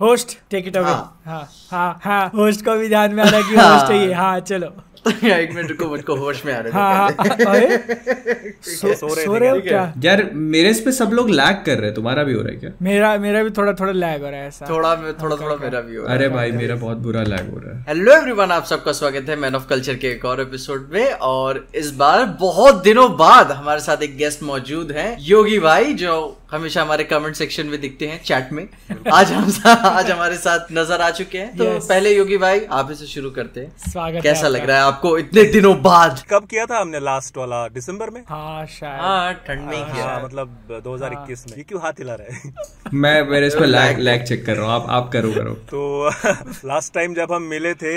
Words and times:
Host 0.00 0.36
take 0.50 0.66
it 0.68 0.76
away 0.76 0.84
हाँ। 0.84 1.20
हाँ 1.26 1.48
हाँ 1.70 2.00
हाँ 2.04 2.26
होस्ट 2.34 2.64
को 2.64 2.74
भी 2.76 2.88
ध्यान 2.88 3.12
में 3.14 3.22
आ 3.24 3.28
रहा 3.28 3.40
है 3.40 3.42
कि 3.42 3.54
होस्ट 3.56 3.90
है 3.92 4.06
ये। 4.06 4.12
हाँ 4.12 4.38
चलो। 4.40 4.72
एक 5.24 5.50
मिनट 5.54 5.70
रुको 5.70 5.86
मुझको 5.88 6.14
होश 6.16 6.44
में 6.46 6.52
आ 6.54 6.58
रहे 6.58 6.72
थे 6.72 6.76
हाँ 6.76 6.94
हाँ 6.94 7.08
अरे 7.46 7.76
सो 8.64 8.94
सो 8.94 9.06
रहे 9.14 9.24
सो 9.24 9.36
रहे 9.36 9.48
हो 9.50 9.60
क्या? 9.60 9.82
यार 10.04 10.22
मेरे 10.34 10.70
इस 10.70 10.80
पे 10.80 10.92
सब 10.92 11.10
लोग 11.12 11.28
लैग 11.30 11.62
कर 11.66 11.76
रहे 11.76 11.86
हैं। 11.86 11.94
तुम्हारा 11.94 12.22
भी 12.24 12.32
हो 12.32 12.42
रहा 12.42 12.52
है 12.52 12.56
क्या? 12.56 12.70
मेरा 12.82 13.16
मेरा 13.18 13.42
भी 13.42 13.50
थोड़ा 13.50 13.72
थोड़ा 13.72 13.92
लैग 13.92 14.22
हो 14.22 14.30
रहा 14.30 14.40
है 14.40 14.48
ऐसा। 14.48 14.66
थोड़ा 14.70 14.94
थोड़ा 14.96 15.36
थोड़ा 15.36 15.56
मेरा 15.56 15.80
भी 15.80 15.96
हो 15.96 16.02
रहा 16.04 16.12
है। 16.12 16.18
अरे 16.18 16.28
भाई 16.28 16.52
मेरा 16.52 16.74
बहुत 16.74 16.98
बुरा 16.98 17.22
लैग 17.22 17.50
हो 17.50 17.58
रहा 17.58 17.76
है। 17.78 17.84
हेलो 17.88 18.12
एवरीवन 18.12 18.50
आप 18.50 18.64
सबका 18.64 18.92
स्वागत 18.92 19.28
है 19.28 19.36
मैन 19.36 19.54
ऑफ़ 19.54 19.66
कल्चर 19.68 19.94
के 19.94 20.08
एक 20.08 20.24
और 20.24 20.40
एपिसोड 20.40 20.88
में। 20.92 21.12
और 21.12 21.64
इस 21.74 21.90
बार 21.96 22.24
बहुत 22.40 22.82
दिनों 22.82 23.10
बाद 23.16 23.52
हमारे 23.52 23.80
साथ 23.80 24.02
एक 24.02 24.16
गेस्ट 24.16 24.42
मौजूद 24.42 24.92
है। 24.92 25.16
योगी 25.20 25.58
भाई 25.58 25.92
जो 25.94 26.16
हमेशा 26.54 26.82
हमारे 26.82 27.04
कमेंट 27.04 27.34
सेक्शन 27.36 27.66
में 27.66 27.80
दिखते 27.80 28.06
हैं 28.06 28.20
चैट 28.24 28.52
में। 28.52 28.66
आज 29.12 29.30
हम 29.32 29.46
आज 29.66 30.10
हमारे 30.10 30.36
साथ 30.36 30.66
नज़र 30.72 31.00
आ 31.00 31.08
चुके 31.10 31.38
हैं। 31.38 31.56
तो 31.56 31.64
Yes. 31.64 31.88
पहले 31.88 32.10
योगी 32.16 32.36
भाई 32.38 32.60
आप 32.72 32.90
इसे 32.90 33.06
शुरू 33.06 33.30
करते 33.30 33.60
हैं। 33.60 33.90
स्वागत 33.90 34.14
है 34.14 34.20
कैसा 34.22 34.48
लग 34.48 34.64
रहा 34.66 34.76
है 34.76 34.82
आपको 34.82 35.16
इतने 35.18 35.42
दिनों 35.52 35.74
बाद? 35.82 36.22
कब 36.30 36.46
किया 36.50 36.66
था 36.66 36.80
हमने 36.80 37.00
लास्ट 37.00 37.36
वाला? 37.36 37.66
दिसंबर 37.68 38.10
में? 38.10 38.20
हाँ 38.28 38.66
शायद। 38.66 39.00
हाँ 39.00 39.32
ठंड 39.46 39.66
में 39.68 39.92
किया। 39.92 40.04
हाँ 40.04 40.22
मतलब 40.24 40.82
2021 40.84 41.44
में। 41.50 41.56
ये 41.56 41.62
क्यों 41.62 41.80
हाथ 41.82 41.98
हिला 41.98 42.14
रहे 42.14 42.36
हैं? 42.36 42.52
मैं 42.94 43.14
मेरे 43.28 43.46
इस 43.46 43.54
पे 43.54 43.66
लैग 43.66 43.98
लैग 43.98 44.24
चेक 44.26 44.44
कर 44.46 44.56
रहा 44.56 44.66
हूँ। 44.66 44.74
आप 44.74 44.90
आप 44.90 45.10
करो 45.12 45.32
करो। 45.32 45.54
तो 45.72 46.08
लास्ट 46.68 46.94
टाइम 46.94 47.14
जब 47.14 47.32
हम 47.32 47.42
मिले 47.54 47.74
थे 47.82 47.96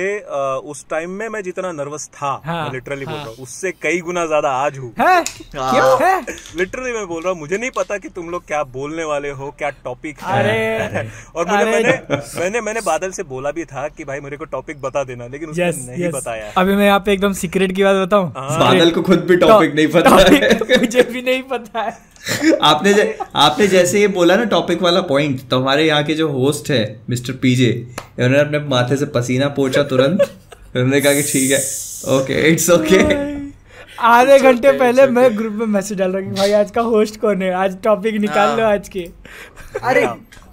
उस 0.72 0.86
टाइम 0.90 1.12
में 1.20 1.28
मैं 1.30 1.44
जितना 1.44 1.72
नर्वस 1.72 2.08
था 2.16 2.34
लिटरली 2.74 3.06
बोल। 3.06 3.16
रहा 3.16 3.24
हूँ 3.26 3.36
उससे 3.44 3.72
कई 3.82 4.00
गुना 4.02 4.26
ज़्यादा 4.26 4.52
आज 4.66 4.78
हूँ। 4.78 4.94
है? 5.00 5.06
हाँ। 5.06 5.24
क्यों? 5.74 5.98
है? 6.02 6.20
लिटरली 6.58 6.92
मैं 6.94 7.06
बोल 7.08 7.24
रहा 7.24 7.32
हूँ 7.32 7.40
मुझे 7.40 7.58
नहीं 7.58 7.72
पता 7.78 7.98
की 7.98 8.10
तुम 8.10 8.30
लोग 8.30 8.46
क्या 8.48 8.64
बोलने 8.64 9.04
वाले 9.04 9.30
हो 9.30 9.50
क्या 9.58 9.70
टॉपिक 9.70 10.20
है? 10.20 10.40
अरे 10.40 11.00
और 11.36 11.46
मुझे 11.48 11.64
अरे। 11.64 11.74
मैंने 11.82 12.20
मैंने 12.40 12.62
मैंने 12.62 12.82
बादल 12.82 13.12
से 13.12 13.24
बोला 13.24 13.52
भी 13.52 13.66
था 13.66 13.88
कि 13.88 14.04
भाई 14.04 14.20
मेरे 14.20 14.38
को 14.38 14.46
टॉपिक 14.46 14.82
बता 14.82 15.04
देना 15.04 15.28
लेकिन 15.28 15.50
उसने 15.50 15.68
यस 15.70 15.86
नहीं 15.88 16.04
यस 16.06 16.14
बताया। 16.14 16.52
अभी 16.58 16.76
मैं 16.76 16.86
यहाँ 16.86 17.00
पे 17.00 17.14
एकदम 17.14 17.34
सीक्रेट 17.34 17.72
की 17.72 17.84
बात 17.84 17.96
बताऊँ? 18.08 18.30
बादल 18.30 18.92
को 18.92 19.02
खुद 19.02 19.20
भी 19.20 19.38
टॉपिक 19.38 19.76
नहीं 19.76 19.88
पता 19.88 20.10
है। 20.10 20.80
मुझे 20.80 21.04
भी 21.04 21.22
नहीं 21.22 21.44
पता 21.44 21.82
है। 21.82 21.98
आपने 22.62 22.94
जै, 22.94 23.18
आपने 23.36 23.68
जैसे 23.68 24.00
ये 24.02 24.08
बोला 24.08 24.36
ना 24.36 24.44
टॉपिक 24.44 24.82
वाला 24.82 25.02
पॉइंट 25.02 25.48
तो 25.50 25.60
हमारे 25.60 25.88
यहाँ 25.88 26.04
के 26.04 26.14
जो 26.14 26.28
होस्ट 26.30 26.72
है 26.72 27.00
मिस्टर 27.10 27.34
पीजे 27.34 27.72
उन्होंने 28.20 28.40
अपने 28.40 28.60
माथे 28.60 28.98
से 28.98 29.06
पसीना 29.06 29.48
पोछा 29.48 29.84
तुरंत। 29.84 30.22
उन्होंने 30.76 31.02
कहा 31.02 31.14
कि 31.14 31.22
ठीक 31.22 31.52
है। 31.52 31.60
ओके 32.18 32.42
इट्स 32.50 32.70
ओके 32.70 32.98
आधे 34.00 34.38
घंटे 34.40 34.72
पहले 34.80 35.06
मैं 35.12 35.30
ग्रुप 35.38 35.54
में 35.54 35.66
मैसेज 35.66 35.98
डाल 35.98 36.12
रहा 36.12 36.26
हूँ 36.26 36.36
भाई 36.36 36.52
आज 36.54 36.72
का 36.72 36.82
होस्ट 36.82 37.20
कौन 37.22 37.42
है? 37.42 37.52
आज 37.54 37.78
टॉपिक 37.84 38.16
निकाल 38.22 38.58
लो 38.58 38.64
हाँ। 38.64 38.74
आज 38.74 38.90
के। 38.90 39.08
अरे 39.84 40.06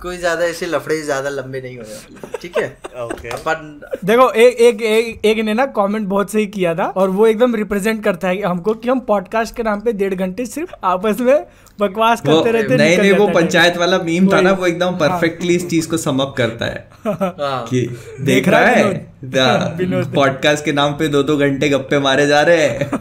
कोई 0.05 0.16
ज़्यादा 0.16 0.44
ऐसे 0.44 0.66
लफड़े 0.66 1.02
ज़्यादा 1.02 1.30
लंबे 1.30 1.60
नहीं 1.60 1.77
होने 1.77 1.94
वाले। 1.94 2.38
ठीक 2.38 2.58
है? 2.58 2.78
ओके 3.05 3.28
अपन 3.28 3.80
देखो 4.05 4.30
एक 4.30 4.60
एक 4.60 4.83
एक, 4.83 5.24
एक 5.24 5.44
ने 5.44 5.55
ना 5.55 5.66
कमेंट 5.66 6.08
बहुत 6.08 6.30
सही 6.30 6.47
किया 6.47 6.74
था 6.74 6.92
और 6.97 7.10
वो 7.10 7.27
एकदम 7.27 7.55
रिप्रेजेंट 7.55 8.05
करता 8.05 8.28
है 8.28 8.42
हमको 8.42 8.75
कि 8.75 8.88
हम 8.88 9.00
पॉडकास्ट 9.00 9.56
के 9.56 9.62
नाम 9.62 9.80
पे 9.80 9.92
डेढ़ 9.92 10.14
घंटे 10.14 10.47
सिर्फ़ 10.47 10.72
आपस 10.84 11.20
में 11.20 11.47
बकवास 11.80 12.20
करते 12.20 12.50
रहते 12.50 12.77
नहीं 12.77 12.98
नहीं 12.98 13.12
वो 13.12 13.28
पंचायत 13.28 13.77
वाला 13.77 13.98
मीम 13.98 14.32
था 14.32 14.41
ना 14.41 14.52
वो 14.52 14.66
एकदम 14.66 14.97
परफेक्टली 14.97 15.56
इस 15.56 15.69
चीज़ 15.69 15.88
को 15.88 15.97
समअप 15.97 16.34
करता 16.38 16.66
है। 16.66 16.88
हाँ। 17.06 17.66
कि 17.66 17.97
देख 18.20 18.48
रहा 18.48 18.60
है 18.60 18.84
है? 18.84 20.12
पॉडकास्ट 20.12 20.64
के 20.64 20.72
नाम 20.72 20.92
पे 20.92 21.08
दो 21.08 21.22
दो 21.22 21.36
घंटे 21.36 21.69
गप्पे 21.69 21.98
मारे 21.98 22.27
जा 22.27 22.42
रहे 22.42 22.56
हैं। 22.56 22.88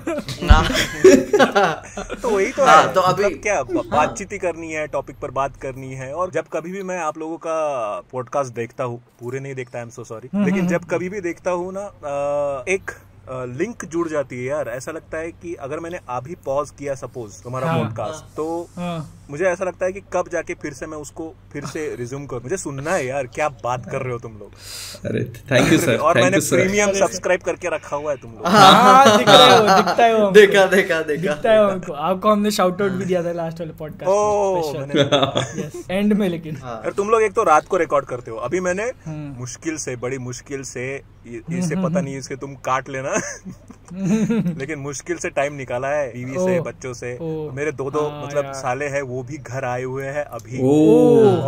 तो 2.21 2.29
वही 2.29 2.51
तो 2.51 2.65
हाँ, 2.65 2.83
है। 2.83 2.93
तो 2.93 3.01
अभी- 3.01 3.25
मतलब 3.25 3.41
क्या 3.41 3.63
बातचीत 3.63 4.31
ही 4.31 4.37
करनी 4.37 4.71
है 4.71 4.87
टॉपिक 4.87 5.15
पर 5.21 5.31
बात 5.31 5.55
करनी 5.55 5.93
है 5.93 6.13
और 6.13 6.31
जब 6.31 6.43
कभी 6.53 6.71
भी 6.71 6.83
मैं 6.83 6.92
आप 6.97 7.17
लोगों 7.17 7.37
का 7.37 7.99
पॉडकास्ट 8.11 8.53
देखता 8.53 8.83
हूँ 8.83 9.01
पूरे 9.19 9.39
नहीं 9.39 9.55
देखता 9.55 9.77
आई 9.77 9.83
एम 9.83 9.89
सो 9.89 10.03
सॉरी 10.03 10.29
लेकिन 10.35 10.67
जब 10.67 10.85
कभी 10.85 11.09
भी 11.09 11.21
देखता 11.21 11.51
हूँ 11.51 11.71
ना 11.73 11.85
एक 12.69 12.91
लिंक 13.29 13.85
जुड़ 13.85 14.07
जाती 14.07 14.37
है 14.37 14.43
यार 14.43 14.69
ऐसा 14.69 14.91
लगता 14.91 15.17
है 15.17 15.31
कि 15.31 15.53
अगर 15.55 15.79
मैंने 15.79 15.99
अभी 16.09 16.35
पॉज 16.45 16.71
किया 16.71 16.95
सपोज़ 16.95 17.41
तुम्हारा 17.43 17.71
हाँ। 17.71 17.79
पॉडकास्ट 17.79 18.35
तो 18.35 18.47
हाँ। 18.77 19.22
मुझे 19.29 19.45
ऐसा 19.45 19.65
लगता 19.65 19.85
है 19.85 19.91
कि 19.93 20.01
कब 20.13 20.29
जाके 20.31 20.53
फिर 20.53 20.73
से 20.73 20.87
मैं 20.87 20.97
उसको 20.97 21.33
फिर 21.53 21.65
से 21.65 21.85
रिज्यूम 21.95 22.25
करूँ। 22.25 22.41
मुझे 22.43 22.57
सुनना 22.57 22.91
है 22.91 23.05
यार 23.05 23.27
क्या 23.27 23.47
बात 23.63 23.85
कर 23.91 24.01
रहे 24.01 24.13
हो 24.13 24.19
तुम 24.19 24.31
लोग। 24.39 24.51
अरे 25.05 25.23
थैंक 25.51 25.71
यू 25.73 25.77
सर 25.79 25.97
और 25.97 26.21
मैंने 26.21 26.39
प्रीमियम 26.39 26.91
सब्सक्राइब 26.99 27.41
करके 27.41 27.69
रखा 27.75 27.95
हुआ 27.95 28.11
है 28.11 28.17
तुम 28.17 28.31
लोग। 28.31 28.47
हाँ 28.47 29.17
दिख 29.17 29.27
रहा 29.27 29.45
है 29.45 29.77
दिखता 29.77 30.03
है 30.03 30.15
वो 30.15 30.29
देखा 30.31 30.65
देखा 30.65 31.01
देखा। 31.01 31.21
दिखता 31.21 31.51
है 31.51 31.63
वो 31.65 31.71
हमको। 31.71 31.93
आपको 31.93 32.31
हमने 32.31 32.51
शाउट 32.51 32.81
आउट 32.81 32.91
भी 32.91 33.05
दिया 33.05 33.23
था 33.23 33.31
लास्ट 33.31 33.59
वाले 33.59 33.73
पॉडकास्ट 33.73 34.77
मैंने 34.77 35.61
यस 35.61 35.85
एंड 35.91 36.13
में 36.13 36.27
लेकिन। 36.29 36.55
हाँ। 36.55 36.75
यार 36.75 36.91
तुम 36.91 37.09
लोग 37.09 37.23
एक 37.23 37.33
तो 37.33 37.43
रात 37.43 37.67
को 37.67 37.77
रिकॉर्ड 37.77 38.05
करते 38.05 38.31
हो। 38.31 38.37
अभी 38.39 38.59
मैंने 38.59 38.91
हम्म। 39.05 39.35
मुश्किल 39.39 39.77
से 39.77 39.95
बड़ी 39.95 40.17
मुश्किल 40.19 40.63
से 40.63 40.85
इसे 41.25 41.75
पता 41.75 42.01
नहीं 42.01 42.17
इसके 42.17 42.35
तुम 42.35 42.55
काट 42.65 42.89
लेना। 42.89 43.13
लेकिन 43.93 44.79
मुश्किल 44.79 45.17
से 45.17 45.29
टाइम 45.29 45.53
निकाला 45.53 45.87
है 45.87 46.07
बीवी 46.13 46.37
से 46.37 46.59
बच्चों 46.61 46.93
से। 46.93 47.17
मेरे 47.55 47.71
दो 47.71 47.89
दो 47.91 48.07
हाँ 48.07 48.25
मतलब 48.25 48.51
साले 48.53 48.85
हैं 48.85 49.01
वो 49.03 49.22
भी 49.23 49.37
घर 49.37 49.65
आए 49.65 49.83
हुए 49.83 50.05
हैं 50.07 50.23
अभी। 50.23 50.61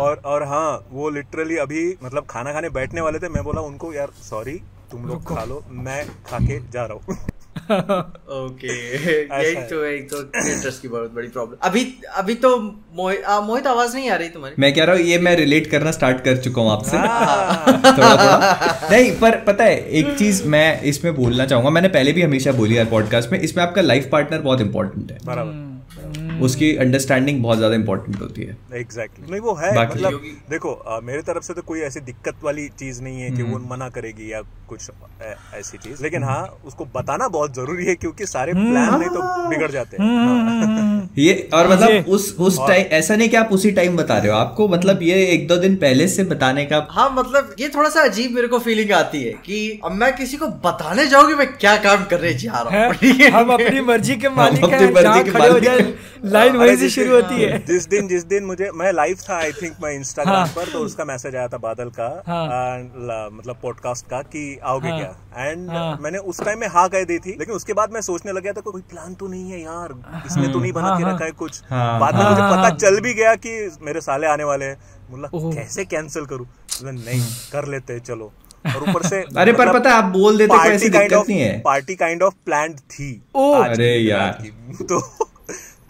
और 0.00 0.20
और 0.24 0.42
हाँ 0.42 0.86
वो 0.92 1.10
लिटरली 1.10 1.56
अभी 1.56 1.88
मतलब 2.02 2.26
खाना 2.30 2.52
खाने 2.52 2.68
बैठने 2.70 3.00
वाले 3.00 3.18
थे 3.18 3.28
मैं 3.28 3.44
बोला 3.44 3.60
उनको 3.60 3.92
यार 3.92 4.10
सॉरी 4.22 4.60
तुम 4.90 5.06
लोग 5.06 5.24
खा 5.28 5.44
लो 5.44 5.64
मैं 5.70 6.04
खा 6.30 6.38
के 6.38 6.58
जा 6.70 6.84
रहा 6.84 6.94
हूँ। 6.94 7.16
ओके। 7.66 8.74
यही 8.94 9.54
तो 9.68 9.84
यही 9.86 10.00
तो 10.02 10.18
इंटरेस्ट 10.20 10.82
की 10.82 10.88
बहुत 10.88 11.12
बड़ी 11.14 11.28
प्रॉब्लम 11.28 11.56
अभी 11.62 11.84
अभी 12.14 12.34
तो 12.34 12.56
मोहित 12.96 13.22
मोहित 13.44 13.66
आवाज़ 13.66 13.94
नहीं 13.96 14.10
आ 14.10 14.16
रही 14.16 14.28
तुम्हारी? 14.28 14.54
मैं 14.58 14.72
कह 14.74 14.84
रहा 14.84 14.96
हूँ 14.96 15.04
ये 15.04 15.18
मैं 15.18 15.34
रिलेट 15.36 15.70
करना 15.70 15.90
स्टार्ट 15.90 16.20
कर 16.24 16.36
चुका 16.36 16.62
हूँ 16.62 16.70
आपसे। 16.72 16.96
हाँ। 16.96 17.66
थोड़ा 17.86 18.10
थोड़ा। 18.12 18.88
नहीं 18.90 19.10
पर 19.20 19.36
पता 19.46 19.64
है 19.64 19.78
एक 19.90 20.16
चीज़ 20.18 20.44
मैं 20.46 20.80
इसमें 20.82 21.14
बोलना 21.16 21.46
चाहूँगा 21.46 21.70
मैंने 21.70 21.88
पहले 21.88 22.12
भी 22.12 22.22
हमेशा 22.22 22.52
बोली 22.52 22.78
यार 22.78 22.86
पॉडकास्ट 22.86 23.32
में 23.32 23.38
इसमें 23.40 23.64
आपका 23.64 23.82
लाइफ 23.82 24.08
पार्टनर 24.12 24.40
बहुत 24.40 24.60
इंपॉर्टेंट 24.60 25.10
है। 25.12 25.18
बराबर। 25.24 25.65
उसकी 26.40 26.76
अंडरस्टैंडिंग 26.76 27.42
बहुत 27.42 27.56
ज़्यादा 27.58 27.74
इंपॉर्टेंट 27.74 28.20
होती 28.20 28.42
है। 28.42 28.56
एग्जैक्टली 28.74 29.30
नहीं 29.30 29.40
वो 29.40 29.54
है 29.54 29.72
मतलब 29.90 30.12
देखो 30.50 30.72
आ, 30.72 31.00
मेरे 31.00 31.22
तरफ़ 31.22 31.44
से 31.44 31.54
तो 31.54 31.62
कोई 31.62 31.80
ऐसी 31.80 32.00
दिक्कत 32.00 32.44
वाली 32.44 32.68
चीज़ 32.68 33.02
नहीं 33.02 33.20
है 33.20 33.30
कि 33.30 33.42
वो 33.42 33.58
मना 33.58 33.88
करेगी 33.88 34.32
या 34.32 34.42
कुछ 34.68 34.90
ऐ- 35.22 35.34
ऐसी 35.54 35.78
चीज़। 35.78 36.02
लेकिन 36.02 36.22
हाँ 36.22 36.42
उसको 36.64 36.84
बताना 36.84 37.28
बहुत 37.28 37.54
ज़रूरी 37.54 37.84
है 37.86 37.94
क्योंकि 37.94 38.26
सारे 38.26 38.52
प्लान 38.54 38.98
नहीं 38.98 39.08
तो 39.08 39.22
बिगड़ 39.50 39.70
जाते 39.70 39.96
हैं। 39.96 40.04
हाँ। 40.26 40.95
ये 41.18 41.48
और 41.54 41.68
मतलब 41.68 42.08
उस 42.08 42.34
उस 42.40 42.58
टाइम 42.58 42.86
ऐसा 42.92 43.16
नहीं 43.16 43.28
कि 43.28 43.36
आप 43.36 43.52
उसी 43.52 43.70
टाइम 43.72 43.96
बता 43.96 44.18
रहे 44.18 44.30
हो 44.30 44.36
आपको 44.36 44.68
मतलब 44.68 45.02
ये 45.02 45.24
एक 45.26 45.46
दो 45.48 45.56
दिन 45.56 45.76
पहले 45.76 46.08
से 46.08 46.24
बताने 46.24 46.64
का 46.64 46.86
हाँ 46.90 47.08
मतलब 47.10 47.54
ये 47.60 47.68
थोड़ा 47.68 47.90
सा 47.90 48.02
अजीब 48.02 48.30
मेरे 48.30 48.48
को 48.48 48.58
फीलिंग 48.58 48.92
आती 48.92 49.22
है 49.22 49.32
कि 49.46 49.80
अब 49.84 49.92
मैं 49.92 50.14
किसी 50.16 50.36
को 50.36 50.48
बताने 50.64 51.06
जाऊँगी 51.06 51.34
मैं 51.34 51.46
क्या 51.56 51.76
काम 51.76 52.04
करने 52.04 52.32
जा 52.34 52.60
रहा 52.60 52.86
हूँ 52.86 52.94
है 52.94 53.12
है? 53.12 53.30
हम 53.38 53.52
अपनी 53.52 53.80
मर्ज़ी 53.80 54.16
के 54.16 54.28
मालिक 54.28 54.64
अपनी 54.64 54.76
हैं 54.76 54.92
मर्ज़ी 54.92 55.22
के 55.24 55.38
मालिक 55.38 55.68
हैं। 55.68 55.94
लाइन 56.24 56.56
वहीं 56.56 56.76
से 56.76 56.88
शुरू 56.90 57.14
होती 57.14 57.42
है 57.42 57.58
जिस 57.66 57.88
दिन 57.88 58.08
जिस 58.08 58.24
दिन 58.24 58.44
मुझे 58.44 58.70
मैं 58.74 58.92
लाइव 58.92 59.16
था 59.28 59.36
आई 59.36 59.52
थिंक 59.52 59.76
मैं 59.82 59.92
इंस्टाग्राम 59.92 60.36
हाँ। 60.36 60.46
पर 60.56 60.72
तो 60.72 60.78
उसका 60.78 61.04
मैसेज 61.04 61.36
आया 61.36 61.48
था 61.48 61.58
बादल 61.58 61.90
का 61.90 62.08
हाँ। 62.26 62.78
मतलब 63.32 63.58
पॉडकास्ट 63.62 64.06
का 64.06 64.20
कि 64.26 64.44
आओगे 64.64 64.88
हाँ। 64.88 64.98
क्या 64.98 65.44
एंड 65.44 65.70
हाँ। 65.70 65.98
मैंने 66.00 66.18
उस 66.24 66.40
टाइम 66.40 66.60
में 66.60 66.66
हाँ 66.68 66.88
कह 66.88 67.04
दी 67.04 67.18
थी 67.18 67.36
लेकिन 67.38 67.54
उसके 67.54 67.72
बाद 67.72 67.92
मैं 67.92 68.00
सोचने 68.00 68.32
लग 68.32 68.42
गया 68.42 68.52
था 68.52 68.60
कोई 68.60 68.82
प्लान 68.90 69.14
तो 69.14 69.28
नहीं 69.28 69.50
है 69.50 69.62
यार 69.62 69.94
इसने 70.26 70.48
तो 70.48 70.60
नहीं 70.60 70.72
बना 70.72 70.86
हाँ, 70.86 70.98
के 70.98 71.04
हाँ। 71.06 71.14
रखा 71.14 71.24
है 71.24 71.30
कुछ। 71.30 71.62
हाँ, 71.70 72.00
बाद 72.00 72.14
में 72.14 72.22
हाँ, 72.22 72.30
मुझे 72.30 72.42
पता। 72.42 72.70
चल 72.76 73.00
भी 73.00 73.14
गया 73.14 73.34
कि 73.34 73.76
मेरे 73.82 74.00
साले 74.00 74.26
आने 74.26 74.44
वाले 74.44 74.64
हैं। 74.64 74.76
बोला 75.10 75.28
कैसे 75.54 75.84
कैंसिल 75.84 76.24
करूँ? 76.24 76.46
नहीं 76.82 77.20
कर 77.52 77.68
लेते 77.68 77.92
हैं 77.92 78.00
चलो। 78.00 78.32
और 78.66 78.88
ऊपर 78.90 79.02
से 79.02 79.22
अरे 79.36 79.52
पर 79.52 79.68
मतलब 79.68 79.80
पता 79.80 79.90
है 79.90 79.96
आप 79.96 80.04
बोल 80.04 80.38
देते 80.38 80.56
party 80.56 80.88
kind 80.90 81.12
of 81.12 81.26
party 81.64 81.94
kind 81.94 82.22
of 82.22 82.34
plan 82.44 82.72
थी 82.74 83.22
ओ 83.34 83.52
अरे 83.52 83.96
यार। 83.96 84.42
तो 84.82 85.00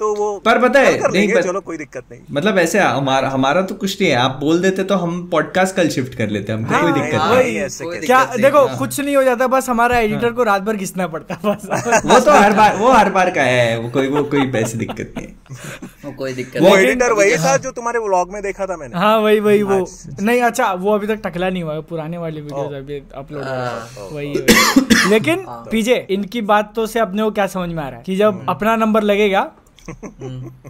तो 0.01 0.15
वो 0.15 0.27
पर 0.39 0.59
पता 0.59 0.81
है, 0.81 0.93
नहीं, 1.03 1.29
पर- 1.35 1.45
चलो 1.45 1.61
कोई 1.61 1.77
दिक्कत 1.77 2.03
नहीं। 2.11 2.21
मतलब 2.31 2.59
ऐसे 2.59 2.79
हमारा 2.79 3.29
हमारा 3.29 3.63
तो 3.63 3.75
कुछ 3.75 4.01
नहीं 4.01 4.11
है 4.11 4.17
आप 4.17 4.37
बोल 4.41 4.61
देते 4.61 4.83
तो 4.85 4.95
हम 4.95 5.23
पॉडकास्ट 5.33 5.77
कल 5.77 5.89
शिफ्ट 5.89 6.15
कर 6.15 6.29
लेते 6.29 6.53
हमको 6.53 6.71
कोई 6.71 6.91
हाँ, 6.91 6.93
दिक्कत 6.95 7.19
हाँ, 7.19 7.29
नहीं। 7.29 7.45
वही 7.45 7.57
ऐसे 7.59 7.85
कोई 7.85 7.99
क्या 7.99 8.23
दिक्कत 8.25 8.41
देखो 8.41 8.65
हाँ। 8.67 8.79
कुछ 8.79 9.01
नहीं 9.01 9.17
हो 9.17 9.23
जाता 9.25 9.47
बस 9.47 9.69
हमारा 9.69 9.99
एडिटर 9.99 10.33
को 10.33 10.43
रात 10.43 10.63
भर 10.63 10.77
घिसना 10.77 11.07
पड़ता 11.07 11.35
है 11.35 11.41
बस। 11.47 12.03
वो 12.07 12.19
तो 12.21 12.33
हर 12.33 12.53
बार 12.53 12.77
वो 12.77 12.93
हर 12.93 13.11
बार 13.11 13.31
का 13.31 13.43
है 13.43 13.79
वो 13.79 13.89
कोई 13.91 14.09
वो 14.09 14.23
कोई 14.25 14.51
ऐसी 14.57 14.79
दिक्कत 14.79 15.15
नहीं 15.19 15.57
वो 16.05 16.13
कोई 16.13 16.33
दिक्कत 16.33 16.61
वो 16.63 16.77
एडिटर 16.77 17.13
वही 17.13 17.37
था 17.37 17.57
जो 17.57 17.71
तुम्हारे 17.71 17.99
व्लॉग 17.99 18.33
में 18.33 18.43
देखा 18.43 18.67
था 18.67 18.77
मैंने। 18.77 18.99
हाँ 18.99 19.19
वही 19.19 19.41
वही 19.41 19.63
वो 19.63 19.81
अच्छा, 19.81 20.25
नहीं 20.25 20.43
अच्छा 20.43 20.73
वो 20.73 20.95
अभी 20.95 21.07
तक 21.07 21.21
टकला 21.25 21.51
नहीं 21.51 21.63
हुआ 21.63 21.75
है 21.75 21.81
पुराने 21.83 22.19
वाले 22.19 22.41
वीडियोस 22.41 22.73
अभी 22.75 23.03
अपलोड 23.17 23.43
हाँ। 23.43 24.09
वही 24.13 24.33
वही। 24.33 25.11
लेकिन 25.11 25.45
पीजे 25.71 26.07
इनकी 26.11 26.41
बात 26.47 26.73
तो 26.77 26.87
से 26.87 27.01
अपने 27.01 27.23
को 27.23 27.31
क्या 27.31 27.47
समझ 27.47 27.69
में 27.71 27.83
आ 27.85 27.89
रहा 27.89 27.97
है 27.99 28.03
कि 28.07 28.17
जब 28.17 28.45
अपना 28.49 28.77
नंबर 28.77 29.03
लगेगा 29.03 29.51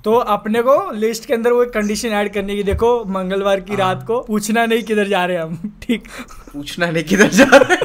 तो 0.04 0.14
अपने 0.34 0.62
को 0.62 0.90
लिस्ट 0.92 1.24
के 1.24 1.34
अंदर 1.34 1.52
वो 1.52 1.62
एक 1.62 1.70
कंडीशन 1.70 2.08
ऐड 2.08 2.32
करने 2.34 2.56
की 2.56 2.62
देखो 2.62 3.04
मंगलवार 3.04 3.60
की 3.60 3.76
रात 3.76 4.04
को 4.06 4.20
पूछना 4.20 4.66
नहीं 4.66 4.82
किधर 4.82 5.08
जा 5.08 5.24
रहे 5.24 5.36
हैं 5.36 5.42
हम 5.44 5.72
ठीक। 5.82 6.08
पूछना 6.52 6.90
नहीं 6.90 7.04
किधर 7.04 7.28
जा 7.28 7.48
रहे 7.52 7.76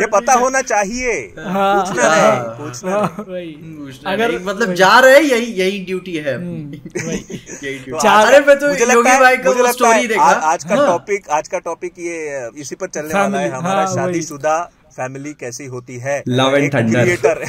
ये 0.00 0.06
पता 0.06 0.32
होना 0.32 0.60
चाहिए। 0.60 1.12
हाँ। 1.38 1.84
पूछना 1.84 2.08
नहीं 2.08 2.40
पूछना 2.58 3.00
नहीं। 3.28 3.52
पूछना 3.52 4.10
अगर- 4.12 4.34
नहीं, 4.34 4.46
मतलब 4.46 4.72
जा 4.74 4.98
रहे 4.98 5.14
हैं 5.14 5.22
यही 5.22 5.52
यही 5.52 5.84
ड्यूटी 5.84 6.16
है। 6.16 6.34
हम्म, 6.36 6.74
यही 6.74 7.78
तो 7.78 7.84
ड्यूटी 7.84 8.02
चार- 8.02 8.26
अरे 8.26 8.40
मैं 8.46 8.58
तो 8.58 8.68
मुझे 8.68 8.84
लगता 8.84 8.94
योगी 8.94 9.10
है 9.10 9.20
भाई 9.20 9.36
का 9.36 9.50
मुझे 9.50 9.62
लगता 9.62 9.72
स्टोरी 9.72 10.14
है 10.14 10.18
आज, 10.18 10.64
का 10.64 10.74
हाँ। 10.76 10.86
टॉपिक 10.86 11.28
आज 11.30 11.48
का 11.48 11.58
टॉपिक 11.58 11.92
ये 11.98 12.50
इसी 12.60 12.74
पर 12.74 12.86
चलने 12.88 13.14
वाला 13.14 13.38
है 13.38 13.48
हमारा 13.50 13.80
हाँ, 13.80 13.94
शादीशुदा। 13.94 14.70
फैमिली 14.96 15.32
कैसी 15.40 15.66
होती 15.68 15.96
है? 15.98 16.22
Love 16.30 16.54
and 16.56 16.64
एक 16.64 16.72
Thunder। 16.74 17.02
Creator 17.02 17.40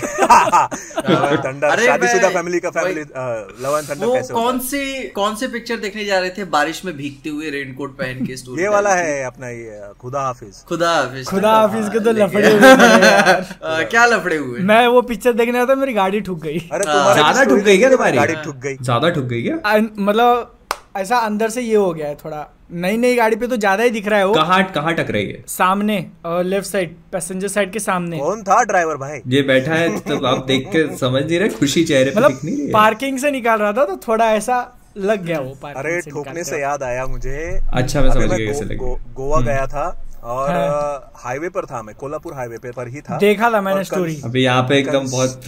Love 1.09 1.25
and 1.25 1.39
Thunder 1.45 1.67
अरे 1.67 1.85
शादीशुदा 1.85 2.29
फैमिली 2.29 2.59
का 2.59 2.69
फैमिली 2.69 3.01
लव 3.01 3.77
एंड 3.77 3.89
थंडर 3.89 4.13
कैसे 4.13 4.33
कौन 4.33 4.59
सी 4.67 5.03
कौन 5.15 5.35
से 5.35 5.47
पिक्चर 5.47 5.77
देखने 5.79 6.05
जा 6.05 6.19
रहे 6.19 6.29
थे? 6.29 6.45
बारिश 6.47 6.83
में 6.85 6.95
भीगते 6.97 7.29
हुए 7.29 7.49
रेनकोट 7.49 7.97
पहन 7.97 8.25
के 8.25 8.37
स्टोरी 8.37 8.61
ये 8.63 8.67
वाला 8.69 8.93
है 8.95 9.23
अपना 9.25 9.49
ये 9.49 9.93
खुदा 10.01 10.21
हाफिज। 10.21 10.63
खुदा 10.69 10.91
हाफिज। 10.93 11.27
खुदा 11.29 11.51
हाफिज 11.51 11.89
के 11.93 11.99
तो 11.99 12.11
लफड़े 12.13 12.51
हुए 12.51 12.73
हैं 12.73 13.87
क्या 13.89 14.05
लफड़े 14.05 14.37
हुए? 14.37 14.59
मैं 14.61 14.85
वो 14.87 15.01
पिक्चर 15.03 15.33
देखने 15.33 15.59
आता 15.59 15.75
मेरी 15.75 15.93
गाड़ी 15.93 16.21
ठुक 16.21 16.41
गई। 16.41 16.59
अरे 16.71 16.83
तुम्हारे 16.83 17.21
ज़्यादा 17.21 17.43
ठुक 17.43 17.59
गई 17.59 17.77
क्या 17.77 17.89
तुम्हारी? 17.89 18.17
गाड़ी 18.17 18.35
ठुक 18.43 18.55
गई। 18.57 18.75
ज़्यादा 18.75 19.09
ठुक 19.09 19.25
गई 19.25 19.41
क्या? 19.43 19.57
मतलब 19.99 20.53
ऐसा 20.97 21.17
अंदर 21.25 21.49
से 21.49 21.61
ये 21.61 21.75
हो 21.75 21.93
गया 21.93 22.07
है 22.07 22.15
थोड़ा। 22.15 22.45
नई 22.69 22.97
नई 22.97 23.15
गाड़ी 23.15 23.35
पे 23.35 23.47
तो 23.47 23.57
ज़्यादा 23.57 23.83
ही 23.83 23.89
दिख 23.89 24.07
रहा 24.07 24.19
है 24.19 24.25
वो। 24.27 24.33
कहाँ 24.33 24.63
कहाँ 24.71 24.93
टकराई 24.95 25.25
है? 25.25 25.43
सामने 25.47 26.05
और 26.25 26.43
लेफ़्ट 26.43 26.67
साइड 26.67 26.95
पैसेंजर 27.11 27.47
साइड 27.47 27.71
के 27.73 27.79
सामने। 27.79 28.17
कौन 28.19 28.41
था 28.43 28.63
ड्राइवर 28.63 28.95
भाई? 28.97 29.19
ये 29.27 29.41
बैठा 29.43 29.73
है 29.73 29.99
तो 29.99 30.25
आप 30.27 30.45
देख 30.47 30.67
के 30.71 30.85
समझ 30.97 31.23
नहीं 31.23 31.39
रहे 31.39 31.49
खुशी 31.51 31.83
चेहरे 31.83 32.11
पे 32.11 32.21
दिख 32.21 32.43
नहीं 32.43 32.55
रही 32.55 32.63
मतलब 32.63 32.73
पार्किंग 32.73 33.19
से 33.19 33.31
निकाल 33.31 33.59
रहा 33.59 33.71
था 33.73 33.85
तो 33.85 33.95
थोड़ा 34.07 34.31
ऐसा 34.33 34.57
लग 34.97 35.23
गया 35.25 35.39
वो 35.39 35.55
पार्किंग 35.61 35.85
अरे 35.85 36.01
से 36.01 36.11
ठोकने 36.11 36.43
से 36.43 36.59
याद 36.61 36.83
आया 36.83 37.05
मुझे। 37.07 37.59
अच्छा 37.73 38.01
मैं 38.01 38.11
समझ 38.11 38.29
गया 38.31 38.75
गोवा 39.13 39.37
हम्म। 39.37 39.47
गया 39.47 39.65
था 39.67 39.87
और 40.25 40.49
हाँ। 40.49 41.11
हाईवे 41.15 41.49
पर 41.49 41.65
था 41.65 41.81
मैं 41.81 41.95
कोल्हापुर 41.95 42.33
हाईवे 42.33 42.57
पे 42.57 42.71
पर 42.71 42.87
ही 42.87 43.01
था। 43.01 43.17
देखा 43.17 43.51
था 43.51 43.61
मैंने 43.61 43.83
स्टोरी 43.83 44.19
अभी 44.25 44.43
यहाँ 44.43 44.63
पे 44.69 44.79
एकदम 44.79 45.09
बहुत 45.11 45.43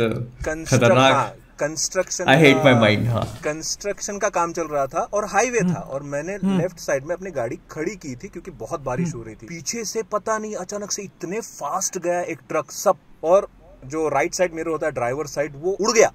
खतरनाक 0.45 1.35
construction 1.59 2.27
I 2.27 2.37
hate 2.37 2.57
my 2.57 2.73
mind 2.73 3.07
हाँ। 3.07 3.23
कंस्ट्रक्शन 3.43 4.17
का 4.17 4.29
काम 4.29 4.53
चल 4.53 4.67
रहा 4.67 4.85
था 4.87 4.99
और 5.13 5.25
हाईवे 5.25 5.59
हम्म। 5.59 5.73
था 5.75 5.79
और 5.79 6.03
मैंने 6.03 6.37
लेफ़्ट 6.57 6.79
साइड 6.79 7.05
में 7.05 7.15
अपनी 7.15 7.31
गाड़ी 7.31 7.59
खड़ी 7.71 7.95
की 7.95 8.15
थी 8.15 8.27
क्योंकि 8.27 8.51
बहुत 8.51 8.81
बारिश 8.81 9.15
हो 9.15 9.23
रही 9.23 9.35
थी। 9.35 9.45
पीछे 9.45 9.85
से 9.85 10.03
पता 10.03 10.37
नहीं 10.37 10.55
अचानक 10.55 10.91
से 10.91 11.01
इतने 11.01 11.41
फास्ट 11.41 11.97
गया 11.97 12.21
एक 12.21 12.39
ट्रक 12.49 12.71
सब 12.71 12.97
और 13.23 13.47
जो 13.85 14.07
राइट 14.09 14.33
साइड 14.33 14.53
मेरे 14.53 14.71
होता 14.71 14.85
है 14.87 14.91
ड्राइवर 14.91 15.27
साइड 15.27 15.53
वो 15.55 15.71
उड़ 15.71 15.91
गया। 15.91 16.11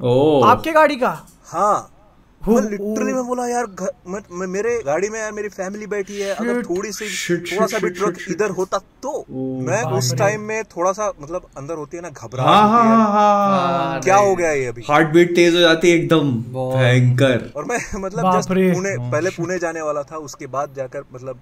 ओ 0.00 0.42
आपके 0.42 0.72
गाड़ी 0.72 0.96
का? 0.96 1.26
हो- 1.54 1.91
मैं 2.42 2.60
लिटरली 2.62 3.12
मैं 3.12 3.24
बोला 3.26 3.46
यार 3.48 3.66
घ- 3.66 3.88
मैं, 4.06 4.20
मैं 4.32 4.46
मेरे 4.46 4.70
गाड़ी 4.86 5.08
में 5.08 5.18
यार 5.20 5.32
मेरी 5.32 5.48
फैमिली 5.48 5.86
बैठी 5.86 6.20
है 6.20 6.30
अगर 6.34 6.62
थोड़ी 6.62 6.90
सी 6.92 7.36
थोड़ा 7.36 7.66
सा 7.66 7.78
भी 7.78 7.90
ट्रक. 7.90 8.16
इधर 8.30 8.50
होता 8.50 8.78
तो 9.02 9.12
मैं 9.66 9.82
उस 9.98 10.12
टाइम 10.14 10.40
में 10.40 10.62
थोड़ा 10.64 10.92
सा 10.92 11.12
मतलब 11.20 11.46
अंदर 11.56 11.74
होती 11.74 11.96
है 11.96 12.02
ना 12.02 12.08
घबराहट 12.10 12.48
हाँ 12.48 12.84
है 12.84 12.96
हाँ। 13.12 14.00
क्या 14.00 14.16
हो 14.16 14.34
गया 14.36 14.50
ये 14.52 14.66
अभी? 14.66 14.82
हार्ट 14.88 15.08
बीट 15.08 15.34
तेज 15.36 15.54
हो 15.54 15.60
जाती 15.60 15.90
है 15.90 15.96
एकदम। 15.96 16.30
भयंकर। 16.54 17.50
और 17.56 17.64
मैं 17.64 17.78
मतलब 18.00 18.32
जस्ट 18.36 18.48
पुणे 18.48 18.96
पहले 19.10 19.30
पुणे 19.30 19.58
जाने 19.58 19.82
वाला 19.82 20.02
था 20.02 20.16
उसके 20.16 20.46
बाद 20.46 20.74
जाकर 20.76 21.04
मतलब 21.14 21.40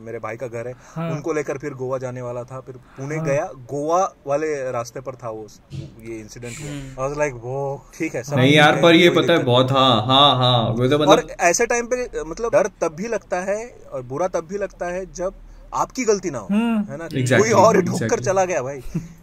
मेरे 0.00 0.18
भाई 0.18 0.36
का 0.36 0.46
घर 0.46 0.66
है 0.68 0.74
हाँ। 0.94 1.10
उनको 1.10 1.32
लेकर 1.32 1.58
फिर 1.58 1.74
गोवा 1.74 1.98
जाने 1.98 2.22
वाला 2.22 2.42
था 2.44 2.60
फिर 2.60 2.76
पुणे 2.98 3.18
गया। 3.20 3.48
गोवा 3.70 4.02
वाले 4.26 4.54
रास्ते 4.70 5.00
पर 5.00 5.14
था 5.14 5.30
वो 5.30 5.46
ये 6.02 6.18
इंसिडेंट 6.20 6.56
हुआ। 6.98 7.08
लाइक 7.18 7.34
वो 7.34 7.56
ठीक 7.98 8.14
है 8.14 8.22
नहीं 8.36 8.52
यार 8.54 8.80
पर 8.82 8.94
ये 8.94 9.10
पता 9.10 9.32
है 9.32 9.42
बहुत 9.44 9.72
हाँ 9.72 9.90
हाँ 10.06 10.36
हाँ 10.40 10.70
वो 10.70 10.88
तो 10.88 10.98
और 10.98 11.08
मतलब 11.08 11.30
ऐसे 11.40 11.66
टाइम 11.66 11.86
पे 11.86 12.24
मतलब 12.26 12.52
डर 12.52 12.66
तब 12.80 12.94
भी 12.94 13.08
लगता 13.08 13.40
है 13.40 13.58
और 13.92 14.02
बुरा 14.02 14.28
तब 14.28 14.46
भी 14.46 14.58
लगता 14.58 14.86
है 14.86 15.04
जब 15.12 15.34
आपकी 15.74 16.04
गलती 16.04 16.30
ना 16.30 16.38
हो 16.38 16.46
हम्म। 16.50 16.92
है 16.92 16.96
ना? 16.98 17.08
Exactly, 17.08 17.38
कोई 17.38 17.50
और 17.50 17.80
ठोक 17.82 18.02
कर 18.02 18.20
चला 18.20 18.44
गया 18.44 18.62
भाई। 18.62 18.82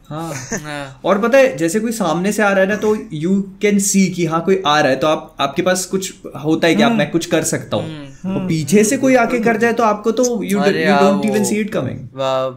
हाँ। 0.10 0.34
हाँ। 0.64 1.02
और 1.06 1.22
पता 1.22 1.38
है 1.38 1.56
जैसे 1.58 1.80
कोई 1.80 1.92
सामने 1.92 2.32
से 2.32 2.44
आ 2.44 2.50
रहा 2.52 2.60
है 2.60 2.70
ना 2.70 2.76
तो 2.76 2.96
यू 3.14 3.42
कैन 3.62 3.80
सी 3.80 4.06
कि 4.08 4.26
हाँ 4.26 4.42
कोई 4.42 4.62
आ 4.68 4.80
रहा 4.80 4.92
है 4.92 4.96
तो 4.96 5.08
आप 5.08 5.36
आपके 5.40 5.62
पास 5.62 5.86
कुछ 5.86 6.14
होता 6.44 6.68
है 6.68 6.76
कि 6.76 6.82
आप 6.82 6.92
मैं 6.92 7.10
कुछ 7.12 7.26
कर 7.26 7.44
सकता 7.44 7.78
हूँ। 7.78 8.06
और 8.26 8.48
पीछे 8.48 8.84
से 8.84 8.98
कोई 8.98 9.16
आके 9.16 9.40
कर 9.40 9.58
जाए 9.58 9.74
तो 9.74 9.84
आपको 9.84 10.12
तो 10.12 10.24
you 10.44 10.60
don't 10.60 11.26
even 11.26 11.44
see 11.44 11.56
it 11.56 11.72
coming 11.74 12.00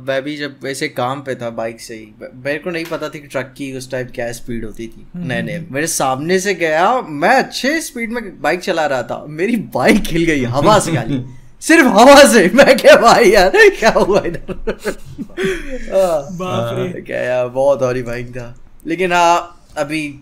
मैं 0.09 0.23
भी 0.23 0.37
जब 0.37 0.55
वैसे 0.63 0.89
काम 0.89 1.21
पे 1.21 1.35
था 1.35 1.51
बाइक 1.51 1.81
से 1.81 1.95
ही 1.95 2.29
मेरे 2.45 2.59
को 2.59 2.71
नहीं 2.71 2.85
पता 2.85 3.09
थी 3.09 3.19
कि 3.19 3.27
ट्रक 3.27 3.55
की 3.57 3.73
उस 3.77 3.91
टाइप 3.91 4.13
क्या 4.15 4.31
स्पीड 4.33 4.65
होती 4.65 4.87
थी 4.87 5.07
नहीं 5.17 5.43
नहीं 5.43 5.61
मेरे 5.71 5.87
सामने 5.87 6.39
से 6.41 6.55
गया 6.55 7.01
मैं 7.01 7.35
अच्छे 7.37 7.81
स्पीड 7.81 8.13
में 8.13 8.23
बाइक 8.43 8.61
चला 8.61 8.87
रहा 8.87 9.03
था 9.03 9.25
मेरी 9.29 9.57
बाइक 9.57 10.03
हिल 10.07 10.25
गई 10.25 10.45
हवा 10.45 10.79
से 10.79 10.93
खाली। 10.93 11.23
सिर्फ़ 11.63 11.87
हवा 11.87 12.25
से 12.33 12.47
मैं 12.55 12.77
क्या 12.77 12.97
भाई 12.97 13.31
यार 13.31 13.51
क्या 13.55 13.91
हुआ 13.91 14.21
इधर? 14.21 14.53
हाँ, 15.95 16.37
बाप 16.37 16.79
रे। 16.79 17.03
क्या 17.03 17.21
यार 17.21 17.49
बहुत 17.49 17.83
हॉरीफाइंग 17.83 18.29
था। 18.29 18.55
लेकिन 18.87 19.13
हाँ 19.13 19.67
अभी 19.77 20.21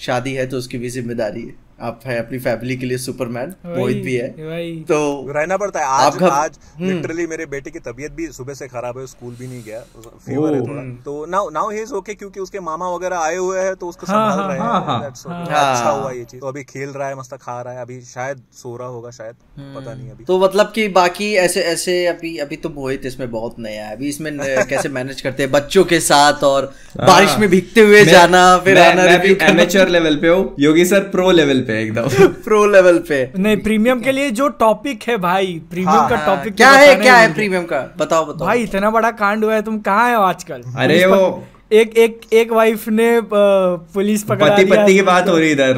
शादी 0.00 0.34
है 0.34 0.46
तो 0.46 0.56
उसकी 0.56 0.78
भी 0.78 0.88
ज़िम्मेदारी 0.88 1.42
है। 1.42 1.54
आप 1.80 2.00
है 2.06 2.18
अपनी 2.18 2.38
फैमिली 2.38 2.76
के 2.76 2.86
लिए 2.86 2.98
सुपरमैन 2.98 3.54
मोहित 3.66 4.02
भी 4.04 4.14
है। 4.14 4.28
तो 4.84 4.96
रहना 5.30 5.56
पड़ता 5.56 5.80
है। 5.80 5.86
आज 6.06 6.22
आज 6.22 6.58
लिटरली 6.80 7.26
मेरे 7.26 7.46
बेटे 7.46 7.70
की 7.70 7.78
तबीयत 7.78 8.12
भी 8.12 8.26
सुबह 8.32 8.54
से 8.54 8.68
खराब 8.68 8.98
है 8.98 9.06
स्कूल 9.06 9.34
भी 9.34 9.46
नहीं 9.46 9.62
गया 9.64 9.80
फीवर 10.26 10.54
है 10.54 10.60
थोड़ा। 10.60 10.82
तो 11.04 11.24
now 11.26 11.48
now 11.50 11.70
he 11.70 11.80
is 11.82 11.92
okay 11.94 12.14
क्योंकि 12.14 12.40
उसके 12.40 12.60
मामा 12.60 12.88
वगैरह 12.94 13.18
आए 13.18 13.36
हुए 13.36 13.60
हैं 13.60 13.74
तो 13.76 13.88
उसको 13.88 14.06
हाँ, 14.06 14.30
संभाल 14.30 14.38
हाँ, 14.40 14.48
रहे 14.48 14.58
हैं। 14.58 14.84
हाँ। 14.86 15.72
अच्छा 15.72 15.90
हुआ 15.90 16.10
ये 16.10 16.24
चीज़। 16.24 16.40
तो 16.40 16.46
अभी 16.46 16.64
खेल 16.64 16.88
रहा 16.88 17.08
है 17.08 17.18
मस्त 17.18 17.34
खा 17.42 17.60
रहा 17.62 17.74
है। 17.74 17.82
अभी 17.82 18.00
शायद 18.02 18.42
सो 18.62 18.76
रहा 18.76 18.88
होगा 18.88 19.10
शायद। 19.10 19.34
पता 19.76 19.94
नहीं 19.94 20.10
अभी। 20.10 20.24
तो 20.24 20.38
मतलब 20.38 20.72
कि 20.74 20.86
बाकी 20.98 21.32
ऐसे 21.36 21.62
ऐसे 21.72 21.94
अभी 22.06 22.36
अभी 22.38 22.56
तो 22.56 22.68
मोहित 22.70 23.06
इसमें 23.06 23.30
बहुत 23.30 23.58
नया 23.58 23.84
है। 23.86 23.96
अभी 23.96 24.08
इसमें 24.08 24.32
कैसे 24.68 24.88
मैनेज 24.88 25.20
करते 25.20 25.42
हैं? 25.42 25.52
बच्चों 25.52 25.84
के 25.84 26.00
साथ 26.00 26.44
और 26.44 26.72
बारिश 26.98 27.36
में 27.38 27.48
भीगते 27.48 27.80
हुए 27.80 28.04
जाना 28.04 28.42
फिर 28.64 28.78
आना 28.78 29.02
मैं 29.04 29.20
भी 29.20 29.36
एमेचर 29.42 29.88
लेवल 29.88 30.16
पे 30.16 30.28
हूँ। 30.28 30.54
योगी 30.60 30.84
सर 30.84 31.08
प्रो 31.10 31.30
लेवल 31.30 31.60
पे 31.62 31.69
एकदम। 31.78 32.26
प्रो 32.44 32.66
लेवल 32.66 32.98
पे। 32.98 33.32
नहीं 33.38 33.56
प्रीमियम 33.56 34.00
के 34.00 34.12
लिए 34.12 34.30
जो 34.30 34.48
टॉपिक 34.48 35.02
है 35.02 35.16
भाई 35.16 35.60
प्रीमियम 35.70 35.98
हाँ, 35.98 36.08
का 36.10 36.16
हाँ, 36.16 36.36
टॉपिक 36.36 36.54
क्या 36.54 36.70
है 36.70 36.94
क्या 36.94 37.16
है 37.16 37.34
प्रीमियम 37.34 37.62
का? 37.62 37.80
बताओ 37.98 38.26
बताओ। 38.26 38.46
भाई 38.46 38.62
इतना 38.62 38.90
बड़ा 38.90 39.10
कांड 39.10 39.44
हुआ 39.44 39.54
है 39.54 39.62
तुम 39.62 39.78
कहाँ 39.78 40.16
हो 40.16 40.22
आजकल? 40.22 40.62
अरे 40.76 40.94
पुलिस 40.94 41.04
वो 41.06 41.44
एक 41.72 41.96
एक 41.96 42.20
एक 42.32 42.52
वाइफ 42.52 42.88
ने 42.88 43.20
पुलिस 43.34 44.22
पकड़ा 44.22 44.54
पति 44.54 44.64
पत्नी 44.64 44.94
की 44.94 45.02
बात 45.02 45.28
हो 45.28 45.38
रही 45.38 45.50
इधर। 45.50 45.72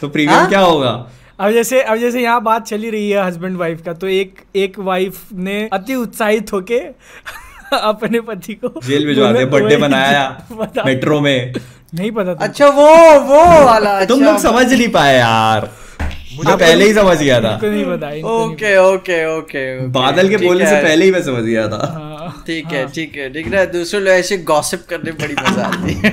तो 0.00 0.08
प्रीमियम 0.08 0.38
हाँ? 0.38 0.48
क्या 0.48 0.60
होगा? 0.60 1.10
अब 1.40 1.50
जैसे 1.50 1.82
अब 1.82 1.96
जैसे 1.96 2.20
यहाँ 2.20 2.42
बात 2.42 2.66
चली 2.66 2.90
रही 2.90 3.10
है 3.10 3.26
हस्बैंड 3.26 3.56
वाइफ 3.56 3.82
का 3.82 3.92
तो 3.92 4.08
एक 4.08 4.40
एक 4.56 4.78
वाइफ 4.78 5.20
ने 5.32 5.68
अति 5.72 5.94
उत्साहित 5.94 6.52
होके 6.52 6.78
अपने 7.72 8.20
पति 8.20 8.54
को 8.54 8.80
जेल 8.86 9.06
भिजवा 9.06 9.32
दिया 9.32 9.46
बर्थडे 9.46 9.76
मनाया 9.76 10.46
मेट्रो 10.86 11.20
में। 11.20 11.54
नहीं 11.94 12.10
पता 12.10 12.34
था। 12.34 12.44
अच्छा 12.44 12.66
वो 12.68 12.86
वो 13.28 13.42
वाला 13.64 14.04
तुम 14.04 14.18
अच्छा। 14.18 14.30
लोग 14.30 14.38
समझ 14.40 14.72
नहीं 14.72 14.88
पाए 14.88 15.16
यार। 15.18 15.68
मुझे 16.36 16.56
पहले 16.56 16.84
ही 16.84 16.94
समझ 16.94 17.16
गया 17.18 17.40
था। 17.40 17.58
नहीं 17.62 17.84
पता 17.84 18.08
ओके 18.32 18.76
ओके 18.78 19.24
ओके 19.36 19.62
बादल 19.96 20.28
के 20.28 20.36
बोलने 20.36 20.66
से 20.66 20.82
पहले 20.82 21.04
ही 21.04 21.10
मैं 21.10 21.22
समझ 21.22 21.42
गया 21.44 21.66
था। 21.68 21.80
हाँ। 21.94 22.44
ठीक 22.46 22.66
है 22.72 22.86
ठीक 22.92 23.16
है 23.16 23.32
ठीक 23.32 23.54
है। 23.54 23.66
दूसरे 23.72 24.00
लोग 24.00 24.14
ऐसे 24.14 24.38
गॉसिप 24.52 24.84
करने 24.90 25.10
में 25.10 25.18
बड़ी 25.20 25.34
मज़ा 25.34 25.64
आती 25.64 25.94
है। 26.04 26.10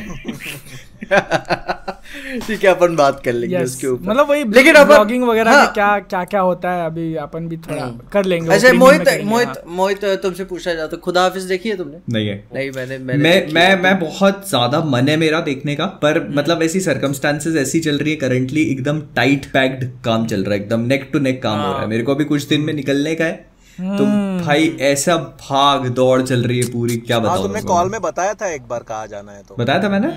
ठीक 2.48 2.64
है 2.64 2.70
अपन 2.70 2.96
बात 2.96 3.22
कर 3.26 3.34
लेंगे 3.34 3.56
Yes. 3.56 3.64
उसके 3.66 3.88
ऊपर। 3.88 4.10
मतलब 4.10 4.30
वही 4.30 4.44
लेकिन 4.46 4.76
अपन- 4.76 4.88
ब्लॉगिंग 4.88 5.24
वगैरह 5.24 5.52
हाँ। 5.52 5.66
क्या 5.74 5.88
क्या 6.06 6.24
क्या 6.26 6.42
होता 6.42 6.72
है 6.72 6.86
अभी 6.86 7.16
अपन 7.16 7.48
भी 7.48 7.58
थोड़ा 7.60 7.86
कर 8.14 8.26
लेंगे 8.26 8.52
ऐसे 8.52 8.72
मोहित 8.74 9.10
मोहित 9.26 9.48
हाँ। 9.48 9.76
मोहित 9.76 10.06
तुमसे 10.24 10.44
पूछा 10.46 10.74
जाता 10.74 10.98
खुदा 11.00 11.22
हाफिज 11.22 11.44
देखी 11.46 11.70
है 11.70 11.78
तुमने? 11.78 11.98
नहीं 12.10 12.28
है। 12.28 12.36
नहीं 12.54 12.72
मैंने 12.72 12.98
मैंने 13.00 13.24
मैं 13.24 13.54
मैं 13.54 13.82
मैं 13.82 14.00
बहुत 14.00 14.48
ज़्यादा 14.50 14.80
मन 14.88 15.08
है 15.08 15.18
मेरा 15.18 15.40
देखने 15.42 15.76
का 15.76 15.86
पर 16.04 16.20
मतलब 16.32 16.64
ऐसी 16.64 16.80
सर्कमस्टांसेस 16.82 17.56
ऐसी 17.58 17.80
चल 17.80 17.98
रही 17.98 18.12
है 18.12 18.18
करंटली 18.18 18.64
एकदम 18.72 19.02
टाइट 19.16 19.46
पैक्ड 19.52 19.90
काम 20.06 20.26
चल 20.28 20.44
रहा 20.44 20.56
है 20.56 20.62
एकदम 20.62 20.86
नेक 20.88 21.10
टू 21.14 21.20
नेक 21.20 21.42
काम 21.44 21.60
हो 21.60 21.72
रहा 21.72 21.82
है। 21.82 21.88
मेरे 21.88 22.04
को 22.04 22.16
अभी 22.16 22.24
कुछ 22.26 22.48
दिन 22.48 22.62
में 22.62 22.74
निकलने 22.74 23.16
का 23.16 23.26
है 23.26 23.54
तो 23.78 24.06
भाई 24.46 24.68
ऐसा 24.86 25.16
भाग 25.42 25.88
दौड़ 25.94 26.22
चल 26.22 26.44
रही 26.44 26.60
है 26.60 26.72
पूरी 26.72 26.96
क्या 26.98 27.18
हाँ 27.18 27.24
बताऊँ 27.24 27.44
तुमने 27.44 27.62
कॉल 27.64 27.90
में? 27.90 28.02
बताया 28.02 28.34
था 28.34 28.50
एक 28.50 28.68
बार 28.68 28.84
कहा 28.84 29.06
जाना 29.06 29.32
है 29.32 29.42
तो। 29.44 29.56
बताया 29.60 29.84
था 29.84 29.90
मैंने? 29.90 30.12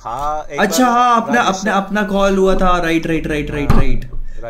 हाँ 0.00 0.46
अच्छा 0.58 0.86
हाँ 0.86 1.20
अपना 1.22 1.40
अपना 1.42 1.72
अपना 1.72 2.02
कॉल 2.08 2.36
हुआ 2.38 2.54
था। 2.54 2.76
Right 2.82 3.06
right 3.06 3.26
right 3.26 3.50
right 3.50 3.72
right 3.72 4.04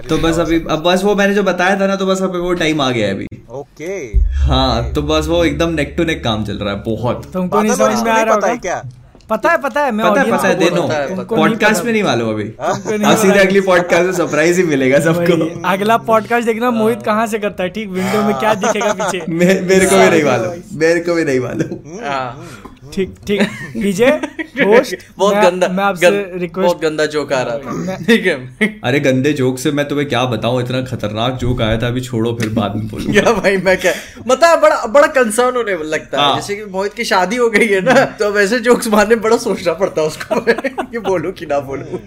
तो 0.08 0.18
बस 0.18 0.38
अभी 0.38 0.60
अब 0.70 0.82
बस 0.82 1.04
वो 1.04 1.14
मैंने 1.14 1.34
जो 1.34 1.42
बताया 1.42 1.78
था 1.80 1.86
ना 1.86 1.96
तो 1.96 2.06
बस 2.06 2.22
अभी 2.22 2.38
वो 2.38 2.52
टाइम 2.54 2.80
आ 2.80 2.90
गया 2.90 3.06
है 3.06 3.14
अभी। 3.14 3.26
ओके। 3.50 3.94
हाँ 4.42 4.92
तो 4.92 5.02
बस 5.02 5.26
वो 5.28 5.44
एकदम 5.44 5.70
नेक 5.74 5.94
टू 5.98 6.04
नेक 6.04 6.22
काम 6.24 6.44
चल 6.44 6.58
रहा 6.58 6.74
है 6.74 6.82
बहुत। 6.84 7.30
तुमको 7.32 7.62
नहीं 7.62 7.74
समझ 7.74 8.02
में 8.02 8.10
आ 8.12 8.22
रहा 8.22 8.36
पता 8.36 8.48
है 8.48 8.56
क्या? 8.58 8.82
पता 9.30 9.50
है 9.50 9.58
पता 9.62 9.80
है 9.80 9.90
मैं 9.92 10.06
पता 10.06 10.20
है 10.20 10.30
पता 10.32 10.48
है 10.48 10.54
को 10.54 10.60
दे 10.60 10.70
बोल 10.70 10.78
नो 10.78 10.86
रहा 10.88 10.98
हूँ, 10.98 11.08
तुमको 11.08 11.36
नहीं 11.36 11.46
पॉडकास्ट। 11.46 11.84
में 11.84 11.92
नहीं 11.92 12.02
मालूम 12.02 12.28
अभी। 12.30 12.44
तुमको 12.44 13.04
हाँ 13.06 13.16
सीधे 13.16 13.38
अगली 13.38 13.60
पॉडकास्ट 13.60 14.04
में 14.04 14.12
सरप्राइज़ 14.12 14.60
ही 14.60 14.66
मिलेगा 14.66 15.00
सबको। 15.00 15.48
अगला 15.68 15.96
पॉडकास्ट 16.06 16.46
देखना 16.46 16.70
मोहित 16.70 17.02
कहाँ 17.02 17.26
से 17.26 17.38
करता 17.38 17.62
है? 17.62 17.68
ठीक 17.70 17.88
विंडो 17.88 18.22
में 18.22 18.34
क्या 18.38 18.54
दिखेगा 18.54 18.92
पीछे? 18.92 19.24
मेरे 19.32 19.86
को 19.86 19.96
भी 19.96 20.08
नहीं 20.10 20.24
मालूम 20.24 20.78
मेरे 20.80 21.00
को 21.00 21.14
भी 21.14 21.24
नहीं 21.24 21.40
मालूम। 21.40 22.00
हाँ। 22.04 22.66
ठीक 22.94 23.14
ठीक 23.26 23.42
पीजे 23.82 24.06
होस्ट 24.06 24.96
बहुत 25.18 25.34
मैं, 25.34 25.44
गंदा 25.44 25.68
मैं 25.68 25.84
आपसे 25.84 26.10
गं- 26.10 26.58
बहुत 26.58 26.82
गंदा 26.82 27.06
जोक 27.06 27.32
आ 27.32 27.42
रहा 27.42 27.56
था। 27.58 27.96
ठीक 27.96 28.26
है। 28.26 28.80
अरे 28.84 29.00
गंदे 29.00 29.32
जोक 29.32 29.58
से 29.58 29.70
मैं 29.70 29.88
तुम्हें 29.88 30.08
क्या 30.08 30.24
बताऊँ? 30.24 30.62
इतना 30.62 30.82
खतरनाक 30.82 31.32
जोक 31.32 31.62
आया 31.62 31.78
था 31.78 31.86
अभी 31.86 32.00
छोड़ो 32.00 32.36
फिर 32.40 32.48
बाद 32.48 32.76
में 32.76 32.88
बोलूँगा। 32.88 33.20
या 33.20 33.32
भाई 33.32 33.56
मैं 33.56 33.76
क्या 33.76 33.92
मतलब 34.28 34.60
बड़ा 34.60 34.86
बड़ा 34.86 35.06
कंसर्न 35.06 35.56
होने 35.56 35.76
लगता 35.84 36.18
है। 36.18 36.24
हाँ। 36.24 36.36
जैसे 36.36 36.56
कि 36.56 36.64
मोहित 36.64 36.92
की 36.92 37.04
शादी 37.04 37.36
हो 37.36 37.50
गई 37.50 37.66
है 37.66 37.80
ना 37.80 38.04
तो 38.04 38.30
वैसे 38.30 38.58
जोक्स 38.58 38.88
मारने 38.88 39.14
में 39.14 39.22
बड़ा 39.22 39.36
सोचना 39.36 39.72
पड़ता 39.72 40.00
है 40.00 40.06
उसको। 40.06 40.40
कि 40.82 40.98
बोलूँ 40.98 41.32
कि 41.32 41.46
ना 41.46 41.60
बोलूँ। 41.60 41.98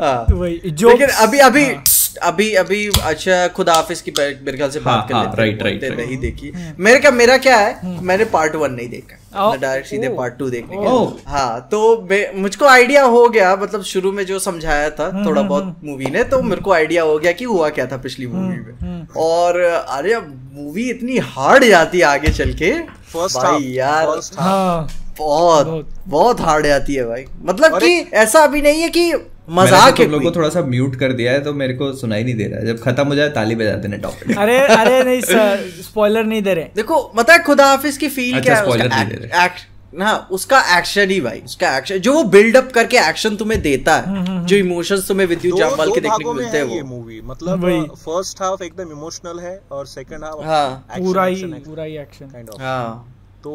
हाँ। 0.00 0.26
लेकिन 0.30 1.06
अभी 1.06 1.38
अभी 1.38 1.66
अभी 2.22 2.54
अभी 2.54 2.90
अच्छा 3.02 3.48
खुदा 3.48 3.72
हाफिज 3.72 4.00
की 4.00 4.12
मेरे 4.20 4.56
ख्याल 4.56 4.70
से 4.70 4.80
बात 4.80 4.98
हाँ, 4.98 5.06
कर 5.08 5.14
हाँ, 5.14 5.24
लेते 5.24 5.42
हैं। 5.42 5.48
right, 5.48 5.66
right, 5.66 5.80
बहुत 5.80 5.80
देर 5.80 5.92
right. 5.92 6.06
नहीं 6.06 6.18
देखी। 6.18 6.52
मेरे 6.78 6.98
का 6.98 7.10
मेरा 7.10 7.36
क्या 7.36 7.56
है? 7.56 8.02
मैंने 8.02 8.24
पार्ट 8.24 8.54
वन 8.54 8.72
नहीं 8.72 8.88
देखा। 8.88 9.16
डायरेक्ट 9.60 9.88
सीधे 9.88 10.08
पार्ट 10.08 10.36
टू 10.38 10.48
देखने 10.50 10.76
ओ। 10.76 10.80
गया 10.80 11.32
हाँ 11.32 11.60
तो 11.70 11.80
मुझको 12.36 12.66
आइडिया 12.66 13.04
हो 13.04 13.28
गया 13.28 13.54
मतलब 13.56 13.82
शुरू 13.82 14.12
में 14.12 14.24
जो 14.26 14.38
समझाया 14.38 14.90
था 14.90 15.10
थोड़ा 15.26 15.42
बहुत 15.42 15.76
मूवी 15.84 16.06
ने 16.06 16.24
तो 16.24 16.42
मेरे 16.42 16.60
को 16.60 16.72
आइडिया 16.72 17.02
हो 17.02 17.18
गया 17.18 17.32
कि 17.32 17.44
हुआ 17.44 17.68
क्या 17.68 17.86
था 17.86 17.96
पिछली 17.96 18.26
मूवी 18.26 18.56
में। 18.56 19.06
और 19.16 19.60
अरे 19.60 20.16
मूवी 20.18 20.88
इतनी 20.90 21.18
हार्ड 21.18 21.64
जाती 21.64 21.98
है 21.98 22.04
आगे 22.04 22.32
चल 22.32 22.52
के। 22.52 22.72
फ़र्स्ट 23.12 23.36
भाई 23.36 23.62
यार 23.64 24.20
हाँ। 24.38 24.88
बहुत 25.18 25.88
बहुत। 26.06 26.40
हार्ड 26.40 26.66
जाती 26.66 26.94
है 26.94 27.04
भाई। 27.04 27.24
मतलब 27.42 27.78
कि 27.78 27.98
ऐसा 28.14 28.42
अभी 28.44 28.62
नहीं 28.62 28.82
है 28.82 28.88
कि 28.88 29.12
मज़ाक 29.48 29.96
तो 29.96 30.02
है 30.02 30.04
तुम 30.04 30.12
लोग 30.12 30.22
को 30.22 30.30
थोड़ा 30.30 30.48
सा 30.48 30.60
म्यूट 30.66 30.96
कर 30.96 31.12
दिया 31.12 31.32
है 31.32 31.42
तो 31.44 31.52
मेरे 31.54 31.74
को 31.74 31.92
सुनाई 31.92 32.24
नहीं 32.24 32.34
दे 32.34 32.44
रहा 32.44 32.60
है। 32.60 32.66
जब 32.66 32.82
खत्म 32.82 33.06
हो 33.06 33.14
जाए 33.14 33.28
ताली 33.30 33.54
बजा 33.54 33.74
देना 33.84 33.96
टॉपिक 34.04 34.38
अरे 34.38 34.58
अरे 34.58 35.02
नहीं 35.04 35.20
सर 35.22 35.70
स्पॉइलर 35.82 36.24
नहीं 36.24 36.42
दे 36.42 36.54
रहे। 36.54 36.68
देखो 36.76 37.02
पता 37.16 37.32
है 37.32 37.42
खुदा 37.42 37.66
हाफिज 37.66 37.96
की 37.96 38.08
फील 38.08 38.36
अच्छा, 38.36 38.44
क्या 38.44 38.56
है? 38.56 38.64
spoiler 38.64 38.86
उसका 38.86 39.02
नहीं 39.04 39.16
दे 39.16 39.28
act- 39.28 39.40
act- 39.46 39.74
उसका 40.30 40.60
एक्शन 40.78 41.10
ही 41.10 41.20
भाई 41.20 41.40
उसका 41.44 41.76
एक्शन 41.78 41.98
जो 41.98 42.12
वो 42.12 42.22
बिल्डअप 42.32 42.70
करके 42.72 42.96
एक्शन 42.98 43.36
तुम्हें 43.36 43.60
देता 43.62 43.96
है 43.96 44.44
जो 44.46 44.56
इमोशंस 44.56 45.06
तुम्हें 45.08 45.26
विद्युत 45.26 45.54
दो 45.54 45.58
जामवाल 45.58 45.90
के 45.90 46.00
देखने 46.00 46.24
को 46.24 46.32
मिलते 46.34 46.56
हैं 46.58 46.64
वो। 46.64 46.82
मूवी 46.86 47.20
मतलब 47.24 47.64
फ़र्स्ट 47.96 48.42
हाफ़ 48.42 48.62
एकदम 48.62 48.90
इमोशनल 48.92 49.38
है 49.40 49.60
और 49.72 49.86
सेकंड 49.86 50.24
हाफ़ 50.24 50.44
हाँ। 50.44 50.68
पूरा 50.98 51.24
ही 51.24 51.44
पूरा 51.44 51.84
ही 51.84 51.96
एक्शन 51.98 52.26
काइंड 52.26 52.48
ऑफ़ 52.48 52.62
हाँ। 52.62 53.12
तो 53.46 53.52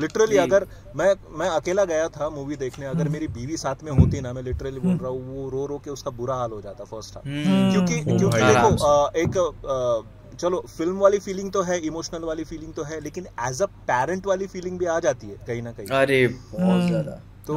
लिटरली 0.00 0.36
अगर 0.38 0.66
मैं 0.96 1.14
मैं 1.38 1.48
अकेला 1.50 1.84
गया 1.84 2.08
था 2.16 2.28
मूवी 2.30 2.56
देखने 2.56 2.86
अगर 2.86 3.08
मेरी 3.08 3.28
बीवी 3.34 3.56
साथ 3.56 3.82
में 3.84 3.92
होती 3.92 4.20
ना 4.20 4.32
मैं 4.32 4.42
लिटरली 4.42 4.80
बोल 4.80 4.96
रहा 4.96 5.10
हूँ 5.10 5.36
वो 5.36 5.48
रो 5.50 5.66
रो 5.66 5.78
के 5.84 5.90
उसका 5.90 6.10
बुरा 6.16 6.34
हाल 6.36 6.50
हो 6.52 6.60
जाता 6.60 6.84
फ़र्स्ट 6.86 7.16
हाफ़ 7.16 7.28
हम्म। 7.28 7.70
क्योंकि 7.72 8.00
क्योंकि 8.02 8.24
देखो 8.26 8.44
आराम 8.44 9.16
एक 9.18 9.38
अ, 9.38 10.36
चलो 10.36 10.60
फ़िल्म 10.68 10.98
वाली 10.98 11.18
फीलिंग 11.18 11.50
तो 11.52 11.62
है 11.62 11.78
इमोशनल 11.86 12.24
वाली 12.24 12.44
फीलिंग 12.44 12.72
तो 12.74 12.82
है 12.82 13.00
लेकिन 13.00 13.26
एज 13.48 13.62
अ 13.62 13.66
पेरेंट 13.90 14.26
वाली 14.26 14.46
फीलिंग 14.46 14.78
भी 14.78 14.86
आ 14.86 14.98
जाती 15.00 15.26
है 15.26 15.36
कहीं 15.46 15.62
ना 15.62 15.72
कहीं। 15.72 15.88
अरे 15.98 16.26
बहुत 16.28 16.82
ज़्यादा। 16.82 17.20
तो 17.46 17.56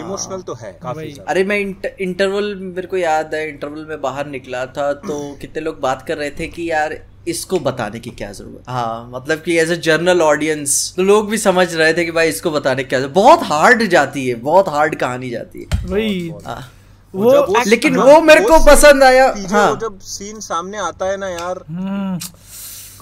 इमोशनल 0.00 0.42
तो 0.42 0.54
है 0.54 0.72
काफ़ी 0.82 1.12
अरे 1.28 1.44
मैं 1.44 1.58
इंटर, 1.58 1.94
इंटरवल 2.00 2.54
मेरे 2.56 2.86
को 2.86 2.96
याद 2.96 3.34
है 3.34 3.48
इंटरवल 3.48 3.84
में 3.86 4.00
बाहर 4.00 4.26
निकला 4.28 4.64
था 4.78 4.92
तो 5.02 5.16
कितने 5.40 5.62
लोग 5.62 5.80
बात 5.80 6.06
कर 6.08 6.18
रहे 6.18 6.30
थे 6.30 6.46
कि 6.48 6.70
यार 6.70 6.98
इसको 7.28 7.58
बताने 7.58 7.98
की 8.00 8.10
क्या 8.10 8.32
ज़रूरत? 8.32 8.62
हाँ 8.68 9.10
मतलब 9.12 9.38
कि 9.38 9.56
एज 9.58 9.70
अ 9.70 9.74
जर्नल 9.74 10.22
ऑडियंस 10.22 10.92
तो 10.96 11.02
लोग 11.02 11.30
भी 11.30 11.38
समझ 11.38 11.74
रहे 11.74 11.92
थे 11.94 12.04
कि 12.04 12.10
भाई 12.10 12.28
इसको 12.28 12.50
बताने 12.50 12.82
की 12.84 12.88
क्या 12.88 12.98
ज़रूरत? 13.00 13.14
बहुत 13.14 13.42
हार्ड 13.42 13.82
जाती 13.88 14.26
है 14.28 14.34
बहुत 14.34 14.68
हार्ड 14.68 14.94
कहानी 14.94 15.30
जाती 15.30 15.62
है। 15.62 15.84
वही 15.86 16.28
हाँ। 16.46 16.60
वो 17.14 17.32
वो- 17.46 17.66
लेकिन 17.66 17.96
हाँ, 17.96 18.06
वो 18.06 18.20
मेरे 18.20 18.40
को 18.40 18.58
पसंद 18.66 19.02
आया। 19.04 19.26
हाँ। 19.50 19.78
जब 19.80 19.98
सीन 20.00 20.40
सामने 20.40 20.78
आता 20.78 21.10
है 21.10 21.16
ना 21.16 21.28
यार 21.28 21.64
हम्म, 21.68 22.18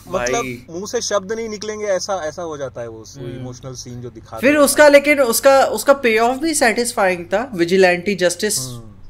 मतलब 0.08 0.44
मुँह 0.70 0.86
से 0.86 1.00
शब्द 1.00 1.32
नहीं 1.32 1.48
निकलेंगे 1.48 1.86
ऐसा 1.86 2.14
ऐसा 2.26 2.42
हो 2.42 2.56
जाता 2.56 2.80
है 2.80 2.88
वो 2.88 3.04
इमोशनल 3.20 3.74
सीन 3.74 4.00
जो 4.00 4.10
दिखा 4.10 4.38
फिर 4.38 4.56
उसका 4.56 4.88
लेकिन 4.88 5.20
उसका 5.22 5.58
उसका 5.78 5.92
पे 6.04 6.18
ऑफ़ 6.18 6.38
भी 6.38 6.54
सेटिस्फाइंग 6.54 7.24
था 7.24 7.50
विजिलेंटी 7.54 8.14
जस्टिस 8.14 8.58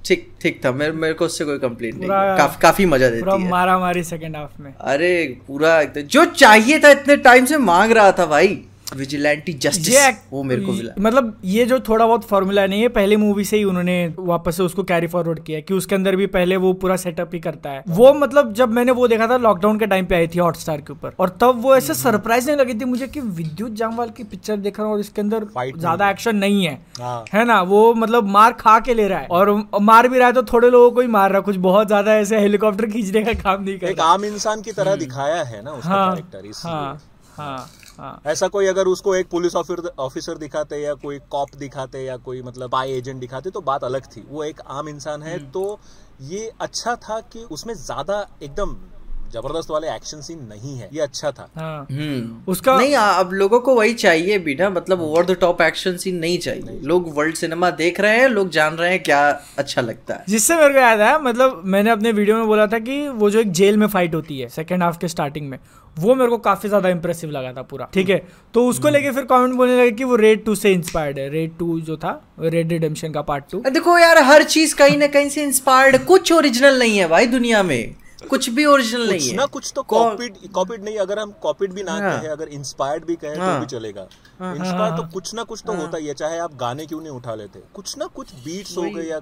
ठीक 0.08 0.28
ठीक 0.42 0.60
था। 0.64 0.72
मेरे 0.72 0.92
मेरे 0.92 1.14
को 1.14 1.24
उससे 1.24 1.44
कोई 1.44 1.58
कंप्लेंट 1.58 1.94
नहीं 1.94 2.08
काफ, 2.08 2.58
काफ़ी 2.60 2.86
मज़ा 2.86 3.08
देती 3.08 3.30
है। 3.32 3.48
मारा 3.48 3.78
मारी 3.78 4.02
सेकंड 4.04 4.36
हाफ़ 4.36 4.62
में। 4.62 4.72
अरे 4.72 5.10
पूरा 5.46 5.80
एकदम 5.80 6.08
जो 6.08 6.24
चाहिए 6.24 6.78
था 6.78 6.90
इतने 6.90 7.16
टाइम 7.24 7.44
से 7.44 7.58
मांग 7.58 7.92
रहा 7.92 8.12
था 8.12 8.26
भाई। 8.26 8.60
विजिलेंटी 8.96 9.52
जस्टिस 9.54 9.96
वो 10.32 10.42
मेरे 10.42 10.62
को 10.62 10.72
मिला। 10.72 10.92
मतलब 10.98 11.40
ये 11.44 11.64
जो 11.66 11.78
थोड़ा 11.80 12.06
बहुत 12.06 12.24
फॉर्मूला 12.24 12.66
नहीं 12.66 12.82
है 12.82 12.88
पहले 12.90 13.16
मूवी 13.18 13.44
से 13.44 13.56
ही 13.56 13.64
उन्होंने 13.64 13.96
वापस 14.18 14.56
से 14.56 14.62
उसको 14.62 14.82
कैरी 14.84 15.06
फॉरवर्ड 15.06 15.42
किया 15.44 15.60
कि 15.60 15.74
उसके 15.74 15.94
अंदर 15.94 16.16
भी 16.16 16.26
पहले 16.28 16.56
वो 16.58 16.72
पूरा 16.74 16.96
सेटअप 16.98 17.34
ही 17.34 17.40
करता 17.40 17.70
है। 17.70 17.82
वो 17.90 18.12
मतलब 18.14 18.52
जब 18.54 18.72
मैंने 18.72 18.92
वो 18.92 19.08
देखा 19.08 19.26
था 19.28 19.36
लॉकडाउन 19.38 19.78
के 19.78 19.86
टाइम 19.86 20.06
पे 20.06 20.14
आई 20.14 20.28
थी 20.28 20.38
हॉटस्टार 20.38 20.80
के 20.80 20.92
ऊपर 20.92 21.14
और 21.20 21.36
तब 21.40 21.60
वो 21.62 21.74
ऐसे 21.76 21.94
सरप्राइज़ 21.96 22.46
नहीं 22.46 22.56
लगी 22.58 22.74
थी 22.74 22.84
मुझे 22.86 23.06
कि 23.08 23.20
विद्युत 23.20 23.72
जामवाल 23.74 24.10
की 24.10 24.24
पिक्चर 24.26 24.56
देख 24.58 24.78
रहा 24.78 24.86
हूँ 24.86 24.94
और 24.94 25.00
इसके 25.00 25.20
अंदर 25.20 25.46
ज़्यादा 25.78 26.10
एक्शन 26.10 26.36
नहीं 26.36 26.64
है। 26.66 26.74
हाँ। 27.00 27.24
है 27.32 27.44
ना? 27.44 27.60
वो 27.62 27.92
मतलब 27.96 28.28
मार 28.28 28.52
खा 28.54 28.78
के 28.80 28.94
ले 28.94 29.08
रहा 29.08 29.18
है 29.18 29.26
और 29.28 29.50
मार 29.82 30.08
भी 30.08 30.18
रहा 30.18 30.28
है 30.28 30.34
तो 30.34 30.42
थोड़े 30.44 30.70
लोगों 30.70 30.90
को 30.90 31.00
ही 31.00 31.06
मार 31.08 31.30
रहा 31.30 31.38
है 31.38 31.44
कुछ 31.44 31.56
बहुत 31.66 31.86
ज़्यादा 31.86 32.14
ऐसे 32.16 32.38
हेलीकॉप्टर 32.40 32.86
खींचने 32.88 33.22
का 33.24 33.32
काम 33.42 33.62
नहीं 33.62 33.78
कर 33.78 34.00
आम 34.04 34.24
इंसान 34.24 34.62
की 34.62 34.72
तरह 34.72 34.96
दिखाया 34.96 35.42
है 35.44 35.62
ना 35.64 35.70
उसका 35.72 35.88
हाँ। 35.88 36.10
कैरेक्टर 36.10 36.46
इसलिए 36.46 36.74
हाँ। 37.36 37.68
हाँ। 37.98 38.20
ऐसा 38.26 38.48
कोई 38.48 38.66
अगर 38.66 38.86
उसको 38.86 39.14
एक 39.14 39.28
पुलिस 39.28 39.54
ऑफिसर 39.56 39.90
ऑफिसर 39.98 40.38
दिखाते 40.38 40.76
या 40.76 40.94
कोई 40.94 41.18
कॉप 41.30 41.54
दिखाते 41.56 42.04
या 42.04 42.16
कोई 42.16 42.42
मतलब 42.42 42.74
आई 42.74 42.92
एजेंट 42.92 43.20
दिखाते 43.20 43.50
तो 43.50 43.60
बात 43.60 43.84
अलग 43.84 44.06
थी। 44.06 44.24
वो 44.28 44.44
एक 44.44 44.60
आम 44.68 44.88
इंसान 44.88 45.22
है 45.22 45.38
तो 45.52 45.78
ये 46.22 46.50
अच्छा 46.60 46.94
था 46.98 47.20
कि 47.32 47.42
उसमें 47.52 47.74
ज़्यादा 47.74 48.26
एकदम 48.42 48.76
ज़बरदस्त 49.32 49.70
वाले 49.70 49.88
एक्शन 49.88 50.20
सीन 50.22 50.38
नहीं 50.48 50.76
है। 50.78 50.88
ये 50.92 51.00
अच्छा 51.00 51.30
था। 51.30 51.48
हाँ। 51.56 51.86
हम्म। 51.90 52.50
उसका 52.52 52.76
नहीं 52.78 52.94
अब 52.96 53.32
लोगों 53.34 53.60
को 53.60 53.74
वही 53.74 53.94
चाहिए 53.96 54.38
भी 54.40 54.54
ना 54.54 54.68
मतलब 54.70 55.00
over 55.02 55.24
the 55.24 55.36
top 55.40 55.62
action 55.62 55.96
scene 55.96 56.16
नहीं 56.18 56.38
चाहिए। 56.38 56.78
लोग 56.84 57.12
वर्ल्ड 57.16 57.36
सिनेमा 57.36 57.70
देख 57.78 58.00
रहे 58.00 58.18
हैं 58.18 58.28
लोग 58.28 58.50
जान 58.50 58.74
रहे 58.74 58.90
हैं 58.90 59.02
क्या 59.02 59.20
अच्छा 59.58 59.82
लगता 59.82 60.14
है। 60.14 60.24
जिससे 60.28 60.56
मेरे 60.56 60.74
को 60.74 60.80
याद 60.80 61.00
आया 61.00 61.18
मतलब 61.20 61.62
मैंने 61.66 61.90
अपने 61.90 62.12
वीडियो 62.12 62.36
में 62.36 62.46
बोला 62.46 62.66
था 62.66 62.78
कि 62.80 62.96
वो 63.10 63.30
जो 63.30 63.40
एक 63.40 63.52
जेल 63.52 63.76
में 63.76 63.86
फाइट 63.88 64.14
होती 64.14 64.38
है 64.40 64.48
सेकंड 64.50 64.82
हाफ़ 64.82 64.98
के 64.98 65.08
स्टार्टिंग 65.08 65.48
में 65.48 65.58
वो 65.96 66.14
मेरे 66.14 66.30
को 66.30 66.36
काफ़ी 66.38 66.68
ज़्यादा 66.68 66.88
इंप्रेसिव 66.88 67.30
लगा 67.30 67.52
था 67.52 67.62
पूरा 67.64 67.88
ठीक 67.94 68.08
है? 68.10 68.16
तो 68.54 68.66
उसको 68.68 68.88
लेके 68.88 69.10
फिर 69.12 69.24
कमेंट 69.26 69.54
बोलने 69.54 69.76
लगे 69.76 69.90
कि 69.92 70.04
वो 70.04 70.16
रेड 70.16 70.44
टू 70.44 70.54
से 70.54 70.72
इंस्पायर्ड 70.72 71.18
है। 71.18 71.28
रेड 71.30 71.56
टू 71.58 71.78
जो 71.80 71.96
था 71.96 72.20
रेड 72.40 72.72
रिडेम्पशन 72.72 73.12
का 73.12 73.22
पार्ट 73.22 73.44
टू 73.52 73.62
देखो 73.70 73.98
यार 73.98 74.22
हर 74.24 74.42
चीज़ 74.46 74.74
कहीं 74.76 74.98
ना 74.98 75.06
कहीं 75.08 75.28
से 75.28 75.42
इंस्पायर्ड 75.42 76.04
कुछ 76.06 76.32
ओरिजिनल 76.32 76.78
नहीं 76.78 76.98
है 76.98 77.08
भाई 77.08 77.26
दुनिया 77.28 77.62
में। 77.62 77.94
कुछ 78.18 78.48
भी 78.50 78.64
ओरिजिनल 78.64 79.08
नहीं 79.08 79.18
कुछ 79.18 79.28
है। 79.28 79.36
ना 79.36 79.44
कुछ 79.46 79.72
तो 79.76 79.82
कॉपीड 79.82 80.36
कॉपीड 80.52 80.84
नहीं 80.84 80.98
अगर 80.98 81.18
हम 81.18 81.32
कॉपीड 81.42 81.72
भी 81.72 81.82
ना 81.82 81.98
कहें 82.00 82.20
कहे 82.20 82.30
अगर 82.30 82.48
इंस्पायर्ड 82.48 83.04
भी 83.04 83.16
कहे 83.16 83.34
तो 83.34 83.40
हाँ। 83.40 83.60
भी 83.60 83.66
चलेगा। 83.66 84.02
इंस्पायर 84.02 84.96
तो 84.96 85.02
कुछ 85.12 85.34
ना 85.34 85.42
कुछ 85.42 85.62
तो 85.66 85.72
होता 85.72 85.98
ही 85.98 86.06
है 86.06 86.14
चाहे 86.14 86.38
आप 86.38 86.54
गाने 86.54 86.86
क्यों 86.86 87.00
नहीं 87.00 87.12
उठा 87.12 87.34
लेते। 87.34 87.62
कुछ 87.74 87.96
ना 87.98 88.06
कुछ 88.06 88.34
बीट्स 88.44 88.76
हो 88.76 88.82
गए 88.82 89.04
या 89.04 89.20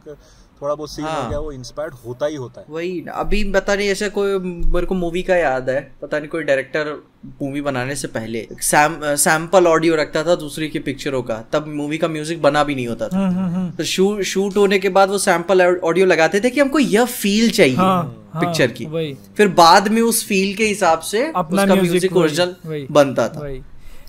थोड़ा 0.62 0.74
बहुत 0.74 0.90
सीन 0.90 1.04
हाँ। 1.04 1.14
हो। 1.14 1.20
हाँ। 1.20 1.30
गया 1.30 1.38
वो 1.38 1.52
इंस्पायर्ड 1.52 1.94
होता 2.06 2.26
ही 2.26 2.36
होता 2.36 2.60
है। 2.60 2.66
वही 2.70 3.04
अभी 3.14 3.42
पता 3.52 3.74
नहीं 3.74 3.88
ऐसा 3.88 4.08
कोई 4.08 4.38
मेरे 4.38 4.86
को 4.86 4.94
मूवी 4.94 5.22
का 5.22 5.36
याद 5.36 5.68
है 5.70 5.80
पता 6.02 6.18
नहीं 6.18 6.28
कोई 6.28 6.42
डायरेक्टर 6.42 6.94
मूवी 7.42 7.60
बनाने 7.60 7.94
से 7.96 8.08
पहले 8.08 8.46
सैम 8.62 8.98
सैंपल 9.16 9.66
ऑडियो 9.66 9.96
रखता 9.96 10.22
था 10.24 10.34
दूसरी 10.36 10.68
की 10.68 10.78
पिक्चरों 10.80 11.22
का 11.22 11.42
तब 11.52 11.66
मूवी 11.68 11.98
का 11.98 12.08
म्यूज़िक 12.08 12.42
बना 12.42 12.62
भी 12.64 12.74
नहीं 12.74 12.86
होता 12.86 13.08
था। 13.08 13.70
तो 13.78 13.84
शूट 13.84 14.22
शूट 14.24 14.56
होने 14.56 14.78
के 14.78 14.88
बाद 14.88 15.10
वो 15.10 15.18
सैंपल 15.18 15.62
ऑडियो 15.62 16.06
लगाते 16.06 16.40
थे 16.40 16.50
कि 16.50 16.60
हमको 16.60 16.78
यह 16.78 17.04
फील 17.04 17.50
चाहिए 17.50 17.76
हाँ, 17.76 18.30
हाँ, 18.32 18.44
पिक्चर 18.44 18.72
की। 18.72 18.86
वही। 18.86 19.14
फिर 19.36 19.48
बाद 19.54 19.88
में 19.88 20.00
उस 20.02 20.24
फील 20.26 20.54
के 20.54 20.66
हिसाब 20.66 21.00
से 21.02 21.26
अपना 21.26 21.62
उसका 21.62 21.74
म्यूज़िक 21.74 22.16
ओरिजिनल 22.16 22.86
बनता 22.92 23.28
था। 23.28 23.48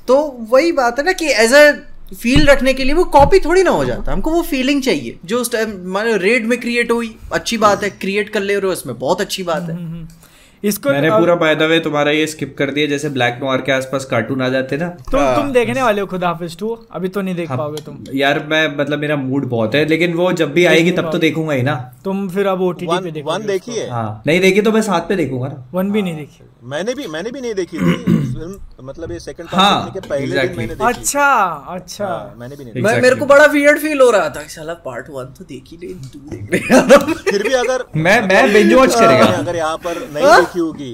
तो 0.08 0.18
वही 0.50 0.72
बात 0.72 1.00
है 1.00 1.06
ना 1.06 1.12
कि 1.12 1.32
एज 1.36 1.54
अ 1.54 1.72
फील 2.12 2.46
रखने 2.48 2.74
के 2.74 2.84
लिए 2.84 2.94
वो 2.94 3.04
कॉपी 3.14 3.40
थोड़ी 3.40 3.64
ना 3.64 3.72
हो 3.72 3.86
जाता। 3.86 4.12
हमको 4.12 4.32
वो 4.32 4.42
फीलिंग 4.44 4.82
चाहिए। 4.82 5.18
जो 5.26 5.40
उस 5.40 5.52
टाइम 5.52 5.74
माने 5.86 6.18
रेड 6.18 6.46
में 6.46 6.60
क्रिएट 6.60 6.92
हुई 6.92 7.16
अच्छी 7.34 7.58
बात 7.58 7.84
है 7.84 7.90
क्रिएट 7.90 8.30
कर 8.30 8.42
ले 8.42 8.56
रहे 8.56 8.68
हो 8.68 8.74
इसमें 8.74 8.98
बहुत 9.00 9.22
अच्छी 9.22 9.44
बात 9.44 9.70
है। 9.70 10.16
इसको 10.64 10.90
मैंने 10.90 11.10
पूरा 11.10 11.34
बाय 11.36 11.56
द 11.56 11.62
वे 11.62 11.80
तुम्हारा 11.80 12.12
ये 12.12 12.28
स्किप 12.28 12.56
कर 12.58 12.72
दिया 12.72 12.88
जैसे 12.88 13.10
ब्लैक 13.10 13.40
नोयर 13.44 13.62
के 13.62 13.72
आसपास 13.72 14.06
कार्टून 14.06 14.42
आ 14.42 14.48
जाते 14.50 14.78
ना। 14.78 14.88
तो 15.12 15.18
हाँ। 15.18 15.36
तुम 15.36 15.52
देखने 15.52 15.82
वाले 15.82 16.02
हो 16.02 16.08
खुदा 16.08 16.28
हाफिज 16.28 16.58
टू 16.58 16.70
अभी 16.92 17.10
तो 17.10 17.22
नहीं 17.22 17.36
देख 17.36 17.50
हाँ, 17.50 17.58
पाओगे 17.58 17.82
तुम। 17.82 17.98
यार 18.14 18.40
मैं 18.50 18.78
मतलब 18.78 19.00
मेरा 19.00 19.16
मूड 19.16 19.46
बहुत 19.50 19.76
है 19.76 19.86
लेकिन 19.86 20.14
वो 20.14 20.32
जब 20.34 20.54
भी 20.54 20.66
आएगी 20.66 20.92
तब 20.92 21.12
तो 21.12 21.18
देखूँगा 21.18 21.54
ही 21.54 21.64
ना। 21.64 21.76
तुम 22.04 22.28
फिर 22.30 22.48
अब 22.48 22.62
ओटीटी 22.62 23.00
पे 23.12 23.22
वन 23.22 23.32
वन 23.32 23.46
देखोगे 23.46 23.48
देखिए 23.48 23.90
हाँ? 23.90 24.24
नहीं 24.28 24.40
देखी 24.40 24.62
तो 24.62 24.72
मैं 24.72 24.82
साथ 24.82 25.08
पे 25.10 25.16
देखूँगा 25.16 25.48
ना। 25.48 25.66
वन 25.74 25.92
भी 25.92 26.02
नहीं 26.02 26.16
देखी। 26.16 26.44
मैंने 26.64 26.94
भी 26.94 27.08
मैंने 27.08 27.32
भी 27.32 27.42
नहीं 27.42 27.54
देखी 27.54 27.78
थी। 27.78 28.24
फ़िल्म 28.38 28.88
मतलब 28.88 29.12
ये 29.12 29.20
सेकंड 29.20 29.48
पार्ट 29.48 29.62
हाँ, 29.62 29.84
देखने 29.86 30.02
के 30.02 30.08
पहले 30.08 30.48
दिन 30.48 30.58
मैंने 30.58 30.76
देखी। 30.76 30.88
अच्छा 30.88 31.28
अच्छा। 31.70 32.08
हाँ, 32.08 32.36
मैंने 32.38 32.56
भी 32.56 32.64
नहीं 32.64 32.74
देखी। 32.74 32.86
मैं 32.86 33.02
मेरे 33.02 33.16
को 33.16 33.26
बड़ा 33.26 33.46
वियर्ड 33.54 33.80
फील 33.82 34.02
हो 34.02 34.10
रहा 34.12 34.30
था 34.30 34.44
कि 34.44 34.50
साला 34.50 34.74
पार्ट 34.86 35.10
वन 35.10 35.34
तो 35.38 35.46
देख 35.46 35.72
ही 35.72 35.78
नहीं 35.78 35.96
तू 36.12 36.20
देख 36.30 36.52
रहे 36.54 37.14
फिर 37.32 37.44
भी 37.44 37.54
अगर 37.56 37.86
मैं 37.98 38.20
मैं 38.28 38.42
बिंज 38.54 38.74
वॉच 38.74 38.96
करेगा। 38.96 39.26
अगर 39.28 39.56
यहाँ 39.56 39.78
पर 39.86 40.00
नहीं 40.14 40.36
देखी 40.36 40.60
होगी 40.60 40.92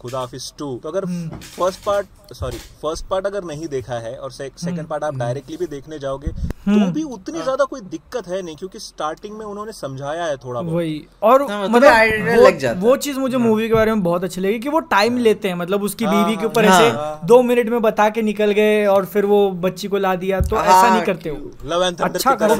खुदा 0.00 0.18
हाफिज 0.18 0.52
टू 0.58 0.74
तो 0.82 0.88
अगर 0.88 1.06
first 1.56 1.84
part 1.86 2.34
sorry 2.34 2.58
first 2.82 3.06
part 3.08 3.26
अगर 3.26 3.44
नहीं 3.44 3.66
देखा 3.68 3.98
है 4.00 4.14
और 4.16 4.30
सेकंड 4.32 4.86
पार्ट 4.86 5.04
आप 5.04 5.16
डायरेक्टली 5.16 5.56
भी 5.56 5.66
देखने 5.68 5.98
जाओगे 5.98 6.28
तो 6.28 6.90
भी 6.92 7.02
उतनी 7.14 7.42
ज़्यादा 7.42 7.64
कोई 7.64 7.80
दिक्कत 7.90 8.28
है 8.28 8.40
नहीं 8.42 8.56
क्योंकि 8.56 8.78
स्टार्टिंग 8.80 9.36
में 9.38 9.44
उन्होंने 9.46 9.72
समझाया 9.72 10.24
है 10.24 10.36
थोड़ा 10.36 10.60
बहुत। 10.60 10.74
वही। 10.74 11.06
और 11.22 11.42
हाँ, 11.50 11.68
मतलब 11.68 11.92
मतलब 12.46 12.82
वो, 12.82 12.96
चीज़ 12.96 13.18
मुझे 13.18 13.36
मूवी 13.38 13.68
के 13.68 13.74
बारे 13.74 13.92
में 13.92 14.02
बहुत 14.02 14.24
अच्छी 14.24 14.40
लगी 14.40 14.58
कि 14.58 14.68
वो 14.68 14.80
टाइम 14.90 15.16
लेते 15.18 15.48
हैं 15.48 15.54
मतलब 15.56 15.82
उसकी 15.82 16.04
हाँ, 16.04 16.14
बीवी 16.14 16.36
के 16.36 16.40
हाँ, 16.40 16.50
ऊपर 16.50 16.64
हाँ, 16.64 16.80
ऐसे 16.80 16.85
के 16.86 17.26
दो 17.26 17.42
मिनट 17.42 17.68
में 17.68 17.80
बता 17.82 18.08
के 18.08 18.22
निकल 18.22 18.52
गए 18.52 18.84
और 18.86 19.04
फिर 19.04 19.24
वो 19.26 19.50
बच्ची 19.66 19.88
को 19.88 19.98
ला 19.98 20.14
दिया। 20.14 20.40
तो 20.40 20.56
ऐसा 20.56 20.70
हाँ, 20.70 20.90
नहीं 20.90 21.02
करते 21.02 21.28
हो। 21.28 21.36
लव 21.64 21.84
एंड 21.84 22.00
अच्छा 22.00 22.34
करो। 22.42 22.54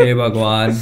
हे 0.00 0.14
भगवान। 0.14 0.70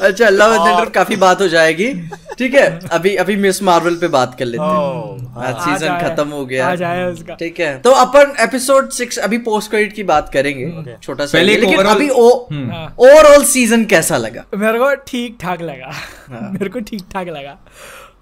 अच्छा 0.00 0.26
अल्लाह 0.26 0.56
थंडर 0.58 0.88
काफ़ी 0.90 1.16
बात 1.16 1.40
हो 1.40 1.48
जाएगी। 1.48 1.92
ठीक 2.38 2.54
है 2.54 2.64
अभी 2.92 3.14
अभी 3.16 3.36
मिस 3.36 3.62
मार्वल 3.62 3.96
पे 3.96 4.08
बात 4.08 4.34
कर 4.38 4.44
लेते 4.44 4.62
हैं। 4.62 4.70
Oh, 4.70 5.36
आज 5.38 5.54
आज 5.54 5.60
सीज़न 5.64 5.98
खत्म 6.00 6.28
हो 6.28 6.44
गया। 6.46 6.68
आज 6.68 6.82
आया 6.82 7.06
उसका। 7.08 7.34
ठीक 7.34 7.60
है 7.60 7.78
तो 7.82 7.90
अपन 7.90 8.32
एपिसोड 8.40 8.88
सिक्स 8.90 9.18
अभी 9.18 9.38
पोस्ट 9.38 9.70
क्रेडिट 9.70 9.92
की 9.92 10.02
बात 10.02 10.30
करेंगे। 10.32 10.96
छोटा 11.02 11.26
सा 11.26 11.38
पहले 11.38 11.56
लेकिन 11.56 11.84
अभी 11.84 12.08
हाँ। 12.08 12.86
ओवरऑल 13.00 13.44
सीज़न 13.44 13.84
कैसा 13.84 14.16
लगा? 14.16 14.44
मेरे 14.56 14.78
को 14.78 14.94
ठीक 15.06 15.36
ठाक 15.40 15.62
लगा। 15.62 15.90
हाँ। 16.30 16.50
मेरे 16.52 16.68
को 16.68 16.80
ठीक 16.80 17.02
ठाक 17.12 17.28
लगा। 17.28 17.56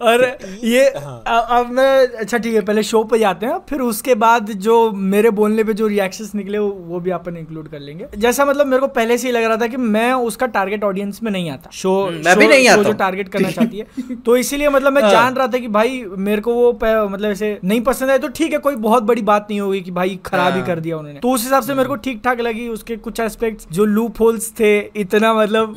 और 0.02 0.25
ये 0.64 0.82
हाँ। 0.97 1.23
अब 1.50 1.71
मैं 1.73 2.06
अच्छा 2.09 2.38
ठीक 2.38 2.54
है 2.54 2.61
पहले 2.61 2.82
शो 2.82 3.02
पे 3.04 3.18
जाते 3.18 3.47
हैं 3.47 3.59
फिर 3.68 3.80
उसके 3.80 4.14
बाद 4.14 4.50
जो 4.62 4.76
मेरे 4.92 5.30
बोलने 5.30 5.64
पे 5.64 5.75
जो 5.75 5.87
रिएक्शंस 5.87 6.35
निकले 6.35 6.59
वो, 6.59 7.00
भी 7.00 7.11
अपन 7.11 7.37
इंक्लूड 7.37 7.68
कर 7.68 7.80
लेंगे। 7.80 8.06
जैसा 8.16 8.44
मतलब 8.44 8.66
मेरे 8.66 8.80
को 8.80 8.87
पहले 8.87 9.18
से 9.18 9.28
ही 9.28 9.32
लग 9.35 9.44
रहा 9.44 9.56
था 9.56 9.66
कि 9.66 9.76
मैं 9.76 10.12
उसका 10.12 10.47
टारगेट 10.47 10.85
ऑडियंस 10.85 11.23
में 11.23 11.30
नहीं 11.32 11.50
आता। 11.50 11.71
शो 11.73 11.94
हम्म, 12.02 12.25
मैं 12.25 12.37
भी 12.38 12.47
नहीं 12.47 12.68
आता 12.68 12.82
जो 12.82 12.92
टारगेट 12.92 13.28
करना 13.28 13.50
चाहती 13.59 13.78
है। 13.78 14.16
तो 14.16 14.37
इसीलिए 14.37 14.68
मतलब 14.68 14.92
मैं 14.92 15.09
जान 15.11 15.35
रहा 15.35 15.47
था 15.47 15.59
कि 15.59 15.68
भाई 15.68 16.02
मेरे 16.18 16.42
को 16.42 16.54
वो 16.54 16.73
मतलब 16.82 17.30
ऐसे 17.30 17.59
नहीं 17.64 17.80
पसंद 17.80 18.11
आए 18.11 18.18
तो 18.18 18.28
ठीक 18.28 18.52
है 18.52 18.59
कोई 18.59 18.76
बहुत 18.76 19.02
बड़ी 19.02 19.23
बात 19.23 19.47
नहीं 19.50 19.61
होगी 19.61 19.80
कि 19.80 19.90
भाई 19.90 20.18
खराब 20.26 20.52
ही 20.52 20.59
हाँ। 20.59 20.66
कर 20.66 20.80
दिया 20.80 20.97
उन्होंने। 20.99 21.21
तो 21.21 21.30
उस 21.30 21.44
हिसाब 21.44 21.62
से 21.62 21.75
मेरे 21.75 21.88
को 21.88 21.97
ठीक 21.99 22.21
ठाक 22.25 22.40
लगी 22.40 22.68
उसके 22.68 22.97
कुछ 22.97 23.21
एस्पेक्ट 23.21 23.73
जो 23.73 23.85
लूप 23.85 24.21
होल्स 24.21 24.52
थे 24.61 24.78
इतना 24.97 25.32
मतलब 25.35 25.76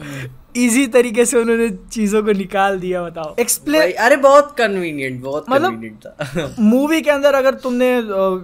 इजी 0.57 0.85
तरीके 0.88 1.25
से 1.25 1.38
उन्होंने 1.38 1.69
चीज़ों 1.91 2.24
को 2.24 2.31
निकाल 2.31 2.79
दिया 2.79 3.01
बताओ। 3.03 3.35
एक्सप्लेन 3.39 3.91
अरे 3.91 4.15
बहुत 4.15 4.55
कन्वीनियंट 4.57 5.21
बहुत 5.21 5.45
मतलब- 5.50 6.05
था। 6.05 6.55
मूवी 6.59 7.01
के 7.01 7.09
अंदर 7.12 7.33
अगर 7.33 7.53
तुमने 7.53 7.89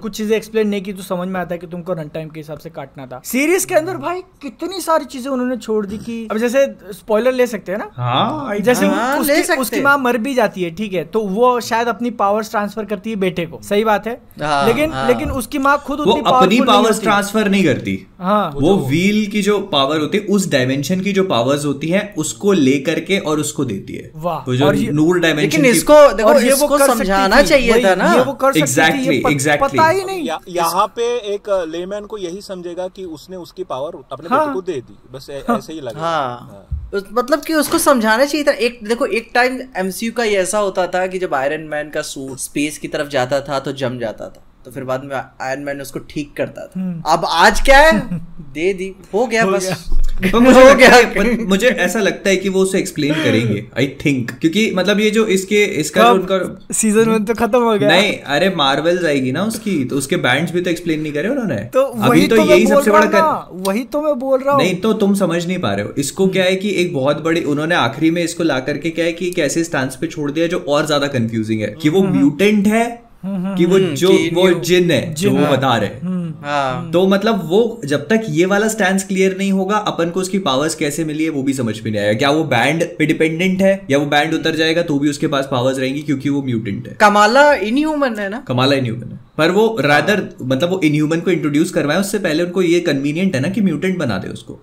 कुछ 0.01 0.17
चीज़ें 0.17 0.35
एक्सप्लेन 0.37 0.67
नहीं 0.67 0.81
की 0.81 0.93
तो 0.93 1.03
समझ 1.03 1.27
में 1.27 1.39
आता 1.39 1.53
है 1.55 1.57
कि 1.57 1.67
तुमको 1.67 1.93
रन 1.93 2.07
टाइम 2.07 2.29
के 2.29 2.39
हिसाब 2.39 2.57
से 2.57 2.69
काटना 2.69 3.05
था। 3.05 3.21
सीरीज़ 3.25 3.67
के 3.67 3.75
अंदर 3.75 3.97
भाई 3.97 4.21
कितनी 4.41 4.81
सारी 4.81 5.05
चीज़ें 5.05 5.31
उन्होंने 5.31 5.57
छोड़ 5.57 5.85
दी 5.85 5.97
कि 5.97 6.27
अब 6.31 6.37
जैसे 6.37 6.65
स्पॉइलर 6.91 7.31
ले 7.31 7.47
सकते 7.47 7.71
हैं 7.71 7.79
ना? 7.79 7.89
हाँ 7.95 8.57
जैसे 8.59 8.85
हाँ, 8.87 9.19
उसकी, 9.19 9.27
ले 9.27 9.33
उसकी, 9.33 9.47
सकते 9.47 9.61
उसकी 9.61 9.81
माँ 9.81 9.97
मर 9.97 10.17
भी 10.17 10.33
जाती 10.33 10.63
है 10.63 10.71
ठीक 10.75 10.93
है? 10.93 11.03
तो 11.05 11.21
वो 11.21 11.59
शायद 11.61 11.87
अपनी 11.87 12.09
पावर्स 12.11 12.51
ट्रांसफ़र 12.51 12.85
करती 12.85 13.09
है 13.09 13.15
बेटे 13.15 13.45
को। 13.45 13.59
सही 13.63 13.83
बात 13.83 14.07
है? 14.07 14.13
हाँ, 14.41 14.65
लेकिन 14.67 14.91
हाँ। 14.91 15.07
लेकिन 15.07 15.31
उसकी 15.31 15.59
माँ 15.59 15.77
खुद 15.87 15.99
उतनी 15.99 16.21
अपनी 16.25 16.61
पावर्स 16.61 17.01
ट्रांसफ़र 17.01 17.49
नहीं 17.49 17.63
करती। 17.63 17.97
हाँ। 18.19 18.51
वो 18.55 18.75
व्हील 18.87 19.25
की 19.31 19.41
जो 19.41 19.59
पावर 19.71 19.99
होती 19.99 20.17
है 20.17 20.23
उस 20.25 20.49
डायमेंशन 20.51 20.99
की 21.01 21.13
जो 21.13 21.23
पावर्स 21.23 21.65
होती 21.65 21.87
है 21.87 22.00
उसको 22.17 22.51
लेकर 22.51 23.00
के 23.00 23.20
और 23.20 23.39
उसको 23.39 23.65
देती 23.65 23.93
है। 23.93 24.12
वाह, 24.15 24.38
वो 24.38 24.55
जो 24.55 24.72
नूर 24.91 25.20
डायमेंशन 25.20 25.62
लेकिन 25.62 25.75
इसको 25.75 26.13
देखो 26.13 26.39
ये 26.39 26.53
इसको 26.53 26.77
समझाना 26.77 27.41
चाहिए 27.41 27.86
था 27.86 27.96
ना। 27.96 28.13
ये 28.13 28.22
वो 28.22 28.34
कर 28.34 28.51
प- 28.51 28.55
exactly. 28.55 29.62
पता 29.62 29.88
ही 29.88 30.03
नहीं। 30.03 30.29
यहाँ 30.48 30.88
पे 30.88 31.03
एक 31.17 31.65
लेमैन 31.70 32.05
को 32.05 32.17
यही 32.17 32.41
समझेगा 32.41 32.88
कि 32.88 33.05
उसने 33.05 33.36
उसकी 33.36 33.63
पावर 33.63 34.03
अपने 34.12 34.29
हाँ। 34.29 34.39
बेटे 34.39 34.53
को 34.53 34.62
दे 34.62 34.81
दी। 34.81 34.98
बस 35.12 35.27
ऐसे 35.29 35.74
ही 35.74 35.81
लगा। 35.81 36.00
हाँ। 36.00 36.67
मतलब 37.13 37.41
कि 37.41 37.53
उसको 37.53 37.77
समझाना 37.77 38.25
चाहिए 38.25 38.48
था। 38.48 38.51
एक 38.51 38.79
देखो 38.84 39.05
एक 39.05 39.31
टाइम 39.34 39.60
एमसीयू 39.77 40.12
का 40.12 40.24
ये 40.24 40.38
ऐसा 40.38 40.60
होता 40.60 40.88
था 40.88 41.08
कि 41.08 41.20
जब 41.20 41.34
आयरन 41.34 41.62
मैन 41.62 41.89
का 41.89 42.01
सूट 42.01 42.38
स्पेस 42.38 42.77
की 42.77 42.88
तरफ़ 42.88 43.08
जाता 43.08 43.41
था 43.41 43.60
तो 43.60 43.72
जम 43.72 44.00
जाता 44.00 44.29
था। 44.29 44.43
तो 44.65 44.71
फिर 44.71 44.83
बाद 44.83 45.03
में 45.03 45.15
आयरन 45.15 45.61
मैन 45.63 45.81
उसको 45.81 45.99
ठीक 46.09 46.33
करता 46.37 46.65
था। 46.67 47.13
अब 47.13 47.25
आज 47.25 47.61
क्या 47.61 47.77
है? 47.79 47.99
दे 48.53 48.73
दी। 48.73 48.93
हो 49.13 49.25
गया 49.27 49.43
हो 49.43 49.51
बस। 49.51 49.89
पर 50.23 50.39
मुझे 50.39 50.69
हो 50.69 50.75
गया। 50.75 51.45
मुझे 51.47 51.67
ऐसा 51.67 51.99
लगता 51.99 52.29
है 52.29 52.35
कि 52.37 52.49
वो 52.49 52.61
उसे 52.61 52.79
एक्सप्लेन 52.79 53.13
करेंगे 53.13 53.63
आई 53.77 53.87
थिंक 54.05 54.31
क्योंकि 54.31 54.69
मतलब 54.75 54.99
ये 54.99 55.09
जो 55.11 55.25
इसके 55.27 55.63
इसका 55.81 56.03
जो 56.03 56.13
उनका 56.13 56.73
सीज़न 56.73 57.09
वन 57.09 57.25
तो 57.25 57.33
खत्म 57.33 57.61
हो 57.61 57.77
गया। 57.77 57.89
नहीं 57.89 58.17
अरे 58.35 58.49
मार्वल्स 58.55 59.05
आएगी 59.05 59.31
ना 59.31 59.43
उसकी। 59.43 59.83
तो 59.85 59.95
उसके 59.95 60.17
बैंड्स 60.17 60.51
भी 60.51 60.61
तो 60.61 60.69
एक्सप्लेन 60.69 61.01
नहीं 61.01 61.13
करे 61.13 61.29
उन्होंने। 61.29 61.55
तो 61.73 61.81
अभी 61.81 62.27
तो 62.27 62.35
तो, 62.35 62.43
यही 62.43 62.67
सबसे 62.67 62.91
बड़ा 62.91 63.05
कर... 63.05 63.61
वही 63.69 63.83
तो 63.83 64.01
मैं 64.01 64.17
बोल 64.19 64.39
रहा 64.39 64.53
हूँ। 64.53 64.61
नहीं 64.63 64.75
तो 64.75 64.93
तुम 64.93 65.15
समझ 65.15 65.45
नहीं 65.47 65.59
पा 65.59 65.73
रहे 65.73 65.85
हो। 65.85 65.93
इसको 65.97 66.27
क्या 66.27 66.43
है 66.43 66.55
कि 66.55 66.69
एक 66.81 66.93
बहुत 66.93 67.23
बड़ी 67.23 67.43
उन्होंने 67.43 67.75
आखिरी 67.75 68.11
में 68.11 68.23
इसको 68.23 68.43
ला 68.43 68.59
करके 68.59 68.89
क्या 68.89 69.05
है 69.05 69.13
कि 69.13 69.27
एक 69.27 69.39
ऐसे 69.39 69.63
स्टांस 69.63 69.95
पे 69.95 70.07
छोड़ 70.07 70.31
दिया 70.31 70.47
जो 70.47 70.65
और 70.67 70.85
ज़्यादा 70.85 71.07
कंफ्यूजिंग 71.07 71.61
है 71.61 71.75
कि 71.81 71.89
वो 71.89 72.03
म्यूटेंट 72.03 72.67
है 72.67 73.10
कि 73.25 73.65
वो 73.65 73.79
जो 73.79 74.11
वो 74.33 74.49
जिन 74.59 74.91
है 74.91 75.13
जो 75.13 75.31
वो 75.31 75.47
बता 75.47 75.75
रहे 75.77 75.89
हैं। 75.89 76.19
हाँ। 76.41 76.91
तो 76.91 77.05
मतलब 77.07 77.41
वो 77.49 77.81
जब 77.85 78.07
तक 78.07 78.21
ये 78.29 78.45
वाला 78.45 78.67
स्टैंड 78.67 79.01
क्लियर 79.01 79.35
नहीं 79.37 79.51
होगा 79.51 79.77
अपन 79.87 80.09
को 80.09 80.19
उसकी 80.19 80.39
पावर्स 80.39 80.75
कैसे 80.75 81.05
मिली 81.05 81.23
है 81.23 81.29
वो 81.29 81.43
भी 81.43 81.53
समझ 81.53 81.79
में 81.81 81.91
नहीं 81.91 82.01
आएगा। 82.01 82.17
क्या 82.19 82.29
वो 82.31 82.43
बैंड 82.43 82.83
पे 82.97 83.05
डिपेंडेंट 83.05 83.61
है 83.61 83.79
या 83.91 83.97
वो 83.97 84.05
बैंड 84.05 84.33
उतर 84.33 84.55
जाएगा 84.55 84.81
तो 84.81 84.99
भी 84.99 85.09
उसके 85.09 85.27
पास 85.27 85.47
पावर्स 85.51 85.79
रहेंगी 85.79 86.01
क्योंकि 86.01 86.29
वो 86.29 86.41
म्यूटेंट 86.41 86.87
है। 86.87 86.95
कमाला 87.01 87.53
इनह्यूमन 87.53 88.19
है 88.19 88.29
ना? 88.29 88.43
कमाला 88.47 88.75
इनह्यूमन 88.75 89.11
है। 89.11 89.19
पर 89.37 89.51
वो 89.51 89.65
रादर 89.79 90.27
मतलब 90.41 90.70
वो 90.70 90.79
इनह्यूमन 90.83 91.20
को 91.20 91.31
इंट्रोड्यूस 91.31 91.72
करवाए 91.72 92.00
उससे 92.00 92.20
पहले 92.20 92.44
उनको 92.44 92.61
ये 92.61 92.79
कन्वीनियंट 92.79 93.35
है 93.35 93.41
ना 93.41 93.50
कि 93.50 93.61
म्यूटेंट 93.61 93.98
बना 93.98 94.17
दे 94.17 94.27
उसको। 94.27 94.59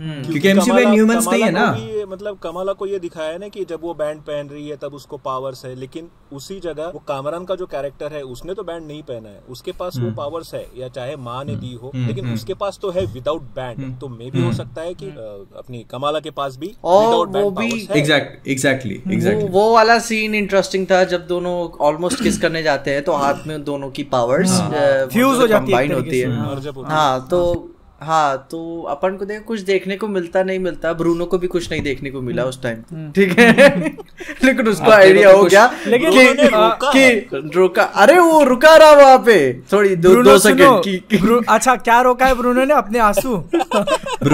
क्योंकि 0.00 0.48
एमसीयू 0.48 0.74
में 0.74 0.82
इनह्यूमंस 0.82 1.26
नहीं 1.28 1.42
है 1.42 1.50
ना। 1.50 1.62
ये- 1.80 2.06
मतलब 2.08 2.38
कमाला 2.38 2.72
को 2.72 2.86
ये 2.86 2.98
दिखाया 2.98 3.30
है 3.30 3.38
ना 3.38 3.48
कि 3.48 3.64
जब 3.64 3.80
वो 3.82 3.94
बैंड 3.94 4.20
पहन 4.20 4.48
रही 4.48 4.68
है 4.68 4.76
तब 4.76 4.94
उसको 4.94 5.16
पावर्स 5.16 5.64
है 5.64 5.74
लेकिन 5.74 6.08
उसी 6.32 6.58
जगह 6.60 6.86
वो 6.86 7.02
कामरान 7.08 7.44
का 7.44 7.54
जो 7.54 7.66
कैरेक्टर 7.66 8.12
है 8.12 8.22
उसने 8.22 8.54
तो 8.54 8.62
बैंड 8.62 8.86
नहीं 8.86 9.02
पहना 9.02 9.28
है। 9.28 9.40
उसके 9.50 9.72
पास 9.72 9.96
हम्म। 9.96 10.06
वो 10.06 10.14
पावर्स 10.14 10.54
है 10.54 10.64
या 10.78 10.88
चाहे 10.88 11.16
माँ 11.16 11.44
ने 11.44 11.56
दी 11.56 11.72
हो 11.82 11.90
लेकिन 11.96 12.32
उसके 12.34 12.54
पास 12.54 12.78
तो 12.82 12.90
है 12.90 13.04
विदाउट 13.06 13.42
बैंड 13.56 13.78
हम्म। 13.78 13.94
तो 13.94 14.08
मे 14.08 14.30
भी 14.30 14.42
हो 14.42 14.52
सकता 14.52 14.82
है 14.82 14.94
कि 14.94 15.06
अपनी 15.58 15.84
कमाला 15.90 16.20
के 16.20 16.30
पास 16.30 16.56
भी 16.56 16.66
विदाउट 16.66 17.36
वो 17.36 17.50
बैंड 17.50 17.96
एग्जैक्ट 17.96 18.48
एग्जैक्टली 18.48 19.02
एग्जैक्टली 19.12 19.48
वो 19.48 19.72
वाला 19.74 19.98
सीन 20.08 20.34
इंटरेस्टिंग 20.34 20.86
था 20.90 21.02
जब 21.14 21.26
दोनों 21.26 21.54
ऑलमोस्ट 21.86 22.22
किस 22.22 22.38
करने 22.38 22.62
जाते 22.62 22.90
हैं 22.90 23.02
तो 23.04 23.12
हाथ 23.16 23.46
में 23.46 23.62
दोनों 23.64 23.90
की 23.98 24.04
पावर्स 24.12 24.60
फ्यूज 25.12 25.38
हो 25.38 25.46
जाती 25.46 25.72
है। 25.72 25.78
है। 26.20 26.30
हाँ 26.86 27.26
तो 27.30 27.40
हाँ 28.00 28.46
तो 28.50 28.82
अपन 28.82 29.16
को 29.16 29.24
देख 29.24 29.42
कुछ 29.42 29.60
देखने 29.60 29.96
को 29.96 30.08
मिलता 30.08 30.42
नहीं 30.42 30.58
मिलता। 30.58 30.92
ब्रूनो 30.92 31.24
को 31.26 31.38
भी 31.38 31.46
कुछ 31.46 31.70
नहीं 31.72 31.82
देखने 31.82 32.10
को 32.10 32.20
मिला 32.20 32.44
उस 32.44 32.62
टाइम 32.62 33.10
ठीक 33.12 33.38
है? 33.38 33.78
लेकिन 34.44 34.68
उसको 34.68 34.90
आइडिया 34.90 35.30
हो 35.30 35.42
गया 35.44 35.70
लेकिन 35.86 36.10
कि, 36.12 36.34
कि 36.96 37.48
रुका। 37.56 37.82
अरे 37.82 38.18
वो 38.18 38.42
रुका 38.44 38.76
रहा 38.76 38.90
वहाँ 38.92 39.18
पे। 39.18 39.38
थोड़ी 39.72 39.96
दो 39.96 40.22
दो 40.22 40.38
सेकंड 40.38 40.82
की 40.84 41.44
अच्छा 41.48 41.74
क्या 41.76 42.00
रोका 42.00 42.26
है 42.26 42.34
ब्रूनो 42.34 42.64
ने? 42.64 42.74
अपने 42.74 42.98
आँसू। 42.98 43.34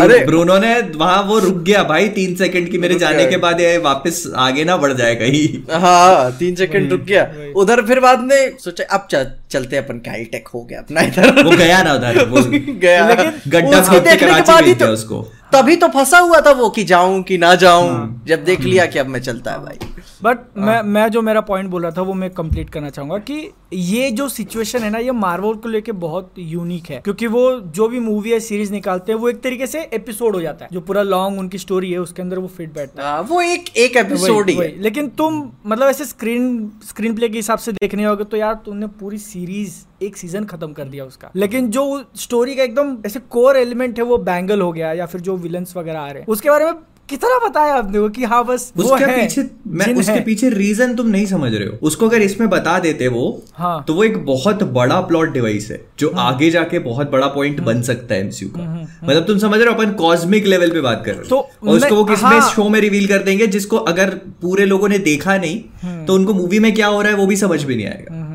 अरे- 0.00 0.26
ब्रूनो 0.26 0.58
ने 0.58 0.80
वहाँ 0.96 1.22
वो 1.22 1.38
रुक 1.38 1.54
गया 1.54 1.82
भाई 1.84 2.08
तीन 2.08 2.34
सेकंड 2.34 2.68
की 2.70 2.78
मेरे 2.78 2.94
जाने 2.98 3.26
के 3.26 3.36
बाद 3.36 3.60
ये 3.60 3.76
वापस 3.78 4.22
आगे 4.36 4.64
ना 4.64 4.76
बढ़ 4.76 4.92
जाएगा 4.92 5.26
कहीं। 5.26 5.80
हाँ 5.80 6.32
तीन 6.32 6.54
सेकंड 6.54 6.90
रुक 6.90 7.00
गया। 7.00 7.30
उधर 7.56 7.82
फिर 7.82 8.00
बाद 8.00 8.20
में 8.20 8.56
सोचा 8.58 8.84
अब 8.84 9.08
चलते 9.50 9.76
अपन 9.76 9.98
कैलटेक 9.98 10.48
हो 10.48 10.62
गया 10.64 10.78
अपना 10.80 11.00
इधर। 11.00 11.42
वो 11.44 11.50
गया 11.50 11.82
ना 11.82 11.92
उधर 11.94 12.24
वो 12.26 12.42
गया। 12.80 13.06
गड्ढा 13.54 13.80
खोद 13.82 14.08
के 14.08 14.26
बाद 14.26 14.64
ही 14.64 14.74
तो 14.74 14.86
उसको। 14.88 15.22
तभी 15.52 15.76
तो 15.76 15.88
फंसा 15.88 16.18
हुआ 16.18 16.40
था 16.40 16.52
वो 16.52 16.68
कि 16.68 16.84
जाऊँ 16.84 17.22
कि 17.22 17.36
ना 17.38 17.54
जाऊँ। 17.54 18.22
जब 18.26 18.44
देख 18.44 18.60
लिया 18.60 18.86
कि 18.86 18.98
अब 18.98 19.06
मैं 19.06 19.20
चलता 19.20 19.52
है 19.52 19.58
भाई। 19.58 19.78
बट 20.22 20.38
मैं 20.58 20.80
मैं 20.82 21.08
जो 21.08 21.22
मेरा 21.22 21.40
पॉइंट 21.40 21.68
बोल 21.70 21.82
रहा 21.82 21.90
था 21.90 22.02
वो 22.02 22.14
मैं 22.14 22.30
कंप्लीट 22.30 22.70
करना 22.70 22.90
चाहूँगा 22.90 23.18
कि 23.18 23.50
ये 23.72 24.10
जो 24.10 24.28
सिचुएशन 24.28 24.82
है 24.82 24.90
ना 24.90 24.98
ये 24.98 25.12
मार्वल 25.12 25.54
को 25.54 25.68
लेके 25.68 25.92
बहुत 25.92 26.32
यूनिक 26.38 26.90
है। 26.90 27.00
क्योंकि 27.00 27.26
वो 27.26 27.50
जो 27.76 27.88
भी 27.88 28.00
मूवी 28.00 28.32
या 28.32 28.38
सीरीज़ 28.38 28.72
निकालते 28.72 29.12
हैं 29.12 29.18
वो 29.18 29.28
एक 29.28 29.40
तरीके 29.40 29.66
से 29.66 29.80
एपिसोड 29.94 30.34
हो 30.34 30.40
जाता 30.40 30.64
है। 30.64 30.68
जो 30.72 30.80
पूरा 30.80 31.02
लॉन्ग 31.02 31.38
उनकी 31.38 31.58
स्टोरी 31.58 31.92
है 31.92 31.98
उसके 31.98 32.22
अंदर 32.22 32.38
वो 32.38 32.48
फिट 32.48 32.74
बैठता 32.74 33.02
है। 33.02 33.08
हाँ, 33.08 33.22
वो 33.22 33.40
एक 33.42 33.76
एक 33.76 33.96
एपिसोड 33.96 34.50
ही 34.50 34.56
है। 34.56 34.72
लेकिन 34.82 35.08
तुम 35.08 35.42
मतलब 35.66 35.88
ऐसे 35.88 36.04
स्क्रीन 36.04 36.70
स्क्रीन 36.88 37.14
प्ले 37.14 37.28
के 37.28 37.38
हिसाब 37.38 37.58
से 37.58 37.72
देखने 37.72 38.04
होगे 38.04 38.24
तो 38.24 38.36
यार 38.36 38.54
तुमने 38.66 38.86
पूरी 39.00 39.18
सीरीज़ 39.18 39.74
एक 40.00 40.16
सीज़न 40.16 40.44
खत्म 40.44 40.72
कर 40.72 40.84
दिया 40.84 41.04
उसका। 41.04 41.30
लेकिन 41.36 41.70
जो 41.70 42.04
स्टोरी 42.16 42.54
का 42.54 42.62
एकदम 42.62 42.96
ऐसे 43.06 43.20
कोर 43.30 43.56
एलिमेंट 43.56 43.98
है 43.98 44.04
वो 44.04 44.18
बैंगल 44.24 44.60
हो 44.60 44.72
गया 44.72 44.92
या 44.92 45.06
फिर 45.06 45.20
जो 45.20 45.36
विलन्स 45.36 45.76
वगैरह 45.76 46.00
आ 46.00 46.10
रहे 46.10 46.20
हैं। 46.20 46.26
उसके 46.28 46.50
बारे 46.50 46.64
में 46.64 46.74
कितना 47.08 47.38
बताया 47.38 47.74
आपने 47.74 47.98
वो 47.98 48.08
कि 48.08 48.24
हाँ 48.24 48.44
बस 48.46 48.72
वो 48.76 48.82
उसके 48.84 49.04
है 49.04 49.16
पीछे 49.16 49.42
मैं 49.68 49.94
उसके 49.94 50.12
है। 50.12 50.22
पीछे 50.24 50.48
रीजन 50.50 50.94
तुम 50.96 51.06
नहीं 51.06 51.26
समझ 51.26 51.52
रहे 51.54 51.66
हो। 51.68 51.76
उसको 51.82 52.08
अगर 52.08 52.22
इसमें 52.22 52.48
बता 52.50 52.78
देते 52.78 53.08
वो 53.08 53.24
हाँ। 53.54 53.84
तो 53.88 53.94
वो 53.94 54.04
एक 54.04 54.16
बहुत 54.26 54.62
बड़ा 54.72 55.00
प्लॉट 55.02 55.32
डिवाइस 55.32 55.70
है 55.70 55.80
जो 55.98 56.08
आगे 56.18 56.50
जाके 56.50 56.78
बहुत 56.78 57.10
बड़ा 57.10 57.26
पॉइंट 57.26 57.60
बन 57.60 57.82
सकता 57.82 58.14
है 58.14 58.20
एमसीयू 58.20 58.50
का। 58.50 58.62
मतलब 59.04 59.24
तुम 59.24 59.38
समझ 59.38 59.60
रहे 59.60 59.68
हो 59.68 59.74
अपन 59.74 59.92
कॉस्मिक 59.94 60.46
लेवल 60.46 60.70
पे 60.70 60.80
बात 60.80 61.02
कर 61.06 61.12
रहे 61.12 61.20
हो। 61.20 61.28
तो 61.28 61.36
और 61.36 61.76
उसको 61.76 61.94
वो 61.94 62.04
किसमें 62.04 62.30
हाँ। 62.30 62.50
शो 62.50 62.68
में 62.68 62.80
रिवील 62.80 63.06
कर 63.06 63.22
देंगे 63.22 63.46
जिसको 63.48 63.76
अगर 63.86 64.14
पूरे 64.42 64.66
लोगों 64.66 64.88
ने 64.88 64.98
देखा 65.00 65.36
नहीं 65.38 66.04
तो 66.06 66.14
उनको 66.14 66.34
मूवी 66.34 66.58
में 66.58 66.74
क्या 66.74 66.86
हो 66.86 67.02
रहा 67.02 67.12
है 67.12 67.18
वो 67.18 67.26
भी 67.26 67.36
समझ 67.36 67.62
भी 67.62 67.76
नहीं 67.76 67.86
आएगा। 67.86 68.33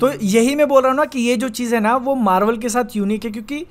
तो 0.00 0.10
यही 0.22 0.54
मैं 0.54 0.68
बोल 0.68 0.82
रहा 0.82 0.90
हूँ 0.90 0.96
ना 0.96 1.04
कि 1.04 1.20
ये 1.20 1.36
जो 1.36 1.48
चीज़ 1.50 1.74
है 1.74 1.80
ना 1.80 1.96
वो 1.98 2.14
मार्वल 2.22 2.56
के 2.56 2.68
साथ 2.68 2.96
यूनिक 2.96 3.24
है 3.24 3.30
क्योंकि 3.30 3.64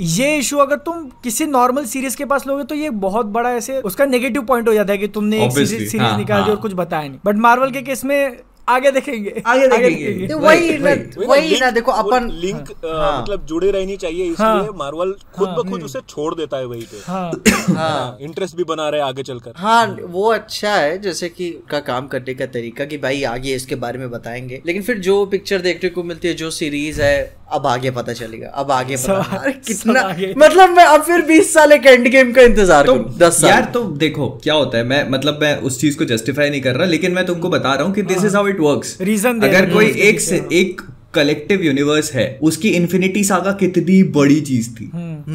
ये 0.00 0.36
इशू 0.36 0.58
अगर 0.58 0.76
तुम 0.78 1.04
किसी 1.22 1.46
नॉर्मल 1.46 1.84
सीरीज़ 1.84 2.16
के 2.16 2.24
पास 2.24 2.46
लोगे 2.46 2.64
तो 2.64 2.74
ये 2.74 2.90
बहुत 3.00 3.26
बड़ा 3.28 3.50
ऐसे 3.52 3.80
उसका 3.82 4.04
नेगेटिव 4.06 4.42
पॉइंट 4.42 4.68
हो 4.68 4.74
जाता 4.74 4.92
है 4.92 4.98
कि 4.98 5.08
तुमने 5.08 5.44
एक 5.44 5.52
सीरीज़ 5.52 5.70
सीरीज़ 5.70 5.96
हाँ, 5.96 6.16
निकाल 6.18 6.38
दी 6.38 6.42
हाँ। 6.42 6.50
और 6.50 6.60
कुछ 6.62 6.72
बताया 6.74 7.08
नहीं 7.08 7.18
बट 7.24 7.36
मार्वल 7.38 7.70
के 7.70 7.82
केस 7.82 8.04
में 8.04 8.38
आगे 8.68 8.90
देखेंगे 8.90 9.42
आगे 9.46 9.66
देखेंगे। 9.68 10.26
तो 10.28 10.38
वही, 10.38 10.68
वही 10.68 10.78
ना 10.78 10.90
वही। 10.90 11.26
वही 11.26 11.60
ना 11.60 11.70
देखो 11.70 11.92
अपन 11.92 12.28
लिंक 12.30 12.70
हाँ। 12.84 13.22
मतलब 13.22 13.46
जुड़े 13.46 13.70
रहनी 13.70 13.96
चाहिए 13.96 14.24
इसलिए 14.24 14.46
हाँ। 14.46 14.72
मार्वल 14.76 15.12
खुद 15.34 15.48
ब 15.48 15.68
खुद 15.70 15.82
उसे 15.82 16.00
छोड़ 16.08 16.34
देता 16.34 16.56
है 16.56 16.66
वही 16.66 16.82
पे 16.82 17.00
हाँ 17.06 17.30
हाँ 17.76 18.18
इंटरेस्ट 18.20 18.56
भी 18.56 18.64
बना 18.64 18.88
रहे 18.88 19.00
आगे 19.00 19.22
चलकर 19.22 19.52
हाँ 19.56 19.86
वो 20.00 20.30
अच्छा 20.32 20.74
है 20.74 20.98
जैसे 20.98 21.28
कि 21.28 21.50
का 21.70 21.80
काम 21.80 22.06
करने 22.06 22.34
का 22.34 22.46
तरीका 22.46 22.84
कि 22.84 22.98
भाई 22.98 23.22
आगे 23.22 23.54
इसके 23.54 23.74
बारे 23.74 23.98
में 23.98 24.10
बताएँगे 24.10 24.62
लेकिन 24.66 24.82
फिर 24.82 24.98
जो 24.98 25.24
पिक्चर 25.26 25.60
देखने 25.60 25.90
को 25.90 26.02
मिलती 26.02 26.28
है 26.28 26.34
जो 26.34 26.50
सीरीज़ 26.50 27.02
है 27.02 27.37
अब 27.50 27.66
आगे 27.66 27.90
पता 27.90 28.12
चलेगा 28.12 28.48
अब 28.54 28.70
आगे 28.72 28.96
पता 28.96 29.36
अरे 29.38 29.52
कितना 29.52 30.00
आगे। 30.02 30.32
मतलब 30.38 30.70
मैं 30.70 30.84
अब 30.86 31.02
फिर 31.02 31.24
20 31.26 31.52
साल 31.52 31.72
एक 31.72 31.86
एंड 31.86 32.08
गेम 32.08 32.32
का 32.32 32.42
इंतज़ार 32.42 32.86
तो 32.86 32.94
करूँ 32.94 33.16
10 33.18 33.40
साल। 33.40 33.50
यार 33.50 33.64
तो 33.74 33.82
देखो 33.98 34.28
क्या 34.44 34.54
होता 34.54 34.78
है 34.78 34.84
मैं 34.84 35.08
मतलब 35.10 35.38
मैं 35.42 35.56
उस 35.62 35.80
चीज़ 35.80 35.98
को 35.98 36.04
जस्टिफाई 36.06 36.50
नहीं 36.50 36.60
कर 36.60 36.76
रहा 36.76 36.86
लेकिन 36.88 37.12
मैं 37.12 37.26
तुमको 37.26 37.48
बता 37.48 37.74
रहा 37.74 37.84
हूँ 37.84 37.94
कि 37.94 38.02
this 38.04 38.24
is 38.24 38.36
how 38.36 38.48
it 38.48 38.60
work 38.60 38.84
reason 39.02 39.40
अगर 39.40 39.70
कोई 39.72 39.90
एक 40.08 40.20
से 40.20 40.46
एक 40.52 40.82
कलेक्टिव 41.14 41.62
यूनिवर्स 41.62 42.12
है 42.12 42.26
उसकी 42.42 42.68
इन्फिनिटी 42.70 43.22
सागा 43.24 43.52
कितनी 43.60 44.02
बड़ी 44.12 44.40
चीज़ 44.42 44.68
थी। 44.70 44.90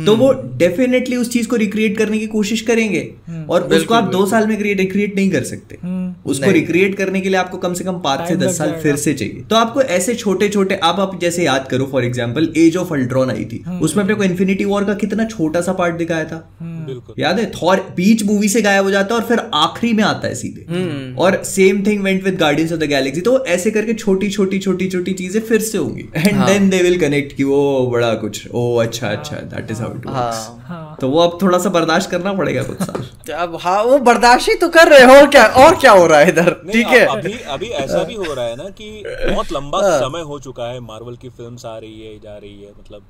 तो 0.05 0.15
वो 0.15 0.31
डेफिनेटली 0.57 1.15
उस 1.15 1.31
चीज़ 1.31 1.47
को 1.47 1.55
रिक्रिएट 1.55 1.97
करने 1.97 2.19
की 2.19 2.27
कोशिश 2.27 2.61
करेंगे 2.61 3.01
और 3.49 3.63
उसको 3.73 3.93
आप 3.93 4.11
दो 4.11 4.25
साल 4.25 4.47
में 4.47 4.57
रिक्रिएट 4.57 5.15
नहीं 5.15 5.29
कर 5.31 5.43
सकते। 5.43 5.77
उसको 6.25 6.51
रिक्रिएट 6.51 6.95
करने 6.95 7.21
के 7.21 7.29
लिए 7.29 7.37
आपको 7.37 7.57
कम 7.57 7.73
से 7.73 7.83
कम 7.83 7.99
पाँच 7.99 8.27
से 8.29 8.35
दस 8.37 8.57
साल 8.57 8.71
फिर 8.83 8.95
से 8.97 9.13
चाहिए। 9.13 9.43
तो 9.49 9.55
आपको 9.55 9.81
ऐसे 9.81 10.15
छोटे 10.15 10.49
छोटे 10.49 10.75
आप 10.83 10.99
आप 10.99 11.19
जैसे 11.21 11.45
याद 11.45 11.67
करो 11.71 11.85
for 11.91 12.05
example 12.05 12.51
Age 12.57 12.77
of 12.77 12.93
Ultron 12.93 13.31
आई 13.31 13.45
थी। 13.45 13.63
उसमें 13.81 14.03
अपने 14.03 14.15
को 14.15 14.23
इन्फिनिटी 14.23 14.65
वॉर 14.65 14.83
का 14.83 14.93
कितना 14.95 15.25
छोटा 15.27 15.61
सा 15.61 15.73
पार्ट 15.73 15.95
दिखाया 15.95 16.25
था। 16.25 16.37
बिल्कुल। 16.61 17.15
याद 17.19 17.39
है? 17.39 17.49
थॉर 17.53 17.79
बीच 17.95 18.23
मूवी 18.23 18.47
से 18.49 18.61
गायब 18.61 18.83
हो 18.83 18.91
जाता 18.91 19.15
है 19.15 19.21
और 19.21 19.27
फिर 19.27 19.39
आखिरी 19.55 19.93
में 19.93 20.03
आता 20.03 20.27
है 20.27 20.35
सीधे। 20.35 21.13
और 21.15 21.41
same 21.45 21.83
thing 21.85 22.03
went 22.03 22.23
with 22.23 22.37
Guardians 22.37 22.71
of 22.71 22.79
the 22.79 22.89
Galaxy 22.89 23.21
तो 23.21 23.37
ऐसे 23.47 23.71
करके 23.71 23.93
छोटी 23.95 24.29
छोटी 24.29 24.59
छोटी 24.59 24.87
छोटी 24.87 25.13
चीज़ें 25.13 25.41
फिर 25.41 25.61
से 25.63 25.77
होंगी। 25.77 26.07
And 26.15 26.43
then 26.45 26.69
they 26.69 26.81
will 26.81 26.99
connect 26.99 27.35
कि 27.37 27.43
वो 27.43 27.59
बड़ा 27.91 28.13
कुछ 28.15 28.47
ओ 28.55 28.63
अच्छा 28.77 29.09
अच्छा 29.09 29.35
that 29.53 29.71
is 29.71 29.81
how 29.81 29.95
it 29.95 30.05
works 30.07 30.99
तो 31.01 31.09
वो 31.09 31.19
अब 31.19 31.37
थोड़ा 31.41 31.57
सा 31.57 31.69
बर्दाश्त 31.69 32.09
करना 32.11 32.33
पड़ेगा 32.33 32.63
कुछ 32.63 32.81
साल। 32.81 33.33
अब 33.37 33.57
हाँ 33.61 33.81
वो 33.83 33.97
बर्दाश्त 34.07 34.49
ही 34.49 34.55
तो 34.55 34.69
कर 34.69 34.87
रहे 34.87 35.03
हो 35.03 35.15
और 35.15 35.27
क्या 35.29 35.45
और 35.63 35.75
क्या 35.75 35.91
हो 35.91 36.05
रहा 36.07 36.19
है 36.19 36.29
इधर? 36.29 36.51
ठीक 36.71 36.87
है। 36.87 37.05
अभी 37.07 37.33
अभी 37.49 37.69
ऐसा 37.81 38.03
भी 38.03 38.15
हो 38.15 38.33
रहा 38.33 38.45
है 38.45 38.55
ना 38.55 38.69
कि 38.71 39.03
बहुत 39.07 39.51
लंबा 39.53 39.81
समय 39.99 40.21
हो 40.21 40.39
चुका 40.39 40.71
है 40.71 40.79
मार्वल 40.83 41.15
की 41.15 41.29
फिल्म्स 41.29 41.65
आ 41.65 41.77
रही 41.77 42.01
है 42.01 42.17
जा 42.19 42.37
रही 42.37 42.61
है 42.61 42.71
मतलब 42.79 43.05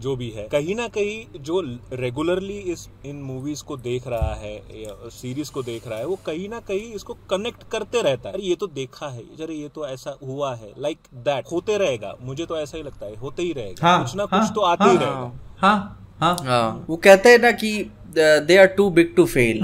जो 0.00 0.14
भी 0.16 0.28
है 0.30 0.46
कहीं 0.48 0.74
ना 0.74 0.86
कहीं 0.88 1.40
जो 1.40 1.60
रेगुलरली 1.92 2.58
इस 2.72 2.88
इन 3.06 3.16
मूवीज़ 3.22 3.62
को 3.64 3.76
देख 3.76 4.06
रहा 4.08 4.34
है 4.34 4.54
या 4.82 5.08
सीरीज़ 5.10 5.52
को 5.52 5.62
देख 5.62 5.88
रहा 5.88 5.98
है 5.98 6.06
वो 6.06 6.18
कहीं 6.26 6.48
ना 6.48 6.60
कहीं 6.60 6.92
इसको 6.94 7.14
कनेक्ट 7.30 7.62
करते 7.72 8.02
रहता 8.02 8.28
है। 8.28 8.34
अरे 8.34 8.42
ये 8.42 8.54
तो 8.54 8.66
देखा 8.66 9.08
है 9.08 9.22
अरे 9.40 9.54
ये 9.54 9.68
तो 9.68 9.86
ऐसा 9.86 10.16
हुआ 10.22 10.54
है 10.54 10.72
लाइक 10.78 10.98
like 10.98 11.14
दैट 11.24 11.52
होते 11.52 11.78
रहेगा 11.78 12.14
मुझे 12.20 12.46
तो 12.46 12.58
ऐसा 12.58 12.76
ही 12.76 12.82
लगता 12.82 13.06
है 13.06 13.16
होते 13.16 13.42
ही 13.42 13.52
रहेगा। 13.52 13.86
हाँ, 13.86 14.02
कुछ 14.02 14.16
ना 14.16 14.26
हाँ, 14.30 14.40
कुछ 14.40 14.54
तो 14.54 14.60
आते 14.60 14.84
हाँ, 14.84 14.92
ही 14.92 14.98
रहेगा। 14.98 15.32
हाँ, 15.58 15.58
हाँ। 15.58 16.00
हाँ 16.20 16.36
हाँ 16.42 16.86
वो 16.88 16.96
कहते 16.96 17.28
हैं 17.28 17.38
ना 17.38 17.50
कि 17.52 17.72
they 18.16 18.56
are 18.56 18.66
too 18.66 18.90
big 18.90 19.14
to 19.16 19.26
fail 19.26 19.60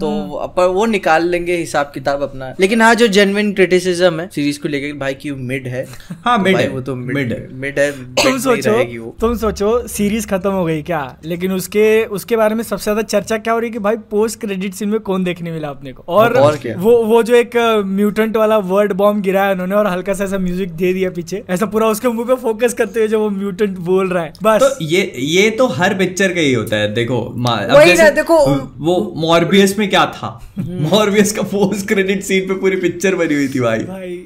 तो 0.00 0.34
अपन 0.36 0.62
वो 0.64 0.86
निकाल 0.86 1.28
लेंगे 1.28 1.56
हिसाब 1.56 1.90
किताब 1.94 2.22
अपना। 2.22 2.54
लेकिन 2.60 2.82
हाँ 2.82 2.94
जो 2.94 3.06
जेन्युइन 3.06 3.52
क्रिटिसिज्म 3.52 4.20
है 4.20 4.28
सीरीज़ 4.34 4.60
को 4.60 4.68
लेकर 4.68 4.96
भाई 4.98 5.14
की 5.14 5.30
मिड 5.30 5.66
है 5.66 5.86
हाँ, 6.24 6.38
तो 6.38 6.50
mid 6.50 6.60
है, 6.60 6.68
वो 6.68 6.80
तो 6.80 6.94
मिड 6.94 7.32
है। 7.32 7.40
है। 7.40 7.48
मिड 7.54 7.78
है 7.78 7.90
तुम 8.14 8.38
सोचो 8.38 9.12
तुम 9.20 9.36
सोचो 9.36 9.88
सीरीज़ 9.88 10.26
खत्म 10.26 10.50
हो 10.50 10.64
गई 10.64 10.82
क्या? 10.82 11.16
लेकिन 11.24 11.52
उसके 11.52 12.04
उसके 12.04 12.36
बारे 12.36 12.54
में 12.54 12.62
सबसे 12.64 12.82
ज़्यादा 12.82 13.02
चर्चा 13.02 13.38
क्या 13.38 13.54
हो 13.54 13.58
रही 13.58 13.68
है 13.68 13.72
कि 13.72 13.78
भाई 13.78 13.96
पोस्ट 13.96 14.40
क्रेडिट 14.40 14.74
सीन 14.74 14.88
में 14.88 15.00
कौन 15.00 15.24
देखने 15.24 15.52
मिला 15.52 15.68
अपने 15.68 15.92
को? 15.92 16.04
और, 16.08 16.32
और 16.34 16.58
वो 16.76 16.96
वो 17.04 17.22
जो 17.22 17.34
एक 17.34 17.82
म्यूटेंट 17.86 18.36
वाला 18.36 18.58
वर्ड 18.58 18.92
बॉम्ब 18.92 19.22
गिराया 19.22 19.52
उन्होंने 19.52 19.74
और 19.74 19.86
हल्का 19.86 20.12
सा 20.12 20.24
ऐसा 20.24 20.38
म्यूज़िक 20.38 20.70
दे 20.72 20.92
दिया 20.92 21.10
पीछे। 21.10 21.42
ऐसा 21.50 21.66
पूरा 21.66 21.86
उसके 21.86 22.08
मुँह 22.08 22.26
पे 22.26 22.34
फोकस 22.34 22.74
करते 22.74 23.00
हुए 23.00 23.08
जो 23.08 23.20
वो 23.20 23.30
म्यूटेंट 23.30 23.78
बोल 23.78 24.08
रहा 24.08 24.22
है। 24.22 24.32
बस। 24.42 24.60
तो 24.60 24.84
ये 24.84 25.12
ये 25.18 25.50
तो 25.50 25.66
हर 25.66 25.94
पिक्चर 25.94 26.32
का 26.32 26.40
ही 26.40 26.52
होता 26.52 26.76
है 26.76 26.94
देखो 26.94 27.20
अब 27.20 27.76
वही 27.76 27.88
ना, 27.88 27.94
जैसे 27.94 28.10
देखो- 28.10 28.58
वो 28.78 29.14
मॉर्बियस 29.16 29.78
में 29.78 29.89
क्या 29.90 30.06
था? 30.06 30.28
मॉर्बियस 30.58 31.32
का 31.32 31.42
पोस्ट 31.42 31.88
क्रेडिट 31.88 32.22
सीन 32.22 32.48
पे 32.48 32.54
पूरी 32.54 32.76
पिक्चर 32.76 33.14
बनी 33.14 33.34
हुई 33.34 33.48
थी 33.48 33.60
भाई। 33.60 33.78
भाई 33.78 34.24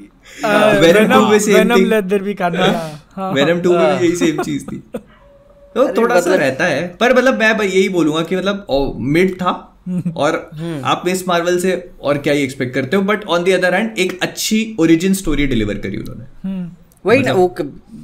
Venom 0.81 1.11
two 1.11 2.21
में 2.21 2.35
करना 2.35 2.65
हाँ? 3.15 3.31
वेनम 3.33 3.61
2 3.61 3.71
में 3.71 4.01
यही 4.01 4.15
सेम 4.15 4.43
चीज़ 4.43 4.65
थी। 4.65 4.83
तो 5.75 5.87
थोड़ा 5.97 6.15
सा 6.15 6.21
मतलब- 6.21 6.39
रहता 6.39 6.65
है। 6.65 6.87
पर 6.99 7.15
मतलब 7.15 7.39
मैं 7.39 7.63
यही 7.63 7.89
बोलूँगा 7.89 8.21
कि 8.21 8.35
मतलब 8.35 8.65
मिड 8.99 9.35
था 9.35 9.71
और 10.15 10.49
आप 10.85 11.01
मिस 11.05 11.27
मार्वल 11.27 11.59
से 11.59 11.89
और 12.01 12.17
क्या 12.17 12.33
ही 12.33 12.43
एक्सपेक्ट 12.43 12.73
करते 12.75 12.97
हो 12.97 13.03
but 13.03 13.25
on 13.25 13.43
the 13.43 13.49
other 13.49 13.73
hand 13.73 13.99
एक 13.99 14.19
अच्छी 14.21 14.75
ओरिजिन 14.79 15.13
स्टोरी 15.13 15.47
डिलीवर 15.47 15.73
करी 15.73 15.97
उन्होंने। 15.97 16.25
हम्म। 16.43 16.71
वही 17.05 17.19
ना 17.19 17.33
वो 17.33 17.55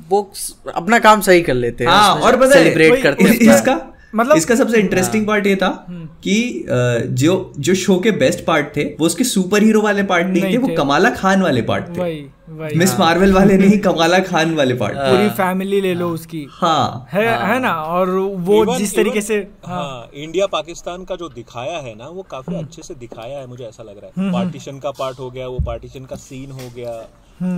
वो 0.09 0.33
अपना 0.75 0.99
काम 0.99 1.21
सही 1.21 1.41
कर 1.41 1.53
लेते 1.53 1.83
हैं 1.83 1.91
हाँ 1.91 2.15
और 2.15 2.37
पता 2.37 2.45
है 2.45 2.51
सेलिब्रेट 2.53 3.03
करते 3.03 3.23
हैं 3.23 3.55
इसका 3.55 3.75
मतलब- 4.15 4.37
इसका 4.37 4.55
सबसे 4.55 4.77
इंटरेस्टिंग 4.77 5.27
पार्ट 5.27 5.47
ये 5.47 5.55
था 5.55 5.85
कि 6.23 6.65
जो 7.09 7.53
जो 7.59 7.75
शो 7.75 7.99
के 7.99 8.11
बेस्ट 8.11 8.45
पार्ट 8.45 8.75
थे 8.77 8.83
वो 8.83 9.05
उसके 9.05 9.23
सुपर 9.23 9.63
हीरो 9.63 9.81
वाले 9.81 10.03
पार्ट 10.03 10.27
नहीं, 10.27 10.41
नहीं 10.43 10.53
थे 10.53 10.57
थे। 10.57 10.57
वो 10.57 10.75
कमाला 10.77 11.09
खान 11.09 11.41
वाले 11.41 11.61
पार्ट 11.61 11.97
थे। 11.97 12.01
वही 12.01 12.25
वही। 12.49 12.75
मिस 12.75 12.99
मार्वल 12.99 13.33
वाले 13.33 13.57
नहीं 13.57 13.79
कमाला 13.79 14.19
खान 14.19 14.55
वाले 14.55 14.73
पार्ट 14.73 14.97
पूरी 14.97 15.29
फैमिली 15.29 15.81
ले 15.81 15.93
लो 15.93 16.09
उसकी। 16.09 16.47
हाँ। 16.51 17.07
है 17.11 17.47
है। 17.47 17.59
ना? 17.59 17.73
और 17.73 18.09
वो 18.09 18.63
Even- 18.63 18.77
जिस 18.77 18.95
तरीके 18.95 19.09
even- 19.09 19.27
से 19.27 19.47
हाँ। 19.65 20.09
इंडिया 20.13 20.47
पाकिस्तान 20.47 21.03
का 21.03 21.15
जो 21.15 21.29
दिखाया 21.29 21.77
है 21.77 21.95
ना 21.95 22.07
वो 22.07 22.21
काफ़ी 22.21 22.55
अच्छे 22.55 22.81
से 22.81 22.95
दिखाया 22.95 23.39
है 23.39 23.47
मुझे 23.47 23.63
ऐसा 23.63 23.83
लग 23.83 23.97
रहा 23.97 24.21
है। 24.21 24.33
पार्टीशन 24.33 24.79
का 24.79 24.91
पार्ट 24.91 25.19
हो 25.19 25.31
गया 25.31 25.47
वो 25.47 25.57
पार्टीशन 25.65 26.05
का 26.05 26.15
सीन 26.15 26.51
हो 26.51 26.69
गया। 26.75 27.09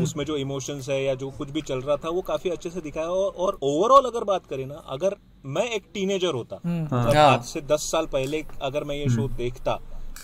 उसमें 0.03 0.25
जो 0.25 0.37
इमोशंस 0.37 0.89
है 0.89 1.03
या 1.03 1.15
जो 1.15 1.29
कुछ 1.29 1.51
भी 1.51 1.61
चल 1.61 1.79
रहा 1.81 1.95
था 1.95 2.09
वो 2.09 2.21
काफ़ी 2.21 2.49
अच्छे 2.49 2.69
से 2.69 2.81
दिखाया। 2.81 3.07
और 3.07 3.57
ओवरऑल 3.63 4.03
अगर 4.03 4.23
बात 4.23 4.41
करें 4.49 4.65
ना 4.65 4.83
अगर 4.89 5.15
मैं 5.45 5.63
एक 5.65 5.83
टीनेजर 5.93 6.33
होता। 6.33 6.59
मतलब 6.65 7.15
हाँ। 7.15 7.31
आज 7.31 7.43
से 7.43 7.61
दस 7.71 7.89
साल 7.91 8.05
पहले 8.13 8.43
अगर 8.61 8.83
मैं 8.83 8.95
ये 8.95 9.09
शो 9.09 9.27
देखता 9.37 9.79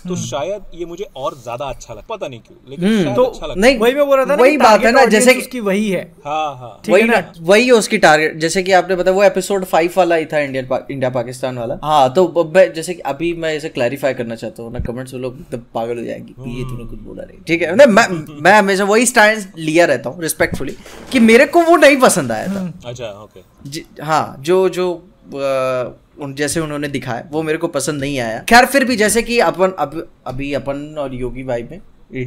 तो 0.07 0.15
शायद 0.15 0.65
ये 0.73 0.85
मुझे 0.85 1.07
और 1.17 1.35
ज़्यादा 1.35 1.65
अच्छा 1.65 1.93
लगता। 1.93 2.15
पता 2.15 2.27
नहीं 2.27 2.39
क्यों 2.39 2.69
लेकिन 2.69 3.03
शायद 3.03 3.15
तो 3.15 3.23
अच्छा 3.23 3.45
लगता। 3.45 3.59
नहीं 3.61 3.77
वही 3.77 3.93
मैं 3.93 4.05
बोल 4.07 4.17
रहा 4.17 4.25
था 4.25 4.35
ना 4.35 4.41
वही 4.41 4.57
बात 4.57 4.83
है 4.83 4.91
ना 4.91 5.03
जैसे 5.05 5.33
कि 5.33 5.39
उसकी 5.39 5.59
वही 5.59 5.89
है। 5.89 6.01
हाँ 6.25 6.55
हाँ। 6.57 6.69
वही 6.89 7.03
ना? 7.03 7.15
ना 7.15 7.33
वही 7.41 7.65
है 7.65 7.71
उसकी 7.71 7.97
टारगेट 7.97 8.37
जैसे 8.39 8.63
कि 8.63 8.71
आपने 8.71 8.95
बताया 8.95 9.15
वो 9.15 9.23
एपिसोड 9.23 9.65
फाइव 9.65 9.93
वाला 9.97 10.15
ही 10.15 10.25
था 10.25 10.39
इंडियन 10.39 10.67
पा, 10.67 10.79
इंडिया 10.91 11.09
पाकिस्तान 11.09 11.57
वाला। 11.57 11.79
हाँ। 11.83 12.13
तो 12.13 12.43
मैं 12.55 12.71
जैसे 12.73 12.93
कि 12.93 13.01
अभी 13.01 13.33
मैं 13.35 13.53
इसे 13.55 13.69
क्लैरिफाई 13.69 14.13
करना 14.13 14.35
चाहता 14.35 14.63
हूँ 14.63 14.71
ना 14.73 14.79
कमेंट्स 14.79 15.13
में 15.13 15.21
लोग 15.21 15.39
एकदम 15.39 15.63
पागल 15.73 15.97
हो 15.97 16.03
जाएँगे 16.05 16.49
ये 16.51 16.63
तूने 16.63 16.85
कुछ 16.85 16.99
बोला 16.99 17.23
नहीं। 17.23 17.41
ठीक 17.47 17.61
है? 17.61 17.75
नहीं, 17.75 17.87
मैं 17.87 18.07
मैं 18.41 18.57
हमेशा 18.59 18.83
वही 18.85 19.05
स्टैंड 19.05 19.45
लिया 19.57 19.85
रहता 19.85 20.09
हूँ 20.09 20.21
रिस्पेक्टफुली 20.21 20.77
कि 21.11 21.19
मेरे 21.19 21.45
को 21.45 21.63
वो 21.63 21.75
नहीं 21.77 21.97
पसंद 21.99 22.31
आया 22.31 22.47
था। 22.47 22.71
अच्छा 22.85 23.11
ओके 23.23 24.03
हाँ 24.03 24.35
जो 24.39 24.67
जो 24.69 24.91
उन 25.31 26.33
जैसे 26.37 26.59
उन्होंने 26.59 26.87
दिखाया 26.87 27.23
वो 27.31 27.41
मेरे 27.43 27.57
को 27.57 27.67
पसंद 27.69 28.01
नहीं 28.01 28.19
आया। 28.19 28.39
खैर 28.49 28.65
फिर 28.65 28.85
भी 28.85 28.95
जैसे 28.95 29.21
कि 29.21 29.39
अपन 29.41 29.73
अब 29.79 30.07
अभी 30.27 30.53
अपन 30.53 30.95
और 30.99 31.13
योगी 31.15 31.43
भाई 31.43 31.63
में 31.63 31.79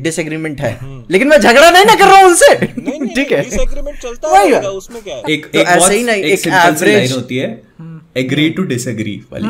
डिसएग्रीमेंट 0.02 0.60
है। 0.60 0.72
लेकिन 1.10 1.28
मैं 1.28 1.38
झगड़ा 1.38 1.70
नहीं 1.70 1.84
ना 1.84 1.94
कर 1.94 2.06
रहा 2.06 2.16
हूँ 2.16 2.26
उनसे। 2.26 2.54
ठीक 2.56 3.32
है। 3.32 3.40
डिसएग्रीमेंट 3.40 3.98
चलता 3.98 4.38
है। 4.38 4.60
उसमें 4.62 5.02
क्या 5.02 5.16
है? 5.16 5.22
एक 5.30 5.46
तो 5.46 5.58
एक 5.58 5.66
ऐसे 5.66 5.94
ही 5.94 6.02
नहीं, 6.02 6.22
एक 6.22 6.46
लाइन 6.46 7.12
होती 7.12 7.36
है 7.36 7.50
एग्री 8.16 8.48
टू 8.50 8.62
डिसएग्री 8.64 9.20
वाली। 9.32 9.46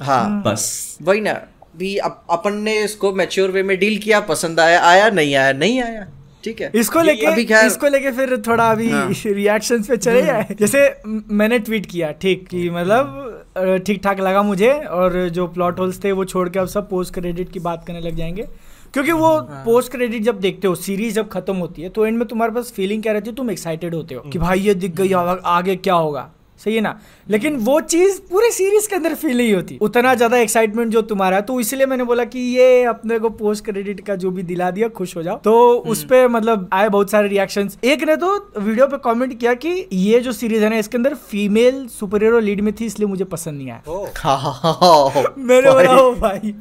हाँ 0.00 0.42
बस। 0.46 0.98
वही 1.02 1.20
ना 1.20 1.32
भी 1.76 1.96
अपन 1.96 2.54
ने 2.62 2.78
इसको 2.84 3.12
मैच्योर 3.12 3.50
वे 3.50 3.62
में 3.62 3.78
डील 3.78 3.98
किया 3.98 4.20
पसंद 4.20 4.60
आया 4.60 4.80
आया 4.84 5.10
नहीं 5.10 5.34
आया 5.34 5.52
नहीं 5.54 5.80
आया। 5.82 6.06
ठीक 6.44 6.60
है। 6.60 6.70
इसको 6.74 7.00
लेके 7.02 7.66
इसको 7.66 7.88
लेके 7.88 8.10
फिर 8.12 8.36
थोड़ा 8.46 8.70
अभी 8.70 8.88
रिएक्शंस 9.26 9.86
पे 9.88 9.96
चले 9.96 10.22
जाए। 10.22 10.56
जैसे 10.60 10.80
मैंने 11.06 11.58
ट्वीट 11.58 11.86
किया 11.86 12.10
ठीक 12.22 12.46
कि 12.48 12.68
मतलब 12.70 13.82
ठीक 13.86 14.02
ठाक 14.04 14.20
लगा 14.20 14.42
मुझे 14.42 14.72
और 14.72 15.28
जो 15.28 15.46
प्लॉट 15.48 15.78
होल्स 15.80 16.02
थे 16.04 16.12
वो 16.12 16.24
छोड़ 16.24 16.48
के 16.48 16.58
अब 16.58 16.66
सब 16.68 16.88
पोस्ट 16.90 17.14
क्रेडिट 17.14 17.52
की 17.52 17.60
बात 17.60 17.84
करने 17.86 18.00
लग 18.00 18.16
जाएँगे। 18.16 18.46
क्योंकि 18.94 19.12
वो 19.12 19.38
पोस्ट 19.64 19.92
क्रेडिट 19.92 20.22
जब 20.22 20.40
देखते 20.40 20.68
हो 20.68 20.74
सीरीज़ 20.76 21.14
जब 21.14 21.28
खत्म 21.28 21.56
होती 21.56 21.82
है 21.82 21.88
तो 21.88 22.06
एंड 22.06 22.18
में 22.18 22.26
तुम्हारे 22.28 22.52
पास 22.52 22.72
फीलिंग 22.76 23.02
क्या 23.02 23.12
रहती 23.12 23.30
है? 23.30 23.36
तुम 23.36 23.50
एक्साइटेड 23.50 23.94
होते 23.94 24.14
हो 24.14 24.20
कि 24.22 24.38
भाई 24.38 24.60
ये 24.60 24.74
दिख 24.74 24.94
गई 24.94 25.12
आगे 25.12 25.76
क्या 25.76 25.94
होगा? 25.94 26.30
सही 26.60 26.74
है 26.74 26.80
ना? 26.80 26.98
लेकिन 27.26 27.56
वो 27.58 27.80
चीज़ 27.82 28.20
पूरे 28.30 28.50
सीरीज़ 28.52 28.88
के 28.88 28.96
अंदर 28.96 29.14
फील 29.14 29.36
नहीं 29.36 29.52
होती। 29.54 29.78
उतना 29.82 30.14
ज़्यादा 30.14 30.38
एक्साइटमेंट 30.38 30.92
जो 30.92 31.02
तुम्हारा 31.04 31.36
है 31.36 31.42
तो 31.42 31.58
इसलिए 31.60 31.86
मैंने 31.86 32.04
बोला 32.04 32.24
कि 32.24 32.38
ये 32.56 32.82
अपने 32.84 33.18
को 33.18 33.28
पोस्ट 33.30 33.64
क्रेडिट 33.64 34.00
का 34.06 34.14
जो 34.16 34.30
भी 34.30 34.42
दिला 34.42 34.70
दिया 34.70 34.88
खुश 34.90 35.16
हो 35.16 35.22
जाओ। 35.22 35.38
तो 35.44 35.54
उस 35.86 36.04
पे 36.04 36.26
मतलब 36.28 36.68
आए 36.72 36.88
बहुत 36.88 37.10
सारे 37.10 37.28
रिएक्शन 37.28 37.70
एक 37.84 38.02
ने 38.02 38.16
तो 38.16 38.36
वीडियो 38.58 38.86
पे 38.86 38.96
कॉमेंट 38.98 39.38
किया 39.40 39.54
कि 39.56 39.86
ये 39.92 40.20
जो 40.20 40.32
सीरीज़ 40.32 40.64
है 40.64 40.70
ना 40.70 40.76
इसके 40.76 40.96
अंदर 40.96 41.14
फीमेल 41.30 41.86
सुपर 41.90 42.22
हीरो 42.22 42.38
लीड 42.40 42.60
में 42.60 42.72
थी 42.80 42.86
इसलिए 42.86 43.08
मुझे 43.08 43.24
पसंद 43.26 43.58
नहीं 43.58 43.70
आया। 43.70 43.82
हाँ 44.16 45.34
मैंने 45.38 45.70
बोला 45.70 46.10
भाई। 46.20 46.54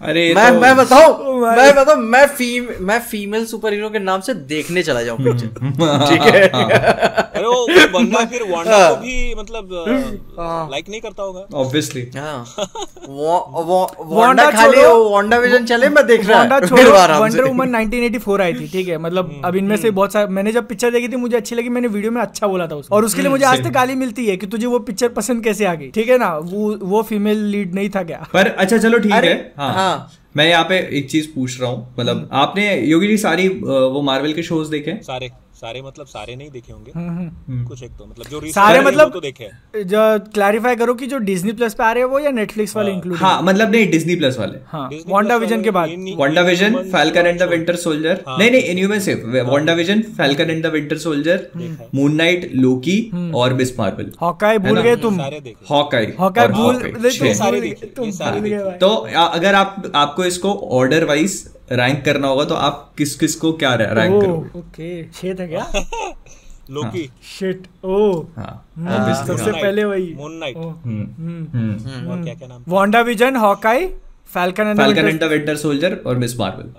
अरे 0.00 0.22
मैं 0.34 0.50
तो- 0.52 0.60
मैं 0.62 0.74
बताऊँ? 0.76 1.40
मैं 1.40 1.74
बताऊँ? 1.76 1.96
मैं 2.02 2.26
फीम 2.28 2.66
मैं 2.80 2.98
फीमेल 3.02 3.44
सुपर 3.46 3.72
हीरो 3.72 3.88
के 3.90 3.98
नाम 3.98 4.20
से 4.20 4.34
देखने 4.50 4.82
चला 4.82 5.02
जाऊँ 5.02 5.18
पिक्चर 5.18 5.46
ठीक 6.08 6.22
है? 6.24 6.42
अरे 7.38 7.46
वो 7.46 7.88
बंदा 7.92 8.24
फिर 8.24 8.42
वांडा 8.50 8.78
को 8.88 8.94
भी 8.96 9.34
मतलब 9.38 9.68
लाइक 10.70 10.88
नहीं 10.88 11.00
करता 11.00 11.22
होगा? 11.22 11.40
ऑब्वियसली 11.54 12.02
हाँ। 12.16 12.38
वो- 13.08 13.64
वो- 13.64 14.06
वांडा 14.12 14.50
खाली 14.50 14.84
वो 14.84 15.08
वांडा 15.10 15.36
विजन 15.38 15.64
चले 15.64 15.88
मैं 15.88 16.06
देख 16.06 16.26
रहा 16.28 16.38
वांडा 16.38 16.60
छोड़ो। 16.60 16.90
वंडर 17.20 17.44
वुमन 17.44 17.74
1984 17.76 18.40
आई 18.40 18.54
थी 18.54 18.68
ठीक 18.68 18.88
है? 18.88 18.98
मतलब 18.98 19.40
अब 19.44 19.56
इनमें 19.56 19.76
से 19.76 19.90
बहुत 19.90 20.12
सारे 20.12 20.26
मैंने 20.30 20.52
जब 20.52 20.66
पिक्चर 20.68 20.90
देखी 20.90 21.08
थी 21.08 21.16
मुझे 21.16 21.36
अच्छी 21.36 21.54
लगी 21.56 21.68
मैंने 21.68 21.88
वीडियो 21.88 22.12
में 22.12 22.20
अच्छा 22.22 22.46
बोला 22.46 22.66
था 22.66 22.74
उसको। 22.74 22.94
और 22.96 23.04
उसके 23.04 23.22
लिए 23.22 23.30
मुझे 23.30 23.44
आज 23.46 23.64
तक 23.64 23.70
गाली 23.72 23.94
मिलती 23.96 24.26
है 24.26 24.36
कि 24.36 24.46
तुझे 24.46 24.66
वो 24.66 24.78
पिक्चर 24.88 25.08
पसंद 25.18 25.44
कैसे 25.44 25.64
आ 25.64 25.74
गई 25.74 25.90
ठीक 25.90 26.08
है 26.08 26.18
ना? 26.18 26.32
वो 26.36 26.74
वो 26.84 27.02
फीमेल 27.02 27.44
लीड 27.48 27.74
नहीं 27.74 27.90
था 27.90 28.02
क्या? 28.04 28.24
पर 28.32 28.46
अच्छा 28.48 28.78
चलो 28.78 28.98
ठीक 28.98 29.12
है। 29.14 29.34
हाँ, 29.58 29.72
हाँ। 29.88 30.10
मैं 30.36 30.48
यहाँ 30.48 30.64
पे 30.64 30.78
एक 30.98 31.10
चीज़ 31.10 31.28
पूछ 31.34 31.60
रहा 31.60 31.70
हूँ 31.70 31.94
मतलब 31.98 32.28
आपने 32.32 32.64
योगी 32.80 33.08
जी 33.08 33.16
सारी 33.18 33.48
वो 33.48 34.02
मार्वल 34.02 34.32
के 34.32 34.42
शोज़ 34.42 34.70
देखे? 34.70 34.98
सारे। 35.02 35.30
सारे 35.58 35.82
मतलब 35.82 36.06
सारे 36.08 36.34
नहीं 36.36 36.50
देखे 36.50 36.72
होंगे। 36.72 36.92
कुछ 37.68 37.82
एक 37.82 37.90
तो 37.98 38.06
मतलब 38.06 38.26
जो 38.26 38.40
सारे 38.52 38.78
हैं, 38.78 38.84
मतलब 38.86 39.12
तो 39.12 39.20
देखे 39.20 39.48
जो 39.84 40.02
क्लैरिफाई 40.34 40.76
करो 40.76 40.94
कि 40.94 41.06
जो 41.06 41.18
डिज्नी 41.20 41.52
प्लस 41.52 41.74
पे 41.74 41.84
आ 41.84 41.90
रहे 41.92 42.02
हैं 42.02 42.10
वो 42.10 42.18
या 42.18 42.30
नेटफ्लिक्स 42.32 42.76
वाले 42.76 42.92
इंक्लूड 42.92 43.16
हाँ 43.18 43.42
मतलब 43.42 43.72
नहीं 43.72 43.90
डिज्नी 43.90 44.16
प्लस 44.16 44.38
वाले। 44.38 44.58
हाँ 44.68 44.88
Disney 44.90 45.12
वांडा 45.12 45.36
विजन 45.36 45.62
के 45.62 45.70
बाद। 45.70 45.90
Wanda 46.18 46.42
Vision 46.42 46.76
Falcon 46.92 47.26
and 47.26 47.40
the 47.40 47.48
Winter 47.50 47.76
Soldier 47.78 48.22
नहीं 48.28 48.50
नहीं 48.50 48.62
इनह्यूमन 48.62 48.98
सिर्फ़ 49.00 49.50
Wanda 49.50 49.72
Vision 49.74 50.02
Falcon 50.16 50.50
and 50.50 50.62
the 50.66 50.72
Winter 50.72 50.98
Soldier 50.98 51.46
Moon 51.94 52.14
Knight 52.16 52.50
Loki 52.56 52.98
और 53.36 53.54
मिस 53.54 53.78
मार्वल 53.78 54.12
हॉकाई 54.22 54.58
भूल 54.60 54.80
गए 54.80 54.96
तुम। 54.98 55.20
हॉकाई 55.70 56.12
हॉकाई 56.20 56.48
भूल। 56.48 56.74
तो 58.80 58.88
अगर 59.18 59.54
आप 59.54 59.92
आपको 59.96 60.24
इसको 60.24 60.52
ऑर्डर 60.72 61.04
वाइज 61.04 61.44
रैंक 61.72 62.04
करना 62.04 62.28
होगा 62.28 62.44
तो 62.44 62.54
आप 62.66 62.90
किस 62.98 63.14
किस 63.16 63.34
को 63.36 63.52
क्या 63.62 63.74
रैंक 63.74 64.20
करोगे? 64.22 64.58
ओके 64.58 65.02
छह 65.10 65.34
था 65.34 65.46
क्या? 65.46 65.66
लोकी। 66.70 67.08
Shit 67.38 67.66
oh. 67.84 67.98
हाँ। 68.36 69.14
सबसे 69.26 69.50
हाँ। 69.50 69.60
पहले 69.60 69.84
वही। 69.84 70.12
मून 70.14 70.32
नाइट 70.38 70.56
हम्म, 70.56 71.04
हम्म। 71.16 71.46
हम्म। 71.58 72.10
और 72.10 72.22
क्या 72.24 72.34
क्या 72.34 72.48
नाम? 72.48 72.64
Wanda 72.68 73.00
Vision 73.02 73.36
Hawkeye 73.36 73.86
Falcon 74.34 74.66
and 74.66 74.78
Falcon 74.80 75.08
and 75.08 75.20
the 75.20 75.24
Winter 75.30 75.56
Soldier 75.56 75.96
और 76.06 76.16
Miss 76.18 76.38
Marvel 76.40 76.72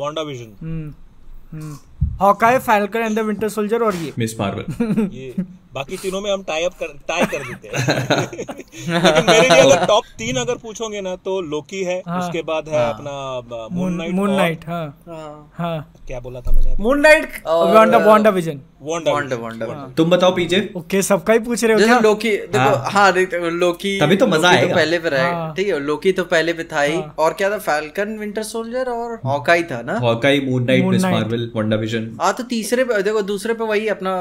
Wanda 0.00 0.22
Vision 0.22 0.52
hmm, 0.62 1.76
Hawkeye 2.20 2.58
Falcon 2.60 3.00
and 3.00 3.16
the 3.18 3.22
Winter 3.26 3.48
Soldier 3.48 3.82
और 3.82 3.94
ये। 3.96 4.12
मिस 4.18 4.38
मार्वल 4.40 5.08
ये 5.12 5.34
बाकी 5.74 5.96
तीनों 5.96 6.20
में 6.20 6.30
हम 6.30 6.42
टाई 6.42 6.64
अप 6.64 6.74
कर 6.80 6.92
टाई 7.08 7.24
कर 7.26 7.42
देते 7.44 7.68
हैं। 7.68 7.74
लेकिन 8.90 9.24
मेरे 9.26 9.48
लिए 9.48 9.60
अगर 9.60 9.84
टॉप 9.86 10.04
तीन 10.18 10.36
अगर 10.38 10.56
पूछोगे 10.58 11.00
ना 11.00 11.14
तो 11.24 11.40
लोकी 11.48 11.82
है 11.84 12.02
हाँ, 12.06 12.18
उसके 12.20 12.42
बाद 12.42 12.68
है 12.68 12.78
हाँ, 12.78 12.92
अपना 12.94 13.68
मून 13.76 13.94
नाइट 13.94 14.14
मून 14.14 14.30
नाइट 14.36 14.64
हाँ। 14.68 15.50
हाँ। 15.58 15.92
क्या 16.06 16.20
बोला 16.20 16.40
था 16.40 16.52
मैंने? 16.52 16.74
Moon 16.80 17.00
Knight 17.00 17.42
Wanda 17.46 17.98
Wanda 17.98 18.30
Vision 18.30 18.60
Wanda 18.82 19.12
Wanda 19.12 19.36
Wanda 19.36 19.86
तुम 19.96 20.10
बताओ 20.10 20.34
पीजे 20.34 20.58
ओके 20.76 21.02
सबका 21.02 21.32
ही 21.32 21.38
पूछ 21.38 21.64
रहे 21.64 21.72
हो 21.72 21.78
क्या? 21.84 21.98
लोकी 22.00 22.30
देखो 22.30 22.76
हाँ। 22.90 23.10
लोकी 23.12 23.98
तभी 24.00 24.16
तो 24.16 24.26
मज़ा 24.26 24.50
लोकी 24.50 24.56
आएगा। 24.56 24.74
पहले 24.74 24.98
पे 24.98 25.08
रहेगा 25.08 25.36
हाँ। 25.36 25.54
ठीक 25.54 25.68
है 25.68 25.78
लोकी 25.80 26.12
तो 26.12 26.24
पहले 26.26 26.52
पे 26.52 26.64
था 26.72 26.80
ही। 26.80 26.98
और 27.18 27.32
क्या 27.32 27.50
था? 27.50 27.58
फैल्कन 27.60 28.16
विंटर 28.18 28.42
सोल्जर 28.44 28.90
और 28.90 29.18
हॉकाई 29.24 29.62
था 29.64 29.80
ना? 29.82 29.98
Hawkeye 30.00 30.40
Moon 30.40 30.64
Knight 30.66 30.84
Miss 30.84 31.04
Marvel 31.04 31.50
Wanda 31.56 31.76
Vision 31.76 32.10
हाँ 32.20 32.32
तो 32.34 32.44
तीसरे 32.46 32.84
पे 32.84 33.02
देखो 33.02 33.22
दूसरे 33.24 33.54
पे 33.54 33.64
वही 33.64 33.88
अपना 33.88 34.14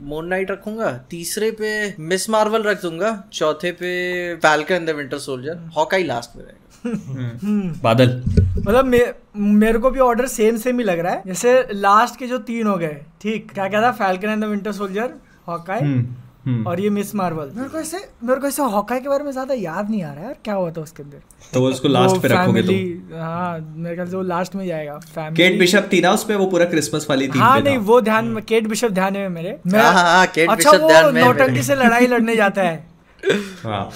मून 0.00 0.28
नाइट 0.28 0.50
रखूँगा। 0.50 0.93
तीसरे 1.10 1.50
पे 1.50 1.94
मिस 2.02 2.28
मार्वल 2.30 2.62
रख 2.62 2.82
दूँगा 2.82 3.12
चौथे 3.32 3.72
पे 3.72 3.92
Falcon 4.36 4.84
the 4.84 4.90
Winter 4.90 5.18
Soldier 5.18 5.58
Hawkeye 5.76 6.04
last 6.04 6.36
में 6.36 6.44
रहेगा। 6.44 6.60
बादल। 7.82 8.22
मतलब 8.58 8.84
मे, 8.84 9.00
मेरे 9.36 9.78
को 9.78 9.90
भी 9.90 10.00
ऑर्डर 10.00 10.26
सेम 10.26 10.56
सेम 10.56 10.78
ही 10.78 10.84
लग 10.84 10.98
रहा 10.98 11.12
है। 11.12 11.22
जैसे 11.26 11.52
लास्ट 11.72 12.18
के 12.18 12.26
जो 12.26 12.38
तीन 12.38 12.66
हो 12.66 12.76
गए 12.76 12.96
ठीक 13.22 13.50
क्या 13.52 13.68
कहता 13.68 13.82
था? 13.82 13.92
Falcon 13.92 14.28
and 14.28 14.44
the 14.44 14.46
Winter 14.46 14.72
Soldier 14.72 15.14
Hawkeye 15.48 15.80
हम्म। 15.80 16.14
और 16.66 16.80
ये 16.80 16.88
मिस 16.90 17.14
मार्वल 17.14 17.50
मेरे 17.56 17.68
को 17.68 17.78
ऐसे 17.78 17.98
मेरे 18.24 18.40
को 18.40 18.46
ऐसे 18.46 18.62
हॉकाई 18.62 19.00
के 19.00 19.08
बारे 19.08 19.24
में 19.24 19.30
ज़्यादा 19.32 19.54
याद 19.54 19.90
नहीं 19.90 20.02
आ 20.02 20.12
रहा 20.12 20.20
है 20.20 20.24
यार 20.24 20.36
क्या 20.44 20.54
हुआ 20.54 20.70
था 20.70 20.80
उसके 20.80 21.02
अंदर? 21.02 21.18
तो 21.54 21.60
वो 21.60 21.68
उसको 21.68 21.88
लास्ट 21.88 22.16
पे 22.22 22.28
रखोगे 22.28 22.62
तुम। 22.62 23.18
हाँ 23.18 23.58
मेरे 23.76 23.94
ख्याल 23.94 24.08
से 24.08 24.16
वो 24.16 24.22
लास्ट 24.22 24.54
में 24.54 24.66
जाएगा। 24.66 24.98
फैमिली 24.98 25.36
केट 25.36 25.58
बिशप 25.58 25.88
थी 25.92 26.00
ना 26.00 26.12
उसमें 26.12 26.36
वो 26.36 26.46
पूरा 26.46 26.64
क्रिसमस 26.66 27.06
वाली 27.10 27.28
थी 27.28 27.38
हाँ 27.38 27.60
नहीं 27.60 27.78
वो 27.90 28.00
ध्यान 28.00 28.24
में 28.34 28.42
केट 28.44 28.66
बिशप 28.68 28.90
ध्यान 28.90 29.16
है 29.16 29.28
मेरे। 29.28 29.58
मैं 29.66 29.80
हाँ, 29.80 29.92
हाँ, 29.92 30.02
हाँ, 30.04 30.26
केट 30.26 30.50
अच्छा 30.50 30.70
बिशप 30.70 30.82
वो 30.82 30.88
ध्यान 30.88 31.14
में 31.14 31.22
नौटंकी 31.22 31.62
से 31.62 31.74
लड़ाई 31.74 32.06
लड़ने 32.06 32.36
जाता 32.36 32.62
है। 32.62 32.86
हाँ। 33.64 33.90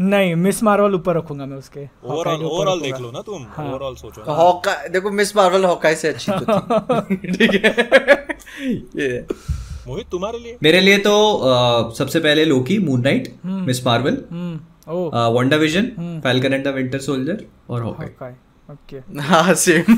नहीं 0.00 0.34
मिस 0.36 0.62
मार्वल 0.62 0.94
ऊपर 0.94 1.16
रखूँगा 1.16 1.46
मैं 1.46 1.56
उसके। 1.56 1.88
ओवरऑल 2.04 2.44
ओवरऑल 2.44 2.80
देख 2.80 3.00
लो 3.00 3.10
ना 3.10 3.20
तुम। 3.22 3.46
हाँ। 3.56 3.68
ओवरऑल 3.70 3.94
सोचो 3.96 4.22
तो 4.22 4.32
हॉकाई 4.34 4.88
देखो 4.88 5.10
मिस 5.12 5.36
मार्वल 5.36 5.64
हॉकाई 5.64 5.94
से 5.94 6.08
अच्छी 6.08 6.32
तो 6.32 7.00
थी। 7.00 7.32
ठीक 7.32 7.64
है। 7.64 9.26
मोहित 9.86 10.06
तुम्हारे 10.10 10.38
लिए? 10.38 10.56
मेरे 10.62 10.80
लिए 10.80 10.98
तो 10.98 11.12
आ, 11.38 11.90
सबसे 11.90 12.20
पहले 12.20 12.44
Loki 12.44 12.78
Moon 12.78 13.00
Knight 13.00 13.32
Miss 13.44 13.86
Marvel 13.86 14.18
Wanda 15.36 15.56
Vision 15.56 15.86
Falcon 16.24 16.52
and 16.52 16.64
the 16.64 16.74
Winter 16.74 16.98
Soldier 17.00 17.44
और 17.70 17.82
हॉकाई 17.82 18.32
ओके 18.70 19.20
हाँ 19.28 19.54
सेम 19.54 19.96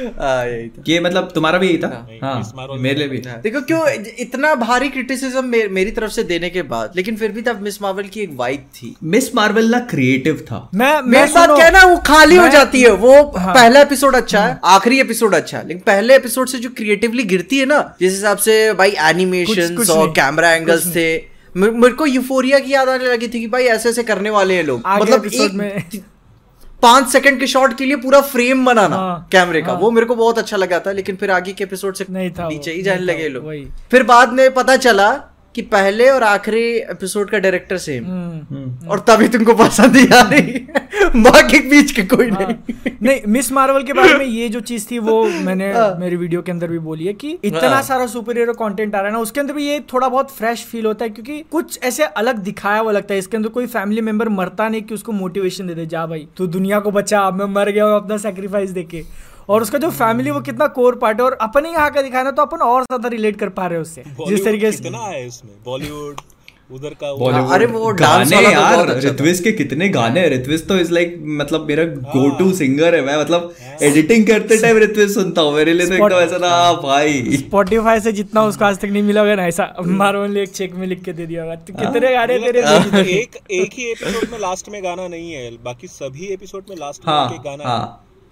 यही 0.00 0.68
था। 0.68 0.82
ये 0.88 1.00
मतलब 1.00 1.32
तुम्हारा 1.34 1.58
भी 1.58 1.68
यही 1.68 1.78
था? 1.78 2.08
हाँ 2.22 2.34
मेरे 2.78 2.98
लिए 2.98 3.08
भी। 3.08 3.18
देखो 3.42 3.60
क्यों 3.60 3.88
इतना 4.18 4.54
भारी 4.54 4.88
क्रिटिसिज्म 4.88 5.44
मेरी 5.70 5.90
तरफ़ 5.90 6.10
से 6.10 6.22
देने 6.22 6.50
के 6.50 6.62
बाद 6.62 6.92
लेकिन 6.96 7.16
फिर 7.16 7.32
भी 7.32 7.42
तब 7.42 7.60
मिस 7.62 7.82
मार्वल 7.82 8.02
की 8.02 8.20
एक 8.20 8.30
वाइब 8.32 8.60
थी। 8.60 8.96
मिस 9.04 9.34
मार्वल 9.34 9.70
ना 9.70 9.78
क्रिएटिव 9.78 10.44
था। 10.46 10.68
मैं 10.74 10.92
मैं 10.94 11.02
मेरे 11.02 11.26
साथ 11.26 11.44
सुनो 11.44 11.56
क्या 11.56 11.70
ना 11.70 11.82
वो 11.84 11.96
खाली 11.96 12.36
हो 12.36 12.48
जाती 12.48 12.80
है। 12.80 12.90
वो 12.90 13.22
पहला 13.54 13.80
एपिसोड 13.80 14.16
अच्छा 14.16 14.46
है 14.46 14.58
आखिरी 14.64 15.00
एपिसोड 15.00 15.34
अच्छा 15.34 15.58
है 15.58 15.68
लेकिन 15.68 15.82
पहले 15.86 16.16
एपिसोड 16.16 16.48
से 16.48 16.58
जो 16.58 16.70
क्रिएटिवली 16.70 17.22
गिरती 17.22 17.58
है 17.58 17.66
ना 17.66 17.96
जिस 18.00 18.12
हिसाब 18.12 18.38
से 18.38 18.72
भाई 18.74 18.90
एनिमेशन 18.90 19.76
और 19.90 20.08
कैमरा 20.10 20.50
एंगल्स 20.52 20.84
थे 20.96 21.38
मेरे 21.56 21.94
को 21.94 22.06
यूफोरिया 22.06 22.58
की 22.58 22.72
याद 22.72 22.88
आने 22.88 23.06
लगी 23.06 23.28
थी 23.28 23.40
कि 23.40 23.46
भाई 23.46 23.64
ऐसे 23.64 23.88
ऐसे 23.88 24.02
करने 24.02 24.30
वाले 24.30 24.54
हैं 24.54 24.64
लोग। 24.64 24.82
मतलब 25.02 25.24
एक 25.34 25.52
में- 25.52 25.96
पाँच 26.82 27.08
सेकंड 27.08 27.40
के 27.40 27.46
शॉट 27.46 27.76
के 27.78 27.84
लिए 27.84 27.96
पूरा 27.96 28.20
फ्रेम 28.20 28.64
बनाना 28.64 28.96
हाँ, 28.96 29.28
कैमरे 29.32 29.62
का। 29.62 29.72
हाँ। 29.72 29.80
वो 29.80 29.90
मेरे 29.90 30.06
को 30.06 30.14
बहुत 30.14 30.38
अच्छा 30.38 30.56
लगा 30.56 30.78
था 30.80 30.92
लेकिन 30.92 31.16
फिर 31.16 31.30
आगे 31.30 31.52
के 31.52 31.64
एपिसोड 31.64 31.94
से 31.94 32.06
नहीं 32.10 32.30
था 32.30 32.48
नीचे 32.48 32.72
ही 32.72 32.82
जाने 32.82 33.02
लगे 33.02 33.28
लोग। 33.28 33.50
फिर 33.90 34.02
बाद 34.02 34.32
में 34.32 34.52
पता 34.54 34.76
चला 34.76 35.10
कि 35.54 35.62
पहले 35.62 36.08
और 36.10 36.22
आखिरी 36.22 36.60
एपिसोड 36.70 37.30
का 37.30 37.38
डायरेक्टर 37.38 37.76
सेम 37.78 38.04
हम्म, 38.04 38.88
और 38.88 39.00
तभी 39.00 39.28
तुमको 39.28 39.54
पसंद 39.54 39.96
ही 39.96 40.06
आ 40.06 40.20
रही। 40.22 40.66
बाकी 41.22 41.58
बीच 41.68 41.92
के 41.92 42.02
कोई 42.02 42.28
हाँ। 42.30 42.40
नहीं। 42.42 42.90
नहीं 43.02 43.20
मिस 43.28 43.50
मार्वल 43.52 43.82
के 43.82 43.92
बारे 43.92 44.14
में 44.14 44.24
ये 44.38 44.48
जो 44.48 44.60
चीज़ 44.60 44.86
थी 44.90 44.98
वो 44.98 45.22
मैंने 45.24 45.72
हाँ। 45.72 45.94
मेरी 45.98 46.16
वीडियो 46.16 46.42
के 46.42 46.52
अंदर 46.52 46.68
भी 46.68 46.78
बोली 46.78 47.06
है 47.06 47.12
कि 47.12 47.38
इतना 47.44 47.80
सारा 47.82 48.06
सुपर 48.06 48.38
हीरो 48.38 48.52
कंटेंट 48.52 48.94
आ 48.94 48.98
रहा 48.98 49.06
है 49.06 49.12
ना 49.12 49.18
उसके 49.18 49.40
अंदर 49.40 49.54
भी 49.54 49.66
ये 49.66 49.80
थोड़ा 49.92 50.08
बहुत 50.08 50.30
फ्रेश 50.30 50.64
फील 50.64 50.86
होता 50.86 51.04
है 51.04 51.10
क्योंकि 51.10 51.44
कुछ 51.52 51.78
ऐसे 51.82 52.04
अलग 52.04 52.38
दिखाया 52.38 52.80
हुआ 52.80 52.92
लगता 52.92 53.14
है। 53.14 53.18
इसके 53.18 53.36
अंदर 53.36 53.48
कोई 53.48 53.66
फैमिली 53.66 54.00
मेंबर 54.00 54.28
मरता 54.28 54.68
नहीं 54.68 54.82
कि 54.82 54.94
उसको 54.94 55.12
मोटिवेशन 55.12 55.66
दे 55.66 55.74
दे 55.74 55.86
जा 55.86 56.06
भाई 56.06 56.26
तू 56.36 56.46
दुनिया 56.46 56.80
को 56.80 56.90
बचा 56.90 57.30
मैं 57.30 57.46
मर 57.46 57.70
गया 57.70 57.84
हूँ 57.84 57.96
अपना 57.96 58.16
सेक्रीफाइस 58.16 58.70
देके 58.70 59.02
और 59.48 59.62
उसका 59.62 59.78
जो 59.78 59.90
फैमिली 59.90 60.30
वो 60.30 60.40
कितना 60.40 60.66
कोर 60.78 60.94
पार्ट 60.96 61.20
है 61.20 61.24
और 61.24 61.38
अपने 61.42 61.70
यहाँ 61.70 61.90
का 61.90 62.02
दिखाना 62.02 62.30
तो 62.30 62.42
अपन 62.42 62.64
और 62.64 62.82
ज़्यादा 62.82 63.08
रिलेट 63.08 63.36
कर 63.36 63.48
पा 63.48 63.66
रहे 63.66 63.74
हैं 63.74 63.82
उससे 63.82 64.02
जिस 64.28 64.44
तरीके 64.44 64.72
से। 64.72 64.82
कितना 64.82 64.98
है 64.98 65.26
इसमें? 65.26 65.52
बॉलीवुड 65.64 66.20
उधर 66.70 66.94
का 67.00 67.10
वो- 67.10 67.52
अरे 67.52 67.66
वो 67.66 67.92
गाने 67.94 68.34
वाला 68.36 68.48
तो 68.48 68.52
यार 68.52 68.74
बहुत 68.76 68.90
अच्छा 68.90 69.08
ऋत्विज 69.08 69.38
के 69.40 69.52
कितने 69.52 69.88
गाने 69.88 70.20
हैं। 70.20 70.30
ऋत्विज 70.30 70.66
तो 70.68 70.76
इज़ 70.78 70.90
लाइक 70.92 71.14
मतलब 71.38 71.64
मेरा 71.68 71.84
गो 71.84 72.28
टू 72.38 72.50
सिंगर 72.52 72.94
है। 72.94 73.00
मैं 73.04 73.16
मतलब 73.20 73.54
एडिटिंग 73.82 74.26
करते 74.26 74.60
टाइम 74.62 74.78
ऋत्विज 74.78 75.14
सुनता 75.14 75.42
हूँ। 75.42 75.54
मेरे 75.54 75.72
लिए 75.72 75.86
तो 75.86 75.94
एकदम 75.94 76.16
ऐसा 76.16 76.38
ना 76.38 76.48
हाँ, 76.48 76.74
भाई। 76.82 77.36
स्पॉटिफाई 77.36 78.00
से 78.00 78.12
जितना 78.12 78.42
उसको 78.44 78.64
आज 78.64 78.78
तक 78.78 78.84
नहीं 78.86 79.02
मिला 79.02 79.20
होगा 79.20 79.34
ना 79.34 79.46
ऐसा 79.46 79.72
मार्वल 79.86 80.30
ने 80.30 80.42
एक 80.42 80.50
चेक 80.50 80.74
में 80.74 80.86
लिख 80.86 81.02
के 81.04 81.12
दे 81.12 81.26
दिया 81.26 81.42
होगा। 81.42 81.54
तो 81.54 81.74
कितने 81.74 82.12
गाने 82.14 82.38
तेरे 82.38 82.60
एक 83.12 83.38
एक 83.52 83.78
ही 83.78 83.90
एपिसोड 83.90 84.30
में 84.32 84.38
लास्ट 84.38 84.68
में 84.68 84.82
गाना 84.84 85.08
नहीं 85.08 85.32
है। 85.32 85.50
बाकी 85.64 85.86
सभी 85.86 86.26
एपिसोड 86.32 86.64
में 86.70 86.76
लास्ट 86.76 87.06
में 87.06 87.14
हाँ 87.14 87.42
गाना 87.46 87.64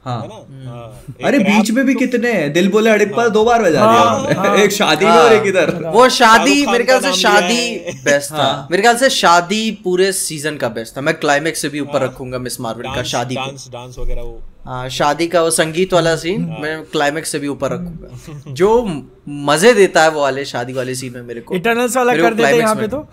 हाँ। 0.06 0.16
हाँ 0.18 0.38
है। 0.50 0.66
हाँ, 0.66 1.04
अरे 1.24 1.38
बीच 1.38 1.70
में 1.70 1.84
भी 1.86 1.94
तो- 1.94 2.02
कितने 2.02 2.32
हैं? 2.32 2.52
दिल 2.52 2.68
बोले 2.72 2.90
अड़िप्पा 2.90 3.26
दो 3.28 3.44
बार 3.44 3.62
बजा 3.62 3.70
दिया 3.70 3.84
हाँ, 3.84 4.34
हाँ। 4.34 4.56
एक 4.64 4.72
शादी 4.72 5.04
में 5.04 5.12
और 5.12 5.32
एक 5.32 5.46
इधर। 5.46 5.70
वो 5.94 6.08
शादी 6.08 6.66
मेरे 6.66 6.84
ख्याल 6.84 7.00
से 7.00 7.12
शादी 7.12 7.76
बेस्ट 8.04 8.30
था। 8.32 8.68
मेरे 8.70 8.82
ख्याल 8.82 8.96
से 8.96 9.10
शादी 9.10 9.70
पूरे 9.84 10.10
सीज़न 10.12 10.56
का 10.56 10.68
बेस्ट 10.68 10.96
था। 10.96 11.00
मैं 11.00 11.14
क्लाइमेक्स 11.14 11.62
से 11.62 11.68
भी 11.68 11.80
ऊपर 11.80 12.02
रखूँगा 12.02 12.38
मिस 12.38 12.60
मार्वल 12.60 12.94
का 12.94 13.02
शादी 13.02 13.34
डांस 13.34 13.68
डांस 13.72 13.96
वगैरह 13.98 14.22
वो। 14.22 14.40
हाँ 14.64 14.88
शादी 14.88 15.26
का 15.26 15.42
वो 15.42 15.50
संगीत 15.50 15.92
वाला 15.94 16.16
सीन 16.16 16.42
मैं 16.60 16.82
क्लाइमेक्स 16.84 17.30
से 17.32 17.38
भी 17.38 17.48
ऊपर 17.48 17.72
रखूँगा। 17.72 18.52
जो 18.52 18.84
मज़े 19.28 19.72
देता 19.74 20.02
है 20.02 20.10
वो 20.10 20.20
वाले 20.20 20.44
शादी 20.44 20.72
वाले 20.72 20.94
सीन 20.94 21.12
में 21.12 21.22
मेरे 21.22 21.40
को। 21.40 21.54
इटर्नल्स 21.54 21.96
वाला 21.96 22.12
कर 22.16 22.34
देते 22.34 22.48
climax 22.48 22.60
यहाँ 22.60 22.74
पे 22.74 22.88
तो। 22.88 23.08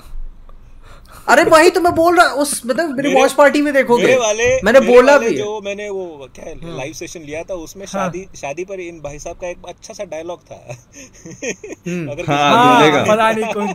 अरे 1.27 1.43
वही 1.45 1.69
तो 1.69 1.81
मैं 1.81 1.93
बोल 1.95 2.15
रहा 2.17 2.33
उस 2.43 2.61
मतलब 2.65 2.95
मेरी 2.97 3.13
वॉच 3.13 3.33
पार्टी 3.33 3.61
में 3.61 3.73
देखोगे। 3.73 4.03
मेरे 4.03 4.17
वाले 4.17 4.47
मैंने 4.63 4.79
मेरे 4.79 4.93
बोला 4.93 5.13
वाले 5.13 5.29
भी 5.29 5.35
जो 5.35 5.59
मैंने 5.65 5.89
वो 5.89 6.29
क्या 6.35 6.45
है 6.45 6.77
लाइव 6.77 6.93
सेशन 6.93 7.21
लिया 7.21 7.43
था 7.43 7.53
उसमें 7.63 7.85
शादी 7.87 8.25
शादी 8.37 8.65
पर 8.65 8.79
इन 8.81 8.99
भाई 9.01 9.19
साहब 9.19 9.35
का 9.41 9.47
एक 9.49 9.65
अच्छा 9.67 9.93
सा 9.93 10.03
डायलॉग 10.05 10.39
था। 10.41 10.55
अगर 11.85 12.23
हाँ, 12.27 12.53
हाँ 12.53 13.05
पता 13.05 13.31
नहीं 13.31 13.53
कौन 13.53 13.73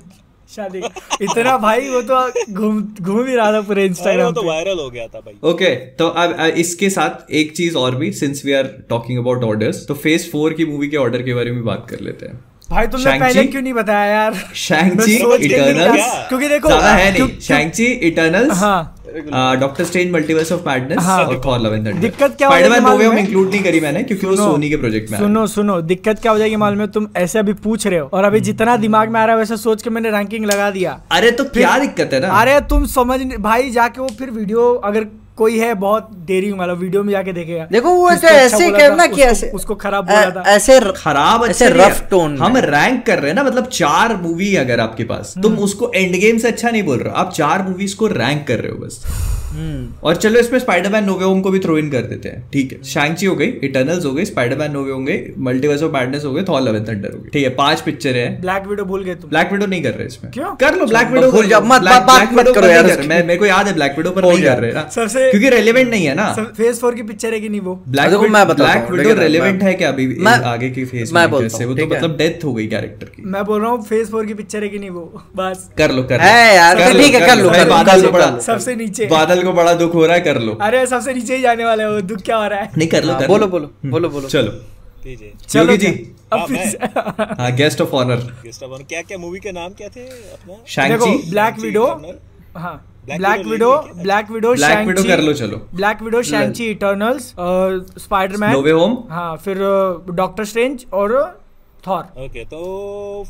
शादी। 0.50 0.78
इतना 1.22 1.56
भाई 1.58 1.88
वो 1.88 2.00
तो 2.02 2.18
घूम 2.52 2.82
घूम 3.00 3.26
ही 3.26 3.34
रहा 3.34 3.52
था 3.52 3.60
पूरे 3.62 3.84
इंस्टाग्राम 3.86 4.32
तो 4.34 4.42
वायरल 4.44 4.78
हो 4.78 4.88
गया 4.90 5.06
था 5.06 5.20
भाई। 5.20 5.34
ओके 5.42 5.64
okay, 5.64 5.98
तो 5.98 6.08
अब 6.08 6.32
अब 6.34 6.58
इसके 6.58 6.90
साथ 6.90 7.32
एक 7.32 7.56
चीज़ 7.56 7.76
और 7.76 7.96
भी 7.96 8.12
since 8.14 8.42
we 8.44 8.52
are 8.52 8.66
talking 8.90 9.18
about 9.18 9.44
orders 9.44 9.86
तो 9.88 9.94
फ़ेज़ 9.96 10.30
फोर 10.30 10.52
की 10.52 10.64
मूवी 10.66 10.88
के 10.88 10.96
ऑर्डर 10.96 11.22
के 11.22 11.34
बारे 11.34 11.50
में 11.52 11.64
बात 11.64 11.86
कर 11.90 12.00
लेते 12.00 12.26
हैं। 12.26 12.40
भाई 12.70 12.86
तुमने 12.86 13.18
पहले 13.18 13.42
क्यों 13.44 13.60
नहीं 13.62 13.72
बताया 13.74 14.04
यार? 14.12 14.34
शैंग 14.54 14.92
मैं 14.96 15.04
ची 15.04 15.16
सोच 15.18 15.40
के 15.40 15.46
भी 15.48 15.54
इटर्नल्स 15.54 16.28
क्योंकि 16.28 16.48
देखो 16.48 16.68
ज़्यादा 16.68 16.90
है 16.92 17.04
नहीं। 17.04 17.14
क्यों- 17.16 17.40
शैंग 17.42 17.70
ची 17.70 17.84
इटर्नल्स 18.08 18.58
हाँ। 18.58 18.94
Doctor 19.60 19.84
Strange 19.84 20.10
Multiverse 20.12 20.50
of 20.52 20.68
Madness. 20.68 20.98
और 20.98 21.40
थॉर 21.44 21.58
लव 21.60 21.74
एंड 21.74 21.86
थंडर 21.86 21.98
दिक्कत 22.00 22.34
क्या 22.38 22.48
हो 22.48 22.54
स्पाइडरमैन 22.54 22.82
जाएगी 22.82 22.98
मालूम 22.98 23.16
है? 23.16 23.20
इंक्लूड 23.20 23.48
नहीं 23.50 23.62
करी 23.62 23.80
मैंने 23.80 24.02
क्योंकि 24.02 24.26
वो 24.26 24.36
सुनो, 24.36 24.50
सोनी 24.50 24.68
के 24.70 24.76
प्रोजेक्ट 24.76 25.10
में 25.10 25.18
सुनो 25.18 25.46
सुनो 25.46 25.80
दिक्कत 25.82 26.18
क्या 26.22 26.32
हो 26.32 26.38
जाएगी 26.38 26.56
मालूम 26.56 26.80
है? 26.80 26.86
तुम 26.88 27.08
ऐसे 27.16 27.38
अभी 27.38 27.52
पूछ 27.64 27.86
रहे 27.86 27.98
हो 27.98 28.08
और 28.12 28.24
अभी 28.24 28.40
जितना 28.40 28.76
दिमाग 28.76 29.08
में 29.10 29.20
आ 29.20 29.24
रहा 29.24 29.32
है 29.32 29.38
वैसे 29.38 29.56
सोच 29.56 29.82
के 29.82 29.90
मैंने 29.90 30.10
रैंकिंग 30.10 30.44
लगा 30.46 30.70
दिया। 30.70 30.98
अरे 31.12 31.30
तो 31.30 31.44
क्या 31.44 31.78
दिक्कत 31.78 32.10
है 32.14 32.20
ना? 32.20 32.28
अरे 32.40 32.60
तुम 32.70 32.86
समझ 32.96 33.20
भाई 33.40 33.70
जाके 33.70 34.00
वो 34.00 34.08
फिर 34.18 34.30
वीडियो 34.30 34.72
अगर 34.84 35.06
कोई 35.38 35.58
है 35.58 35.74
बहुत 35.74 36.08
देरी 36.28 36.50
वाला 36.52 36.72
वीडियो 36.72 37.02
में 37.02 37.10
जाके 37.10 37.32
देखेगा। 37.32 37.66
देखो 37.72 37.90
वो 37.90 38.10
ऐसे 38.10 38.26
अच्छा 38.26 38.40
ऐसे 38.40 38.70
करना 38.70 39.06
कि 39.06 39.12
उसको- 39.12 39.30
ऐसे 39.32 39.50
उसको 39.50 39.74
खराब 39.74 40.04
बोला 40.04 40.30
था। 40.30 40.44
ऐसे 40.46 40.80
खराब 40.96 41.44
ऐसे 41.44 41.68
रफ 41.70 42.06
टोन 42.10 42.36
हम 42.38 42.56
रैंक 42.56 43.06
कर 43.06 43.18
रहे 43.18 43.28
हैं 43.28 43.34
ना 43.34 43.42
मतलब 43.42 43.66
चार 43.66 44.16
मूवी 44.16 44.54
अगर 44.56 44.80
आपके 44.80 45.04
पास 45.04 45.34
तुम 45.42 45.52
हम्म। 45.52 45.64
उसको 45.64 45.92
एंड 45.94 46.16
गेम 46.16 46.38
से 46.38 46.48
अच्छा 46.48 46.70
नहीं 46.70 46.82
बोल 46.82 46.98
रहे 46.98 47.08
हो 47.08 47.16
आप 47.16 47.32
चार 47.32 47.62
मूवीज़ 47.62 47.96
को 47.96 48.06
रैंक 48.06 48.46
कर 48.48 48.58
रहे 48.58 48.72
हो 48.72 48.78
बस। 48.78 49.02
और 50.04 50.16
चलो 50.16 50.40
इसमें 50.40 50.58
स्पाइडरमैन 50.58 51.04
नोवे 51.04 51.24
होम 51.24 51.40
को 51.40 51.50
भी 51.50 51.58
थ्रो 51.58 51.78
इन 51.78 51.90
कर 51.90 52.00
देते 52.00 52.28
हैं। 52.28 52.50
ठीक 52.52 52.72
है। 52.72 52.82
शैंगची 52.82 53.26
हो 53.26 53.36
गई 53.36 53.46
इटर्नल्स 53.46 54.04
हो 54.04 54.12
गई 54.12 54.24
स्पाइडरमैन 54.24 54.72
नोवे 54.72 54.92
होंगे 54.92 55.32
मल्टीवर्स 55.38 55.82
ऑफ़ 55.82 55.92
मैडनेस 55.92 56.24
हो 56.24 56.32
गए 56.32 56.42
थॉर 56.42 56.60
लव 56.60 56.74
थंडर 56.74 57.12
हो 57.12 57.18
गई। 57.18 57.28
ठीक 57.32 57.42
है 57.42 57.48
पाँच 57.48 57.80
पिक्चर 57.80 58.16
है। 58.16 58.40
ब्लैक 58.40 58.66
वीडियो 58.66 58.84
भूल 58.84 59.04
गए 59.04 59.14
तुम। 59.14 59.30
ब्लैक 59.30 59.52
विडो 59.52 59.66
नहीं 59.66 59.82
कर 59.82 59.90
रहे 59.90 60.06
इसमें। 60.06 60.32
क्यों? 60.32 60.54
कर 60.54 60.74
लो 60.74 60.86
ब्लैक 60.86 61.08
विडो 61.08 61.30
भूल 61.30 61.46
जाओ, 61.48 61.60
मत- 61.60 61.84
बात- 61.84 62.06
बात 62.06 62.32
मत 62.32 62.54
करो 62.54 62.66
यार 62.66 62.86
मैं 63.08 63.26
मेरे 63.26 63.36
को 63.36 63.46
याद 63.46 63.66
है 63.66 63.74
ब्लैक 63.74 63.94
विडो 63.96 64.10
पर 64.10 64.22
नहीं 64.22 64.42
कर 64.42 64.58
रहे 64.58 64.72
ना। 64.72 64.88
सबसे- 64.94 65.30
क्योंकि 65.30 65.48
रेलेवेंट 65.48 65.90
नहीं 65.90 66.06
है 66.06 66.14
ना। 66.14 66.32
फ़ेज़ 66.56 66.80
फोर 66.80 66.94
की 66.94 67.02
पिक्चर 67.02 67.32
है 67.32 67.40
कि 67.40 67.48
नहीं 67.48 67.60
वो? 67.60 67.84
ब्लैक 67.88 68.10
देखो, 68.10 68.22
मैं 68.28 68.48
बताता 68.48 68.74
ब्लैक 68.74 68.90
विडो 68.90 69.08
रेलेवेंट 69.20 69.62
है 69.62 69.74
क्या 69.74 69.88
अभी 69.88 70.24
आगे 70.42 70.70
की 70.70 70.84
फ़ेज़ 70.84 71.14
मैं 71.14 71.30
जैसे? 71.42 71.64
वो 71.64 71.74
तो 71.74 71.86
मतलब 71.96 72.16
डेथ 72.16 72.44
हो 72.44 72.54
गई 72.54 72.66
कैरेक्टर 72.66 73.06
की। 73.06 73.22
मैं 73.26 73.44
बोल 73.44 73.60
रहा 73.60 73.70
हूँ 73.70 73.84
फ़ेज़ 73.84 74.10
फोर 74.10 74.26
की 74.26 74.34
पिक्चर 74.34 74.62
है 74.62 74.68
कि 74.68 74.78
नहीं 74.78 74.90
वो? 74.90 75.22
बस। 75.36 75.70
कर 75.78 75.90
लो 75.90 76.02
कर 76.02 76.14
लो। 76.14 76.24
है 76.24 76.56
यार, 76.56 76.76
ठीक 76.92 77.14
है, 77.14 77.20
कर 77.20 77.36
लो। 77.36 78.40
सबसे 78.40 78.74
नीचे। 78.74 79.06
बादल 79.06 79.37
को 79.44 79.52
बड़ा 79.52 79.72
दुख 79.74 79.94
हो 79.94 80.04
रहा 80.06 80.14
है 80.14 80.20
कर 80.22 80.40
लो। 80.40 80.54
अरे 80.62 80.86
सबसे 80.86 81.14
नीचे 81.14 81.36
ही 81.36 81.42
जाने 81.42 81.64
वाला 81.64 81.84
है 81.84 81.90
वो 81.92 82.00
दुख 82.10 82.22
क्या 82.22 82.36
हो 82.36 82.46
रहा 82.48 82.60
है? 82.60 82.70
नहीं 82.76 82.88
कर 82.88 83.04
लो 83.04 83.12
हाँ, 83.12 83.20
कर 83.20 83.28
बोलो 83.28 83.46
बोलो 83.46 83.70
बोलो 83.86 84.08
बोलो। 84.08 84.28
चलो। 84.28 84.52
चलो 85.48 85.76
जी। 85.76 85.88
हाँ, 86.34 86.46
हाँ 87.38 87.50
guest 87.56 87.80
of 87.80 87.90
honour. 87.96 88.16
Guest 88.44 88.62
of 88.62 88.70
honour. 88.72 88.82
क्या 88.88 89.02
क्या 89.02 89.18
मूवी 89.18 89.38
के 89.40 89.52
नाम 89.52 89.72
क्या 89.78 89.88
थे 89.88 90.06
अपना? 90.06 90.88
देखो 90.88 91.06
ब्लैक 91.30 91.58
विडो 91.60 91.86
हाँ 92.56 92.74
Black 93.06 93.46
Widow 93.46 93.70
Black 94.02 94.30
Widow 94.30 94.52
Black 94.54 94.86
Widow 94.86 95.02
कर 95.04 95.20
लो 95.22 95.32
चलो। 95.34 95.56
Black 95.74 96.02
Widow 96.02 96.22
Shang Chi 96.30 96.66
Eternals 96.70 97.32
Spiderman 98.02 98.52
No Way 98.52 98.70
Home 98.80 98.96
हाँ 99.10 99.36
फिर 99.44 99.58
डॉक्टर 100.14 100.44
स्ट्रेंज 100.44 100.84
और 100.92 101.14
थॉर। 101.88 102.24
ओके 102.24 102.44
तो 102.46 102.60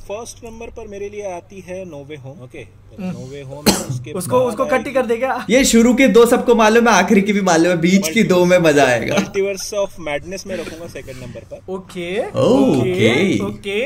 फ़र्स्ट 0.09 0.45
नंबर 0.45 0.71
पर 0.77 0.87
मेरे 0.89 1.09
लिए 1.09 1.33
आती 1.33 1.65
है 1.69 1.85
No Way 1.91 2.17
Home. 2.17 2.43
Okay 2.45 2.67
No Way 3.01 3.41
Home 3.43 3.65
उसके 3.89 4.13
उसको 4.13 4.39
उसको 4.43 4.65
कट 4.67 4.87
ही 4.87 4.93
कर 4.93 5.07
देगा 5.07 5.45
ये 5.51 5.65
शुरू 5.65 5.95
के 5.95 6.09
दो 6.11 6.25
सबको 6.27 6.55
मालूम 6.55 6.89
है 6.89 6.95
आखिरी 6.95 7.23
की 7.23 7.33
भी 7.33 7.41
मालूम 7.43 7.71
है 7.71 7.77
बीच 7.81 8.09
की 8.09 8.23
दो 8.25 8.45
में 8.45 8.59
मज़ा 8.61 8.87
आएगा। 8.87 9.15
मल्टीवर्स 9.17 9.73
ऑफ़ 9.77 10.01
मैडनेस 10.03 10.47
में 10.47 10.55
रखूँगा 10.57 10.87
सेकंड 10.89 11.23
नंबर 11.23 11.45
पर। 11.51 11.73
Okay 11.73 12.09
okay. 12.21 13.39
Okay 13.47 13.81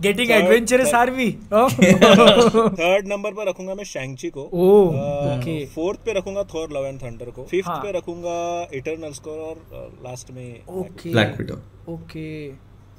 getting 0.00 0.28
Third- 0.28 0.42
adventurous 0.42 0.92
are 0.94 1.10
we 1.10 1.30
third 1.52 3.08
number 3.08 3.32
पर 3.32 3.48
रखूँगा 3.48 3.74
मैं 3.74 3.84
शैंगची 3.84 4.28
को। 4.30 4.42
ओके 4.42 5.64
फोर्थ 5.66 5.98
पे 6.06 6.12
रखूँगा 6.18 6.42
थॉर 6.54 6.72
लव 6.72 6.86
एंड 6.86 7.02
थंडर 7.02 7.30
को। 7.30 7.44
फिफ्थ 7.50 7.68
हाँ। 7.68 7.80
पे 7.82 7.98
रखूँगा 7.98 8.36
इटर्नल्स 8.74 9.18
को 9.18 9.30
और 9.48 9.90
लास्ट 10.04 10.30
में 10.30 10.48
okay 10.70 11.10
Black 11.10 11.34
Widow 11.38 11.60
okay 11.92 12.26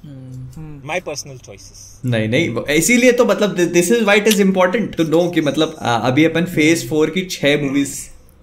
my 0.04 1.00
personal 1.00 1.36
choices 1.36 2.00
नहीं 2.04 2.28
नहीं 2.28 2.76
इसीलिए 2.76 3.12
तो 3.12 3.24
मतलब 3.24 3.56
this 3.72 3.90
is 3.92 4.04
what 4.04 4.28
is 4.28 4.40
important 4.42 4.96
to 4.96 5.04
know 5.06 5.28
कि 5.30 5.40
मतलब 5.40 5.74
अभी 5.82 6.24
अपन 6.24 6.44
फ़ेज़ 6.46 6.86
फोर 6.88 7.10
की 7.10 7.24
छह 7.30 7.62
मूवीज़ 7.62 7.94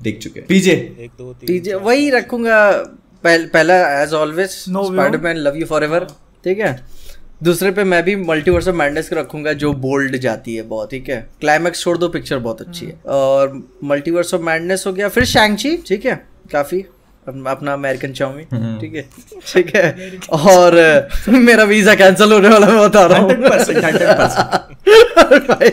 देख 0.01 0.19
चुके 0.19 0.39
हैं। 0.39 0.47
पीजे 0.47 0.71
एक 0.71 1.11
दो 1.17 1.33
तीन 1.33 1.47
टीजे 1.47 1.73
वही 1.75 2.09
रखूँगा 2.09 2.71
पहल, 3.23 3.45
पहला 3.45 3.75
as 4.01 4.13
always 4.13 4.63
No 4.69 4.79
Way 4.79 4.93
Spiderman 4.93 5.37
love 5.37 5.55
you 5.57 5.65
forever 5.65 6.07
ठीक 6.43 6.59
है? 6.59 6.79
दूसरे 7.43 7.71
पे 7.71 7.83
मैं 7.83 8.03
भी 8.03 8.15
मल्टीवर्स 8.15 8.67
ऑफ़ 8.67 8.75
मैडनेस 8.75 9.09
को 9.09 9.15
रखूँगा 9.15 9.53
जो 9.53 9.71
बोल्ड 9.75 10.17
जाती 10.17 10.55
है 10.55 10.61
बहुत 10.67 10.91
ठीक 10.91 11.09
है? 11.09 11.19
क्लाइमैक्स 11.41 11.81
छोड़ 11.81 11.97
दो 11.97 12.09
पिक्चर 12.09 12.39
बहुत 12.39 12.61
अच्छी 12.61 12.85
है। 12.85 12.93
और 13.07 13.61
मल्टीवर्स 13.83 14.33
ऑफ़ 14.33 14.41
मैडनेस 14.41 14.83
हो 14.87 14.93
गया 14.93 15.09
फिर 15.09 15.25
शैंगची 15.25 15.75
ठीक 15.87 16.05
है? 16.05 16.15
काफ़ी। 16.51 16.83
अपना 17.27 17.73
अमेरिकन 17.73 18.11
चाउमीन 18.13 18.77
ठीक 18.81 18.93
है? 18.95 19.01
ठीक 19.53 19.75
है? 19.75 20.11
और 20.33 20.75
मेरा 21.47 21.63
वीज़ा 21.63 21.95
कैंसिल 21.95 22.31
होने 22.31 22.49
वाला 22.49 22.67
मैं 22.67 22.79
बता 22.79 23.05
रहा 23.05 23.19
हूँ। 23.19 23.31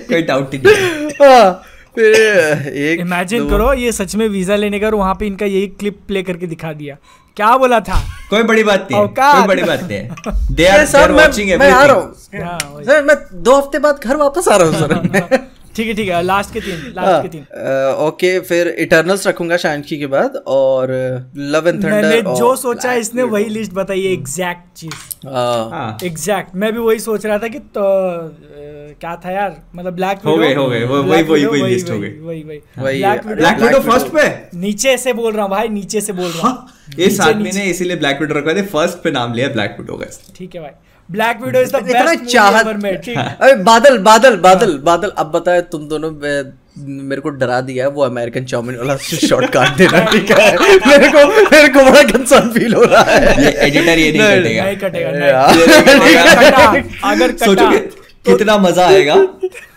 कोई 0.09 0.23
डाउट 0.23 0.55
नहीं 0.55 1.09
हाँ, 1.23 1.63
फिर 1.95 2.15
एक 2.15 3.01
इमेजिन 3.01 3.49
करो 3.51 3.73
ये 3.73 3.93
सच 3.93 4.15
में 4.17 4.27
वीज़ा 4.29 4.57
लेने 4.57 4.79
का 4.81 4.87
और 4.87 4.95
वहाँ 4.95 5.15
पे 5.21 5.27
इनका 5.27 5.47
यही 5.47 5.67
क्लिप 5.81 5.99
प्ले 6.09 6.23
करके 6.23 6.47
दिखा 6.47 6.73
दिया। 6.73 6.97
क्या 7.37 7.57
बोला 7.57 7.81
था? 7.81 8.01
कोई 8.31 8.43
बड़ी 8.43 8.65
बात 8.65 8.89
नहीं 8.91 9.01
कोई 9.19 9.47
बड़ी 9.47 9.63
बात 9.63 9.83
नहीं 9.83 10.55
दे 10.57 10.67
आर 10.67 10.85
सर 10.87 11.13
मैं 11.13 11.27
मैं 11.59 11.71
आ 11.71 11.85
रहा 11.85 11.95
एवरीथिंग 11.95 12.43
हूँ 12.43 12.45
हाँ, 12.45 12.59
सर 12.85 13.03
मैं 13.05 13.17
दो 13.43 13.57
हफ़्ते 13.59 13.79
बाद 13.79 14.01
घर 14.05 14.17
वापस 14.17 14.49
आ 14.49 14.57
रहा 14.57 14.67
हूँ 14.69 14.75
सर। 14.79 15.39
ठीक 15.77 15.89
है 15.89 15.95
ठीक 15.95 16.09
है 16.09 16.23
लास्ट 16.23 16.53
के 16.53 16.61
तीन 16.61 16.93
लास्ट 16.97 17.23
के 17.23 17.29
तीन। 17.29 17.43
ओके 18.07 18.41
फिर 18.41 18.69
इटर्नल्स 18.79 19.27
रखूँगा 19.27 19.57
शैंकी 19.57 19.99
के 19.99 20.07
बाद 20.07 20.37
और 20.47 20.89
लव 21.37 21.69
एंड 21.69 21.85
थंडर 21.85 21.91
मैंने 21.91 22.21
जो 22.23 22.55
सोचा 22.57 22.93
इसने 22.93 23.23
वही 23.23 23.45
लिस्ट 23.45 23.73
बताई 23.73 24.03
है 24.03 24.13
एग्जैक्ट 24.13 24.77
चीज़। 24.77 25.27
हाँ। 25.29 25.97
एग्जैक्ट 26.05 26.55
मैं 26.55 26.73
भी 26.73 26.79
वही 26.79 26.99
सोच 26.99 27.27
रहा 27.27 27.39
था 27.39 27.49
कि 27.49 27.59
तो, 27.59 27.83
क्या 29.01 29.17
था 29.17 29.31
यार 29.31 29.63
मतलब 29.77 29.93
ब्लैक 29.93 30.19
हो 30.27 30.37
गए, 30.37 30.55
हो 30.55 30.69
गए, 30.69 30.85
वही- 30.85 31.29
वही- 31.29 31.47
वही 31.51 31.79
list 31.79 31.91
हो 31.91 31.99
गई। 31.99 32.09
वही 32.09 32.43
वही। 32.43 33.03
ब्लैक 33.35 33.61
विडो 33.61 33.81
फ़र्स्ट 33.81 34.07
पे? 34.07 34.59
नीचे 34.59 34.97
से 34.99 35.13
बोल 35.13 35.33
रहा 35.33 35.43
हूँ 35.43 35.51
भाई 35.51 35.69
नीचे 35.69 36.01
से 36.01 36.13
बोल 36.13 36.31
रहा 36.31 36.49
हूँ। 36.49 36.57
हाँ। 36.57 36.81
इस 36.99 37.21
आदमी 37.21 37.51
ने 37.55 37.65
इसीलिए 37.65 37.97
ब्लैक 37.97 38.21
विडो 38.21 38.35
रखा 38.35 38.55
था 38.55 38.63
फ़र्स्ट 38.67 38.99
पे 38.99 39.11
नाम 39.11 39.33
लिया 39.33 39.49
ब्लैक 39.49 39.77
विडो 39.81 39.97
का 39.97 40.07
ठीक 40.37 40.55
है 40.55 40.61
भाई। 40.61 40.71
ब्लैक 41.09 41.41
विडो 41.43 41.61
इज़ 41.61 41.73
द 41.73 41.77
इतना 41.89 42.05
बेस्ट 42.05 42.25
चाहत 42.25 42.65
चाहत 42.65 42.77
में 42.83 43.01
ठीक। 43.05 43.19
अरे 43.19 43.55
बादल 43.65 43.99
बादल 44.09 44.37
बादल 44.47 44.77
बादल 44.85 45.11
अब 45.19 45.31
बताए 45.33 45.61
तुम 45.73 45.89
दोनों 45.89 46.11
मेरे 47.09 47.21
को 47.21 47.29
डरा 47.41 47.61
दिया 47.67 47.85
है 47.85 47.91
वो 47.97 48.03
अमेरिकन 48.05 48.45
चाउमिन 48.53 48.77
वाला 48.77 48.97
शॉट 48.99 49.45
काट 49.53 49.77
देना 49.77 49.99
ठीक 50.13 50.31
है? 50.31 50.47
मेरे 50.87 51.09
को 51.11 51.27
मेरे 51.51 51.69
को 51.75 51.85
बड़ा 51.91 52.03
कंसर्न 52.09 52.49
फील 52.53 52.75
हो 52.75 52.83
रहा 52.85 53.03
है। 53.03 53.45
ये 53.45 53.51
एडिटर 53.67 53.99
ये 53.99 54.11
नहीं 54.13 54.41
कटेगा। 54.41 54.65
नहीं 54.65 54.77
कटेगा 54.77 55.43
अगर 55.43 56.83
अगर 57.13 57.33
कटा 57.33 57.47
सोचोगे 57.47 57.79
कितना 58.25 58.57
मज़ा 58.59 58.87
आएगा। 58.87 59.15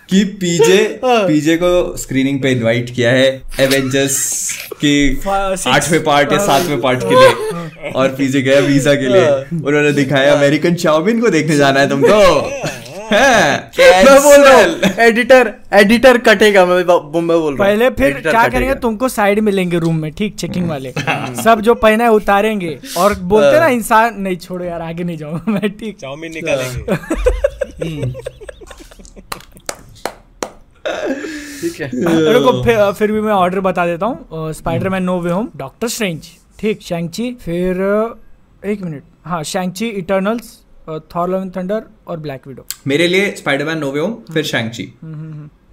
कि 0.10 0.24
पीजे 0.42 0.78
पीजे 1.06 1.56
को 1.58 1.72
स्क्रीनिंग 1.98 2.42
पे 2.42 2.52
इनवाइट 2.52 2.90
किया 2.96 3.12
है 3.12 3.26
एवेंजर्स 3.60 4.18
की 4.84 4.94
आठवें 5.22 6.04
पार्ट 6.04 6.32
या 6.32 6.38
हाँ, 6.38 6.46
सातवें 6.48 6.82
पार्ट 6.82 7.04
के 7.04 7.16
लिए। 7.16 7.92
और 7.96 8.10
पीजे 8.18 8.42
गया 8.42 8.60
वीज़ा 8.62 8.94
के 8.96 9.08
लिए। 9.08 9.28
उन्होंने 9.58 9.92
दिखाया 9.94 10.34
अमेरिकन 10.34 10.76
चाउमिन 10.76 11.22
को 11.22 11.30
देखने 11.30 11.58
जाना 11.58 11.80
है 11.80 11.90
तुमको। 11.90 12.20
मैं 13.12 14.22
बोल 14.22 14.42
रहा 14.44 14.54
हूँ 14.54 14.90
एडिटर 15.00 15.52
एडिटर 15.74 16.18
कटेगा 16.18 16.66
मैं 16.66 16.84
बोल 16.86 17.28
रहा 17.28 17.38
हूँ। 17.38 17.56
पहले 17.58 17.90
फिर 18.00 18.14
क्या 18.22 18.48
करेंगे 18.48 18.74
तुमको 18.82 19.10
साइड 19.10 19.40
में 19.40 19.52
लेंगे 19.52 19.80
रूम 19.80 20.00
में 20.02 20.12
ठीक 20.18 20.36
चेकिंग 20.40 20.68
वाले। 20.70 20.92
सब 21.44 21.62
जो 21.64 21.74
पहना 21.76 22.04
है 22.04 22.12
उतारेंगे। 22.12 22.78
और 22.98 23.16
बोलते 23.34 23.60
ना 23.60 23.68
इंसान 23.78 24.22
नहीं 24.22 24.38
छोड़ो 24.38 24.64
यार 24.66 24.82
आगे 24.82 25.04
नहीं 25.04 25.18
जाऊँगा 25.18 25.52
मैं 25.52 25.70
ठीक। 25.70 25.98
चाउमीन 26.02 26.32
निकालेंगे। 26.34 26.96
ठीक 31.62 31.82
है। 31.82 31.90
देखो 31.94 32.64
फिर, 32.64 32.92
फिर 32.94 33.12
भी 33.12 33.22
मैं 33.22 33.34
ऑर्डर 33.34 33.60
बता 33.62 33.86
देता 33.86 34.06
हूँ। 34.06 34.54
Spiderman 34.54 35.04
No 35.04 35.20
Way 35.22 35.32
Home 35.32 35.50
Doctor 35.58 35.88
Strange 35.90 36.30
ठीक 36.60 36.82
शैंगची 36.84 37.32
फिर 37.42 37.82
एक 38.66 38.82
मिनट 38.82 39.04
हाँ 39.26 39.44
Shang Chi 39.46 39.88
Eternals 39.98 40.58
Thor 41.16 41.30
Love 41.30 41.50
Thunder 41.56 41.84
और 42.08 42.20
ब्लैक 42.20 42.48
विडो 42.48 42.66
मेरे 42.88 43.08
लिए 43.08 43.32
स्पाइडरमैन 43.38 43.78
नो 43.78 43.92
वे 43.92 44.00
होम 44.00 44.14
फिर 44.34 44.44
शैंगची 44.46 44.86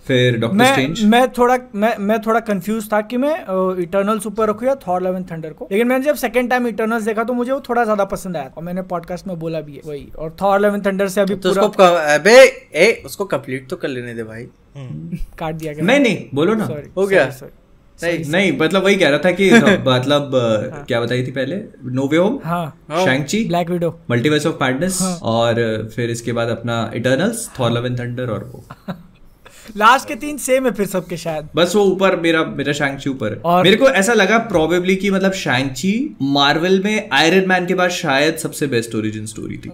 फिर 0.06 0.36
डॉक्टर 0.38 0.56
मैं 0.56 0.72
स्ट्रेंज 0.72 1.02
मैं 1.04 1.26
थोड़ा 1.32 1.56
मैं 1.74 1.96
मैं 2.00 2.20
थोड़ा 2.22 2.40
कंफ्यूज 2.42 2.88
था 2.92 3.00
कि 3.02 3.16
मैं 3.16 3.34
इटर्नल्स 3.82 4.26
ऊपर 4.26 4.48
रखूँ 4.48 4.68
या 4.68 4.74
थॉर 4.86 5.02
लव 5.02 5.20
थंडर 5.30 5.52
को। 5.52 5.68
लेकिन 5.70 5.88
मैंने 5.88 6.04
जब 6.04 6.14
सेकंड 6.16 6.50
टाइम 6.50 6.66
इटर्नल्स 6.68 7.04
देखा 7.04 7.24
तो 7.24 7.32
मुझे 7.34 7.52
वो 7.52 7.60
थोड़ा 7.68 7.84
ज़्यादा 7.84 8.04
पसंद 8.06 8.36
आया 8.36 8.50
और 8.56 8.62
मैंने 8.64 8.82
पॉडकास्ट 8.90 9.26
में 9.26 9.38
बोला 9.38 9.60
भी 9.60 9.74
है 9.74 9.80
वही। 9.86 10.06
और 10.18 10.36
थॉर 10.42 10.60
लव 10.60 10.78
थंडर 10.86 11.08
से 11.08 11.20
अभी 11.20 11.34
तो 11.36 11.48
पूरा 11.48 11.62
उसको 11.62 11.82
अबे 12.14 12.36
ए 12.76 13.02
उसको 13.06 13.24
कंप्लीट 13.26 13.68
तो 13.68 13.76
कर 13.76 13.88
लेने 13.88 14.14
दे 14.14 14.22
भाई। 14.24 14.46
काट 14.76 15.54
दिया 15.54 15.72
गया। 15.72 15.84
नहीं 15.84 16.00
नहीं 16.00 16.24
बोलो 16.34 16.54
ना। 16.54 16.64
हो 16.96 17.06
गया? 17.06 17.24
नहीं 17.98 18.18
नहीं 18.30 18.50
मतलब 18.58 18.84
वही 18.84 18.96
कह 18.96 19.08
रहा 19.08 19.18
था 19.24 19.30
कि 19.30 19.50
मतलब 19.88 20.30
क्या 20.88 21.00
बताई 21.00 21.26
थी 21.26 21.30
पहले? 21.30 21.56
नो 21.98 22.06
वे 22.08 22.16
होम 22.16 22.38
हाँ 22.44 22.66
Shang Chi 23.04 23.44
Black 23.48 23.70
Widow 23.70 23.94
Multiverse 24.10 24.46
of 24.46 24.62
Madness 24.62 25.00
और 25.34 25.60
फिर 25.94 26.10
इसके 26.10 26.32
बाद 26.38 26.48
अपना 26.48 26.78
Eternals 26.94 27.48
Thor 27.58 27.70
Love 27.72 27.86
and 27.86 27.98
Thunder 28.00 28.30
और 28.30 28.50
वो। 28.54 28.64
लास्ट 29.76 30.08
के 30.08 30.14
तीन 30.14 30.38
सेम 30.38 30.66
है 30.66 30.72
फिर 30.72 30.86
सबके 30.86 31.16
शायद। 31.16 31.48
बस 31.56 31.72
वो 31.76 31.84
ऊपर 31.84 32.16
मेरा 32.16 32.44
मेरा 32.44 32.72
शैंगची 32.72 33.10
ऊपर। 33.10 33.32
है 33.32 33.40
और- 33.44 33.64
मेरे 33.64 33.76
को 33.76 33.88
ऐसा 33.88 34.12
लगा 34.12 34.38
प्रोबेबली 34.38 34.96
कि 34.96 35.10
मतलब 35.10 35.32
शैंगची 35.32 36.16
मार्वल 36.22 36.82
में 36.84 37.08
आयरन 37.12 37.48
मैन 37.48 37.66
के 37.66 37.74
बाद 37.74 37.90
शायद 37.90 38.36
सबसे 38.36 38.66
बेस्ट 38.66 38.94
ओरिजिन 38.94 39.26
स्टोरी 39.26 39.56
थी। 39.56 39.72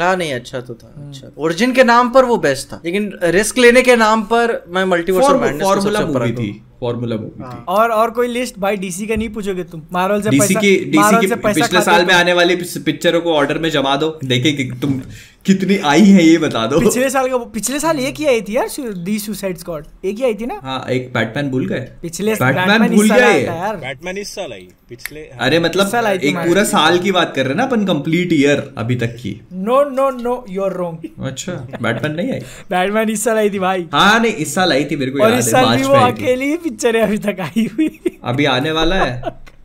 हाँ 0.00 0.16
नहीं 0.16 0.34
अच्छा 0.34 0.60
तो 0.60 0.74
था 0.74 0.94
अच्छा। 1.08 1.32
ओरिजिन 1.38 1.72
के 1.72 1.84
नाम 1.84 2.10
पर 2.10 2.24
वो 2.24 2.36
बेस्ट 2.36 2.72
था। 2.72 2.82
लेकिन 2.84 3.18
रिस्क 3.22 3.58
लेने 3.58 3.82
के 3.82 3.96
नाम 3.96 4.22
पर 4.22 4.64
मैं 4.68 4.84
मल्टीवर्स 4.84 5.26
फॉर्मूला 5.62 6.00
मूवी 6.00 6.32
थी 6.32 6.62
फॉर्मूला 6.80 7.16
मूवी 7.16 7.42
थी। 7.42 7.64
और 7.68 7.90
और 7.90 8.10
कोई 8.10 8.28
लिस्ट 8.28 8.58
भाई 8.58 8.76
डीसी 8.76 9.06
का 9.06 9.16
नहीं 9.16 9.28
पूछोगे 9.28 9.64
तुम? 9.64 9.82
मार्वल 9.92 10.22
से 10.22 10.30
डीसी 10.30 10.54
पैसा 10.54 10.60
की 10.60 10.76
डीसी 10.76 10.98
मार्वल 10.98 11.20
की 11.20 11.28
से 11.28 11.36
पैसा 11.36 11.62
पिछले 11.62 11.80
साल 11.80 12.04
में 12.06 12.14
आने 12.14 12.32
वाली 12.32 12.56
पिक्चरों 12.56 13.20
को 13.20 13.32
ऑर्डर 13.32 13.58
में 13.58 13.70
जमा 13.70 13.96
दो। 13.96 14.18
देखे 14.24 14.52
कि 14.52 14.64
तुम 14.64 15.02
कितनी 15.46 15.76
आई 15.86 16.04
है 16.04 16.22
ये 16.24 16.38
बता 16.38 16.66
दो। 16.66 16.78
पिछले 16.80 17.08
साल 17.10 17.28
का 17.30 17.36
पिछले 17.54 17.78
साल 17.80 17.98
एक 18.00 18.16
ही 18.18 18.24
आई 18.26 18.40
थी 18.42 18.56
यार 18.56 18.68
दी 19.04 19.18
सुसाइड 19.18 19.56
स्क्वाड 19.58 19.84
एक 20.04 20.16
ही 20.16 20.24
आई 20.24 20.34
थी 20.34 20.46
ना? 20.46 20.58
हाँ 20.62 20.78
एक 20.90 21.12
बैटमैन 21.14 21.50
भूल 21.50 21.66
गए। 21.68 21.80
पिछले 22.02 22.34
बैटमैन 22.34 22.86
भूल 22.94 23.04
इस 23.04 23.10
साल 23.10 23.20
गए। 23.20 23.42
यार। 23.42 23.76
बैटमैन 23.76 24.18
इस 24.18 24.34
साल 24.34 24.52
आई। 24.52 24.68
पिछले 24.88 25.20
हाँ, 25.20 25.46
अरे 25.46 25.58
मतलब 25.60 25.86
साल 25.88 26.06
आई 26.06 26.18
थी 26.18 26.28
एक 26.28 26.36
पूरा 26.38 26.64
साल 26.64 26.98
की 26.98 27.12
बात 27.12 27.32
कर 27.36 27.42
रहे 27.42 27.50
हैं 27.50 27.56
ना 27.56 27.64
अपन 27.64 27.84
कंप्लीट 27.86 28.32
ईयर 28.32 28.62
अभी 28.78 28.96
तक 28.96 29.14
की। 29.22 29.40
No 29.52 29.82
no 29.90 30.10
no 30.18 30.44
you 30.50 30.62
are 30.62 30.72
wrong 30.72 31.08
अच्छा 31.26 31.52
बैटमैन 31.82 32.12
नहीं 32.12 32.32
आई? 32.32 32.40
बैटमैन 32.70 33.10
इस 33.10 33.24
साल 33.24 33.36
आई 33.36 33.50
थी 33.50 33.58
भाई। 33.58 33.86
हाँ 33.94 34.18
नहीं 34.20 34.32
इस 34.34 34.54
साल 34.54 34.72
आई 34.72 34.84
थी 34.84 34.96
मेरे 34.96 35.10
को 35.10 35.22
और 35.24 35.30
याद 35.30 35.38
इस 35.38 35.46
है 35.46 35.52
साल 35.52 35.76
भी 35.76 35.82
वो 35.82 35.92
में 35.92 36.00
आई 36.00 36.12
थी। 36.12 36.22
अकेली 36.22 36.50
ही 36.50 36.56
पिक्चर 36.66 36.96
है 36.96 37.02
अभी 37.02 37.18
तक 37.28 37.40
आई 37.40 37.68
हुई। 37.74 38.00
अभी 38.24 38.44
आने 38.56 38.72
वाला 38.72 39.04
है। 39.04 39.34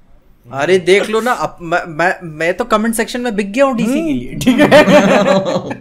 अरे 0.54 0.78
देख 0.78 1.10
लो 1.10 1.20
ना 1.22 1.32
अब 1.32 1.58
मैं 1.62 1.80
मैं 1.97 2.14
मैं 2.38 2.54
तो 2.54 2.64
कमेंट 2.66 2.95
सेक्शन 2.95 3.22
में 3.22 3.36
बिक 3.36 3.52
गया 3.54 3.66
हूँ 3.66 3.76
डीसी 3.78 4.02
के 4.02 4.14
लिए 4.14 4.36
ठीक 4.36 4.60
है? 4.60 5.72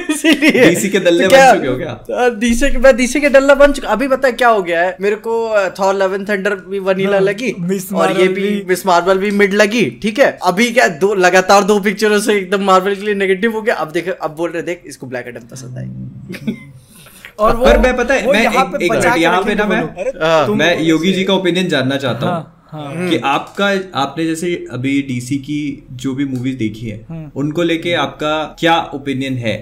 इसीलिए। 0.10 0.64
DC 0.74 0.88
के 0.92 0.98
दल्ले 0.98 1.24
तो 1.24 1.30
क्या- 1.30 1.54
बन 1.54 1.58
चुके 1.58 1.68
हो 1.68 1.76
क्या? 1.76 2.28
डीसी 2.28 2.70
के 2.70 2.78
मैं 2.78 2.96
डीसी 2.96 3.20
के 3.20 3.28
डल्ला 3.28 3.54
बन 3.54 3.72
चुका 3.72 3.88
अभी 3.88 4.08
पता 4.08 4.28
है 4.28 4.32
क्या 4.32 4.48
हो 4.48 4.62
गया 4.62 4.82
है? 4.82 4.96
मेरे 5.00 5.16
को 5.16 5.34
थॉर 5.80 5.94
लेवन 5.94 6.24
थंडर 6.24 6.54
भी 6.68 6.78
वनीला 6.78 7.12
हाँ, 7.12 7.20
लगी 7.20 7.50
और 7.94 8.20
ये 8.20 8.28
भी 8.28 8.64
मिस 8.68 8.86
मार्वल 8.86 9.18
भी 9.18 9.30
मिड 9.30 9.54
लगी 9.54 9.84
ठीक 10.02 10.18
है? 10.18 10.38
अभी 10.44 10.70
क्या 10.70 10.88
दो 11.04 11.14
लगातार 11.14 11.64
दो 11.64 11.78
पिक्चरों 11.80 12.18
से 12.20 12.36
एकदम 12.38 12.64
मार्वल 12.64 12.94
के 12.94 13.02
लिए 13.02 13.14
नेगेटिव 13.14 13.52
हो 13.52 13.62
गया। 13.62 13.74
अब 13.74 13.90
देख 13.92 14.08
अब 14.08 14.34
बोल 14.36 14.50
रहे 14.50 14.62
देख 14.62 14.82
इसको 14.86 15.06
ब्लैक 15.06 15.26
एडम 15.28 15.46
पसंद 15.50 15.78
आई। 15.78 16.56
और 17.38 17.56
वो 17.56 17.64
पर 17.64 17.78
मैं 17.78 17.96
पता 17.96 18.14
है 18.14 18.26
मैं 18.32 18.42
यहाँ 18.42 18.64
एक, 18.64 18.70
पे 18.72 18.84
एक 18.84 18.90
बचा 18.90 19.00
मिनट 19.00 19.14
के 19.14 19.20
यहाँ 19.20 19.42
पे 19.42 19.54
ना 19.54 19.64
मैं। 19.64 19.80
हाँ। 20.22 20.46
मैं 20.54 20.80
योगी 20.82 21.12
जी 21.12 21.24
का 21.24 21.34
ओपिनियन 21.34 21.68
जानना 21.68 21.96
चाहता 21.96 22.26
हाँ, 22.26 22.59
हूँ। 22.72 23.08
कि 23.10 23.16
आपका 23.26 23.66
आपने 24.00 24.26
जैसे 24.26 24.54
अभी 24.72 25.00
डीसी 25.02 25.36
की 25.40 25.60
जो 25.94 26.14
भी 26.14 26.24
मूवीज़ 26.26 26.56
देखी 26.58 26.88
है 26.88 27.04
हम्म। 27.08 27.30
उनको 27.40 27.62
लेके 27.62 27.92
आपका 28.02 28.32
क्या 28.60 28.80
ओपिनियन 28.94 29.36
है 29.38 29.56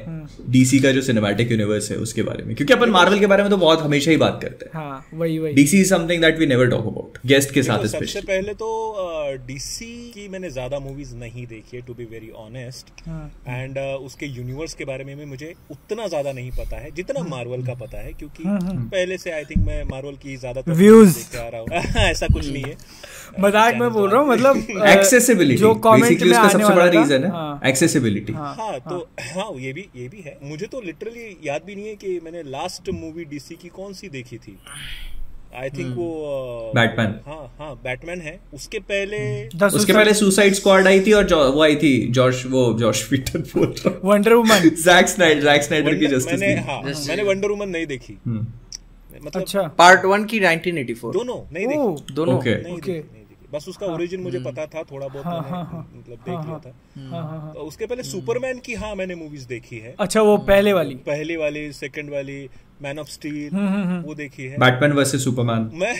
डीसी 0.50 0.78
का 0.80 0.90
जो 0.92 1.00
सिनेमैटिक 1.02 1.50
यूनिवर्स 1.50 1.90
है 1.90 1.96
उसके 1.98 2.22
बारे 2.22 2.44
में? 2.44 2.54
क्योंकि 2.56 2.72
अपन 2.72 2.90
मार्वल 2.90 3.18
के 3.18 3.26
बारे 3.26 3.42
में 3.42 3.50
तो 3.50 3.56
बहुत 3.56 3.82
हमेशा 3.82 4.10
ही 4.10 4.16
बात 4.16 4.38
करते 4.42 4.66
हैं। 4.66 4.72
हाँ 4.74 5.04
वही 5.14 5.38
वही। 5.38 5.52
DC 5.54 5.80
is 5.80 5.88
something 5.90 6.22
that 6.22 6.38
we 6.38 6.46
never 6.46 6.70
talk 6.70 6.86
about 6.86 7.18
guest 7.26 7.54
के 7.54 7.62
साथ 7.62 7.86
सबसे 7.88 8.20
पहले 8.22 8.54
तो 8.54 8.68
डीसी 9.46 9.92
की 10.10 10.28
मैंने 10.28 10.50
ज़्यादा 10.50 10.78
मूवीज़ 10.78 11.14
नहीं 11.16 11.46
देखी 11.46 11.76
है 11.76 11.82
to 11.82 11.94
be 11.94 12.04
very 12.04 12.30
honest. 12.38 12.92
And 13.48 13.78
उसके 13.78 14.26
यूनिवर्स 14.28 14.74
के 14.74 14.84
बारे 14.84 15.04
में 15.04 15.16
भी 15.16 15.24
मुझे 15.24 15.52
उतना 15.70 16.06
ज़्यादा 16.08 16.32
नहीं 16.32 16.50
पता 16.50 16.76
है 16.76 16.90
जितना 16.90 17.22
मार्वल 17.28 17.62
का 17.62 17.74
पता 17.76 17.98
है 17.98 18.12
क्योंकि 18.12 18.44
पहले 18.46 19.18
से 19.18 19.30
आई 19.30 19.44
थिंक 19.44 19.66
मैं 19.66 19.82
मार्वल 19.86 20.16
की 20.22 20.36
ज़्यादा 20.36 20.62
हूँ। 20.68 21.66
ऐसा 22.00 22.26
कुछ 22.26 22.46
नहीं 22.46 22.62
है। 22.62 22.76
मज़ाक 23.40 23.74
में 23.74 23.90
बोल 23.92 24.08
रहा 24.10 24.20
हूँ 24.20 24.28
मतलब 24.28 24.56
एक्सेसिबिलिटी 24.88 25.60
जो 25.60 25.74
कमेंट 25.86 26.22
में 26.22 26.36
आने 26.36 26.48
सबसे 26.50 26.74
बड़ा 26.74 26.86
रीजन 26.88 27.24
है 27.24 27.30
हाँ। 27.30 27.60
एक्सेसिबिलिटी 27.66 28.32
हाँ। 28.32 28.78
तो 28.80 28.98
हाँ। 29.34 29.52
ये 29.58 29.72
भी 29.72 29.88
ये 29.96 30.08
भी 30.08 30.22
है। 30.26 30.38
मुझे 30.44 30.66
तो 30.66 30.80
लिटरली 30.80 31.36
याद 31.44 31.62
भी 31.66 31.74
नहीं 31.74 31.86
है 31.86 31.94
कि 31.96 32.18
मैंने 32.24 32.42
लास्ट 32.50 32.90
मूवी 32.94 33.24
डीसी 33.30 33.54
की 33.62 33.68
कौन 33.76 33.92
सी 33.92 34.08
देखी 34.08 34.38
थी। 34.38 34.58
आई 35.56 35.70
थिंक 35.70 35.94
वो 35.96 36.06
बैटमैन 36.74 37.14
हाँ 37.26 37.44
हाँ 37.58 37.74
बैटमैन 37.84 38.20
है। 38.20 38.38
उसके 38.54 38.78
पहले 38.88 39.20
उसके 39.66 39.92
पहले 39.92 40.14
सुसाइड 40.14 40.54
स्क्वाड 40.54 40.86
आई 40.86 41.00
थी 41.06 41.12
और 41.12 41.34
वो 41.54 41.62
आई 41.62 41.76
थी 41.76 41.92
जॉर्ज 42.18 42.42
वो 42.50 42.72
जॉर्ज 42.80 43.02
पीटर 43.10 43.38
बोल 43.54 43.74
रहा 43.78 43.98
Wonder 44.04 44.34
Woman 44.34 44.68
Jack 44.82 45.08
Snyder 45.08 45.42
Jack 45.42 45.62
Snyder 45.62 45.94
की 45.98 46.06
जस्टिस 46.06 46.40
मैंने 46.40 46.60
हाँ 46.62 46.80
मैंने 46.82 47.22
वंडर 47.22 47.48
वुमन 47.48 47.68
नहीं 47.68 47.86
देखी। 47.86 48.18
मतलब 49.22 49.42
अच्छा। 49.42 49.62
पार्ट 49.78 50.04
वन 50.04 50.24
की 50.24 50.40
1984 50.40 51.12
दोनों 51.12 51.40
नहीं 51.52 51.66
देखी। 51.66 52.14
दोनों। 52.14 52.38
ओके 52.38 52.62
नहीं 52.62 52.76
Okay. 52.76 52.86
देखी 52.86 53.12
नहीं 53.12 53.24
देखी। 53.24 53.46
बस 53.52 53.68
उसका 53.68 53.86
ओरिजिन 53.86 54.20
मुझे 54.20 54.38
पता 54.40 54.66
था 54.66 54.82
थोड़ा 54.82 55.06
बहुत 55.08 55.24
हाँ, 55.26 55.40
हाँ, 55.42 55.64
हाँ। 55.64 55.88
मतलब 55.96 56.16
देख 56.16 56.46
लिया 56.46 56.58
था। 56.58 56.72
हाँ, 57.10 57.22
हाँ, 57.22 57.40
हाँ। 57.40 57.52
तो 57.54 57.60
उसके 57.60 57.86
पहले 57.86 58.02
सुपरमैन 58.02 58.58
की 58.58 58.74
हाँ 58.74 58.94
मैंने 58.94 59.14
मूवीज़ 59.14 59.46
देखी 59.48 59.78
है। 59.78 59.94
अच्छा 60.00 60.22
वो 60.22 60.36
पहले 60.48 60.72
वाली। 60.72 60.94
पहली 61.06 61.36
वाली 61.36 61.72
सेकंड 61.72 62.10
वाली 62.10 62.48
मैन 62.82 62.98
ऑफ़ 62.98 63.08
स्टील 63.08 63.54
हम्म, 63.54 63.98
वो 64.00 64.14
देखी 64.14 64.44
है। 64.44 64.58
बैटमैन 64.58 64.92
वर्सेस 64.92 65.24
सुपरमैन 65.24 65.70
मैं 65.74 65.94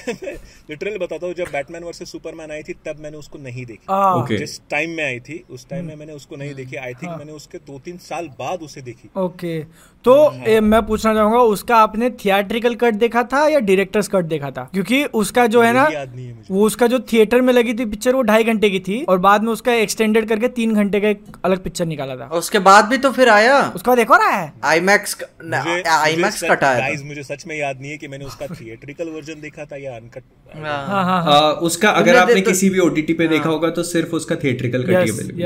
लिटरली 0.71 0.99
बताता 0.99 1.27
हूँ 1.27 1.35
जब 1.35 1.47
बैटमैन 1.53 1.85
वर्सेस 1.85 2.13
सुपरमैन 2.13 2.51
आई 2.51 2.63
थी 2.63 2.73
तब 2.87 2.99
मैंने 3.01 3.17
उसको 3.17 3.39
नहीं 3.39 3.65
देखी। 3.67 4.37
जिस 4.37 4.61
टाइम 4.71 4.91
में 4.91 5.05
आई 5.05 5.21
थी 5.21 5.45
उस 5.51 5.69
टाइम 5.69 5.85
में 5.85 5.91
हम्म। 5.91 5.99
मैंने 5.99 6.13
उसको 6.13 6.37
नहीं 6.37 6.55
देखी। 6.55 6.77
आई 6.77 6.95
थिंक 6.95 7.09
हाँ। 7.11 7.17
मैंने 7.19 7.33
उसके 7.33 7.59
दो 7.59 7.79
तीन 7.79 7.97
साल 7.99 8.29
बाद 8.29 8.63
उसे 8.63 8.83
देखी। 8.83 9.09
ओके 9.17 9.61
तो 10.05 10.33
ए, 10.47 10.61
मैं 10.61 10.87
पूछना 10.87 11.15
चाहूँगा 11.15 11.39
उसका 11.39 11.77
आपने 11.77 12.11
थिएट्रिकल 12.11 12.75
कट 12.75 12.95
देखा 12.95 13.23
था 13.23 13.49
या 13.49 13.59
डायरेक्टर्स 13.59 14.09
कट 14.09 14.25
देखा 14.25 14.51
था? 14.51 14.71
क्योंकि 14.73 15.05
उसका 15.05 15.47
जो 15.47 15.63
है 15.63 15.73
ना 15.73 15.83
है 15.83 16.45
वो 16.51 16.67
उसका 16.67 16.87
जो 16.87 16.99
थिएटर 17.01 17.41
में 17.41 17.53
लगी 17.53 17.75
थी 17.75 17.85
पिक्चर 17.85 18.15
वो 18.15 18.23
ढाई 18.23 18.45
घंटे 18.45 18.71
की 18.71 18.81
थी 18.81 19.03
और 19.05 19.19
बाद 19.19 19.43
में 19.43 19.53
उसका 19.53 19.73
एक्सटेंडेड 19.73 20.29
करके 20.29 20.49
तीन 20.49 20.75
घंटे 20.75 21.01
का 21.01 21.09
एक 21.09 21.23
अलग 21.45 21.63
पिक्चर 21.65 21.87
निकाला 21.87 22.17
था। 22.17 22.27
उसके 22.27 22.59
बाद 22.59 22.85
भी 22.85 22.99
तो 22.99 23.11
फिर 23.11 23.29
आया। 23.29 23.73
उसका 23.77 23.95
देखो 23.95 24.17
रहा 24.17 24.29
है। 24.29 24.53
आईमैक्स 24.65 25.17
मुझे- 25.45 25.87
आईमैक्स 25.87 26.43
मुझे 26.43 26.55
कट 26.55 26.65
आया 26.65 26.89
मुझे 27.05 27.23
सच 27.23 27.45
में 27.47 27.57
याद 27.57 27.81
नहीं 27.81 27.91
है 27.91 27.97
कि 27.97 28.09
मैंने 28.09 28.25
उसका 28.25 28.47
थिएट्रिकल 28.47 29.09
वर्जन 29.09 29.35
देखा 29.35 29.65
था 29.65 29.77
या 29.77 29.97
अनकट 29.97 30.23
हाँ। 30.57 30.87
हाँ 30.87 31.23
हाँ 31.25 31.53
उसका 31.53 31.91
अगर 31.91 32.17
आपने 32.17 32.35
तो- 32.35 32.45
किसी 32.45 32.71
भी 32.71 32.79
ओटीटी 32.79 33.13
पे 33.13 33.29
देखा 33.29 33.49
होगा 33.49 33.71
तो 33.71 33.83
सिर्फ़ 33.83 34.11
उसका 34.11 34.37
थिएट्रिकल 34.37 34.83
कट 34.83 34.91
ही। 34.91 35.39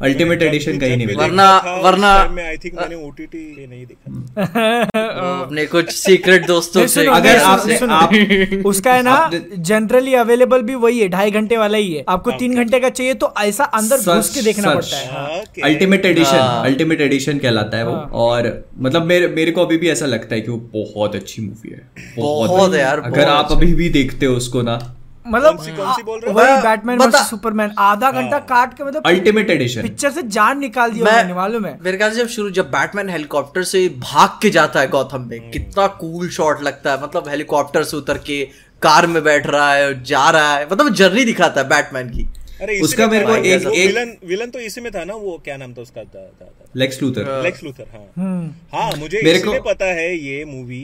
हाँ 0.00 0.08
अल्टीमेट 0.08 0.42
एडिशन 0.42 0.78
कहीं 0.78 0.96
नहीं 0.96 1.06
मिलेगा 1.06 1.24
वरना- 1.24 1.84
वरना- 1.84 2.30
मैं 2.30 2.46
आई 2.48 2.56
थिंक 2.56 2.74
मैंने 2.74 2.94
ओटीटी 3.06 3.66
नहीं 3.70 3.86
देखा। 3.86 4.82
अपने 5.44 5.64
कुछ 5.66 5.90
सीक्रेट 5.92 6.46
दोस्तों 6.46 6.86
से 6.86 7.06
अगर 7.06 7.36
आपने- 7.36 7.82
आप- 7.82 8.64
उसका 8.66 8.92
है 8.92 9.02
ना 9.02 9.30
जनरली 9.58 10.14
अवेलेबल 10.14 10.62
भी 10.62 10.74
वही 10.74 11.00
है 11.00 11.08
ढाई 11.08 11.30
घंटे 11.30 11.56
वाला 11.56 11.78
ही 11.78 11.92
है। 11.94 12.04
आपको 12.08 12.30
तीन 12.30 12.54
घंटे 12.54 12.80
का 12.80 12.88
चाहिए 12.88 13.14
तो 13.14 13.34
ऐसा 13.40 13.64
अंदर 13.64 13.96
घुस 13.96 14.34
के 14.34 14.42
देखना 14.42 14.74
पड़ता 14.74 14.96
है। 14.96 15.12
हाँ। 15.12 15.40
अल्टीमेट 15.64 16.06
एडिशन 16.06 16.36
हाँ। 16.36 16.64
अल्टीमेट 16.64 17.00
एडिशन 17.00 17.38
कहलाता 17.38 17.76
है 17.76 17.86
वो। 17.86 17.94
और 18.18 18.64
मतलब 18.78 19.02
मेरे 19.02 19.28
मेरे 19.28 19.50
को 19.50 19.64
अभी 19.64 19.76
भी 19.76 19.88
ऐसा 19.90 20.06
लगता 20.06 20.34
है 20.34 20.40
कि 20.40 20.50
वो 20.50 20.58
बहुत 20.74 21.14
अच्छी 21.14 21.42
मूवी 21.42 21.70
है। 21.70 21.80
बहुत 22.16 22.60
अच्छी। 22.60 22.80
यार, 22.80 23.00
अगर 23.00 23.28
आप 23.28 23.52
अभी 23.52 23.72
भी 23.74 23.88
देखते 23.88 24.26
हो 24.26 24.34
उसको 24.34 24.62
ना 24.62 24.94
मतलब 25.30 25.56
कौन 25.56 25.66
सी- 25.66 25.76
कौन 25.76 25.92
सी 25.92 26.02
बोल 26.02 26.20
रहे 26.20 26.32
वही 26.34 26.50
हाँ, 26.52 26.62
बैटमैन 26.62 26.98
वर्सेस 26.98 27.30
सुपरमैन 27.30 27.70
आधा 27.78 28.10
घंटा 28.10 28.38
काट 28.38 28.76
के 28.76 28.84
मतलब 28.84 29.02
अल्टीमेट 29.06 29.50
एडिशन 29.50 29.82
पिक्चर 29.82 30.10
से 30.10 30.22
जान 30.22 30.58
निकाल 30.58 30.90
दिया 30.90 31.04
मैंने 31.04 31.34
मालूम 31.34 31.66
है? 31.66 31.78
मेरे 31.82 31.96
ख्याल 31.96 32.10
से 32.10 32.16
जब 32.16 32.28
शुरू 32.28 32.50
जब 32.50 32.70
बैटमैन 32.70 33.08
हेलीकॉप्टर 33.10 33.62
से 33.62 33.88
भाग 33.88 34.38
के 34.42 34.50
जाता 34.50 34.80
है 34.80 34.88
गौथम 34.88 35.16
हम्म। 35.16 35.28
में 35.28 35.50
कितना 35.50 35.86
कूल 35.86 36.28
शॉट 36.28 36.62
लगता 36.62 36.92
है। 36.92 37.02
मतलब 37.02 37.28
हेलीकॉप्टर 37.28 37.82
से 37.84 37.96
उतर 37.96 38.18
के 38.18 38.44
कार 38.82 39.06
में 39.06 39.24
बैठ 39.24 39.46
रहा 39.46 39.72
है 39.74 40.04
जा 40.04 40.30
रहा 40.30 40.54
है। 40.54 40.68
मतलब 40.72 40.94
जर्नी 40.94 41.24
दिखाता 41.24 41.60
है 41.60 41.68
बैटमैन 41.68 42.08
की। 42.08 42.28
अरे 42.62 42.80
उसका 42.80 43.06
मेरे 43.06 43.24
को 43.24 43.36
एक- 43.36 43.66
एक- 43.66 43.86
विलन 43.86 44.16
विलन 44.24 44.50
तो 44.50 44.60
इसी 44.60 44.80
में 44.80 44.90
था 44.92 45.04
ना 45.04 45.14
वो 45.14 45.36
क्या 45.44 45.56
नाम 45.56 45.74
था 45.74 45.82
उसका? 45.82 46.04
था, 46.04 46.26
था, 46.40 46.44
था। 46.44 46.64
लेक्स 46.76 47.02
लूथर 47.02 47.42
लेक्स 47.42 47.62
लूथर 47.64 47.86
हाँ। 47.92 48.12
हम्म। 48.18 48.78
हाँ 48.78 48.92
मुझे 48.96 49.20
मेरे 49.24 49.38
इसलिए 49.38 49.58
को- 49.58 49.74
पता 49.74 49.84
है 49.84 50.16
ये 50.16 50.44
मूवी 50.44 50.82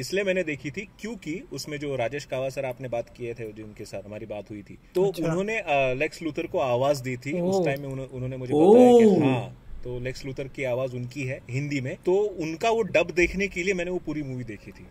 इसलिए 0.00 0.24
मैंने 0.24 0.42
देखी 0.42 0.70
थी 0.70 0.88
क्योंकि 1.00 1.42
उसमें 1.52 1.78
जो 1.78 1.96
राजेश 1.96 2.24
कावा 2.24 2.48
सर 2.48 2.64
आपने 2.64 2.88
बात 2.88 3.08
किए 3.16 3.34
थे 3.34 3.52
जिनके 3.52 3.84
साथ 3.84 4.06
हमारी 4.06 4.26
बात 4.26 4.50
हुई 4.50 4.62
थी 4.62 4.78
तो 4.94 5.02
उन्होंने 5.04 5.62
लेक्स 5.94 6.22
लूथर 6.22 6.46
को 6.46 6.58
आवाज़ 6.58 7.02
दी 7.02 7.16
थी। 7.16 7.40
उस 7.40 7.64
टाइम 7.64 7.80
में 7.80 7.88
उन्होंने 7.88 8.36
मुझे 8.36 8.52
बताया 8.54 8.92
कि 8.98 9.20
हाँ। 9.26 9.61
तो 9.84 9.98
लेक्स 10.00 10.24
लूथर 10.26 10.48
की 10.56 10.64
आवाज़ 10.64 10.94
उनकी 10.96 11.22
है 11.22 11.38
हिंदी 11.50 11.80
में। 11.80 11.94
तो 12.06 12.12
उनका 12.42 12.70
वो 12.70 12.82
डब 12.94 13.12
देखने 13.16 13.48
के 13.48 13.62
लिए 13.62 13.74
मैंने 13.74 13.90
वो 13.90 14.00
पूरी 14.06 14.22
मूवी 14.22 14.44
देखी 14.44 14.70
थी। 14.70 14.84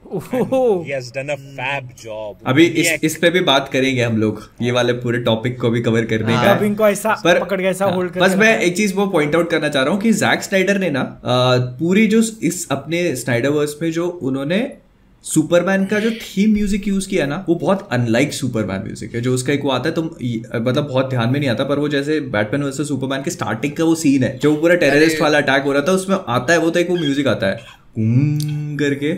डन 1.11 1.29
अ 1.29 1.35
फैब 1.35 1.89
जॉब 2.01 2.47
अभी 2.47 2.65
इस 2.65 3.03
इस 3.03 3.15
पे 3.17 3.29
भी 3.29 3.39
बात 3.41 3.69
करेंगे 3.73 4.03
हम 4.03 4.17
लोग। 4.17 4.41
ये 4.61 4.71
वाले 4.71 4.93
पूरे 5.05 5.19
टॉपिक 5.23 5.59
को 5.61 5.69
भी 5.69 5.81
कवर 5.81 6.05
करने 6.05 6.33
का 6.33 6.39
है। 6.41 6.57
तब 6.57 6.63
इनको 6.63 6.87
ऐसा 6.87 7.13
पर 7.23 7.39
पकड़ 7.39 7.61
के 7.61 7.67
ऐसा 7.67 7.85
हाँ, 7.85 7.93
होल्ड 7.95 8.11
कर 8.11 8.21
बस 8.21 8.35
मैं 8.37 8.57
एक 8.59 8.77
चीज़ 8.77 8.93
वो 8.95 9.07
पॉइंट 9.07 9.35
आउट 9.35 9.49
करना 9.49 9.69
चाह 9.69 9.83
रहा 9.83 9.93
हूँ 9.93 10.01
कि 10.01 10.11
जैक 10.13 10.43
स्नाइडर 10.43 10.79
ने 10.79 10.89
ना 10.89 11.03
पूरी 11.79 12.07
जो 12.07 12.21
इस 12.43 12.67
अपने 12.71 13.15
स्नाइडरवर्स 13.15 13.75
में 13.81 13.91
जो 13.91 14.07
उन्होंने 14.07 14.59
सुपरमैन 15.25 15.85
का 15.85 15.99
जो 15.99 16.11
थीम 16.11 16.53
म्यूज़िक 16.53 16.87
यूज़ 16.87 17.07
किया 17.09 17.25
ना 17.25 17.43
वो 17.49 17.55
बहुत 17.57 17.87
अनलाइक 17.91 18.33
सुपरमैन 18.33 18.81
म्यूज़िक 18.83 19.15
है 19.15 19.21
जो 19.21 19.33
उसका 19.33 19.53
एक 19.53 19.63
वो 19.63 19.71
आता 19.71 19.89
है 19.89 19.95
तुम 19.95 20.05
मतलब 20.05 20.87
बहुत 20.87 21.09
ध्यान 21.09 21.29
में 21.29 21.39
नहीं 21.39 21.49
आता 21.49 21.63
पर 21.63 21.79
वो 21.79 21.89
जैसे 21.89 22.19
बैटमैन 22.29 22.63
वर्सेस 22.63 22.87
सुपरमैन 22.87 23.23
के 23.23 23.31
स्टार्टिंग 23.31 23.73
का 23.73 23.83
वो 23.83 23.95
सीन 23.97 24.23
है 24.23 24.37
जो 24.37 24.55
पूरा 24.55 24.75
टेररिस्ट 24.77 25.21
वाला 25.21 25.37
अटैक 25.37 25.63
हो 25.63 25.71
रहा 25.71 25.83
था 25.87 25.91
उसमें 25.91 26.15
आता 26.17 26.53
है 26.53 26.59
वो 26.59 26.69
तो 26.69 26.79
एक 26.79 26.89
वो 26.89 26.97
म्यूज़िक 26.97 27.27
आता 27.27 27.47
है 27.47 27.79
करके। 28.77 29.11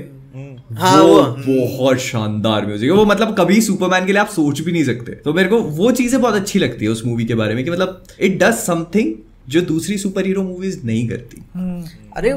हाँ, 0.75 1.01
वो। 1.03 1.21
बहुत 1.39 1.97
शानदार 1.99 2.65
म्यूज़िक 2.65 2.89
है। 2.89 2.95
वो 2.97 3.05
मतलब 3.05 3.35
कभी 3.39 3.59
सुपरमैन 3.61 4.05
के 4.05 4.11
लिए 4.11 4.21
आप 4.21 4.29
सोच 4.29 4.61
भी 4.61 4.71
नहीं 4.71 4.83
सकते। 4.83 5.11
तो 5.15 5.33
मेरे 5.33 5.49
को 5.49 5.59
वो 5.73 5.91
चीज़ें 5.91 6.19
बहुत 6.21 6.35
अच्छी 6.35 6.59
लगती 6.59 6.85
है 6.85 6.91
उस 6.91 7.05
मूवी 7.05 7.25
के 7.25 7.35
बारे 7.35 7.55
में 7.55 7.63
कि 7.63 7.71
मतलब 7.71 8.03
इट 8.19 8.37
डज 8.43 8.53
समथिंग 8.55 9.13
जो 9.49 9.61
दूसरी 9.63 9.97
सुपर 9.97 10.25
हीरो 10.25 10.43
मूवीज़ 10.43 10.79
नहीं 10.85 11.07
करती। 11.09 11.41
हम्म, 11.55 11.83
अरे 12.17 12.33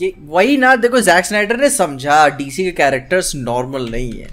ये 0.00 0.12
वही 0.26 0.56
ना 0.56 0.74
देखो 0.76 1.00
जैक 1.00 1.24
स्नाइडर 1.24 1.56
ने 1.56 1.70
समझा 1.70 2.26
डीसी 2.28 2.64
के 2.64 2.70
कैरेक्टर्स 2.70 3.34
नॉर्मल 3.36 3.88
नहीं 3.90 4.12
है। 4.12 4.28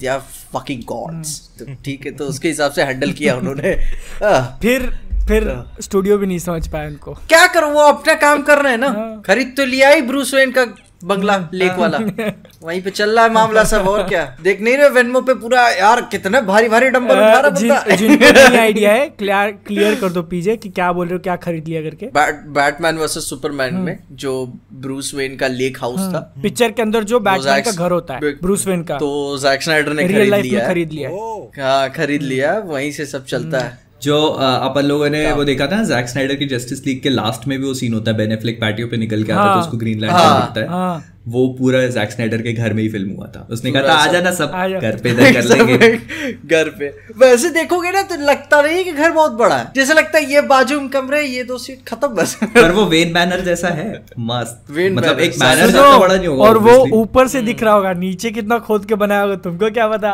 दे 0.00 0.06
आर 0.06 0.18
फकिंग 0.54 0.82
गॉड्स 0.84 1.38
तो 1.58 1.64
ठीक 1.84 2.06
है 2.06 2.12
तो 2.12 2.24
उसके 2.24 2.48
हिसाब 2.48 2.72
से 2.72 2.82
हैंडल 2.82 3.12
किया 3.12 3.36
उन्होंने। 3.36 3.74
फिर 4.62 4.90
फिर 5.28 5.44
स्टूडियो 5.80 6.18
भी 6.18 6.26
नहीं 6.26 6.38
समझ 6.38 6.66
पाया 6.68 6.88
उनको। 6.88 7.12
क्या 7.28 7.46
करो 7.46 7.68
वो 7.68 7.80
अपना 7.80 8.14
काम 8.14 8.42
कर 8.42 8.62
रहे 8.62 8.72
हैं 8.72 8.78
ना? 8.78 9.22
खरीद 9.26 9.54
तो 9.56 9.64
लिया 9.64 9.88
ही 9.88 10.02
ब्रूस 10.02 10.34
वेन 10.34 10.50
का 10.50 10.64
बंगला 11.04 11.36
लेक 11.54 11.72
वाला। 11.78 11.98
वहीं 12.64 12.80
पे 12.82 12.90
चल 12.90 13.10
रहा 13.10 13.24
है 13.24 13.32
मामला 13.32 13.62
सब 13.64 13.88
और 13.88 14.02
क्या? 14.08 14.24
देख 14.42 14.60
नहीं 14.62 14.76
रहे 14.76 14.88
वेनमो 14.88 15.20
पे 15.20 15.34
पूरा 15.34 15.68
यार 15.68 16.00
कितने 16.10 16.40
भारी 16.42 16.68
भारी 16.68 16.88
डंबल 16.90 17.14
उठा 17.14 17.38
रहा 17.38 17.50
बंदा। 17.50 17.96
जिनको 17.96 18.30
नहीं 18.48 18.58
आइडिया 18.58 18.92
है 18.92 19.08
क्लियर 19.08 19.50
क्लियर 19.66 19.94
कर 20.00 20.08
दो 20.12 20.22
पीजे 20.32 20.56
कि 20.56 20.68
क्या 20.68 20.92
बोल 20.92 21.06
रहे 21.06 21.14
हो 21.14 21.20
क्या 21.22 21.36
खरीद 21.46 21.68
लिया 21.68 21.82
करके। 21.82 22.06
बैट 22.14 22.44
बैटमैन 22.58 22.96
वर्सेस 22.98 23.28
सुपरमैन 23.30 23.74
में 23.74 23.96
जो 24.24 24.34
ब्रूस 24.82 25.12
वेन 25.14 25.36
का 25.36 25.46
लेक 25.48 25.78
हाउस 25.80 26.00
था। 26.14 26.18
पिक्चर 26.42 26.72
के 26.72 26.82
अंदर 26.82 27.04
जो 27.04 27.20
बैटमैन 27.20 27.62
का 27.62 27.72
घर 27.72 27.92
होता 27.92 28.14
है 28.14 28.32
ब्रूस 28.42 28.66
वेन 28.66 28.82
का। 28.82 28.98
तो 28.98 29.38
जैक 29.38 29.62
स्नाइडर 29.62 29.92
ने 29.92 30.08
खरीद 30.08 30.34
लिया। 30.34 30.66
खरीद 30.68 30.92
लिया 30.92 31.08
है। 31.08 31.16
हाँ 31.60 31.88
खरीद 31.90 32.22
लिया 32.22 32.58
वहीं 32.66 32.90
से 32.92 33.06
सब 33.06 33.24
चलता 33.24 33.58
है। 33.58 33.80
जो 34.02 34.20
अपन 34.26 34.84
लोगों 34.84 35.08
ने 35.10 35.30
वो 35.32 35.44
देखा 35.44 35.66
था 35.66 35.82
जैक 35.84 36.08
स्नाइडर 36.08 36.34
की 36.34 36.46
जस्टिस 36.46 36.86
लीग 36.86 37.02
के 37.02 37.08
लास्ट 37.08 37.46
में 37.48 37.58
भी 37.58 37.64
वो 37.66 37.74
सीन 37.74 37.94
होता 37.94 38.10
है 38.10 38.16
बेन 38.16 38.32
एफ्लेक 38.32 38.60
पैटियो 38.60 38.86
पे 38.88 38.96
निकल 38.96 39.22
के 39.22 39.32
आता 39.32 39.42
है 39.42 39.48
हाँ। 39.48 39.54
तो 39.54 39.60
उसको 39.60 39.76
ग्रीन 39.76 40.00
लैंटर्न 40.00 40.20
हाँ। 40.20 40.40
दिखता 40.40 40.60
है। 40.60 40.68
हाँ। 40.68 41.04
वो 41.28 41.46
पूरा 41.58 41.86
जैक 41.86 42.10
स्नाइडर 42.12 42.42
के 42.42 42.52
घर 42.52 42.72
में 42.72 42.82
ही 42.82 42.88
फ़िल्म 42.88 43.10
हुआ 43.10 43.26
था। 43.26 43.46
उसने 43.50 43.70
कहा 43.72 43.82
था 43.82 43.94
आ 43.94 44.06
जाना 44.12 44.30
सब 44.32 44.52
घर 44.80 44.96
पे 45.02 45.10
इधर 45.10 45.32
कर 45.32 45.44
लेंगे। 45.44 45.88
घर 46.56 46.68
पे। 46.68 46.88
वैसे 47.18 47.50
देखोगे 47.50 47.90
ना 47.90 48.02
तो 48.02 48.14
लगता 48.22 48.60
नहीं 48.62 48.76
है 48.76 48.84
कि 48.84 48.92
घर 48.92 49.10
बहुत 49.10 49.32
बड़ा 49.32 49.56
है। 49.56 49.70
जैसे 49.76 49.94
लगता 49.94 50.18
है 50.18 50.32
ये 50.32 50.40
बाजू 50.48 50.80
में 50.80 50.88
कमरे 50.88 51.22
ये 51.22 51.44
दो 51.44 51.58
सीट 51.58 51.84
खत्म 51.88 52.08
बस। 52.08 52.34
पर 52.44 52.72
वो 52.72 52.84
वेन 52.86 53.12
बैनर 53.12 53.40
जैसा 53.40 53.68
है। 53.68 54.04
मस्त। 54.18 54.70
वेन 54.70 54.94
मतलब 54.94 55.20
एक 55.20 55.38
बैनर 55.40 55.70
ज़्यादा 55.70 55.98
बड़ा 55.98 56.14
नहीं 56.16 56.28
होगा 56.28 56.44
और 56.44 56.58
वो 56.58 56.78
ऊपर 57.00 57.28
से 57.28 57.42
दिख 57.42 57.62
रहा 57.62 57.74
होगा 57.74 57.92
नीचे 57.92 58.30
कितना 58.30 58.58
खोद 58.58 58.84
के 58.84 58.94
बनाया 58.94 59.22
होगा 59.22 59.36
तुमको 59.36 59.70
क्या 59.70 59.88
पता? 59.88 60.12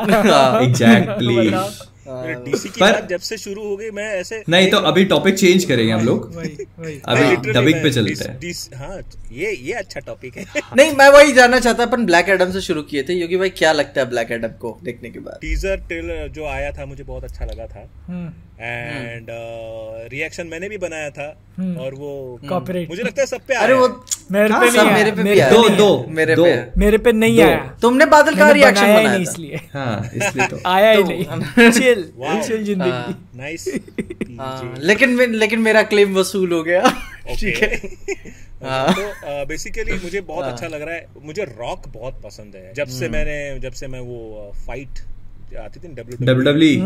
Exactly. 0.69 1.53
डीसी 2.45 2.69
की 2.69 2.81
पर- 2.81 2.93
बात 2.93 3.09
जब 3.09 3.21
से 3.21 3.37
शुरू 3.39 3.69
हो 3.69 3.77
गई 3.77 3.91
मैं 3.91 4.05
ऐसे 4.05 4.45
नहीं 4.49 4.71
तो 4.71 4.77
अभी 4.77 5.05
टॉपिक 5.05 5.35
चेंज 5.35 5.65
करेंगे 5.65 5.93
हम 5.93 6.05
लोग। 6.05 6.37
वही 6.37 6.67
वही। 6.79 7.01
अभी 7.05 7.53
डबिंग 7.53 7.83
पे 7.83 7.91
चलते 7.91 8.25
हैं। 8.25 8.53
हाँ 8.75 9.01
ये 9.33 9.53
ये 9.53 9.73
अच्छा 9.73 10.01
टॉपिक 10.01 10.37
है। 10.37 10.45
नहीं 10.77 10.93
मैं 10.93 11.09
वही 11.09 11.33
जानना 11.33 11.61
चाहता 11.61 11.83
अपन 11.83 12.07
ब्लैक 12.07 12.29
एडम 12.29 12.53
से 12.53 12.61
शुरू 12.61 12.83
किए 12.83 13.03
थे 13.03 13.13
योगी 13.13 13.37
भाई 13.37 13.51
क्या 13.51 13.73
लगता 13.73 14.01
है 14.01 14.09
ब्लैक 14.11 14.31
एडम 14.31 14.49
को 14.49 14.79
देखने 14.85 15.11
के 15.11 15.21
बाद? 15.21 15.39
टीजर 15.41 15.77
ट्रेलर 15.77 16.29
जो 16.29 16.47
आया 16.47 16.73
था 16.73 16.87
मुझे 16.87 17.05
बहुत 17.05 17.25
अच्छा 17.25 17.45
लगा 17.45 17.67
था। 17.67 17.91
हम्म, 18.07 18.33
एंड 18.61 19.27
रिएक्शन 20.13 20.47
मैंने 20.47 20.69
भी 20.69 20.79
बनाया 20.79 21.11
था 21.11 21.27
और 21.61 21.95
वो 21.95 22.41
Copyright. 22.53 22.89
मुझे 22.89 23.03
लगता 23.03 23.23
है 23.23 23.27
सब 23.27 23.41
पे 23.49 23.55
अरे 23.55 23.75
वो 23.75 23.89
मेरे 24.31 24.53
हाँ, 24.53 24.61
पे 24.61 24.71
नहीं 24.71 24.91
मेरे 24.93 25.11
पे 25.11 25.17
भी 25.17 25.23
मेरे 25.23 25.41
दो 25.51 25.69
दो 25.69 26.07
मेरे 26.09 26.37
पे 26.37 26.81
मेरे 26.81 26.99
पे 26.99 27.13
नहीं 27.13 27.41
आया। 27.43 27.79
तुमने 27.83 28.07
बादल 28.07 28.35
का 28.35 28.51
रिएक्शन 28.51 28.83
बनाया 28.83 29.13
नहीं 29.13 29.23
इसलिए। 29.23 29.61
हाँ 29.73 30.11
इसलिए 30.15 30.47
तो। 30.47 30.59
आया 30.67 30.91
ही 30.91 31.03
तो- 31.03 31.09
नहीं। 31.09 31.71
चिल. 31.71 32.13
चिल 32.47 32.65
ज़िंदगी। 32.65 32.91
हाँ। 32.91 33.31
नाइस 33.37 33.69
हाँ, 34.41 34.75
लेकिन 34.79 35.19
लेकिन 35.35 35.59
मेरा 35.59 35.83
क्लेम 35.83 36.15
वसूल 36.15 36.53
हो 36.53 36.63
गया। 36.63 36.83
ठीक 37.41 37.57
है। 37.57 37.75
हाँ। 38.65 38.95
तो 38.95 39.47
बेसिकली 39.47 39.93
मुझे 39.93 40.21
बहुत 40.21 40.45
अच्छा 40.45 40.67
लग 40.67 40.83
रहा 40.83 40.95
है। 40.95 41.07
मुझे 41.23 41.45
रॉक 41.45 41.89
बहुत 41.89 42.21
पसंद 42.25 42.57
है। 42.57 42.73
जब 42.75 42.89
हम्म। 42.89 42.99
से 42.99 43.09
मैंने 43.09 43.61
जब 43.61 43.73
से 43.73 43.87
मैं 43.87 44.01
वो 44.01 44.53
फाइट 44.67 44.89
आती 45.57 45.81
थी 45.81 45.89
डब्ल्यू 45.89 46.27
डब्ल्यू 46.27 46.45
डब्ल्यू 46.45 46.81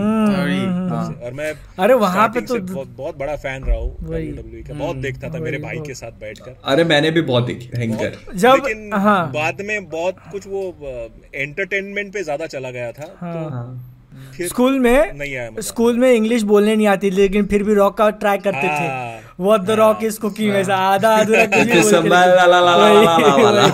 हाँ। 0.88 1.04
और 1.24 1.32
मैं 1.32 1.52
E। 1.52 1.56
अरे 1.78 1.94
वहाँ 1.94 2.28
पे 2.28 2.40
तो 2.40 2.58
बहुत, 2.58 3.18
बड़ा 3.18 3.36
फ़ैन 3.36 3.64
रहा 3.64 3.76
हूँ 3.76 3.96
वही। 4.02 4.26
का। 4.62 4.74
बहुत 4.74 4.96
देखता 4.96 5.28
था 5.28 5.38
मेरे 5.38 5.58
भाई 5.58 5.78
के 5.78 5.94
साथ 5.94 6.20
बैठकर। 6.20 6.56
अरे 6.64 6.84
मैंने 6.84 7.10
भी 7.10 7.20
बहुत 7.22 7.46
देखी 7.46 8.36
जब 8.36 8.90
हाँ। 8.94 9.30
बाद 9.32 9.60
में 9.60 9.88
बहुत 9.88 10.16
कुछ 10.32 10.46
वो 10.46 10.62
एंटरटेनमेंट 11.34 12.12
पे 12.12 12.22
ज़्यादा 12.22 12.46
चला 12.46 12.70
गया 12.70 12.92
था 12.92 13.06
तो 13.06 13.48
हाँ। 13.48 13.88
फिर 14.36 14.48
स्कूल 14.48 14.78
में 14.78 15.12
नहीं 15.12 15.36
आया 15.36 15.50
स्कूल 15.60 15.98
में 15.98 16.12
इंग्लिश 16.12 16.42
बोलने 16.42 16.76
नहीं 16.76 16.86
आती 16.86 17.10
लेकिन 17.10 17.46
फिर 17.46 17.62
भी 17.62 17.74
रॉक 17.74 17.96
का 17.96 18.08
ट्राई 18.10 18.38
करते 18.38 18.68
थे। 18.68 18.86
हाँ। 19.32 19.46
वो 19.46 19.58
द 19.58 19.70
रॉक 19.80 20.02
इज़ 20.04 20.18
कुकिंग 20.20 20.52
वैसा 20.52 20.76
आधा 20.88 21.14
अधूरा 21.16 21.44
कुछ 21.44 21.66
भी 21.66 21.80
बोल 21.80 22.02
के 22.02 22.08
ला 22.08 22.24
ला 22.26 22.46
ला 22.46 22.60
ला 22.60 22.74
ला 22.76 22.88
ला 23.28 23.50
ला 23.50 23.64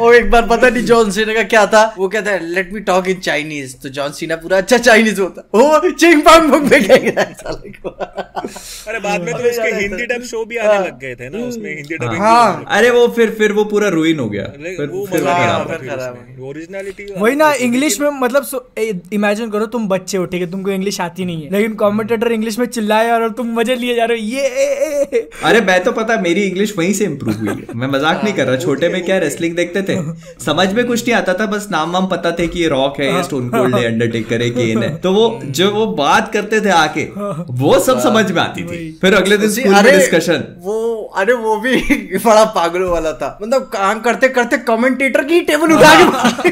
और 0.00 0.14
एक 0.14 0.30
बार 0.30 0.42
पता 0.48 0.68
नहीं 0.68 0.84
जॉन 0.84 1.10
सीना 1.10 1.34
का 1.34 1.42
क्या 1.50 1.64
था? 1.66 1.82
वो 1.98 2.08
कहता 2.08 2.30
है 2.30 2.46
let 2.54 2.72
me 2.72 2.80
talk 2.88 3.06
in 3.08 3.20
Chinese 3.20 3.74
तो 3.82 3.88
जॉन 3.98 4.10
सीना 4.12 4.36
पूरा 4.36 4.56
अच्छा 4.58 4.78
चाइनीज़ 4.78 5.20
होता। 5.20 5.42
ओ 5.58 5.90
चिंग 5.90 6.20
पांग 6.22 6.48
बुक 6.50 6.62
में 6.62 6.84
क्या 6.84 6.96
गिरा 7.04 7.22
है 7.22 7.34
साले 7.34 7.70
को 7.70 7.88
अरे 7.88 8.98
बाद 9.00 9.22
में 9.24 9.32
तो 9.34 9.38
उसके 9.50 9.70
हिंदी 9.76 10.06
डब 10.06 10.22
शो 10.30 10.44
भी 10.44 10.56
आने 10.56 10.78
लग 10.86 10.98
गए 11.00 11.14
थे 11.20 11.28
ना 11.28 11.44
उसमें 11.46 11.70
हिंदी 11.76 11.96
डबिंग 11.96 12.20
हाँ। 12.22 12.64
अरे 12.78 12.90
वो 12.90 13.06
फिर 13.16 13.30
फिर 13.38 13.52
वो 13.52 13.64
पूरा 13.64 13.88
रुइन 13.96 14.18
हो 14.20 14.28
गया। 14.30 14.44
फिर 14.66 14.90
हो 14.90 16.48
ओरिजिनलिटी 16.48 17.06
वही 17.18 17.34
ना 17.36 17.52
इंग्लिश 17.68 18.00
में 18.00 18.08
मतलब 18.20 18.42
इमेजिन 19.12 19.50
करो 19.50 19.66
तुम 19.76 19.88
बच्चे 19.88 20.18
हो 20.18 20.26
ठीक 20.26 20.40
है? 20.40 20.50
तुमको 20.50 20.70
इंग्लिश 20.70 21.00
आती 21.00 21.24
नहीं 21.24 21.42
है। 21.44 21.50
लेकिन 21.52 21.74
कमेंटेटर 21.84 22.32
इंग्लिश 22.32 22.58
में 22.58 22.66
चिल्लाए 22.66 23.05
और 23.12 23.28
तुम 23.32 23.52
मज़े 23.54 23.74
लिए 23.76 23.94
जा 23.96 24.04
रहे 24.04 24.18
हो। 24.18 24.24
ये। 24.26 25.20
अरे 25.44 25.60
मैं 25.62 25.82
तो 25.84 25.92
पता 25.92 26.16
मेरी 26.20 26.42
इंग्लिश 26.42 26.74
वहीं 26.78 26.92
से 26.92 27.04
इम्प्रूव 27.04 27.36
हुई 27.36 27.48
है। 27.50 27.76
मैं 27.76 27.88
मज़ाक 27.88 28.24
नहीं 28.24 28.34
कर 28.34 28.46
रहा 28.46 28.56
छोटे 28.56 28.88
में 28.88 29.02
क्या 29.04 29.18
रेसलिंग 29.18 29.56
देखते 29.56 29.82
थे? 29.82 29.96
समझ 30.44 30.72
में 30.72 30.84
कुछ 30.86 31.02
नहीं 31.02 31.14
आता 31.14 31.34
था 31.34 31.46
बस 31.46 31.68
नाम 31.70 31.92
वाम 31.92 32.06
पता 32.06 32.32
थे 32.32 32.46
कि 32.48 32.60
ये 32.60 32.68
रॉक 32.68 33.00
है 33.00 33.12
ये 33.14 33.22
स्टोन 33.24 33.48
कोल्ड 33.48 33.74
है 33.76 33.84
अंडरटेकर 33.84 34.42
है 34.42 34.50
केन 34.50 34.82
है। 34.82 34.94
तो 34.98 35.12
वो 35.12 35.28
जो 35.44 35.70
वो 35.70 35.86
बात 35.96 36.32
करते 36.32 36.60
थे 36.60 36.70
आके 36.72 37.04
वो 37.56 37.78
सब 37.80 38.00
समझ 38.02 38.30
में 38.30 38.42
आती 38.42 38.64
थी। 38.64 38.90
फिर 39.00 39.14
अगले 39.14 39.36
दिन 39.36 39.50
स्कूल 39.50 39.74
में 39.74 39.92
डिस्कशन 39.92 40.44
वो 40.60 40.74
अरे 41.16 41.32
वो 41.34 41.56
भी 41.60 41.76
बड़ा 42.24 42.44
पागलों 42.52 42.90
वाला 42.90 43.12
था। 43.14 43.38
मतलब 43.42 43.62
काम 43.72 44.00
करते 44.00 44.28
करते 44.30 44.56
कमेंटेटर 44.66 45.24
की 45.24 45.40
टेबल 45.42 45.72
उठा 45.72 45.92
के 46.40 46.48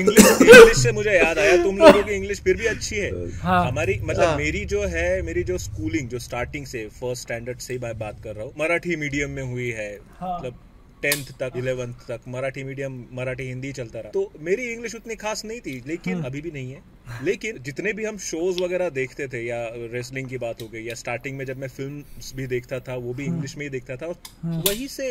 इंग्लिश 0.00 0.26
इंग्लिश 0.32 0.76
से 0.76 0.92
मुझे 0.92 1.10
याद 1.10 1.38
आया 1.38 1.56
तुम 1.62 1.76
लोगों 1.78 2.02
की 2.02 2.14
इंग्लिश 2.14 2.40
फिर 2.40 2.56
भी 2.56 2.66
अच्छी 2.66 2.96
है। 2.96 3.10
हाँ। 3.38 3.64
हमारी 3.66 3.98
मतलब 4.02 4.24
हाँ। 4.24 4.36
मेरी 4.36 4.64
जो 4.64 4.82
है 4.86 5.22
मेरी 5.30 5.42
जो 5.44 5.56
स्कूलिंग 5.58 6.08
जो 6.08 6.18
स्टार्टिंग 6.18 6.64
से 6.66 6.78
फ़र्स्ट 6.90 7.22
स्टैंडर्ड 7.22 7.58
से 7.58 7.72
ही 7.72 7.78
मैं 7.78 7.98
बात 7.98 8.20
कर 8.22 8.34
रहा 8.36 8.44
हूँ 8.44 8.52
मराठी 8.58 8.96
मीडियम 8.96 9.30
में 9.30 9.42
हुई 9.42 9.68
है 9.70 9.90
मतलब 9.94 10.54
हाँ। 10.54 10.69
टेंथ 11.02 11.32
तक 11.40 11.56
इलेवेंथ 11.56 11.94
तक 12.08 12.20
मराठी 12.28 12.64
मीडियम 12.64 13.04
मराठी 13.12 13.44
हिंदी 13.44 13.72
चलता 13.72 14.00
रहा। 14.00 14.10
तो 14.10 14.30
मेरी 14.40 14.72
इंग्लिश 14.72 14.94
उतनी 14.94 15.14
खास 15.16 15.44
नहीं 15.44 15.60
थी 15.60 15.82
लेकिन 15.86 16.22
अभी 16.22 16.40
भी 16.40 16.50
नहीं 16.50 16.72
है। 16.72 17.00
लेकिन 17.24 17.56
जितने 17.62 17.92
भी 17.92 18.04
हम 18.04 18.16
शोज़ 18.18 18.62
वगैरह 18.62 18.88
देखते 18.88 19.26
थे 19.28 19.38
या 19.46 19.56
रेसलिंग 19.92 20.28
की 20.28 20.38
बात 20.38 20.62
हो 20.62 20.66
गई 20.68 20.82
या 20.82 20.94
स्टार्टिंग 20.94 21.36
में 21.38 21.44
जब 21.46 21.58
मैं 21.58 21.68
फ़िल्म 21.68 22.36
भी 22.36 22.46
देखता 22.46 22.78
था 22.80 22.94
वो 22.96 23.14
भी 23.14 23.24
इंग्लिश 23.24 23.56
में 23.56 23.64
ही 23.64 23.70
देखता 23.70 23.96
था 23.96 24.06
और 24.06 24.14
वही 24.68 24.86
से 24.88 25.08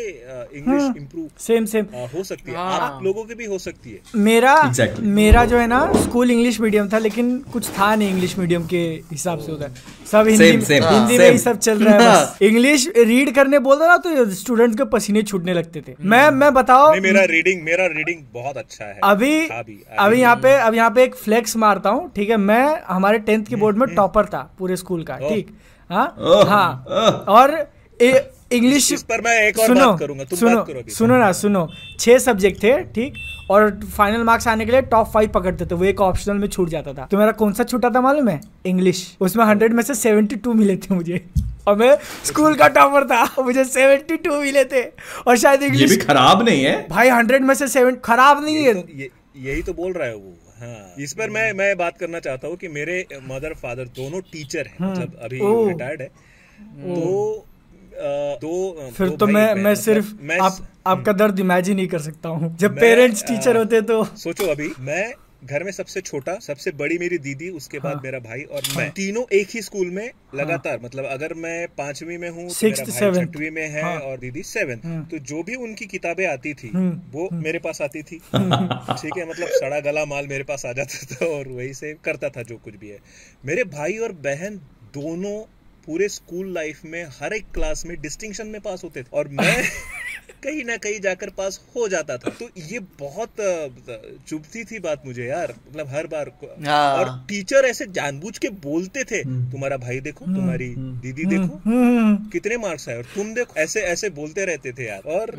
इंग्लिश 0.52 0.96
इम्प्रूव 0.96 1.28
सेम 1.38 1.64
सेम 1.64 1.86
हो 2.14 2.22
सकती 2.24 2.50
है। 2.50 2.56
हाँ। 2.56 2.78
आप 2.80 3.02
लोगों 3.04 3.24
की 3.24 3.34
भी 3.34 3.44
हो 3.44 3.58
सकती 3.58 3.90
है। 3.90 4.00
मेरा 4.22 4.54
Exactly. 4.62 5.04
मेरा 5.18 5.44
जो 5.44 5.58
है 5.58 5.66
ना 5.66 5.80
स्कूल 6.02 6.30
इंग्लिश 6.30 6.60
मीडियम 6.60 6.88
था 6.88 6.98
लेकिन 6.98 7.38
कुछ 7.52 7.68
था 7.68 7.94
नहीं 7.96 8.08
इंग्लिश 8.08 8.38
मीडियम 8.38 8.66
के 8.66 8.82
हिसाब 9.10 9.38
से 9.38 9.52
उधर 9.52 9.74
सब 10.12 10.28
हिंदी 10.28 10.50
Same, 10.52 10.64
same, 10.64 10.90
हिंदी 10.92 11.18
में 11.18 11.30
ही 11.30 11.38
सब 11.38 11.58
चल 11.58 11.84
रहा 11.84 12.14
है 12.14 12.48
इंग्लिश 12.48 12.88
रीड 12.98 13.34
करने 13.34 13.58
बोलता 13.58 13.88
ना 13.88 13.96
तो 13.96 14.30
स्टूडेंट्स 14.34 14.76
के 14.76 14.84
पसीने 14.84 15.22
छूटने 15.22 15.54
लगते 15.54 15.79
थे। 15.82 15.94
मैं 16.04 16.30
मैं 16.32 16.52
बताओ 16.54 16.90
नहीं 16.90 17.00
मेरा 17.02 17.24
रीडिंग 17.26 17.62
मेरा 17.64 17.86
रीडिंग 17.88 18.22
बहुत 18.34 18.56
अच्छा 18.56 18.84
है। 18.84 18.98
अभी 19.04 19.48
अभी 19.48 20.20
यहाँ 20.20 20.36
पे 20.36 20.54
अब 20.58 20.74
यहाँ 20.74 20.90
पे 20.90 21.02
एक 21.04 21.14
फ्लेक्स 21.16 21.56
मारता 21.58 21.90
हूँ 21.90 22.10
ठीक 22.16 22.30
है? 22.30 22.36
मैं 22.38 22.82
हमारे 22.88 23.18
टेंथ 23.20 23.44
की 23.44 23.56
बोर्ड 23.56 23.76
में 23.76 23.94
टॉपर 23.94 24.26
था 24.26 24.42
पूरे 24.58 24.76
स्कूल 24.76 25.02
का 25.04 25.16
ठीक? 25.18 25.56
हाँ? 25.90 26.14
हाँ। 26.46 27.24
और 27.28 27.58
इंग्लिश 28.00 29.02
पर 29.02 29.20
मैं 29.20 29.32
एक 29.42 29.58
और 29.58 29.66
सुनो 29.66 29.86
बात 29.86 29.98
करूँगा, 29.98 30.24
तुम 30.24 30.38
सुनो 30.38 30.56
बात 30.56 30.66
करो 30.66 30.82
सुनो 30.90 31.16
ना 31.18 31.30
सुनो। 31.34 31.68
छह 32.00 32.18
सब्जेक्ट 32.20 32.62
थे 32.62 32.78
ठीक? 32.94 33.14
और 33.50 33.70
फाइनल 33.88 34.22
मार्क्स 34.24 34.48
आने 34.48 34.64
के 34.66 34.72
लिए 34.72 34.82
टॉप 34.90 35.06
फाइव 35.12 35.28
पकड़ते 35.30 35.66
थे 35.66 35.74
वो 35.74 35.84
एक 35.84 36.00
ऑप्शनल 36.00 36.36
में 36.36 36.48
छूट 36.48 36.68
जाता 36.68 36.92
था। 36.94 37.06
तो 37.10 37.18
मेरा 37.18 37.32
कौन 37.34 37.52
सा 37.52 37.64
छूटा 37.64 37.90
था 37.90 38.00
मालूम 38.00 38.28
है? 38.28 38.40
इंग्लिश 38.66 39.04
उसमें 39.20 39.44
हंड्रेड 39.44 39.72
में 39.72 39.82
से 39.82 39.94
सेवेंटी 39.96 40.36
टू 40.36 40.54
मिले 40.54 40.76
थे 40.78 40.94
मुझे। 40.94 41.24
और 41.66 41.76
मैं 41.76 41.96
स्कूल 42.24 42.54
का 42.54 42.68
टॉपर 42.70 43.04
था 43.06 43.42
मुझे 43.42 43.64
सेवेंटी 43.64 44.16
टू 44.18 44.40
मिले 44.40 44.64
थे। 44.64 44.82
और 45.26 45.36
शायद 45.36 45.62
ये 45.62 45.68
भी 45.70 45.78
इंग्लिश 45.78 46.06
खराब 46.06 46.42
नहीं 46.42 46.64
है। 46.64 46.76
भाई 46.88 47.08
हंड्रेड 47.08 47.42
में 47.42 47.54
से 47.54 47.68
सेवन 47.68 47.96
खराब 48.04 48.44
नहीं 48.44 48.64
है। 48.64 48.74
तो 48.74 48.86
ये 48.94 49.10
यही 49.38 49.62
तो 49.62 49.72
बोल 49.72 49.92
रहा 49.92 50.08
है 50.08 50.14
वो। 50.14 50.34
हाँ। 50.60 50.94
इस 50.98 51.12
पर 51.12 51.30
मैं 51.30 51.52
मैं 51.52 51.76
बात 51.78 51.98
करना 51.98 52.18
चाहता 52.20 52.48
हूँ 52.48 52.56
कि 52.56 52.68
मेरे 52.68 53.04
मदर 53.24 53.54
फादर 53.54 53.84
दोनों 53.96 54.20
टीचर 54.32 54.66
हैं। 54.66 54.76
मतलब 54.82 55.18
अभी 55.22 55.38
रिटायर्ड 55.68 56.00
है। 56.00 56.08
तो 56.08 57.46
दो 58.42 58.90
फिर 58.96 59.08
दो 59.08 59.16
तो 59.16 59.26
मैं 59.26 59.54
मैं 59.54 59.74
सिर्फ़ 59.76 60.12
मैं 60.22 60.38
आप 60.40 60.58
आपका 60.86 61.12
दर्द 61.14 61.40
इमेजिन 61.40 61.78
ही 61.78 61.86
कर 61.86 61.98
सकता 62.00 62.28
हूँ। 62.28 62.56
जब 62.56 62.78
पेरेंट्स 62.78 63.22
आ, 63.22 63.26
टीचर 63.26 63.56
होते 63.56 63.80
तो। 63.82 64.04
सोचो 64.16 64.46
अभी 64.46 64.70
मैं 64.80 65.12
घर 65.44 65.62
में 65.64 65.70
सबसे 65.72 66.00
छोटा 66.00 66.38
सबसे 66.38 66.70
बड़ी 66.72 66.98
मेरी 66.98 67.18
दीदी 67.18 67.48
उसके 67.50 67.78
हाँ। 67.78 67.84
बाद 67.84 67.94
हाँ। 67.94 68.02
मेरा 68.04 68.18
भाई 68.18 68.42
और 68.42 68.62
मैं 68.76 68.90
तीनों 68.90 69.22
एक 69.32 69.48
ही 69.50 69.62
स्कूल 69.62 69.90
में 69.90 70.10
लगातार 70.34 70.72
हाँ। 70.72 70.84
मतलब 70.84 71.04
अगर 71.04 71.34
मैं 71.34 71.66
पांचवी 71.68 72.16
में 72.16 72.28
हूँ 72.28 72.48
तो 72.50 72.66
मेरा 72.66 72.84
भाई 72.84 73.12
छठवीं 73.16 73.50
में 73.50 73.66
है 73.68 73.82
हाँ। 73.82 73.96
और 74.00 74.18
दीदी 74.18 74.42
सेवन 74.42 74.80
हम्म। 74.84 75.04
तो 75.04 75.18
जो 75.24 75.42
भी 75.42 75.54
उनकी 75.58 75.86
किताबें 75.86 76.26
आती 76.26 76.54
थी 76.54 76.68
हम्म। 76.68 77.00
वो 77.12 77.28
मेरे 77.34 77.58
पास 77.58 77.80
आती 77.82 78.02
थी 78.02 78.18
ठीक 78.18 79.18
है 79.18 79.28
मतलब 79.28 79.48
सड़ा 79.54 79.80
गला 79.80 80.04
माल 80.04 80.26
मेरे 80.26 80.44
पास 80.44 80.66
आ 80.66 80.72
जाता 80.72 81.14
था 81.14 81.26
और 81.28 81.48
वही 81.50 81.72
से 81.74 81.94
करता 82.04 82.28
था 82.28 82.42
जो 82.42 82.56
कुछ 82.56 82.76
भी 82.76 82.88
है 82.88 82.98
मेरे 83.44 83.64
भाई 83.70 83.98
और 83.98 84.12
बहन 84.20 84.60
दोनों 84.94 85.38
पूरे 85.86 86.08
स्कूल 86.08 86.52
लाइफ 86.54 86.84
में 86.84 87.04
हर 87.12 87.32
एक 87.32 87.44
क्लास 87.54 87.84
में 87.86 88.00
डिस्टिंक्शन 88.00 88.46
में 88.46 88.60
पास 88.60 88.84
होते 88.84 89.02
थे 89.02 89.08
और 89.12 89.28
मैं 89.30 89.54
कहीं 90.42 90.64
ना 90.64 90.76
कहीं 90.78 91.00
जाकर 91.00 91.30
पास 91.36 91.60
हो 91.76 91.86
जाता 91.88 92.16
था। 92.16 92.30
तो 92.32 92.48
ये 92.68 92.78
बहुत 92.98 93.40
चुभती 94.28 94.64
थी 94.64 94.78
बात 94.80 95.02
मुझे 95.06 95.26
यार 95.26 95.54
मतलब 95.68 95.88
हर 95.88 96.06
बार 96.06 96.30
हाँ। 96.66 96.94
और 96.94 97.08
टीचर 97.28 97.64
ऐसे 97.66 97.86
जानबूझ 97.92 98.36
के 98.38 98.48
बोलते 98.62 99.04
थे 99.04 99.22
तुम्हारा 99.52 99.76
भाई 99.78 100.00
देखो 100.00 100.24
तुम्हारी 100.26 100.68
दीदी 100.78 101.24
देखो 101.26 101.60
हम्म। 101.64 102.16
कितने 102.30 102.56
मार्क्स 102.58 102.88
आए। 102.88 102.96
और 102.96 103.04
तुम 103.14 103.32
देखो 103.34 103.60
ऐसे 103.60 103.80
ऐसे 103.86 104.10
बोलते 104.10 104.44
रहते 104.44 104.72
थे 104.72 104.86
यार। 104.86 105.10
और 105.10 105.30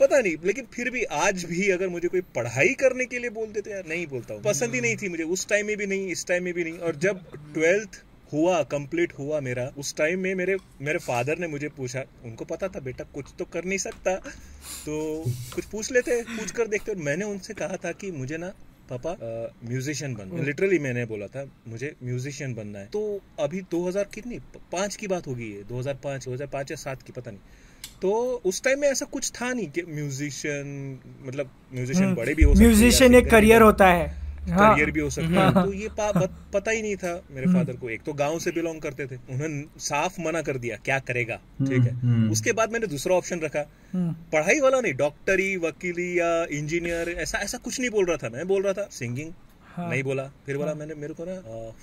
पता 0.00 0.20
नहीं 0.20 0.36
लेकिन 0.44 0.66
फिर 0.74 0.90
भी 0.90 1.02
आज 1.22 1.44
भी 1.44 1.68
अगर 1.70 1.88
मुझे 1.88 2.08
कोई 2.08 2.20
पढ़ाई 2.34 2.74
करने 2.80 3.04
के 3.06 3.18
लिए 3.18 3.30
बोलते 3.32 3.60
थे 3.60 3.70
यार 3.70 3.84
नहीं 3.88 4.06
बोलता 4.06 4.34
हूँ। 4.34 4.42
पसंद 4.42 4.74
ही 4.74 4.80
नहीं 4.80 4.96
थी 4.96 5.08
मुझे 5.08 5.24
उस 5.30 5.46
टाइम 5.48 5.66
में 5.66 5.76
भी 5.76 5.86
नहीं 5.86 6.08
इस 6.12 6.26
टाइम 6.26 6.44
में 6.44 6.54
भी 6.54 6.64
नहीं। 6.64 6.78
और 6.80 6.96
जब 7.02 7.20
ट्वेल्थ 7.54 8.02
हुआ 8.32 8.62
कंप्लीट 8.68 9.12
हुआ 9.18 9.40
मेरा। 9.40 9.70
उस 9.78 9.94
टाइम 9.96 10.20
में 10.20 10.34
मेरे 10.34 10.56
मेरे 10.80 10.98
फादर 11.00 11.38
ने 11.38 11.46
मुझे 11.46 11.68
पूछा 11.68 12.04
उनको 12.24 12.44
पता 12.44 12.68
था 12.68 12.80
बेटा 12.80 13.04
कुछ 13.14 13.32
तो 13.38 13.44
कर 13.44 13.64
नहीं 13.64 13.78
सकता। 13.78 14.14
तो 14.16 15.24
कुछ 15.54 15.64
पूछ 15.64 15.92
लेते 15.92 16.22
पूछ 16.28 16.50
कर 16.50 16.66
देखते 16.66 16.92
और 16.92 16.98
मैंने 16.98 17.24
उनसे 17.24 17.54
कहा 17.54 17.76
था 17.76 17.92
कि 17.92 18.10
मुझे 18.10 18.36
ना 18.36 18.52
पापा 18.90 19.16
म्यूजिशियन 19.64 20.14
बनना 20.14 20.42
लिटरली 20.42 20.78
मैंने 20.78 21.04
बोला 21.06 21.26
था 21.26 21.44
मुझे 21.68 21.94
म्यूजिशियन 22.02 22.54
बनना 22.54 22.78
है। 22.78 22.86
तो 22.86 23.20
अभी 23.40 23.60
2000 23.70 24.04
कितनी 24.14 24.38
पाँच 24.72 24.96
की 24.96 25.06
बात 25.06 25.26
होगी 25.26 25.50
ये 25.52 25.62
2005 25.68 26.28
2005 26.28 26.70
या 26.70 26.76
सात 26.76 27.02
की 27.02 27.12
पता 27.12 27.30
नहीं। 27.30 27.40
तो 28.02 28.10
उस 28.44 28.62
टाइम 28.62 28.80
में 28.80 28.88
ऐसा 28.88 29.06
कुछ 29.06 29.30
था 29.32 29.52
नहीं 29.52 29.68
कि 29.68 29.82
म्यूजिशियन 29.82 30.98
मतलब 31.22 31.50
म्यूजिशियन 31.74 32.14
बड़े 32.14 32.34
भी 32.34 32.42
हो 32.42 32.54
सकते 32.54 32.64
हैं 32.64 32.70
म्यूजिशियन 32.70 33.14
एक 33.14 33.30
करियर 33.30 33.62
होता 33.62 33.86
हाँ। 33.86 34.21
करियर 34.42 34.90
भी 34.90 35.00
हो 35.00 35.10
सकता 35.10 35.40
है। 35.40 35.52
तो 35.54 35.72
ये 35.72 35.88
पता 36.54 36.70
ही 36.70 36.82
नहीं 36.82 36.96
था 36.96 37.12
मेरे 37.30 37.46
फादर 37.46 37.76
को। 37.76 37.90
एक 37.90 38.02
तो 38.02 38.12
गाँव 38.12 38.38
से 38.38 38.50
बिलोंग 38.50 38.80
करते 38.80 39.06
थे। 39.06 39.16
उन्होंने 39.30 39.64
साफ़ 39.80 40.20
मना 40.20 40.42
कर 40.42 40.58
दिया 40.58 40.76
क्या 40.76 40.98
करेगा? 41.00 41.36
ठीक 41.60 41.82
है। 41.82 42.30
उसके 42.30 42.52
बाद 42.52 42.72
मैंने 42.72 42.86
दूसरा 42.86 43.14
ऑप्शन 43.14 43.40
रखा। 43.40 43.64
हम्म, 43.94 44.12
पढ़ाई 44.32 44.60
वाला 44.60 44.80
नहीं 44.80 44.94
डॉक्टरी 44.94 45.56
वकीली 45.58 46.18
या 46.18 46.28
इंजीनियर 46.52 47.08
ऐसा 47.18 47.38
ऐसा 47.38 47.58
कुछ 47.58 47.80
नहीं 47.80 47.90
बोल 47.90 48.06
रहा 48.06 48.16
था। 48.16 48.30
मैं 48.30 48.46
बोल 48.48 48.62
रहा 48.62 48.72
था 48.72 48.88
सिंगिंग 48.92 49.32
नहीं 49.78 50.02
बोला। 50.02 50.22
फिर 50.46 50.56
बोला 50.56 50.74
मैंने 50.74 50.94
मेरे 50.94 51.14
को 51.14 51.24
ना 51.24 51.34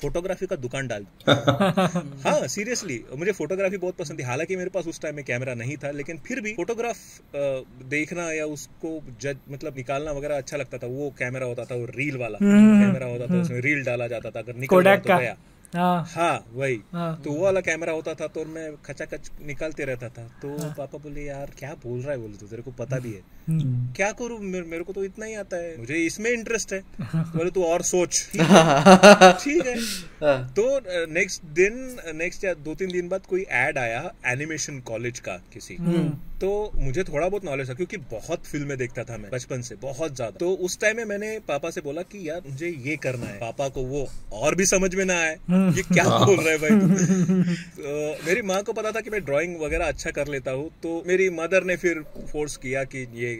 फोटोग्राफी 0.01 0.45
का 0.45 0.55
दुकान 0.55 0.87
डाल 0.87 1.03
दी। 1.03 1.25
हाँ। 2.27 2.47
सीरियसली 2.47 2.99
मुझे 3.17 3.31
फोटोग्राफी 3.31 3.77
बहुत 3.77 3.95
पसंद 3.95 4.19
थी। 4.19 4.23
हालाँकि 4.23 4.55
मेरे 4.55 4.69
पास 4.69 4.87
उस 4.87 5.01
टाइम 5.01 5.15
में 5.15 5.23
कैमरा 5.25 5.53
नहीं 5.53 5.77
था 5.77 5.91
लेकिन 5.91 6.17
फिर 6.17 6.41
भी 6.41 6.53
फोटोग्राफ 6.53 6.97
देखना 7.89 8.31
या 8.31 8.45
उसको 8.45 8.99
जज 9.21 9.37
मतलब 9.51 9.77
निकालना 9.77 10.11
वगैरह 10.11 10.37
अच्छा 10.37 10.57
लगता 10.57 10.77
था। 10.77 10.87
वो 10.87 11.09
कैमरा 11.19 11.45
होता 11.45 11.65
था 11.65 11.75
वो 11.75 11.85
रील 11.95 12.17
वाला। 12.17 12.37
कैमरा 12.43 13.07
होता 13.07 13.27
था 13.27 13.41
उसमें 13.41 13.59
रील 13.61 13.83
डाला 13.83 14.07
जाता 14.07 14.29
था। 14.29 14.39
अगर 14.39 14.55
निकल 14.55 14.81
गया 14.81 14.95
तो 14.97 15.17
गया। 15.17 15.35
हाँ। 15.75 16.05
हाँ 16.09 16.45
वही। 16.53 16.79
हाँ। 16.93 17.21
तो 17.21 17.31
वो 17.31 17.43
वाला 17.43 17.61
कैमरा 17.61 17.91
होता 17.93 18.13
था 18.13 18.27
तो 18.27 18.45
मैं 18.45 18.75
खचाखच 18.85 19.31
निकालते 19.45 19.85
रहता 19.85 20.09
था। 20.09 20.23
तो 20.41 20.73
पापा 20.73 20.97
बोले 20.97 21.21
यार 21.21 21.51
क्या 21.59 21.73
बोल 21.73 22.01
रहा 22.01 22.11
है? 22.11 22.17
बोले 22.17 22.33
तो 22.33 22.47
तेरे 22.47 22.61
को 22.61 22.71
पता 22.71 22.99
भी 22.99 23.11
है। 23.11 23.21
हम्म, 23.49 23.93
क्या 23.93 24.11
करूँ? 24.11 24.39
मेरे, 24.39 24.65
मेरे 24.65 24.83
को 24.83 24.93
तो 24.93 25.03
इतना 25.03 25.25
ही 25.25 25.33
आता 25.35 25.57
है। 25.57 25.77
मुझे 25.77 25.95
इसमें 25.95 26.31
इंटरेस्ट 26.31 26.73
है। 26.73 26.79
बोले 27.15 27.51
तू 27.51 27.63
और 27.63 27.81
सोच। 27.81 28.29
ठीक 29.43 29.65
है। 29.65 29.79
हाँ। 30.23 30.53
तो 30.59 30.81
नेक्स्ट 31.13 31.43
दिन 31.43 31.97
नेक्स्ट 32.15 32.43
या 32.43 32.53
दो 32.53 32.75
तीन 32.75 32.91
दिन 32.91 33.09
बाद 33.09 33.25
कोई 33.25 33.45
एड 33.51 33.77
आया 33.77 34.13
एनिमेशन 34.25 34.79
कॉलेज 34.79 35.19
का 35.19 35.41
किसी। 35.53 35.77
तो 36.41 36.49
मुझे 36.75 37.03
थोड़ा 37.03 37.27
बहुत 37.27 37.45
नॉलेज 37.45 37.69
था 37.69 37.73
क्योंकि 37.73 37.97
बहुत 38.11 38.45
फ़िल्में 38.45 38.77
देखता 38.77 39.03
था 39.03 39.17
मैं 39.17 39.29
बचपन 39.31 39.61
से 39.61 39.75
बहुत 39.75 40.15
ज़्यादा। 40.15 40.37
तो 40.39 40.51
उस 40.65 40.79
टाइम 40.81 40.97
में 40.97 41.05
मैंने 41.05 41.37
पापा 41.47 41.69
से 41.69 41.81
बोला 41.81 42.01
कि 42.01 42.27
यार 42.29 42.41
मुझे 42.47 42.67
ये 42.85 42.95
करना 42.97 43.25
है। 43.25 43.37
पापा 43.39 43.67
को 43.69 43.83
वो 43.83 44.07
और 44.33 44.55
भी 44.55 44.65
समझ 44.65 44.93
में 44.95 45.03
ना 45.05 45.17
आए 45.19 45.33
ये 45.77 45.83
क्या 45.83 46.03
बोल 46.25 46.39
रहे 46.39 46.53
है 46.53 46.57
भाई 46.57 46.69
तू? 46.69 47.53
तो 47.81 48.25
मेरी 48.27 48.41
माँ 48.41 48.61
को 48.63 48.73
पता 48.73 48.91
था 48.91 49.01
कि 49.01 49.09
मैं 49.09 49.23
ड्राइंग 49.25 49.59
वगैरह 49.61 49.87
अच्छा 49.87 50.11
कर 50.11 50.27
लेता 50.27 50.51
हूँ 50.51 50.69
तो 50.83 51.03
मेरी 51.07 51.29
मदर 51.35 51.63
ने 51.63 51.75
फिर 51.77 52.03
फोर्स 52.31 52.57
किया 52.57 52.83
कि 52.83 53.07
ये 53.15 53.33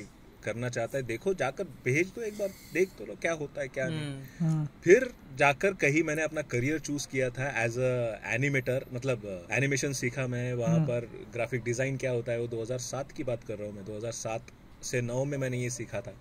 करना 0.43 0.69
चाहता 0.69 0.97
है 0.97 1.03
देखो 1.03 1.33
जाकर 1.33 1.63
भेज 1.85 2.11
दो 2.15 2.21
एक 2.21 2.37
बार 2.37 2.49
देख 2.73 2.89
तो 2.97 3.05
लो 3.05 3.15
क्या 3.21 3.33
होता 3.33 3.61
है 3.61 3.67
क्या 3.67 3.87
नहीं। 3.87 4.07
हम्म, 4.39 4.65
फिर 4.83 5.09
जाकर 5.37 5.73
कहीं 5.73 6.03
मैंने 6.03 6.21
अपना 6.21 6.41
करियर 6.51 6.79
चूज़ 6.79 7.07
किया 7.07 7.29
था 7.29 7.49
एज 7.63 7.77
अ 7.79 8.21
एनिमेटर 8.33 8.85
मतलब 8.93 9.47
एनिमेशन 9.51 9.93
सीखा 9.93 10.27
मैं 10.27 10.53
वहाँ 10.53 10.79
पर 10.79 11.09
ग्राफिक 11.33 11.63
डिज़ाइन 11.63 11.97
क्या 11.97 12.11
होता 12.11 12.31
है 12.31 12.39
वो 12.39 12.47
2007 12.47 13.11
की 13.11 13.23
बात 13.23 13.43
कर 13.43 13.57
रहा 13.57 13.67
हूँ 13.67 13.75
मैं 13.75 13.85
2007 13.85 14.51
से 14.83 15.01
9 15.01 15.23
में 15.25 15.37
मैंने 15.37 15.57
ये 15.57 15.69
सीखा 15.69 16.01
था। 16.01 16.13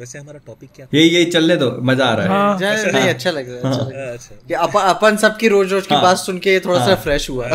वैसे 0.00 0.18
हमारा 0.18 0.38
टॉपिक 0.46 0.70
क्या 0.76 0.86
था? 0.86 0.96
ये 0.98 1.02
ये 1.04 1.24
चलने 1.24 1.56
दो 1.56 1.70
मज़ा 1.82 2.04
आ 2.06 2.14
रहा 2.14 2.24
है। 2.24 2.30
हाँ। 2.30 2.58
जा- 2.58 2.92
नहीं 2.94 3.08
अच्छा 3.08 3.30
लग 3.30 3.48
रहा 3.50 3.56
है 3.56 3.70
अच्छा 3.70 3.84
लग 3.84 3.94
रहा 3.94 4.04
है। 4.06 4.12
अच्छा। 4.12 4.36
कि 4.48 4.54
अपन 4.54 4.80
अपन 4.80 5.16
सबकी 5.16 5.48
रोज 5.48 5.72
रोज 5.72 5.86
की 5.86 5.94
बात 5.94 6.16
सुन 6.16 6.38
के 6.38 6.58
थोड़ा 6.60 6.86
सा 6.86 6.94
फ्रेश 6.94 7.28
हुआ। 7.30 7.46
है। 7.48 7.54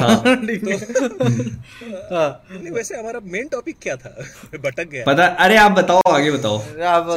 हाँ। 2.11 2.27
नहीं 2.51 2.71
वैसे 2.71 2.97
हमारा 2.97 3.19
मेन 3.23 3.47
टॉपिक 3.47 3.75
क्या 3.81 3.95
था? 3.95 4.09
भटक 4.65 4.89
गया। 4.89 5.03
पता 5.07 5.25
अरे 5.45 5.57
आप 5.57 5.71
बताओ 5.71 6.01
आगे 6.11 6.31
बताओ। 6.31 6.57
आप 6.57 6.81
हाँ, 6.81 7.01
हो 7.03 7.15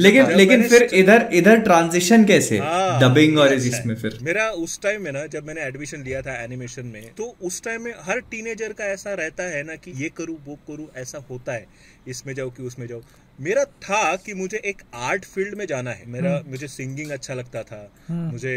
लेकिन 0.00 0.30
लेकिन 0.36 0.68
फिर 0.68 0.82
इधर 0.94 1.28
इधर 1.32 1.60
ट्रांजिशन 1.60 2.24
कैसे? 2.24 2.58
हाँ, 2.58 3.00
डबिंग 3.00 3.38
और 3.38 3.52
अच्छा। 3.52 3.78
इसमें 3.78 3.94
फिर। 3.94 4.18
मेरा 4.22 4.48
उस 4.64 4.80
टाइम 4.82 5.02
में 5.02 5.12
ना 5.12 5.26
जब 5.26 5.46
मैंने 5.46 5.60
एडमिशन 5.60 6.02
लिया 6.02 6.22
था 6.22 6.42
एनिमेशन 6.42 6.86
में 6.86 7.02
तो 7.18 7.34
उस 7.42 7.62
टाइम 7.62 7.82
में 7.82 7.92
हर 8.02 8.20
टीनेजर 8.30 8.72
का 8.72 8.84
ऐसा 8.84 9.14
रहता 9.14 9.42
है 9.42 9.62
ना 9.62 9.74
कि 9.74 9.92
ये 10.02 10.08
करूँ 10.16 10.36
वो 10.46 10.54
करूँ 10.68 10.88
ऐसा 10.96 11.24
होता 11.30 11.52
है। 11.52 11.66
इसमें 12.08 12.34
जाओ 12.34 12.50
कि 12.50 12.62
उसमें 12.62 12.86
जाओ। 12.86 13.00
मेरा 13.38 13.64
था 13.64 14.14
कि 14.16 14.34
मुझे 14.34 14.56
एक 14.64 14.82
आर्ट 14.94 15.24
फ़ील्ड 15.24 15.54
में 15.54 15.66
जाना 15.66 15.90
है। 15.90 16.06
मेरा 16.06 16.42
मुझे 16.46 16.66
सिंगिंग 16.68 17.10
अच्छा 17.10 17.34
लगता 17.34 17.62
था। 17.62 17.78
मुझे 18.10 18.52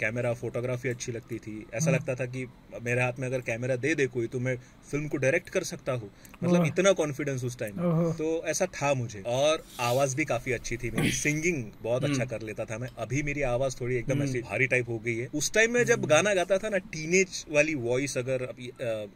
कैमरा 0.00 0.32
फोटोग्राफी 0.34 0.88
अच्छी 0.88 1.12
लगती 1.12 1.38
थी। 1.38 1.54
ऐसा 1.74 1.90
लगता 1.90 2.14
था 2.14 2.26
कि 2.26 2.46
मेरे 2.82 3.02
हाथ 3.02 3.18
में 3.18 3.26
अगर 3.28 3.40
कैमरा 3.40 3.76
दे 3.76 3.94
दे 3.94 4.06
कोई 4.06 4.26
तो 4.26 4.40
मैं 4.40 4.56
फ़िल्म 4.90 5.08
को 5.08 5.16
डायरेक्ट 5.16 5.48
कर 5.48 5.64
सकता 5.64 5.92
हूँ। 5.92 6.10
मतलब 6.44 6.66
इतना 6.66 6.92
कॉन्फिडेंस 6.92 7.44
उस 7.44 7.58
टाइम 7.58 7.76
तो 8.12 8.42
ऐसा 8.46 8.66
था 8.74 8.92
मुझे। 8.94 9.22
और 9.28 9.64
आवाज़ 9.80 10.16
भी 10.16 10.24
काफ़ी 10.24 10.52
अच्छी 10.52 10.76
थी 10.76 10.90
मेरी। 10.90 11.12
सिंगिंग 11.12 11.64
बहुत 11.82 12.04
अच्छा 12.04 12.24
कर 12.24 12.42
लेता 12.42 12.64
था 12.64 12.78
मैं। 12.78 12.88
अभी 12.98 13.22
मेरी 13.22 13.42
आवाज़ 13.44 13.76
थोड़ी 13.80 13.96
एकदम 13.96 14.22
ऐसी 14.22 14.40
भारी 14.42 14.66
टाइप 14.66 14.88
हो 14.88 14.98
गई 14.98 15.16
है। 15.16 15.28
उस 15.34 15.52
टाइम 15.54 15.72
में 15.74 15.84
जब 15.84 16.06
गाना 16.06 16.34
गाता 16.34 16.58
था 16.58 16.68
ना 16.68 16.78
टीनेज 16.92 17.44
वाली 17.50 17.74
वॉइस 17.80 18.18
अगर 18.18 18.48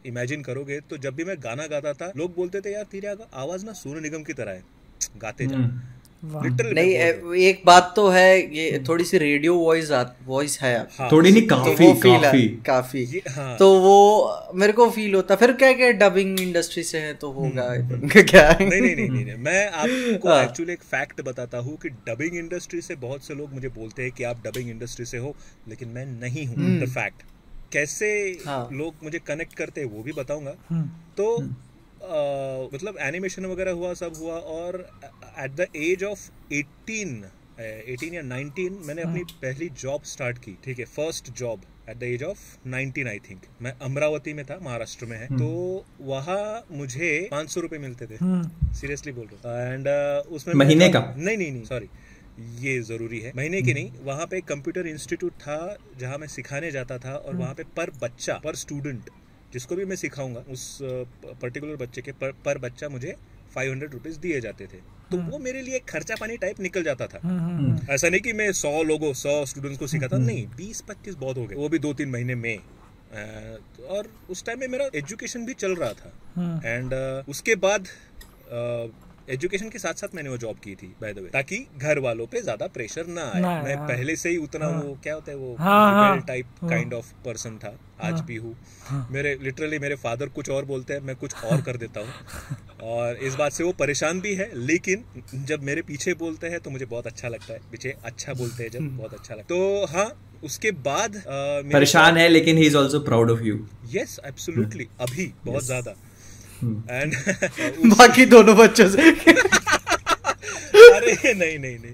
इमेजिन 0.05 0.41
करोगे 0.43 0.79
तो 0.79 0.97
जब 0.97 1.15
भी 1.15 1.23
मैं 1.23 1.35
गाना 1.39 1.67
गाता 1.67 1.93
था 1.93 2.11
लोग 2.17 2.35
बोलते 2.35 2.61
थे 2.61 2.73
यार 2.73 2.83
तेरी 2.91 3.07
आवाज़ 3.07 3.65
ना 3.65 3.73
सोनू 3.75 3.99
निगम 3.99 4.23
की 4.23 4.33
तरह 4.33 4.51
है। 4.51 4.79
गाते 5.17 5.45
जा 5.47 5.57
वाह। 6.23 6.43
लिटरली 6.43 6.73
नहीं 6.73 7.35
एक 7.43 7.61
बात 7.65 7.93
तो 7.95 8.07
है 8.09 8.55
ये 8.55 8.83
थोड़ी 8.89 9.03
सी 9.03 9.17
रेडियो 9.17 9.55
वॉइस 9.55 9.91
वॉइस 10.25 10.59
है। 10.61 10.75
आप 10.79 10.89
हाँ, 10.99 11.09
थोड़ी 11.11 11.31
नहीं 11.31 11.47
तो 11.47 11.55
काफ़ी 11.55 11.87
वो 11.87 11.93
काफ़ी। 11.93 12.47
काफ़ी। 12.65 13.21
हाँ। 13.29 13.57
तो 13.57 13.69
वो 13.79 14.51
मेरे 14.55 14.73
को 14.73 14.89
फील 14.89 15.15
होता। 15.15 15.35
फिर 15.35 15.51
क्या 15.53 15.71
क्या 15.73 15.89
डबिंग 15.91 16.39
इंडस्ट्री 16.39 16.83
से 16.83 16.99
है 16.99 17.13
तो 17.13 17.31
होगा। 17.31 17.67
क्या? 18.21 18.57
नहीं 18.61 18.81
नहीं 18.81 18.95
नहीं 18.95 19.09
नहीं 19.09 19.25
नहीं। 19.25 19.35
मैं 19.37 19.65
आपको 19.67 20.29
हाँ। 20.29 20.43
एक्चुअली 20.43 20.73
एक 20.73 20.83
फैक्ट 20.83 21.21
बताता 21.21 21.57
हूँ 21.57 21.77
कि 21.77 21.89
डबिंग 21.89 22.37
इंडस्ट्री 22.37 22.81
से 22.81 22.95
बहुत 22.95 23.23
से 23.23 23.33
लोग 23.33 23.53
मुझे 23.53 23.69
बोलते 23.69 24.03
हैं 24.03 24.11
कि 24.11 24.23
आप 24.23 24.43
डबिंग 24.45 24.69
इंडस्ट्री 24.69 25.05
से 25.05 25.17
हो 25.17 25.35
लेकिन 25.67 25.89
मैं 25.89 26.05
नहीं 26.05 26.45
हूँ। 26.47 26.79
द 26.79 26.89
फैक्ट 26.89 27.23
कैसे 27.73 28.07
हाँ। 28.45 28.67
लोग 28.71 28.93
मुझे 29.03 29.19
कनेक्ट 29.19 29.53
करते 29.53 29.81
हैं 29.81 29.87
वो 29.87 30.03
भी 30.03 30.11
बताऊँगा। 30.11 30.55
हम्म, 30.69 30.87
तो 31.17 31.37
मतलब 32.73 32.97
एनिमेशन 33.01 33.45
वगैरह 33.45 33.71
हुआ 33.71 33.93
सब 33.93 34.13
हुआ 34.17 34.37
और 34.53 34.79
एट 35.39 35.51
द 35.51 35.67
एज 35.75 36.03
ऑफ़ 36.03 36.29
18 36.53 37.29
18 37.61 38.13
या 38.13 38.21
19 38.21 38.79
मैंने 38.87 39.01
अपनी 39.01 39.23
पहली 39.41 39.69
जॉब 39.81 40.03
स्टार्ट 40.03 40.37
की 40.37 40.57
ठीक 40.65 40.79
है 40.79 40.85
first 40.85 41.31
job 41.39 41.61
at 41.89 41.97
the 41.97 42.03
age 42.03 42.23
of 42.23 42.39
19 42.67 43.07
I 43.07 43.19
think 43.29 43.41
मैं 43.61 43.73
अमरावती 43.81 44.33
में 44.33 44.43
था 44.45 44.59
महाराष्ट्र 44.61 45.05
में 45.05 45.17
है 45.17 45.27
तो 45.37 45.49
वहाँ 46.01 46.65
मुझे 46.71 47.27
पाँच 47.31 47.49
सौ 47.49 47.61
रुपये 47.61 47.79
मिलते 47.79 48.05
थे। 48.07 48.15
हम्म, 48.21 48.73
सीरियसली 48.73 49.11
बोल 49.11 49.27
रहा 49.33 49.65
हूँ। 49.65 49.73
एंड 49.73 49.87
उसमें 50.37 50.53
महीने 50.55 50.89
का? 50.89 50.99
नहीं 51.17 51.37
नहीं 51.37 51.51
नहीं 51.51 51.63
सॉरी 51.63 51.89
ये 52.59 52.81
ज़रूरी 52.81 53.19
है। 53.19 53.31
महीने 53.35 53.61
की 53.61 53.73
नहीं 53.73 53.91
वहाँ 54.03 54.25
पे 54.25 54.37
एक 54.37 54.45
कंप्यूटर 54.45 54.87
इंस्टीट्यूट 54.87 55.33
था 55.41 55.77
जहाँ 55.99 56.17
मैं 56.17 56.27
सिखाने 56.27 56.71
जाता 56.71 56.97
था 56.97 57.15
और 57.15 57.35
वहाँ 57.35 57.53
पे 57.53 57.63
पर 57.77 57.89
बच्चा 58.01 58.33
पर 58.43 58.55
स्टूडेंट 58.55 59.09
जिसको 59.53 59.75
भी 59.75 59.85
मैं 59.85 59.95
सिखाऊँगा 59.95 60.39
उस 60.39 60.79
पर्टिकुलर 61.25 61.75
बच्चे 61.75 62.01
के 62.01 62.11
पर, 62.11 62.31
पर 62.31 62.57
बच्चा 62.57 62.89
मुझे 62.89 63.15
फाइव 63.55 63.71
हंड्रेड 63.71 63.93
रुपीज़ 63.93 64.19
दिए 64.19 64.41
जाते 64.41 64.65
थे। 64.65 65.01
तो 65.11 65.17
वो 65.17 65.39
मेरे 65.39 65.61
लिए 65.61 65.79
खर्चा 65.79 66.15
पानी 66.15 66.37
टाइप 66.37 66.59
निकल 66.59 66.83
जाता 66.83 67.07
था। 67.07 67.19
हम्म, 67.23 67.39
हम्म, 67.39 67.79
ऐसा 67.89 68.09
नहीं 68.09 68.21
कि 68.21 68.33
मैं 68.33 68.51
सौ 68.51 68.83
लोगों 68.83 69.13
सौ 69.13 69.45
स्टूडेंट्स 69.45 69.79
को 69.79 69.87
सिखाता 69.87 70.17
नहीं 70.17 70.47
बीस 70.47 70.81
पच्चीस 70.81 71.15
बहुत 71.15 71.37
हो 71.37 71.45
गए। 71.45 71.55
वो 71.55 71.69
भी 71.69 71.79
दो 71.79 71.93
तीन 71.93 72.09
महीने 72.09 72.35
में। 72.35 72.57
और 73.89 74.13
उस 74.29 74.45
टाइम 74.45 74.59
में 74.59 74.67
मेरा 74.67 74.89
एजुकेशन 74.95 75.45
भी 75.45 75.53
चल 75.53 75.75
रहा 75.75 75.93
था। 75.93 76.13
हम्म। 76.35 76.67
एंड 76.67 76.93
उसके 77.29 77.55
बाद 77.55 77.87
एजुकेशन 79.29 79.69
के 79.69 79.79
साथ 79.79 79.93
साथ 79.93 80.15
मैंने 80.15 80.29
वो 80.29 80.37
जॉब 80.37 80.55
की 80.55 80.73
थी 80.75 80.87
बाय 81.01 81.13
द 81.13 81.19
वे 81.19 81.29
ताकि 81.29 81.57
घर 81.77 81.99
वालों 81.99 82.25
पे 82.27 82.41
ज़्यादा 82.41 82.67
प्रेशर 82.67 83.07
ना 83.07 83.21
आए। 83.25 83.41
ना 83.41 83.61
मैं 83.63 83.75
हाँ। 83.75 83.87
पहले 83.87 84.15
से 84.15 84.29
ही 84.29 84.37
उतना 84.37 84.67
वो 84.69 84.97
क्या 85.03 85.13
होता 85.13 85.31
है 85.31 85.37
वो 85.37 85.55
हाँ, 85.59 85.93
हाँ। 85.93 86.19
टाइप 86.21 86.45
काइंड 86.61 86.93
ऑफ़ 86.93 87.11
पर्सन 87.25 87.57
था 87.57 87.73
आज 88.01 88.21
भी 88.21 88.35
हूँ। 88.35 88.55
मेरे 89.11 89.37
लिटरली 89.41 89.79
मेरे 89.79 89.95
फादर 89.97 90.29
कुछ 90.29 90.49
और 90.49 90.65
बोलते 90.65 90.93
हैं 90.93 91.01
मैं 91.01 91.15
कुछ 91.15 91.43
और 91.43 91.61
कर 91.61 91.77
देता 91.77 91.99
हूँ। 91.99 92.89
और 92.89 93.17
इस 93.19 93.35
बात 93.35 93.51
से 93.51 93.63
वो 93.63 93.71
परेशान 93.79 94.21
भी 94.21 94.33
है 94.35 94.49
लेकिन 94.57 95.03
जब 95.45 95.63
मेरे 95.63 95.81
पीछे 95.81 96.13
बोलते 96.19 96.47
हैं 96.47 96.59
तो 96.59 96.69
मुझे 96.69 96.85
बहुत 96.85 97.07
अच्छा 97.07 97.27
लगता 97.27 97.53
है। 97.53 97.59
पीछे 97.71 97.95
अच्छा 98.03 98.33
बोलते 98.33 98.63
हैं 98.63 98.69
जब 98.71 98.95
बहुत 98.97 99.13
अच्छा 99.13 99.35
लगता 99.35 99.53
है। 99.53 99.59
तो 99.59 99.85
हाँ 99.93 100.11
उसके 100.43 100.71
बाद 100.83 101.21
परेशान 101.27 102.17
है 102.17 102.27
लेकिन 102.29 102.57
he 102.57 102.65
is 102.65 102.77
also 102.77 102.99
proud 103.01 103.31
of 103.31 103.41
you 103.43 103.65
yes 103.91 104.19
absolutely 104.25 104.87
अभी 105.01 105.33
बहुत 105.45 105.63
ज़्यादा। 105.63 105.95
एंड 106.63 107.15
बाकी 107.93 108.25
दोनों 108.25 108.55
बच्चों 108.57 108.89
से। 108.89 109.11
अरे 110.71 111.33
नहीं 111.33 111.57
नहीं 111.59 111.77
नहीं। 111.79 111.93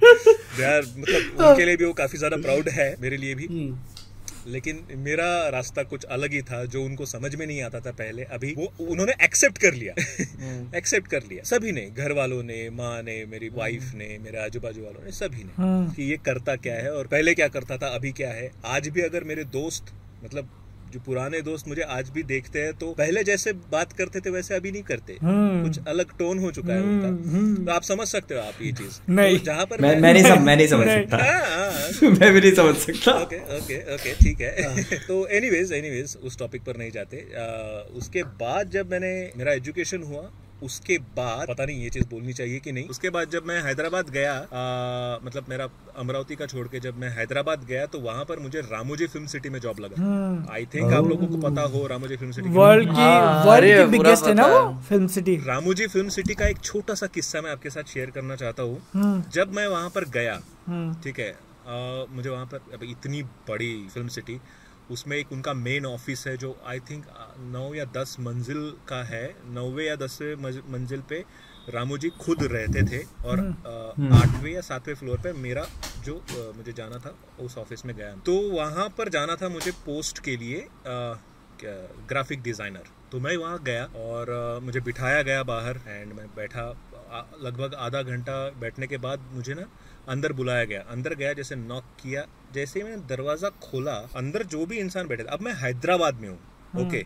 यार 0.62 0.82
मतलब 0.98 1.46
उनके 1.46 1.66
लिए 1.66 1.76
भी 1.78 1.86
वो 1.86 1.94
काफ़ी 1.94 2.18
ज़्यादा 2.18 2.38
प्राउड 2.38 2.70
है 2.70 2.96
मेरे 3.02 3.18
लिए 3.18 3.36
भी। 3.36 3.48
लेकिन 4.48 4.80
मेरा 4.98 5.26
रास्ता 5.50 5.84
कुछ 5.84 6.04
अलग 6.06 6.34
ही 6.34 6.42
था 6.42 6.64
जो 6.66 6.84
उनको 6.84 7.06
समझ 7.06 7.34
में 7.36 7.46
नहीं 7.48 7.62
आता 7.62 7.80
था 7.80 7.92
पहले। 7.92 8.24
अभी 8.24 8.54
वो 8.58 8.72
उन्होंने 8.80 9.14
एक्सेप्ट 9.24 9.58
कर 9.58 9.74
लिया। 9.74 9.94
एक्सेप्ट 10.78 11.08
कर 11.08 11.24
लिया। 11.24 11.44
सभी 11.44 11.72
ने 11.72 11.82
घर 11.98 12.12
वालों 12.12 12.42
ने 12.44 12.70
माँ 12.70 13.02
ने 13.04 13.24
मेरी 13.26 13.50
वाइफ 13.50 13.92
ने 13.96 14.18
मेरे 14.24 14.38
आजू 14.38 14.60
बाजू 14.60 14.84
वालों 14.84 15.04
ने 15.06 15.12
सभी 15.12 15.44
ने। 15.44 15.96
कि 15.96 16.10
ये 16.12 16.18
करता 16.26 16.56
क्या 16.56 16.76
है 16.76 16.94
और 16.94 17.08
पहले 17.08 17.34
क्या 17.34 17.48
करता 17.48 17.78
था 17.78 17.88
अभी 17.96 18.12
क्या 18.12 18.30
है? 18.30 18.52
आज 18.66 18.88
भी 18.88 19.02
अगर 19.02 19.24
मेरे 19.24 19.44
दोस्त 19.58 19.94
मतलब 20.24 20.50
जो 20.94 21.00
पुराने 21.00 21.42
दोस्त 21.42 21.68
मुझे 21.68 21.82
आज 21.82 22.10
भी 22.10 22.24
देखते 22.24 22.62
हैं 22.62 22.74
तो 22.74 22.92
पहले 22.92 23.24
जैसे 23.24 23.54
बात 23.72 23.94
करते 23.94 24.20
थे 24.20 24.30
वैसे 24.30 24.56
अभी 24.56 24.72
नहीं 24.72 24.84
करते। 24.84 25.18
कुछ 25.24 25.80
अलग 25.88 26.12
टोन 26.20 26.40
हो 26.40 26.52
चुका 26.52 26.74
है 26.74 26.82
उनका। 26.82 27.66
तो 27.66 27.72
आप 27.72 27.84
समझ 27.84 28.08
सकते 28.08 28.36
हो 28.36 28.42
आप 28.42 28.62
ये 28.62 28.72
चीज़। 28.72 29.00
नहीं। 29.10 29.38
तो 29.40 29.46
जहाँ 29.46 29.66
पर 29.66 29.82
मैं 29.82 29.96
मैं 30.02 30.14
नहीं 30.14 30.24
सम, 30.24 30.42
मैं 30.42 30.56
नहीं 30.58 30.68
समझ 30.68 30.88
सकता। 30.88 31.18
हाँ, 31.18 31.42
हाँ, 31.42 32.10
मैं 32.12 32.32
भी 32.34 32.40
नहीं 32.40 32.54
समझ 32.54 32.76
सकता। 32.76 33.12
ओके 33.12 33.40
ओके 33.58 33.96
ओके 33.96 34.14
ठीक 34.14 34.42
है। 34.42 34.84
तो 35.08 35.26
एनीवेज 35.28 35.72
एनीवेज 35.74 36.18
उस 36.24 36.40
टॉपिक 36.40 36.64
पर 36.64 36.78
नहीं 36.78 36.92
जाते। 36.92 37.18
उसके 37.98 38.24
बाद 38.24 38.70
जब 38.70 38.92
मैंने 38.92 39.32
मेरा 39.38 39.54
एजुकेशन 39.54 40.04
हुआ 40.04 40.30
उसके 40.64 40.98
बाद 41.16 41.48
पता 41.48 41.66
नहीं 41.66 41.84
ये 41.84 41.90
चीज़ 41.90 42.06
बोलनी 42.10 42.34
चाहिए 42.34 42.60
कि 42.60 42.72
नहीं। 42.72 42.88
उसके 42.90 43.10
बाद 43.10 43.30
जब 43.30 43.46
मैं 43.48 43.62
हैदराबाद 43.64 44.10
गया 44.10 44.34
अ, 44.34 45.20
मतलब 45.26 45.46
मेरा 45.50 45.68
अमरावती 45.98 46.36
का 46.36 46.46
छोड़ 46.46 46.68
के 46.68 46.80
जब 46.80 46.98
मैं 47.00 47.10
हैदराबाद 47.16 47.64
गया 47.68 47.86
तो 47.86 48.00
वहाँ 48.00 48.26
पर 48.26 48.40
मुझे 48.40 48.62
रामोजी 48.62 49.08
फ़िल्म 49.08 49.28
सिटी 49.28 49.50
में 49.50 49.60
जॉब 49.60 49.80
लगा। 49.80 50.52
आई 50.54 50.66
थिंक 50.74 50.94
आप 50.94 51.08
लोगों 51.08 51.28
को 51.28 51.38
पता 51.42 51.62
हो 51.74 51.86
रामोजी 51.88 52.16
फ़िल्म 52.18 52.32
सिटी 52.32 52.50
वर्ल्ड 52.50 52.90
की 52.90 53.02
हाँ, 53.02 53.46
वर्ल्ड 53.46 53.78
की 53.78 53.86
बिगेस्ट 53.98 54.28
है 54.28 54.34
ना 54.34 54.48
वो 54.48 54.62
film 54.90 55.08
city. 55.16 55.36
Ramoji 55.48 55.88
film 55.88 56.10
city 56.18 56.34
का 56.34 56.48
एक 56.48 56.60
छोटा 56.64 56.94
सा 56.96 57.08
किस्सा 57.18 57.42
मैं 57.42 57.52
आपके 57.52 57.70
साथ 57.70 57.94
शेयर 57.94 58.12
करना 58.12 58.36
चाहता 58.36 58.64
हूँ। 58.64 59.24
जब 59.34 59.54
मैं 59.56 59.68
वहाँ 59.68 59.90
पर 59.96 60.06
गया 60.18 60.40
ठीक 61.04 61.20
है 61.20 61.36
मुझे 62.16 62.30
वहाँ 62.30 62.46
पर 62.54 62.86
इतनी 62.86 63.22
बड़ी 63.50 63.74
फ़िल्म 63.94 64.08
सिटी 64.10 64.40
उसमें 64.92 65.16
एक 65.18 65.32
उनका 65.32 65.54
मेन 65.54 65.86
ऑफ़िस 65.86 66.26
है 66.28 66.36
जो 66.38 66.56
आई 66.68 66.80
थिंक 66.90 67.06
नौ 67.54 67.74
या 67.76 67.86
दस 67.98 68.16
मंजिल 68.20 68.60
का 68.88 69.02
है। 69.04 69.26
नौवे 69.54 69.86
या 69.88 69.96
दसवें 69.96 70.36
मंजिल 70.74 71.02
पे 71.10 71.24
रामू 71.74 71.98
जी 71.98 72.10
खुद 72.20 72.44
रहते 72.52 72.84
थे 72.92 73.04
और 73.30 73.40
आठवें 74.18 74.52
या 74.52 74.62
सातवें 74.62 74.96
फ्लोर 74.96 75.18
पे 75.24 75.34
मेरा 75.46 75.66
जो 76.06 76.16
अ, 76.16 76.52
मुझे 76.58 76.74
जाना 76.74 76.98
था 77.06 77.16
उस 77.46 77.58
ऑफ़िस 77.58 77.86
में 77.86 77.96
गया। 77.96 78.14
तो 78.26 78.34
वहाँ 78.52 78.88
पर 78.98 79.10
जाना 79.10 79.36
था 79.42 79.50
मुझे 79.50 79.72
पोस्ट 79.86 80.20
के 80.26 80.38
लिए 80.38 80.62
आ, 80.88 81.16
ग्राफिक 82.10 82.42
डिज़ाइनर 82.44 82.90
तो 83.12 83.20
मैं 83.20 83.36
वहाँ 83.38 83.62
गया 83.64 83.84
और 84.06 84.30
अ, 84.30 84.60
मुझे 84.66 84.80
बिठाया 84.88 85.22
गया 85.30 85.44
बाहर 85.52 85.80
एंड 85.88 86.14
मैं 86.14 86.28
बैठा 86.36 86.66
लगभग 87.44 87.74
आधा 87.80 88.02
घंटा 88.04 88.34
बैठने 88.62 88.88
के 88.88 88.98
बाद 89.06 89.30
मुझे 89.34 89.54
ना 89.54 89.66
अंदर 90.10 90.34
बुलाया 90.34 90.66
गया 90.66 90.84
अंदर 90.90 91.14
गया 91.14 91.34
जैसे 91.34 91.56
नॉक 91.56 91.84
किया 92.02 92.26
जैसे 92.54 92.80
ही 92.80 92.86
मैंने 92.86 93.02
दरवाज़ा 93.10 93.50
खोला 93.62 94.08
अंदर 94.16 94.44
जो 94.44 94.66
भी 94.66 94.78
इंसान 94.78 95.08
बैठे 95.08 95.24
थे 95.24 95.28
अब 95.28 95.42
मैं 95.42 95.54
हैदराबाद 95.54 96.22
में 96.22 96.30
हूँ 96.30 96.40
ओके 96.86 97.06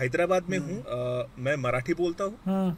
हैदराबाद 0.00 0.44
में 0.50 0.58
हूँ 0.58 0.84
मैं 1.38 1.56
मराठी 1.56 1.94
बोलता 1.94 2.24
हूँ। 2.24 2.38
हम्म, 2.44 2.74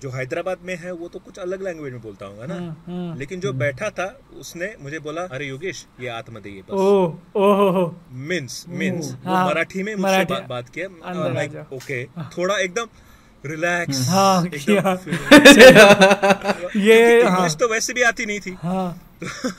जो 0.00 0.10
हैदराबाद 0.10 0.58
में 0.62 0.76
है 0.76 0.92
वो 0.92 1.08
तो 1.08 1.18
कुछ 1.18 1.38
अलग 1.38 1.62
लैंग्वेज 1.62 1.92
में 1.92 2.02
बोलता 2.02 2.26
हूँ 2.26 2.46
ना 2.46 3.14
लेकिन 3.14 3.40
जो 3.40 3.52
बैठा 3.52 3.90
था 3.90 4.20
उसने 4.40 4.74
मुझे 4.80 4.98
बोला 4.98 5.22
अरे 5.32 5.46
योगेश 5.46 5.86
ये 6.00 6.08
आत्मदे 6.08 6.50
ये 6.50 6.62
बस। 6.62 6.72
हो 6.72 7.20
हो 7.34 7.96
मीन्स 8.28 8.64
मीन्स 8.68 9.16
हाँ, 9.24 9.48
मराठी 9.48 9.82
में 9.82 9.94
मुझसे 9.94 10.24
बा, 10.24 10.38
बात 10.48 10.68
किया 10.68 10.88
लाइक 11.32 11.72
ओके 11.72 12.04
थोड़ा 12.36 12.58
एकदम 12.58 12.86
रिलैक्स 13.44 14.08
हाँ, 14.08 14.44
ये 16.76 17.22
हाँ। 17.22 17.48
तो 17.50 17.68
वैसे 17.68 17.92
भी 17.94 18.02
आती 18.02 18.26
नहीं 18.26 18.40
थी। 18.40 18.56
हाँ। 18.62 19.00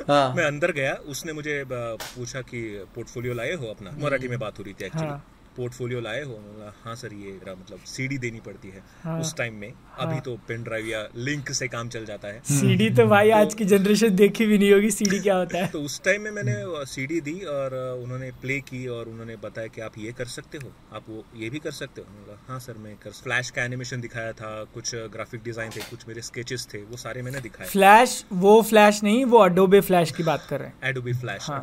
हाँ। 0.08 0.34
मैं 0.34 0.46
अंदर 0.46 0.72
गया 0.72 0.94
उसने 0.94 1.34
मुझे 1.34 1.64
पूछा 1.72 2.42
कि 2.42 2.86
पोर्टफोलियो 2.96 3.34
लाए 3.34 3.54
हो 3.54 3.68
अपना? 3.68 3.92
मराठी 3.98 4.28
में 4.28 4.40
बात 4.40 4.60
हो 4.60 4.64
रही 4.64 4.74
थी 4.74 4.86
एक्चुअली 4.86 5.08
हाँ। 5.08 5.26
पोर्टफोलियो 5.58 6.00
लाए 6.02 6.24
हो 6.24 6.40
हाँ 6.84 6.96
सर 6.96 7.14
ये 7.14 7.32
मेरा 7.32 7.54
मतलब 7.54 7.80
सीडी 7.88 8.18
देनी 8.18 8.40
पड़ती 8.46 8.70
है 8.70 8.82
हाँ। 9.04 9.20
उस 9.20 9.36
टाइम 9.38 9.54
में। 9.54 9.70
हाँ, 9.70 10.06
अभी 10.06 10.20
तो 10.20 10.36
पेन 10.48 10.64
ड्राइव 10.64 10.86
या 10.88 11.02
लिंक 11.18 11.52
से 11.52 11.68
काम 11.68 11.90
चल 11.90 12.06
जाता 12.06 12.28
है। 12.28 12.42
सीडी 12.50 12.90
तो 12.90 13.06
भाई 13.14 13.30
आज 13.32 13.54
की 13.54 13.66
जनरेशन 13.66 14.16
देखी 14.16 14.46
भी 14.46 14.58
नहीं 14.58 14.72
होगी 14.74 14.92
सीडी 14.92 15.20
क्या 15.20 15.36
होता 15.36 15.58
है। 15.58 15.68
तो 15.72 15.82
उस 15.82 16.02
टाइम 16.04 16.22
में 16.22 16.32
मैंने 16.32 16.56
सीडी 16.86 17.20
दी 17.22 17.40
और 17.56 17.76
उन्होंने 18.04 18.32
प्ले 18.42 18.60
की 18.62 18.86
और 18.88 19.10
उन्होंने 19.10 19.36
बताया 19.36 19.68
कि 19.68 19.82
आप 19.82 19.98
ये 19.98 20.12
कर 20.12 20.26
सकते 20.26 20.58
हो। 20.58 20.72
आप 20.94 21.10
वो 21.10 21.24
ये 21.36 21.50
भी 21.50 21.60
कर 21.60 21.72
सकते 21.72 22.02
हो। 22.02 22.38
हाँ 22.48 22.60
सर 22.60 22.78
मैं 22.78 22.96
कर 22.96 23.12
फ्लैश 23.24 23.50
का 23.50 23.64
एनिमेशन 23.64 24.02
दिखाया 24.02 24.32
था 24.34 24.64
कुछ 24.74 24.96
ग्राफिक 25.14 25.44
डिज़ाइन 25.44 25.72
थे 25.76 25.82
कुछ 25.90 26.08
मेरे 26.08 26.22
स्केचेस 26.22 26.68
थे 26.74 26.84
वो 26.84 26.98
सारे 26.98 27.22
मैंने 27.22 27.42
दिखाए। 27.42 27.68
फ्लैश 27.68 28.24
वो 28.34 28.62
फ्लैश 28.62 29.04
नहीं 29.04 29.24
वो 29.26 29.38
अडोबे 29.40 29.82
फ्लैश 29.82 30.12
की 30.12 30.24
बात 30.24 30.46
कर 30.50 30.60
रहे 30.60 30.68
हैं। 30.68 30.90
एडोबी 30.90 31.14
फ्लैश 31.14 31.50
हाँ। 31.50 31.62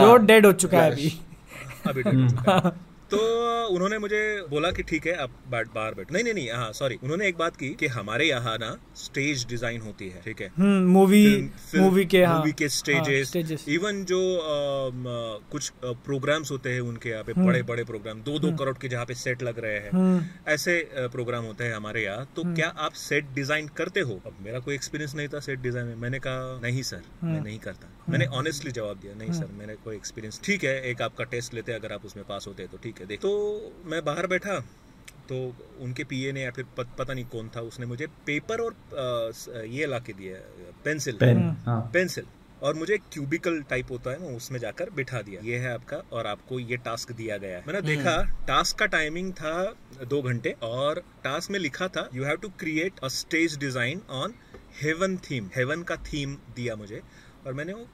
जो 0.00 0.16
डेड 0.26 0.46
हो 0.46 0.52
चुका 0.54 0.82
है 0.82 0.90
अभी। 0.92 1.12
अभी 1.86 2.02
डन 2.02 2.22
हो 2.22 2.28
चुका 2.30 2.60
है। 2.64 2.95
तो 3.10 3.18
उन्होंने 3.66 3.98
मुझे 3.98 4.20
बोला 4.50 4.70
कि 4.70 4.82
ठीक 4.82 5.06
है 5.06 5.14
आप 5.16 5.30
बाट- 5.48 5.74
बाहर 5.74 5.94
बैठो। 5.94 6.14
नहीं 6.14 6.24
नहीं 6.24 6.34
नहीं 6.34 6.50
हाँ 6.50 6.72
सॉरी 6.72 6.98
उन्होंने 7.02 7.28
एक 7.28 7.36
बात 7.36 7.56
की 7.56 7.68
कि 7.68 7.86
हमारे 7.86 8.28
यहाँ 8.28 8.56
ना 8.58 8.78
स्टेज 8.96 9.46
डिज़ाइन 9.46 9.80
होती 9.80 10.08
है 10.08 10.22
ठीक 10.24 10.40
है? 10.40 10.50
हम्म 10.58 10.86
मूवी 10.86 11.50
मूवी 11.76 12.04
के 12.04 12.24
हाँ। 12.24 12.38
मूवी 12.38 12.52
के 12.52 12.68
स्टेजेस 12.68 13.28
स्टेजेस 13.28 13.64
इवन 13.68 14.04
जो 14.04 14.20
अम, 14.36 15.04
अ, 15.04 15.48
कुछ 15.52 15.72
प्रोग्राम्स 15.84 16.50
होते 16.50 16.70
हैं 16.72 16.80
उनके 16.80 17.08
यहाँ 17.08 17.24
पे 17.24 17.32
बड़े 17.32 17.62
बड़े 17.62 17.84
प्रोग्राम 17.84 18.20
दो 18.22 18.38
दो 18.38 18.52
करोड़ 18.56 18.76
के 18.78 18.88
जहाँ 18.88 19.06
पे 19.06 19.14
सेट 19.14 19.42
लग 19.42 19.58
रहे 19.58 19.78
हैं 19.78 20.30
ऐसे 20.48 20.88
प्रोग्राम 20.94 21.44
होते 21.44 21.64
हैं 21.64 21.74
हमारे 21.74 22.04
यहाँ। 22.04 22.32
तो 22.36 22.54
क्या 22.54 22.68
आप 22.68 22.92
सेट 22.92 23.26
डिज़ाइन 23.34 23.68
करते 23.68 24.00
हो? 24.00 24.20
अब 24.26 24.36
मेरा 24.40 24.58
कोई 24.58 24.74
एक्सपीरियंस 24.74 25.14
नहीं 25.14 25.28
था 25.28 25.40
सेट 25.40 25.58
डिज़ाइन 25.58 25.86
में। 25.86 25.96
मैंने 25.96 26.18
कहा 26.18 26.60
नहीं 26.62 26.82
सर 26.82 27.02
मैं 27.24 27.40
नहीं 27.40 27.58
करता। 27.58 27.88
मैंने 28.08 28.26
ऑनेस्टली 28.38 28.70
जवाब 28.70 28.98
दिया 29.00 29.14
नहीं 29.14 29.32
सर 29.32 29.46
मैंने 29.58 29.74
कोई 29.84 29.96
एक्सपीरियंस 29.96 30.40
ठीक 30.44 30.64
है 30.64 30.80
एक 30.90 31.02
आपका 31.02 31.24
टेस्ट 31.24 31.54
लेते 31.54 31.72
हैं 31.72 31.78
अगर 31.78 31.92
आप 31.92 32.04
उसमें 32.04 32.24
पास 32.24 32.46
होते 32.46 32.62
हैं 32.62 32.72
तो 32.72 32.78
ठीक 32.78 33.00
है 33.00 33.06
देख। 33.06 33.20
तो 33.20 33.72
मैं 33.84 34.04
बाहर 34.04 34.26
बैठा 34.26 34.58
तो 35.28 35.36
उनके 35.80 36.04
पीए 36.04 36.32
ने 36.32 36.42
या 36.42 36.50
फिर 36.50 36.64
पत, 36.76 36.88
पता 36.98 37.14
नहीं 37.14 37.24
कौन 37.24 37.48
था 37.56 37.60
उसने 37.60 37.86
मुझे 37.86 38.06
पेपर 38.26 38.60
और 38.60 38.74
स- 39.34 39.64
ये 39.68 39.86
ला 39.86 39.98
के 39.98 40.12
दिया 40.12 40.38
पेंसिल 40.84 41.16
पेन 41.16 41.38
हाँ। 41.66 41.80
पेंसिल 41.94 42.26
और 42.62 42.74
मुझे 42.74 42.96
क्यूबिकल 43.12 43.60
टाइप 43.70 43.90
होता 43.90 44.10
है 44.10 44.20
ना 44.20 44.36
उसमें 44.36 44.58
जाकर 44.60 44.90
बिठा 44.90 45.20
दिया। 45.22 45.40
ये 45.44 45.56
है 45.56 45.72
आपका 45.74 45.96
और 46.12 46.26
आपको 46.26 46.58
ये 46.60 46.76
टास्क 46.76 47.12
दिया 47.12 47.36
गया 47.36 47.56
है। 47.56 47.64
मैंने 47.66 47.80
देखा 47.82 48.16
टास्क 48.46 48.78
का 48.78 48.86
टाइमिंग 48.86 49.32
था 49.32 49.52
दो 50.04 50.22
घंटे 50.22 50.54
और 50.62 51.02
टास्क 51.24 51.50
में 51.50 51.58
लिखा 51.58 51.88
था 51.88 52.08
you 52.14 52.24
have 52.24 52.36
to 52.36 52.48
create 52.58 53.00
a 53.02 53.08
stage 53.08 53.56
design 53.58 54.00
on 54.10 54.34
heaven 54.82 55.16
theme 55.30 55.50
heaven 55.56 55.82
का 55.82 55.96
थीम 55.96 56.34
दिया 56.56 56.76
मुझे 56.76 57.02
और 57.46 57.52
मैंने 57.52 57.72
वो 57.72 57.86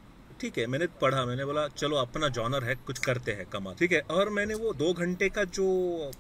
ठीक 0.43 0.57
है 0.59 0.67
मैंने 0.67 0.87
पढ़ा 1.01 1.25
मैंने 1.25 1.45
बोला 1.45 1.67
चलो 1.77 1.97
अपना 1.97 2.29
जॉनर 2.37 2.65
है 2.65 2.75
कुछ 2.87 2.99
करते 2.99 3.33
हैं 3.33 3.45
कमाल 3.53 3.75
ठीक 3.79 3.93
है 3.93 4.01
और 4.11 4.29
मैंने 4.31 4.55
वो 4.55 4.73
दो 4.75 4.93
घंटे 4.95 5.29
का 5.29 5.45
जो 5.57 5.67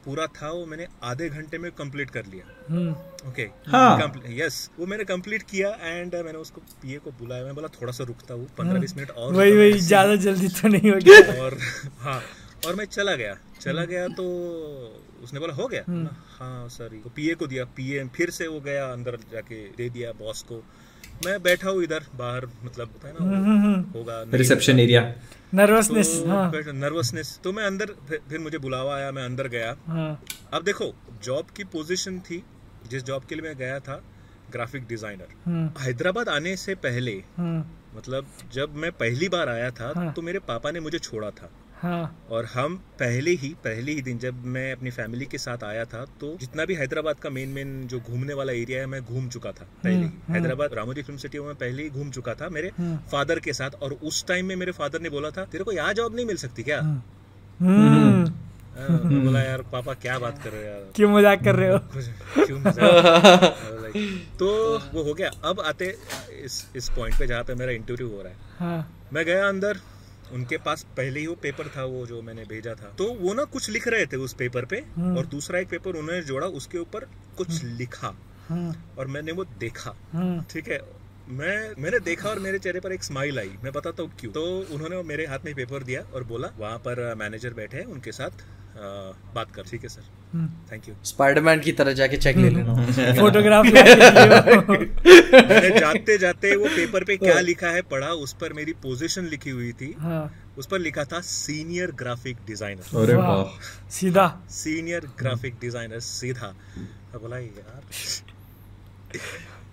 पूरा 0.04 0.26
था 0.36 0.50
वो 0.50 0.64
मैंने 0.66 0.86
आधे 1.04 1.28
घंटे 1.28 1.58
में 1.58 1.70
कंप्लीट 1.72 2.10
कर 2.10 2.26
लिया। 2.26 2.44
हम्म। 2.70 2.90
ओके 3.28 3.42
हाँ। 3.68 4.12
यस 4.30 4.58
वो 4.78 4.86
मैंने 4.86 5.04
कंप्लीट 5.04 5.42
किया 5.50 5.68
एंड 5.82 6.14
मैंने 6.14 6.38
उसको 6.38 6.60
पीए 6.82 6.98
को 6.98 7.10
बुलाया 7.18 7.44
मैं 7.44 7.54
बोला 7.54 7.68
थोड़ा 7.80 7.92
सा 7.92 8.04
रुकता 8.04 8.34
हूँ 8.34 8.46
पंद्रह 8.58 8.80
बीस 8.80 8.96
मिनट 8.96 9.10
और 9.10 9.32
वही 9.32 9.56
वही 9.56 9.72
ज़्यादा 9.80 10.16
जल्दी 10.26 10.48
तो 10.60 10.68
नहीं 10.68 10.90
होगी 10.90 11.20
और 11.40 11.58
हाँ 12.00 12.20
और 12.66 12.74
मैं 12.74 12.84
चला 12.86 13.14
गया 13.14 13.36
चला 13.60 13.84
गया 13.84 14.06
तो 14.08 14.24
उसने 15.22 15.40
बोला 15.40 15.54
हो 15.54 15.66
गया? 15.68 15.82
हम्म। 15.88 16.08
हाँ 16.38 16.68
सर 16.68 17.00
तो 17.04 17.10
पीए 17.16 17.34
को 17.34 17.46
दिया 17.46 17.64
पीए 17.76 18.04
फिर 18.16 18.30
से 18.30 18.46
वो 18.46 18.60
गया 18.60 18.86
अंदर 18.92 19.16
जाके 19.32 19.60
दे 19.76 19.88
दिया 19.88 20.12
बॉस 20.18 20.42
को। 20.42 20.62
मैं 21.26 21.42
बैठा 21.42 21.70
हूँ 21.70 21.82
इधर 21.84 22.04
बाहर 22.16 22.46
मतलब 22.64 22.88
है 23.04 23.12
हम्म, 23.12 23.70
ना 23.70 23.92
होगा 23.94 24.22
रिसेप्शन 24.34 24.80
एरिया 24.80 25.02
नर्वसनेस 25.54 26.10
तो 26.18 26.30
हाँ। 26.30 26.72
नर्वसनेस 26.72 27.38
तो 27.44 27.52
मैं 27.52 27.64
अंदर 27.64 27.94
फिर, 28.08 28.20
फिर 28.28 28.38
मुझे 28.38 28.58
बुलावा 28.58 28.94
आया 28.96 29.10
मैं 29.12 29.24
अंदर 29.24 29.48
गया। 29.48 29.74
हाँ। 29.86 30.22
अब 30.52 30.62
देखो 30.64 30.92
जॉब 31.24 31.50
की 31.56 31.64
पोजीशन 31.64 32.18
थी 32.20 32.42
जिस 32.90 33.02
जॉब 33.04 33.24
के 33.24 33.34
लिए 33.34 33.44
मैं 33.44 33.56
गया 33.58 33.78
था 33.80 34.02
ग्राफिक 34.52 34.86
डिज़ाइनर 34.86 35.34
हम्म। 35.44 35.82
हैदराबाद 35.82 36.28
आने 36.28 36.56
से 36.56 36.74
पहले 36.74 37.12
हम्म। 37.36 37.64
मतलब 37.96 38.26
जब 38.52 38.74
मैं 38.76 38.90
पहली 38.92 39.28
बार 39.28 39.48
आया 39.48 39.70
था 39.70 39.92
हाँ। 39.96 40.12
तो 40.12 40.22
मेरे 40.22 40.38
पापा 40.48 40.70
ने 40.70 40.80
मुझे 40.80 40.98
छोड़ा 40.98 41.30
था। 41.30 41.50
हाँ। 41.82 42.26
और 42.30 42.44
हम 42.44 42.76
पहले 42.98 43.30
ही 43.30 43.48
पहले 43.64 43.92
ही 43.92 44.02
दिन 44.02 44.18
जब 44.18 44.44
मैं 44.46 44.72
अपनी 44.72 44.90
फैमिली 44.90 45.26
के 45.26 45.38
साथ 45.38 45.64
आया 45.64 45.84
था 45.84 46.04
तो 46.20 46.36
जितना 46.40 46.64
भी 46.64 46.74
हैदराबाद 46.74 47.16
का 47.16 47.30
मेन 47.30 47.48
मेन 47.48 47.86
जो 47.88 48.00
घूमने 48.00 48.34
वाला 48.34 48.52
एरिया 48.52 48.80
है 48.80 48.86
मैं 48.86 49.00
घूम 49.04 49.28
चुका 49.28 49.52
था 49.52 49.66
पहले 49.84 50.04
ही। 50.04 50.10
हैदराबाद 50.30 50.74
रामोजी 50.74 51.02
फ़िल्म 51.02 51.18
सिटी 51.18 51.38
में 51.38 51.54
पहले 51.54 51.82
ही 51.82 51.88
घूम 51.90 52.10
चुका 52.10 52.34
था 52.34 52.48
मेरे 52.48 52.70
फादर 53.12 53.38
के 53.38 53.52
साथ 53.52 53.82
और 53.82 53.92
उस 54.02 54.24
टाइम 54.26 54.46
में 54.46 54.56
मेरे 54.56 54.72
फादर 54.72 55.00
ने 55.00 55.10
बोला 55.10 55.30
था 55.30 55.44
तेरे 55.44 55.64
को 55.64 55.72
यहाँ 55.72 55.92
जॉब 55.94 56.14
नहीं 56.16 56.26
मिल 56.26 56.36
सकती 56.36 56.62
क्या? 56.62 56.78
हम्म। 56.78 58.26
हाँ, 58.78 58.98
मैं 59.04 59.24
बोला 59.24 59.40
यार 59.40 59.62
पापा 59.62 59.94
क्या 59.94 60.18
बात 60.18 60.42
कर 60.42 60.50
रहे 60.50 60.62
हो 60.62 60.68
यार? 60.68 60.90
क्यों 60.96 61.10
मज़ाक 61.10 61.42
कर 61.44 61.56
रहे 61.56 61.72
हो? 61.72 61.78
क्यों 62.46 62.58
मज़ाक? 62.58 63.56
तो 64.38 64.46
वो 64.94 65.02
हो 65.02 65.14
गया। 65.14 65.30
अब 65.44 65.60
आते 65.60 65.96
इस 66.44 66.66
इस 66.76 66.88
पॉइंट 66.88 67.18
पे 67.18 67.26
जहाँ 67.26 67.42
पे 67.42 67.54
मेरा 67.54 67.72
इंटरव्यू 67.72 68.08
हो 68.08 68.22
रहा 68.22 68.32
है। 68.32 68.38
हाँ। 68.58 69.08
मैं 69.12 69.24
गया 69.24 69.48
अंदर 69.48 69.80
उनके 70.32 70.56
पास 70.56 70.86
पहले 70.96 71.20
ही 71.20 71.26
वो 71.26 71.34
पेपर 71.34 71.68
था 71.68 71.84
वो 71.84 72.06
जो 72.06 72.20
मैंने 72.22 72.44
भेजा 72.44 72.74
था। 72.74 72.94
तो 72.98 73.12
वो 73.14 73.34
ना 73.34 73.44
कुछ 73.44 73.68
लिख 73.70 73.88
रहे 73.88 74.06
थे 74.06 74.16
उस 74.16 74.32
पेपर 74.34 74.64
पे 74.64 74.80
और 75.16 75.26
दूसरा 75.26 75.58
एक 75.58 75.68
पेपर 75.68 75.96
उन्होंने 75.96 76.22
जोड़ा 76.22 76.46
उसके 76.46 76.78
ऊपर 76.78 77.04
कुछ 77.36 77.62
लिखा। 77.64 78.14
हम्म, 78.48 78.74
और 78.98 79.06
मैंने 79.06 79.32
वो 79.32 79.44
देखा। 79.44 79.94
हम्म, 80.12 80.42
ठीक 80.50 80.68
है 80.68 80.80
मैं 81.28 81.82
मैंने 81.82 81.98
देखा 82.00 82.28
और 82.28 82.38
मेरे 82.38 82.58
चेहरे 82.58 82.80
पर 82.80 82.92
एक 82.92 83.04
स्माइल 83.04 83.38
आई। 83.38 83.50
मैं 83.64 83.72
बताता 83.72 84.02
हूँ 84.02 84.12
क्यों। 84.20 84.32
तो 84.32 84.42
उन्होंने 84.70 85.02
मेरे 85.02 85.26
हाथ 85.26 85.44
में 85.44 85.54
पेपर 85.54 85.82
दिया 85.82 86.02
और 86.14 86.24
बोला 86.24 86.48
वहाँ 86.58 86.78
पर 86.78 87.14
मैनेजर 87.14 87.54
बैठे 87.54 87.76
हैं 87.76 87.84
उनके 87.84 88.12
साथ। 88.12 88.44
बात 88.76 89.50
कर। 89.54 89.62
ठीक 89.62 89.82
है 89.82 89.88
सर। 89.88 90.02
थैंक 90.72 90.88
यू 90.88 90.94
स्पाइडरमैन 91.04 91.60
की 91.60 91.72
तरह 91.72 91.92
जाके 91.92 92.16
चेक 92.16 92.36
ले 92.36 92.50
लेना। 92.50 92.74
फोटोग्राफ 93.20 93.66
जाते 95.78 96.18
जाते 96.18 96.56
वो 96.56 96.66
पेपर 96.66 97.04
पे 97.04 97.16
क्या 97.16 97.40
लिखा 97.40 97.68
है 97.68 97.82
पढ़ा 97.90 98.08
उस 98.26 98.32
पर 98.32 98.52
मेरी 98.52 98.72
पोजीशन 98.82 99.26
लिखी 99.26 99.50
हुई 99.50 99.72
थी। 99.72 99.94
हाँ। 99.98 100.34
उस 100.58 100.66
पर 100.66 100.78
लिखा 100.78 101.04
था 101.04 101.20
सीनियर 101.20 101.92
ग्राफिक 101.98 102.36
डिज़ाइनर 102.46 103.02
अरे 103.02 103.14
सीधा। 103.90 104.42
सीनियर 104.50 105.06
ग्राफिक 105.18 105.54
डिज़ाइनर 105.60 106.00
सीधा। 106.00 106.54
बोला 107.14 107.38
यार। 107.38 107.82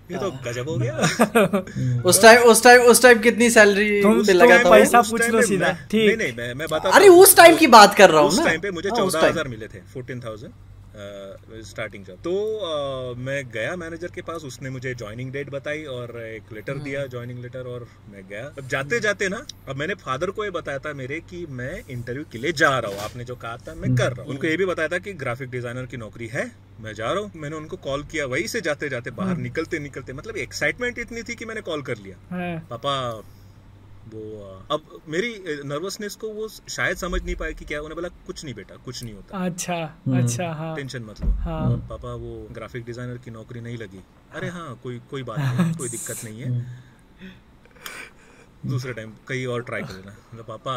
ये 0.10 0.18
तो 0.18 0.30
गजब 0.46 0.70
हो 0.70 0.76
गया। 0.78 2.02
उस 2.06 2.22
टाइम 2.22 2.42
उस 2.44 2.64
टाइम 2.64 2.82
उस 2.92 3.02
टाइम 3.02 3.20
कितनी 3.20 3.50
सैलरी 3.50 4.02
तुम- 4.02 4.26
पे 4.28 4.34
लगा 4.34 4.58
था 4.58 4.70
पैसा 4.70 5.02
पूछ 5.02 5.30
लो 5.30 5.42
सीधा, 5.42 5.72
ठीक। 5.92 6.08
नहीं 6.08 6.18
नहीं 6.18 6.34
मैं 6.38 6.54
मैं 6.54 6.68
बता 6.72 6.90
अरे 6.90 7.08
उस 7.18 7.36
टाइम 7.38 7.56
की 7.58 7.68
बात 7.76 7.94
कर 7.96 8.10
रहा 8.10 8.22
हूँ 8.22 8.30
उस 8.30 8.44
टाइम 8.46 8.62
पे 8.62 8.72
मुझे 8.72 8.90
हाँ, 8.90 8.98
चौदह 8.98 9.28
हज़ार 9.28 9.48
मिले 9.48 9.68
थे 9.68 9.80
फोर्टीन 9.94 10.20
थाउज़ेंड 10.20 10.52
स्टार्टिंग 10.96 12.06
जॉब 12.06 12.18
तो 12.24 12.34
अ, 12.58 13.14
मैं 13.20 13.44
गया 13.52 13.76
मैनेजर 13.76 14.12
के 14.12 14.22
पास 14.22 14.44
उसने 14.44 14.70
मुझे 14.70 14.94
ज्वाइनिंग 14.94 15.32
डेट 15.32 15.50
बताई 15.50 15.84
और 15.86 16.20
एक 16.22 16.54
लेटर 16.54 16.72
हम्म। 16.72 16.84
दिया 16.84 17.06
ज्वाइनिंग 17.08 17.40
लेटर 17.40 17.68
और 17.68 17.88
मैं 18.12 18.24
गया। 18.30 18.46
अब 18.58 18.68
जाते 18.68 19.00
जाते 19.00 19.28
ना 19.30 19.46
अब 19.70 19.76
मैंने 19.76 19.94
फादर 19.96 20.32
को 20.32 20.44
ये 20.44 20.50
बताया 20.52 20.80
था 20.80 20.94
मेरे 20.94 21.20
कि 21.30 21.46
मैं 21.52 21.72
इंटरव्यू 21.90 22.24
के 22.32 22.38
लिए 22.38 22.52
जा 22.54 22.78
रहा 22.80 22.92
हूँ। 22.92 23.00
आपने 23.02 23.26
जो 23.26 23.36
कहा 23.36 23.58
था 23.58 23.74
मैं 23.76 23.96
कर 23.96 24.14
रहा 24.14 24.22
हूँ। 24.22 24.32
उनको 24.32 24.48
ये 24.48 24.58
भी 24.58 24.66
बताया 24.66 24.88
था 24.88 24.98
कि 25.00 25.14
ग्राफिक 25.16 25.50
डिज़ाइनर 25.50 25.86
की 25.86 25.98
नौकरी 25.98 26.28
है 26.28 26.50
मैं 26.82 26.94
जा 26.94 27.12
रहा 27.12 27.22
हूँ। 27.22 27.32
मैंने 27.36 27.56
उनको 27.56 27.78
कॉल 27.80 28.04
किया 28.04 28.26
वहीं 28.26 28.48
से 28.48 28.62
जाते 28.62 28.90
जाते 28.90 29.12
बाहर 29.12 29.32
हम्म। 29.32 29.44
निकलते 29.44 29.80
निकलते 29.80 30.14
मतलब 30.14 30.38
एक्साइटमेंट 30.38 31.00
इतनी 31.00 31.24
थी 31.24 31.36
कि 31.36 31.46
मैंने 31.46 31.62
कॉल 31.62 31.82
कर 31.82 31.98
लिया। 31.98 32.18
हाँ, 32.30 32.60
पापा 32.70 32.96
वो 34.14 34.66
अब 34.72 35.02
मेरी 35.10 35.32
नर्वसनेस 35.66 36.16
को 36.16 36.28
वो 36.30 36.48
शायद 36.70 36.98
समझ 36.98 37.22
नहीं 37.24 37.36
पाए 37.36 37.54
कि 37.54 37.66
क्या 37.66 37.82
उन्हें 37.82 37.96
बोला 37.96 38.10
कुछ 38.28 38.44
नहीं 38.44 38.54
बेटा 38.56 38.76
कुछ 38.86 39.04
नहीं 39.04 39.14
होता। 39.14 39.46
अच्छा 39.46 39.76
अच्छा 40.18 40.52
हाँ। 40.54 40.76
टेंशन 40.76 41.04
मत 41.04 41.22
लो। 41.22 41.32
हाँ। 41.46 41.78
पापा 41.90 42.14
वो 42.16 42.48
ग्राफिक 42.52 42.86
डिज़ाइनर 42.86 43.18
की 43.18 43.32
नौकरी 43.32 43.62
नहीं 43.62 43.78
लगी। 43.78 44.04
अरे 44.36 44.48
हाँ। 44.50 44.80
कोई 44.84 45.00
कोई 45.12 45.24
बात 45.24 45.40
नहीं 45.40 45.74
कोई 45.78 45.90
दिक्कत 45.90 46.24
नहीं 46.24 46.42
है। 46.42 46.66
दूसरे 48.66 48.94
टाइम 48.94 49.12
कहीं 49.28 49.46
और 49.48 49.62
ट्राई 49.64 49.82
कर 49.82 49.94
लेना। 49.94 50.16
मतलब 50.34 50.46
पापा 50.46 50.76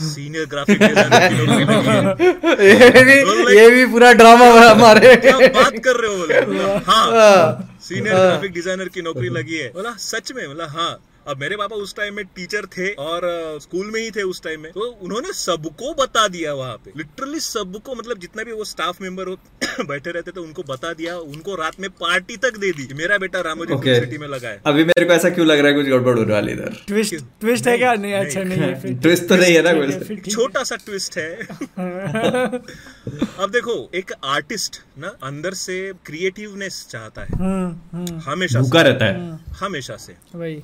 सीनियर 0.00 0.46
ग्राफिक 0.46 0.78
डिज़ाइनर 0.78 1.28
की 1.28 1.34
नौकरी 1.36 1.64
लगी। 1.64 1.84
है 1.92 2.66
ये 2.68 3.04
भी 3.04 3.56
ये 3.56 3.70
भी 3.70 3.86
पूरा 3.92 4.12
ड्रामा 4.12 4.46
हमारे 4.70 5.14
क्या 5.16 5.38
बात 5.38 5.78
कर 5.84 6.00
रहे 6.00 6.10
हो 6.10 6.16
बोले? 6.16 6.74
हाँ 6.86 7.78
सीनियर 7.80 8.14
ग्राफिक 8.14 8.52
डिज़ाइनर 8.52 8.88
की 8.88 9.02
नौकरी 9.02 9.28
लगी 9.28 9.58
है। 9.58 9.68
बोला 9.68 9.92
सच 10.00 10.32
में? 10.32 10.46
बोला 10.48 10.66
हाँ। 10.66 10.92
अब 11.28 11.40
मेरे 11.40 11.56
पापा 11.56 11.76
उस 11.76 11.96
टाइम 11.96 12.14
में 12.14 12.24
टीचर 12.24 12.66
थे 12.66 12.92
और 12.92 13.20
स्कूल 13.62 13.86
में 13.86 14.00
ही 14.00 14.10
थे 14.10 14.22
उस 14.22 14.42
टाइम 14.42 14.60
में। 14.60 14.72
तो 14.72 14.80
उन्होंने 14.80 15.32
सबको 15.32 15.94
बता 15.94 16.28
दिया 16.28 16.54
वहाँ 16.54 16.76
पे। 16.76 16.92
लिटरली 16.96 17.40
सबको 17.40 17.94
मतलब 17.94 18.18
जितना 18.18 18.42
भी 18.42 18.52
वो 18.52 18.64
स्टाफ 18.64 19.02
मेंबर 19.02 19.28
हो 19.28 19.38
बैठे 19.84 20.10
रहते 20.10 20.30
थे 20.30 20.40
उनको 20.40 20.62
बता 20.62 20.92
दिया। 20.92 21.18
उनको 21.18 21.54
रात 21.54 21.80
में 21.80 21.90
पार्टी 21.90 22.36
तक 22.36 22.56
दे 22.56 22.72
दी। 22.72 22.94
मेरा 22.94 23.18
बेटा 23.18 23.40
रामोजी 23.40 23.72
Okay. 23.72 24.00
सिटी 24.00 24.18
में 24.18 24.28
लगा 24.28 24.48
है। 24.48 24.60
अभी 24.66 24.84
मेरे 24.84 25.06
को 25.06 25.12
ऐसा 25.12 25.30
क्यों 25.30 25.46
लग 25.46 25.58
रहा 25.58 25.68
है 25.68 25.74
कुछ 25.74 25.86
गड़बड़ 25.86 26.18
होने 26.18 26.32
वाली 26.32 26.52
इधर? 26.52 26.76
ट्विस्ट 26.86 27.14
ट्विस्ट 27.40 27.66
है 27.68 27.78
क्या? 27.78 27.94
नहीं 27.94 28.14
अच्छा 28.14 28.42
नहीं 28.42 28.58
है 28.58 28.94
ट्विस्ट 29.02 29.28
तो 29.28 29.36
नहीं 29.36 29.54
है 29.54 29.62
ना 29.62 29.72
कुछ। 29.72 30.32
छोटा 30.34 30.64
सा 30.64 30.76
ट्विस्ट 30.76 31.16
है। 31.18 31.32
अब 33.40 33.50
देखो 33.50 33.90
एक 33.94 34.12
आर्टिस्ट 34.24 34.80
ना 34.98 35.08
अंदर 35.22 35.54
से 35.54 35.92
क्रिएटिवनेस 36.06 36.86
चाहता 36.90 37.22
है। 37.22 37.28
हम्म 37.36 37.98
हम्म 37.98 38.20
हमेशा 38.26 38.60
भूखा 38.60 38.82
रहता 38.82 39.04
है। 39.04 39.38
हमेशा 39.60 39.96
से। 39.96 40.12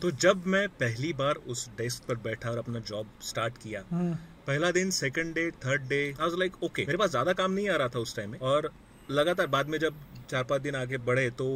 तो 0.02 0.10
जब 0.10 0.42
मैं 0.48 0.68
पहली 0.80 1.12
बार 1.14 1.34
उस 1.48 1.68
डेस्क 1.78 2.08
पर 2.08 2.16
बैठा 2.24 2.50
और 2.50 2.58
अपना 2.58 2.80
जॉब 2.88 3.10
स्टार्ट 3.22 3.58
किया। 3.58 3.82
हम्म, 3.90 4.14
पहला 4.46 4.70
दिन 4.72 4.90
second 4.92 5.34
day 5.34 5.50
third 5.64 5.88
day 5.88 6.02
I 6.04 6.12
was 6.20 6.38
like 6.38 6.62
okay 6.64 6.84
मेरे 6.86 6.98
पास 6.98 7.10
ज़्यादा 7.10 7.32
काम 7.34 7.52
नहीं 7.52 7.68
आ 7.68 7.76
रहा 7.76 7.88
था 7.88 7.98
उस 7.98 8.16
टाइम 8.16 8.30
में। 8.30 8.38
और 8.40 8.70
लगातार 9.08 9.46
बाद 9.48 9.68
में 9.68 9.78
जब 9.78 10.00
चार 10.30 10.44
पाँच 10.44 10.62
दिन 10.62 10.74
आगे 10.76 10.98
बढ़े 11.04 11.28
तो 11.38 11.46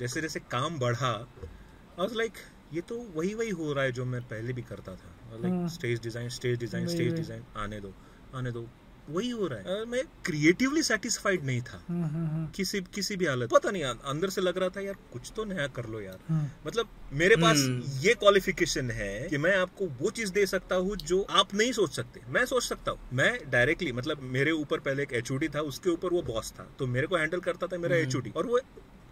जैसे 0.00 0.20
जैसे 0.20 0.40
काम 0.50 0.78
बढ़ा 0.78 1.08
आई 1.08 1.98
वाज 1.98 2.16
लाइक 2.16 2.32
ये 2.72 2.80
तो 2.88 2.96
वही 3.14 3.34
वही 3.34 3.50
हो 3.52 3.72
रहा 3.72 3.84
है 3.84 3.92
जो 3.92 4.04
मैं 4.06 4.20
पहले 4.28 4.52
भी 4.52 4.62
करता 4.64 4.94
था। 4.94 5.38
Like 5.38 5.70
stage 5.72 6.00
design 6.02 6.28
stage 6.30 6.58
design 6.58 6.86
stage 6.88 7.14
design 7.14 7.44
आने 7.56 7.80
दो 7.80 7.92
आने 8.34 8.52
दो। 8.52 8.66
वही 9.08 9.30
हो 9.30 9.46
रहा 9.46 9.58
है। 9.58 9.84
मैं 9.84 10.02
क्रिएटिवली 10.24 10.82
सेटिस्फाइड 10.82 11.44
नहीं 11.44 11.60
था। 11.62 11.82
हम्म, 11.88 12.04
हम्म, 12.04 12.26
हम्म, 12.26 12.46
किसी 12.46 12.80
किसी 12.94 13.16
भी 13.16 13.26
हालत। 13.26 13.50
पता 13.50 13.70
नहीं 13.70 13.82
अंदर 13.82 14.30
से 14.30 14.40
लग 14.40 14.58
रहा 14.58 14.68
था 14.68 14.80
यार 14.80 14.96
कुछ 15.12 15.32
तो 15.36 15.44
नया 15.44 15.66
कर 15.66 15.86
लो 15.86 16.00
यार। 16.00 16.18
मतलब 16.66 16.88
मेरे 17.12 17.36
पास 17.36 17.64
ये 18.04 18.14
क्वालिफिकेशन 18.14 18.90
है 18.90 19.28
कि 19.28 19.38
मैं 19.38 19.56
आपको 19.56 19.86
वो 20.00 20.10
चीज़ 20.10 20.32
दे 20.32 20.46
सकता 20.46 20.76
हूँ 20.76 20.96
जो 20.96 21.22
आप 21.30 21.54
नहीं 21.54 21.72
सोच 21.72 21.96
सकते। 21.96 22.20
मैं 22.28 22.44
सोच 22.46 22.62
सकता 22.62 22.90
हूँ। 22.90 23.00
मैं 23.12 23.38
डायरेक्टली 23.50 23.92
मतलब 23.92 24.20
मेरे 24.32 24.50
ऊपर 24.50 24.80
पहले 24.80 25.02
एक 25.02 25.12
एच 25.12 25.32
था 25.54 25.60
उसके 25.60 25.90
ऊपर 25.90 26.08
वो 26.08 26.22
बॉस 26.22 26.52
था। 26.52 26.68
तो 26.78 26.86
मेरे 26.86 27.06
को 27.06 27.16
हैंडल 27.16 27.40
करता 27.40 27.66
था 27.66 27.78
मेरा 27.78 27.96
एचओडी 27.96 28.30
और 28.30 28.46
वो 28.46 28.60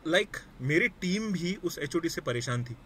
लाइक 0.07 0.30
like, 0.30 0.42
मेरी 0.61 0.88
टीम 0.88 1.32
भी 1.32 1.57
उस 1.64 1.78
एच 1.78 1.97
से 2.07 2.20
परेशान 2.20 2.64
थी 2.64 2.76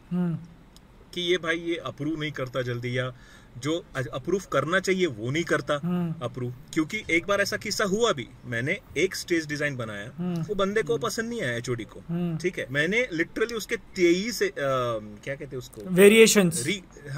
कि 1.14 1.20
ये 1.20 1.38
भाई 1.38 1.58
ये 1.58 1.76
अप्रूव 1.76 2.20
नहीं 2.20 2.32
करता 2.32 2.62
जल्दी 2.62 2.98
या 2.98 3.12
जो 3.58 3.76
अप्रूव 4.12 4.42
करना 4.52 4.80
चाहिए 4.80 5.06
वो 5.08 5.30
नहीं 5.30 5.44
करता 5.44 5.78
हम्म। 5.82 6.14
अप्रूव 6.22 6.52
क्योंकि 6.74 7.02
एक 7.10 7.26
बार 7.26 7.40
ऐसा 7.40 7.56
किस्सा 7.56 7.84
हुआ 7.86 8.12
भी 8.12 8.26
मैंने 8.46 8.78
एक 8.98 9.14
स्टेज 9.16 9.46
डिज़ाइन 9.46 9.76
बनाया 9.76 10.10
हम्म। 10.18 10.42
वो 10.42 10.54
बंदे 10.54 10.82
को 10.82 10.98
पसंद 10.98 11.28
नहीं 11.28 11.42
आया 11.42 11.56
एचओडी 11.56 11.84
को 11.86 12.02
हम्म। 12.08 12.36
ठीक 12.38 12.58
है 12.58 12.66
मैंने 12.70 13.06
लिटरली 13.12 13.54
उसके 13.54 13.76
तेईस 13.96 14.38
क्या 14.42 15.34
कहते 15.34 15.44
हैं 15.46 15.58
उसको 15.58 15.88
वेरिएशन 15.92 16.50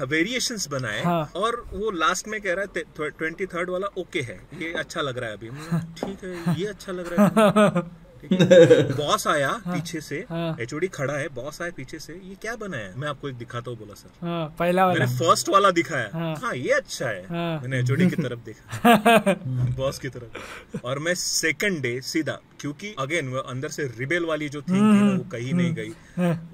वेरिएशन 0.07 0.57
बनाए 0.71 1.01
हाँ। 1.03 1.23
और 1.35 1.63
वो 1.73 1.91
लास्ट 1.93 2.27
में 2.27 2.39
कह 2.41 2.53
रहा 2.53 2.65
है 2.77 3.09
ट्वेंटी 3.11 3.45
थर्ड 3.47 3.69
वाला 3.69 3.87
ओके 3.97 4.21
है 4.23 4.39
ये 4.61 4.71
अच्छा 4.75 5.01
लग 5.01 5.17
रहा 5.17 5.29
है 5.29 5.37
अभी 5.37 5.49
ठीक 5.97 6.23
है 6.23 6.59
ये 6.59 6.67
अच्छा 6.67 6.91
लग 6.91 7.13
रहा 7.13 7.61
है 7.67 8.01
बॉस 8.97 9.27
आया 9.27 9.49
हाँ, 9.49 9.75
पीछे 9.75 10.01
से 10.01 10.15
हाँ। 10.29 10.55
एचओडी 10.61 10.87
खड़ा 10.87 11.13
है 11.13 11.27
बॉस 11.27 11.61
आया 11.61 11.71
पीछे 11.77 11.99
से 11.99 12.13
ये 12.13 12.35
क्या 12.41 12.55
बनाया 12.55 12.93
मैं 12.97 13.07
आपको 13.07 13.29
एक 13.29 13.35
दिखाता 13.35 13.71
हूँ 13.71 13.77
बोला 13.79 13.93
सर. 13.93 14.09
हाँ 14.25 14.55
पहला 14.59 14.85
वाला। 14.87 14.99
मैंने 14.99 15.17
फ़र्स्ट 15.17 15.49
वाला 15.49 15.71
दिखाया। 15.71 16.09
हाँ। 16.13 16.35
हाँ 16.35 16.55
ये 16.55 16.71
अच्छा 16.71 17.09
है। 17.09 17.23
हाँ। 17.23 17.59
मैंने 17.61 17.79
एचओडी 17.79 18.09
की 18.09 18.15
तरफ़ 18.15 18.39
देखा। 18.39 19.33
बॉस 19.77 19.99
की 19.99 20.09
तरफ़। 20.09 20.79
और 20.85 20.99
मैं 20.99 21.15
सेकंड 21.15 21.81
डे 21.81 21.99
सीधा 22.01 22.39
क्योंकि 22.59 22.95
अगेन 22.99 23.29
वो 23.29 23.39
अंदर 23.39 23.69
से 23.69 23.83
रिबेल 23.99 24.25
वाली 24.25 24.49
जो 24.49 24.61
थी 24.61 24.71
हम्म, 24.71 25.17
वो 25.17 25.23
कहीं 25.31 25.53
नहीं 25.53 25.73
गई। 25.73 25.91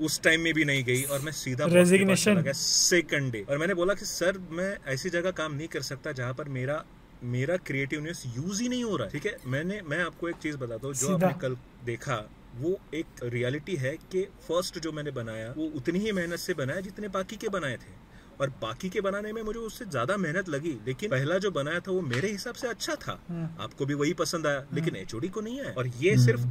उस 0.05 0.21
टाइम 0.21 0.41
में 0.41 0.53
भी 0.53 0.65
नहीं 0.65 0.83
गई 0.83 1.03
और 1.03 1.19
मैं 1.19 1.31
सीधा 1.31 1.65
Resignation. 1.65 2.53
सेकंड 2.53 3.31
डे 3.31 3.45
और 3.49 3.57
मैंने 3.57 3.73
बोला 3.73 3.93
कि 3.93 4.05
सर 4.05 4.37
मैं 4.51 4.77
ऐसी 4.93 5.09
जगह 5.09 5.31
काम 5.31 5.53
नहीं 5.53 5.67
कर 5.67 5.81
सकता 5.81 6.11
जहाँ 6.11 6.33
पर 6.33 6.49
मेरा 6.49 6.83
मेरा 7.23 7.55
क्रिएटिवनेस 7.59 8.23
यूज़ 8.27 8.61
ही 8.61 8.67
नहीं 8.69 8.83
हो 8.83 8.95
रहा 8.95 9.05
है 9.05 9.11
ठीक 9.11 9.25
है? 9.25 9.35
मैंने 9.47 9.81
मैं 9.83 9.99
आपको 10.03 10.29
एक 10.29 10.35
चीज़ 10.35 10.57
बताता 10.57 10.87
हूँ 10.87 10.95
जो 10.95 11.13
आपने 11.15 11.33
कल 11.41 11.55
देखा 11.85 12.15
वो 12.55 12.77
एक 12.93 13.23
रियलिटी 13.25 13.75
है 13.75 13.95
कि 14.11 14.23
फ़र्स्ट 14.47 14.79
जो 14.79 14.91
मैंने 14.91 15.11
बनाया 15.11 15.53
वो 15.57 15.65
उतनी 15.77 15.99
ही 15.99 16.11
मेहनत 16.11 16.39
से 16.39 16.53
बनाया 16.53 16.81
जितने 16.81 17.07
बाकी 17.07 17.35
के 17.35 17.49
बनाए 17.49 17.77
थे। 17.77 17.97
और 18.41 18.49
बाकी 18.61 18.89
के 18.89 19.01
बनाने 19.01 19.33
में 19.33 19.41
मुझे 19.43 19.59
उससे 19.59 19.85
ज़्यादा 19.85 20.17
मेहनत 20.17 20.49
लगी 20.49 20.77
लेकिन 20.85 21.09
पहला 21.11 21.37
जो 21.37 21.51
बनाया 21.51 21.79
था 21.79 21.91
वो 21.91 22.01
मेरे 22.03 22.31
हिसाब 22.31 22.55
से 22.55 22.67
अच्छा 22.67 22.95
था। 22.97 23.19
आपको 23.59 23.85
भी 23.85 23.93
वही 23.93 24.13
पसंद 24.13 24.47
आया 24.47 24.65
लेकिन 24.73 24.95
एचओडी 24.95 25.27
को 25.27 25.41
नहीं 25.41 25.59
आया। 25.61 25.73
और 25.73 25.87
ये 25.99 26.15
सिर्फ़ 26.17 26.45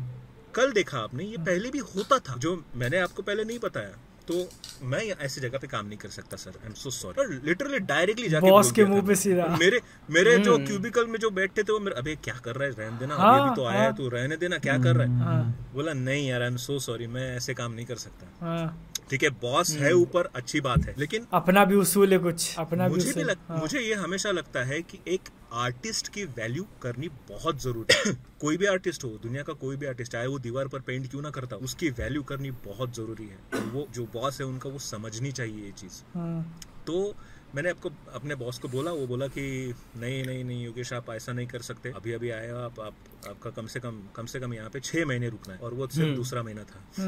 कल 0.54 0.72
देखा 0.72 0.98
आपने 0.98 1.24
ये 1.24 1.36
पहले 1.46 1.70
भी 1.70 1.78
होता 1.94 2.18
था 2.18 2.36
जो 2.36 2.54
मैंने 2.76 2.98
आपको 2.98 3.22
पहले 3.22 3.44
नहीं 3.44 3.58
बताया। 3.58 3.96
तो 4.28 4.48
मैं 4.84 4.98
ऐसी 5.18 5.40
जगह 5.40 5.58
पे 5.58 5.66
काम 5.66 5.86
नहीं 5.86 5.98
कर 5.98 6.08
सकता 6.10 6.36
sir. 6.36 6.50
I 6.52 6.66
am 6.66 6.72
so 6.74 6.90
sorry 6.90 7.38
literally 7.46 7.78
directly 7.86 8.28
जाके 8.28 8.50
बॉस 8.50 8.72
के 8.72 8.84
मुँह 8.84 9.06
पे 9.06 9.14
सीधा। 9.16 9.46
मेरे 9.60 9.80
मेरे 10.10 10.36
जो 10.38 10.56
क्यूबिकल 10.58 11.06
में 11.06 11.18
जो 11.18 11.30
बैठते 11.30 11.62
थे 11.62 11.72
वो 11.72 11.78
मेरे 11.78 11.96
अबे 11.96 12.14
क्या 12.24 12.34
कर 12.44 12.56
रहा 12.56 12.68
है? 12.68 12.74
रहने 12.74 12.98
देना 12.98 13.14
हाँ, 13.14 13.38
अभी 13.40 13.48
भी 13.48 13.56
तो 13.56 13.64
आया 13.64 13.78
है 13.78 13.84
हाँ। 13.84 13.96
तू 13.96 14.08
रहने 14.08 14.36
देना 14.36 14.58
क्या 14.58 14.76
कर 14.78 14.96
रहा 14.96 15.06
है? 15.06 15.18
हाँ। 15.20 15.70
बोला 15.74 15.92
नहीं 15.94 16.28
यार 16.28 16.42
आई 16.42 16.48
एम 16.48 16.56
सो 16.56 16.78
सॉरी 16.80 17.06
मैं 17.06 17.30
ऐसे 17.36 17.54
काम 17.54 17.72
नहीं 17.72 17.86
कर 17.86 17.96
सकता। 17.96 18.46
हाँ। 18.46 18.84
ठीक 19.10 19.22
है 19.22 19.30
बॉस 19.42 19.70
है 19.76 19.92
ऊपर 19.94 20.28
अच्छी 20.36 20.60
बात 20.60 20.86
है 20.86 20.94
लेकिन 20.98 21.26
अपना 21.32 21.64
भी 21.64 21.76
उसूल 21.76 22.12
है 22.12 22.18
कुछ 22.18 22.54
अपना 22.58 22.88
मुझे 22.88 23.04
भी 23.04 23.10
उसूल 23.10 23.24
लग, 23.24 23.36
हाँ। 23.48 23.58
मुझे 23.58 23.80
ये 23.80 23.94
हमेशा 23.96 24.30
लगता 24.30 24.64
है 24.64 24.80
कि 24.82 24.98
एक 25.08 25.28
आर्टिस्ट 25.52 26.08
की 26.08 26.24
वैल्यू 26.24 26.66
करनी 26.82 27.08
बहुत 27.08 27.62
ज़रूरी 27.62 27.94
है। 28.06 28.14
कोई 28.40 28.56
भी 28.56 28.66
आर्टिस्ट 28.66 29.04
हो 29.04 29.08
दुनिया 29.08 29.42
का 29.42 29.52
कोई 29.52 29.76
भी 29.76 29.86
आर्टिस्ट 29.86 30.12
चाहे 30.12 30.26
वो 30.26 30.38
दीवार 30.38 30.68
पर 30.68 30.80
पेंट 30.80 31.10
क्यों 31.10 31.22
ना 31.22 31.30
करता 31.30 31.56
उसकी 31.56 31.90
वैल्यू 31.90 32.22
करनी 32.22 32.50
बहुत 32.50 32.94
ज़रूरी 32.94 33.26
है। 33.26 33.38
और 33.54 33.60
वो 33.60 33.86
जो 33.90 34.06
बॉस 34.06 34.40
है 34.40 34.46
उनका 34.46 34.70
वो 34.70 34.78
समझनी 34.78 35.32
चाहिए 35.32 35.64
ये 35.64 35.72
चीज़। 35.72 36.18
हम्म, 36.18 36.42
तो 36.86 37.14
मैंने 37.54 37.70
आपको 37.70 37.90
अपने 38.12 38.34
बॉस 38.34 38.58
को 38.58 38.68
बोला 38.68 38.92
वो 38.92 39.06
बोला 39.06 39.26
कि 39.26 39.74
नहीं 39.96 40.24
नहीं 40.24 40.44
नहीं 40.44 40.64
योगेश 40.64 40.92
आप 40.92 41.10
ऐसा 41.10 41.32
नहीं 41.32 41.46
कर 41.46 41.62
सकते। 41.62 41.90
अभी 41.90 42.12
अभी 42.12 42.30
आए 42.30 42.50
हो 42.50 42.58
आप, 42.58 42.80
आप 42.80 42.94
आपका 43.28 43.50
कम 43.50 43.66
से 43.66 43.80
कम 43.80 44.02
कम 44.16 44.26
से 44.26 44.40
कम 44.40 44.54
यहाँ 44.54 44.70
पे 44.70 44.80
छह 44.80 45.06
महीने 45.06 45.28
रुकना 45.28 45.54
है 45.54 45.60
और 45.60 45.74
वो 45.74 45.88
सिर्फ़ 45.88 46.16
दूसरा 46.16 46.42
महीना 46.42 46.62
था। 46.62 47.02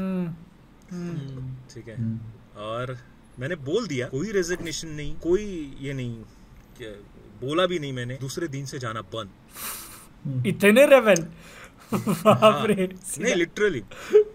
हम्म, 0.91 1.55
ठीक 1.73 1.87
है। 1.87 2.19
और 2.57 2.97
मैंने 3.39 3.55
बोल 3.55 3.87
दिया 3.87 4.07
कोई 4.07 4.31
रेजिग्नेशन 4.31 4.87
नहीं 4.87 5.15
कोई 5.15 5.77
ये 5.81 5.93
नहीं 5.93 6.23
क्या- 6.77 7.10
बोला 7.41 7.65
भी 7.65 7.79
नहीं 7.79 7.93
मैंने 7.93 8.17
दूसरे 8.21 8.47
दिन 8.49 8.65
से 8.65 8.79
जाना 8.79 9.01
बंद। 9.13 10.47
इतने 10.47 10.85
रेबल 10.87 11.25
बाप 11.93 12.67
नहीं 12.69 13.35
लिटरली 13.35 13.83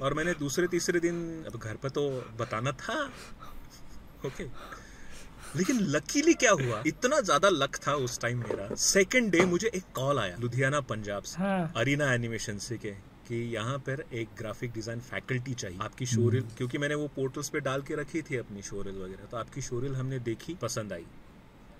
और 0.02 0.14
मैंने 0.14 0.32
दूसरे 0.36 0.66
तीसरे 0.68 1.00
दिन 1.00 1.44
अब 1.46 1.58
घर 1.58 1.76
पर 1.82 1.88
तो 1.90 2.08
बताना 2.38 2.72
था। 2.74 2.98
ओके 4.26 4.44
लेकिन 5.56 5.78
लकीली 5.90 6.32
क्या 6.34 6.50
हुआ? 6.52 6.82
इतना 6.86 7.20
ज़्यादा 7.20 7.48
लक 7.50 7.76
था 7.86 7.94
उस 7.96 8.18
टाइम 8.20 8.38
मेरा। 8.40 8.74
सेकंड 8.76 9.30
डे 9.32 9.44
मुझे 9.46 9.70
एक 9.74 9.84
कॉल 9.94 10.18
आया 10.18 10.36
लुधियाना 10.40 10.80
पंजाब 10.86 11.22
से। 11.24 11.42
हाँ। 11.42 11.72
अरीना 11.76 12.12
एनिमेशन 12.14 12.58
से 12.60 12.76
के 12.76 12.90
कि 13.28 13.36
यहाँ 13.54 13.78
पर 13.80 14.04
एक 14.14 14.28
ग्राफिक 14.38 14.72
डिज़ाइन 14.72 15.00
फैकल्टी 15.02 15.54
चाहिए। 15.54 15.78
आपकी 15.82 16.06
शोरिल 16.06 16.44
क्योंकि 16.58 16.78
मैंने 16.78 16.94
वो 16.94 17.06
पोर्टल्स 17.16 17.48
पे 17.48 17.60
डाल 17.60 17.82
के 17.82 17.94
रखी 17.94 18.22
थी 18.22 18.36
अपनी 18.38 18.62
शोरिल 18.62 18.98
वगैरह 19.02 19.30
तो 19.30 19.36
आपकी 19.36 19.62
शोरिल 19.62 19.94
हमने 19.96 20.18
देखी 20.28 20.54
पसंद 20.62 20.92
आई। 20.92 21.06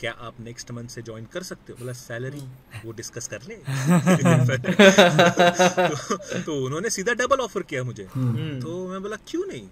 क्या 0.01 0.14
आप 0.20 0.34
नेक्स्ट 0.40 0.70
मंथ 0.70 0.88
से 0.88 1.03
ज्वाइन 1.03 1.26
कर 1.32 1.42
सकते 1.42 1.72
हो? 1.72 1.78
बोला 1.78 1.92
सैलरी 1.92 2.42
वो 2.84 2.92
डिस्कस 2.92 3.28
कर 3.28 3.42
ले. 3.42 3.55
तो, 5.88 6.42
तो 6.42 6.64
उन्होंने 6.64 6.90
सीधा 6.90 7.12
डबल 7.12 7.36
ऑफ़र 7.36 7.62
किया 7.62 7.84
मुझे। 7.84 8.05
तो 8.05 8.88
मैं 8.88 9.03
बोला 9.03 9.16
क्यों 9.28 9.47
नहीं? 9.47 9.68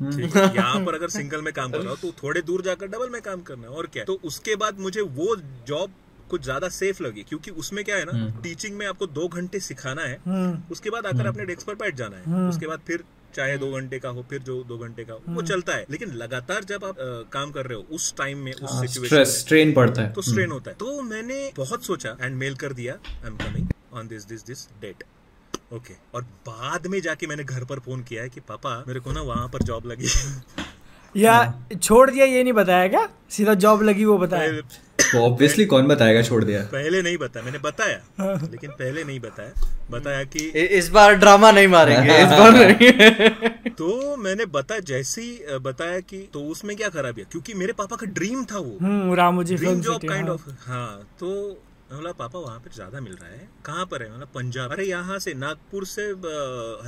यहाँ 0.56 0.84
पर 0.84 0.94
अगर 0.94 1.08
सिंगल 1.08 1.42
में 1.42 1.52
काम 1.52 1.72
कर 1.72 1.78
रहा 1.78 1.90
हो 1.90 1.96
तो 1.96 2.12
थोड़े 2.22 2.42
दूर 2.42 2.62
जाकर 2.62 2.86
डबल 2.86 3.10
में 3.10 3.22
काम 3.22 3.42
करना 3.42 3.62
है 3.62 3.68
और 3.68 3.86
क्या? 3.86 4.04
तो 4.04 4.20
उसके 4.24 4.56
बाद 4.56 4.78
मुझे 4.78 5.00
वो 5.00 5.36
जॉब 5.66 5.90
कुछ 6.30 6.42
ज़्यादा 6.42 6.68
सेफ़ 6.68 7.02
लगी 7.02 7.22
क्योंकि 7.22 7.50
उसमें 7.50 7.84
क्या 7.84 7.96
है 7.96 8.04
ना 8.04 8.40
टीचिंग 8.42 8.76
में 8.76 8.86
आपको 8.86 9.06
दो 9.06 9.28
घंटे 9.28 9.60
सिखाना 9.60 10.02
है 10.02 10.20
उसके 10.72 10.90
बाद 10.90 11.06
आकर 11.06 11.26
अपने 11.26 11.44
डेस्क 11.44 11.66
पर 11.66 11.74
बैठ 11.74 11.94
जाना 11.94 12.16
है 12.16 12.48
उसके 12.48 12.66
बाद 12.66 12.80
फिर 12.86 13.04
चाहे 13.36 13.56
दो 13.58 13.70
घंटे 13.72 13.98
का 13.98 14.08
हो 14.08 14.22
फिर 14.30 14.42
जो 14.42 14.62
दो 14.64 14.78
घंटे 14.78 15.04
का 15.04 15.12
हो 15.12 15.22
वो 15.28 15.42
चलता 15.42 15.74
है। 15.74 15.86
लेकिन 15.90 16.12
लगातार 16.14 16.64
जब 16.64 16.84
आप 16.84 16.98
अ, 16.98 17.30
काम 17.32 17.50
कर 17.50 17.66
रहे 17.66 17.78
हो 17.78 17.84
उस 17.90 18.14
टाइम 18.16 18.38
में 18.38 18.52
उस 18.52 18.80
सिचुएशन 18.80 19.24
स्ट्रेन 19.32 19.72
पड़ता 19.72 20.02
है। 20.02 20.12
तो 20.12 20.22
स्ट्रेन 20.22 20.50
होता 20.50 20.70
है। 20.70 20.76
तो 20.76 21.00
मैंने 21.02 21.52
बहुत 21.56 21.84
सोचा 21.84 22.16
एंड 22.20 22.36
मेल 22.36 22.54
कर 22.56 22.72
दिया 22.72 22.94
I 22.94 23.26
am 23.26 23.36
coming 23.36 23.68
on 23.92 24.08
this 24.08 24.24
this 24.24 24.46
this 24.46 24.66
date 24.80 25.04
okay 25.72 25.94
और 26.14 26.22
बाद 26.46 26.86
में 26.86 27.00
जाके 27.00 27.26
मैंने 27.26 27.44
घर 27.44 27.64
पर 27.64 27.78
फ़ोन 27.78 28.02
किया 28.02 28.22
है 28.22 28.28
कि 28.28 28.40
पापा 28.48 28.82
मेरे 28.88 29.00
को 29.00 29.12
ना 29.12 29.20
वहाँ 29.22 29.48
पर 29.48 29.62
जॉब 29.62 29.86
लगी 29.86 30.08
या 31.14 31.34
छोड़ 31.82 32.10
दिया 32.10 32.24
ये 32.26 32.42
नहीं 32.42 32.52
बताया 32.52 32.88
क्या? 32.88 33.08
सीधा 33.30 33.54
जॉब 33.64 33.82
लगी 33.82 34.04
वो 34.04 34.18
बताया। 34.18 34.60
तो 34.98 35.20
ऑब्वियसली 35.22 35.64
कौन 35.66 35.86
बताएगा? 35.88 36.22
छोड़ 36.22 36.42
दिया। 36.44 36.60
पहले 36.72 37.00
नहीं 37.02 37.16
बताया। 37.16 37.44
मैंने 37.44 37.58
बताया 37.58 38.38
लेकिन 38.42 38.70
पहले 38.70 39.04
नहीं 39.04 39.18
बताया। 39.20 39.52
बताया 39.90 40.22
कि 40.24 40.38
इस 40.78 40.88
बार 40.88 41.14
ड्रामा 41.14 41.50
नहीं 41.50 41.68
मारेंगे 41.68 42.16
इस 42.18 42.28
बार 42.28 42.52
नहीं। 42.56 43.70
तो 43.72 44.16
मैंने 44.16 44.46
बता 44.54 44.78
जैसे 44.88 45.22
ही 45.22 45.58
बताया 45.62 46.00
कि 46.02 46.18
तो 46.32 46.40
उसमें 46.52 46.76
क्या 46.76 46.88
खराबी 46.88 47.20
है? 47.20 47.26
क्योंकि 47.32 47.54
मेरे 47.54 47.72
पापा 47.72 47.96
का 47.96 48.06
ड्रीम 48.12 48.44
था 48.44 48.58
वो। 48.58 49.14
Ramoji 49.14 49.56
dream 49.56 49.80
job 49.80 50.06
kind. 50.08 50.28
Of 50.28 50.48
हाँ। 50.66 50.88
तो 51.20 51.30
बोला 51.92 52.12
पापा 52.12 52.38
वहाँ 52.38 52.58
पे 52.58 52.70
ज़्यादा 52.74 53.00
मिल 53.00 53.12
रहा 53.12 53.30
है। 53.30 53.48
कहाँ 53.64 53.84
पर 53.86 54.02
है? 54.02 54.10
मतलब 54.14 54.28
पंजाब। 54.34 54.72
अरे 54.72 54.84
यहाँ 54.84 55.18
से 55.18 55.34
नागपुर 55.34 55.84
से 55.86 56.02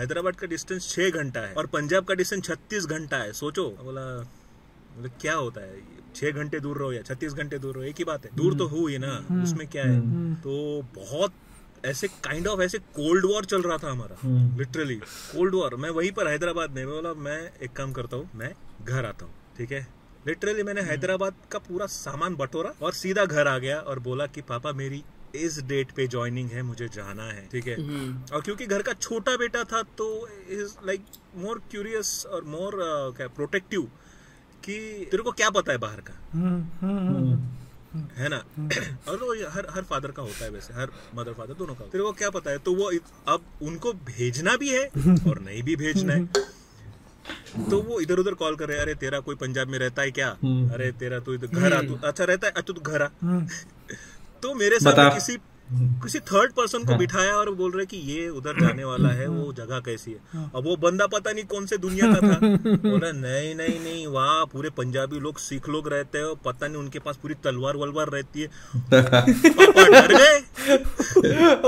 हैदराबाद 0.01 0.35
का 0.37 0.47
डिस्टेंस 0.47 0.89
छह 0.95 1.11
घंटा 1.11 1.41
है 1.41 1.53
और 1.55 1.67
पंजाब 1.75 2.05
का 2.05 2.15
डिस्टेंस 2.15 2.45
छत्तीस 2.45 2.87
घंटा 2.87 3.17
है। 3.17 3.33
सोचो। 3.33 3.69
बोला 3.83 4.07
मतलब 4.99 5.11
क्या 5.21 5.35
होता 5.35 5.61
है? 5.61 5.77
छह 6.17 6.31
घंटे 6.43 6.61
दूर 6.61 6.79
रहो 6.79 6.93
या 6.93 7.03
छत्तीस 7.09 7.33
घंटे 7.33 7.59
दूर 7.59 7.75
रहो 7.75 7.85
एक 7.85 7.99
ही 7.99 8.05
बात 8.05 8.25
है 8.25 8.31
दूर 8.37 8.55
तो 8.59 8.67
हुई 8.69 8.99
ना 8.99 9.17
उसमें 9.43 9.67
क्या 9.69 9.85
है? 9.85 10.01
तो 10.43 10.83
बहुत 10.95 11.33
ऐसे 11.87 12.09
काइंड 12.25 12.47
ऑफ़ 12.49 12.61
ऐसे 12.62 12.79
कोल्ड 12.95 13.25
वॉर 13.33 13.45
चल 13.45 13.62
रहा 13.62 13.77
था 13.83 13.91
हमारा 13.91 14.17
लिटरली 14.59 14.95
कोल्ड 14.97 15.55
वॉर 15.55 15.75
मैं 15.85 15.91
वहीं 15.99 16.11
पर 16.12 16.29
हैदराबाद 16.29 16.71
में 16.77 16.87
बोला 16.87 17.12
मैं 17.29 17.39
एक 17.62 17.73
काम 17.77 17.93
करता 17.99 18.17
हूँ 18.17 18.31
मैं 18.35 18.53
घर 18.85 19.05
आता 19.05 19.25
हूँ 19.25 19.35
ठीक 19.59 19.73
है? 19.73 19.87
लिटरली 20.27 20.62
मैंने 20.62 20.81
हैदराबाद 20.83 21.35
का 21.53 21.59
पूरा 21.67 21.87
सामान 21.97 22.35
बटोरा 22.37 22.73
और 22.83 22.93
सीधा 23.03 23.25
घर 23.25 23.47
आ 23.49 23.59
गया 23.59 23.79
और 23.81 23.99
बोला 24.09 24.27
कि 24.37 24.41
पापा 24.49 24.73
मेरी 24.81 25.03
इस 25.35 25.59
डेट 25.69 25.91
पे 25.97 26.07
ज्वाइनिंग 26.09 26.51
है 26.51 26.62
मुझे 26.62 26.89
जाना 26.95 27.23
है 27.23 27.47
ठीक 27.53 27.67
है? 27.69 27.77
और 28.35 28.41
क्योंकि 28.43 28.67
घर 28.67 28.83
का 28.83 28.93
छोटा 28.93 29.37
बेटा 29.37 29.62
था 29.73 29.83
तो 29.99 30.07
इज़ 30.59 30.75
लाइक 30.87 31.05
मोर 31.45 31.61
क्यूरियस 31.71 32.11
और 32.33 32.45
मोर 32.55 32.77
क्या 33.17 33.29
प्रोटेक्टिव 33.39 33.89
कि 34.65 34.79
तेरे 35.11 35.23
को 35.23 35.33
क्या 35.33 35.51
पता 35.51 35.73
है 35.73 35.79
बाहर 35.79 36.01
का? 36.01 36.15
हम्म, 36.33 36.63
हम्म, 36.81 37.07
हम्म। 37.09 38.07
है 38.17 38.29
ना? 38.29 38.37
और 39.09 39.17
वो 39.17 39.35
हर 39.51 39.67
हर 39.71 39.83
फादर 39.83 40.11
का 40.11 40.23
होता 40.23 40.45
है 40.45 40.51
वैसे 40.51 40.75
हर 40.75 40.91
मदर 41.15 41.33
फादर 41.33 41.55
दोनों 41.55 41.75
का 41.75 41.85
तेरे 41.85 42.05
को 42.05 42.13
क्या 42.13 42.31
पता 42.31 42.51
है? 42.51 42.59
तो 42.59 42.75
वो 42.75 42.91
अब 43.29 43.45
उनको 43.63 43.93
भेजना 43.93 44.57
भी 44.57 44.69
है 44.69 44.85
और 45.29 45.41
नहीं 45.41 45.63
भी 45.63 45.77
भेजना 45.77 46.15
है। 46.15 46.27
तो 47.71 47.81
वो 47.83 48.01
इधर 48.01 48.19
उधर 48.19 48.35
कॉल 48.35 48.57
कर 48.57 48.69
रहे 48.69 48.79
अरे 48.79 48.95
तेरा 48.95 49.21
कोई 49.21 49.35
पंजाब 49.35 49.69
में 49.69 49.79
रहता 49.79 50.03
है 50.03 50.11
क्या? 50.11 50.29
अरे 50.75 50.91
तेरा 50.93 51.19
तो 51.21 51.35
इधर 51.35 51.47
घर 51.61 51.73
आ 51.75 51.81
तू 51.83 51.99
अच्छा 52.05 52.25
रहता 52.25 52.47
है? 52.47 52.53
अच्छा 52.57 52.73
तू 52.73 52.81
घर 52.81 53.03
आ। 53.03 53.09
तो 54.43 54.55
मेरे 54.55 54.79
साथ 54.79 55.15
किसी 55.15 55.37
किसी 55.73 56.19
थर्ड 56.21 56.53
पर्सन 56.53 56.85
को 56.85 56.97
बिठाया 56.97 57.33
और 57.37 57.51
बोल 57.55 57.71
रहे 57.73 57.87
कि 57.87 57.97
ये 57.97 58.29
उधर 58.29 58.61
जाने 58.61 58.85
वाला 58.85 59.09
है 59.09 59.27
वो 59.27 59.53
जगह 59.53 59.79
कैसी 59.81 60.11
है? 60.11 60.45
अब 60.57 60.64
वो 60.64 60.77
बंदा 60.77 61.07
पता 61.07 61.33
नहीं 61.33 61.45
कौन 61.45 61.67
से 61.67 61.77
दुनिया 61.77 62.12
का 62.12 62.21
था। 62.29 62.39
बोला 62.87 63.11
नहीं 63.12 63.55
नहीं 63.55 63.81
नहीं 63.81 64.07
वहाँ 64.07 64.45
पूरे 64.47 64.71
पंजाबी 64.71 65.21
लोग 65.21 65.39
सिख 65.39 65.69
लोग 65.69 65.89
रहते 65.93 66.19
हैं 66.19 66.35
पता 66.45 66.67
नहीं 66.67 66.77
उनके 66.77 66.99
पास 66.99 67.17
पूरी 67.17 67.35
तलवार 67.45 67.77
वलवार 67.77 68.09
रहती 68.09 68.41
है। 68.41 68.49
पापा 68.95 69.87
डर 69.89 70.14
गए। 70.14 70.39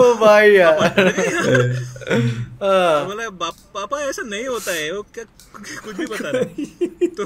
ओ 0.02 0.14
भाई 0.14 0.50
यार। 0.50 0.78
हाँ। 2.62 3.04
बोला 3.06 3.28
पापा 3.74 4.00
ऐसा 4.00 4.22
नहीं 4.22 4.46
होता 4.46 4.72
है। 4.72 4.90
वो 4.92 5.02
क्या 5.02 5.24
कुछ 5.84 5.96
भी 5.96 6.06
बता 6.06 6.30
रहे 6.30 7.06
तो 7.06 7.24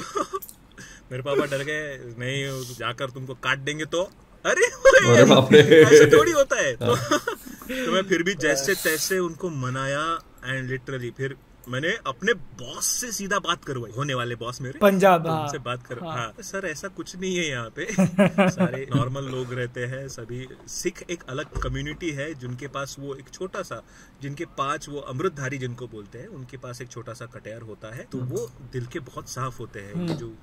मेरे 1.13 1.23
पापा 1.23 1.45
डर 1.47 1.63
गए 1.65 1.97
नहीं 2.19 2.45
जाकर 2.75 3.11
तुमको 3.11 3.35
काट 3.35 3.59
देंगे 3.59 3.85
तो। 3.85 4.11
अरे 4.47 4.67
अरे 4.67 5.25
बाप 5.25 5.53
रे। 5.53 5.59
ऐसे 5.61 6.07
थोड़ी 6.19 6.33
होता 6.33 6.61
है। 6.61 6.75
तो, 6.77 6.97
तो 6.97 7.93
मैं 7.93 8.03
फिर 8.03 8.23
भी 8.23 8.35
जैसे 8.35 8.75
तैसे 8.75 9.19
उनको 9.19 9.51
मनाया 9.51 10.05
एंड 10.45 10.71
लिटरली 10.71 11.11
फिर 11.11 11.37
मैंने 11.69 11.89
अपने 12.07 12.33
बॉस 12.61 12.85
से 12.85 13.11
सीधा 13.13 13.39
बात 13.39 13.65
करवाई 13.65 13.91
होने 13.97 14.15
वाले 14.15 14.35
बॉस 14.35 14.61
मेरे। 14.61 14.79
पंजाब 14.79 15.23
तो 15.25 15.31
हाँ। 15.31 15.43
उनसे 15.43 15.59
बात 15.59 15.87
कर 15.87 15.99
हाँ। 16.05 16.43
सर 16.43 16.67
ऐसा 16.67 16.89
कुछ 16.89 17.15
नहीं 17.17 17.37
है 17.37 17.49
यहाँ 17.49 17.71
पे। 17.79 17.87
सारे 18.51 18.87
नॉर्मल 18.97 19.25
लोग 19.25 19.53
रहते 19.55 19.85
हैं 19.85 20.09
सभी 20.09 20.47
सिख 20.69 21.05
एक 21.11 21.23
अलग 21.29 21.61
कम्युनिटी 21.63 22.11
है 22.11 22.33
जिनके 22.35 22.67
पास 22.69 22.97
वो 22.99 23.15
एक 23.15 23.29
छोटा 23.33 23.63
सा 23.63 23.83
जिनके 24.23 24.45
पास 24.59 24.87
वो 24.89 24.99
अमृतधारी 24.99 25.59
जिनको 25.59 25.87
बोलते 25.87 26.19
हैं 26.19 26.27
उनके 26.29 26.57
पास 26.57 26.81
एक 26.83 26.89
छोटा 26.89 27.13
सा 27.13 27.27
कटैर 27.27 27.63
होता 27.63 27.95
है। 27.95 28.07
तो 28.13 28.19
वो 28.19 28.51
दिल 28.73 28.87
के 28.87 28.99
बहुत 29.01 29.29
साफ़ 29.29 29.59
होते 29.59 29.81
हैं। 29.81 30.07
जो 30.17 30.35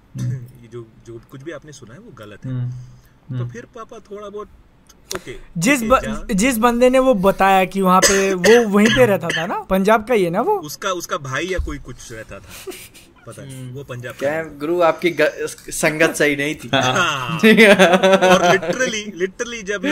जो 0.71 0.87
जो 1.07 1.21
कुछ 1.31 1.43
भी 1.43 1.51
आपने 1.51 1.71
सुना 1.71 1.93
है 1.93 1.99
वो 1.99 2.11
गलत 2.11 2.45
है। 2.45 2.57
तो 3.38 3.47
फिर 3.47 3.65
पापा 3.75 3.99
थोड़ा 3.99 4.30
बहुत 4.30 4.47
Okay, 5.15 5.34
जिस 5.57 5.82
okay, 5.82 5.89
ब, 5.91 6.27
जिस 6.32 6.57
बंदे 6.57 6.89
ने 6.89 6.99
वो 6.99 7.13
बताया 7.13 7.65
कि 7.65 7.82
वहाँ 7.82 8.01
पे 8.01 8.34
वो 8.34 8.67
वहीं 8.67 8.88
पे 8.88 9.05
रहता 9.05 9.27
था 9.27 9.45
ना 9.45 9.59
पंजाब 9.59 10.07
का 10.07 10.13
ही 10.13 10.23
है 10.23 10.30
ना 10.30 10.41
वो? 10.41 10.57
उसका 10.59 10.89
उसका 10.89 11.17
भाई 11.17 11.45
या 11.45 11.59
कोई 11.59 11.77
कुछ 11.77 12.11
रहता 12.11 12.39
था? 12.39 12.71
पता 13.26 13.43
नहीं 13.43 13.72
वो 13.74 13.84
पंजाब 13.84 14.15
क्या 14.20 14.41
गुरु 14.59 14.80
आपकी 14.82 15.11
संगत 15.72 16.15
सही 16.15 16.36
नहीं 16.36 16.55
थी। 16.55 16.70
हाँ। 16.74 17.39
और 18.30 18.51
लिटरली 18.51 19.03
लिटरली 19.15 19.61
जब 19.63 19.86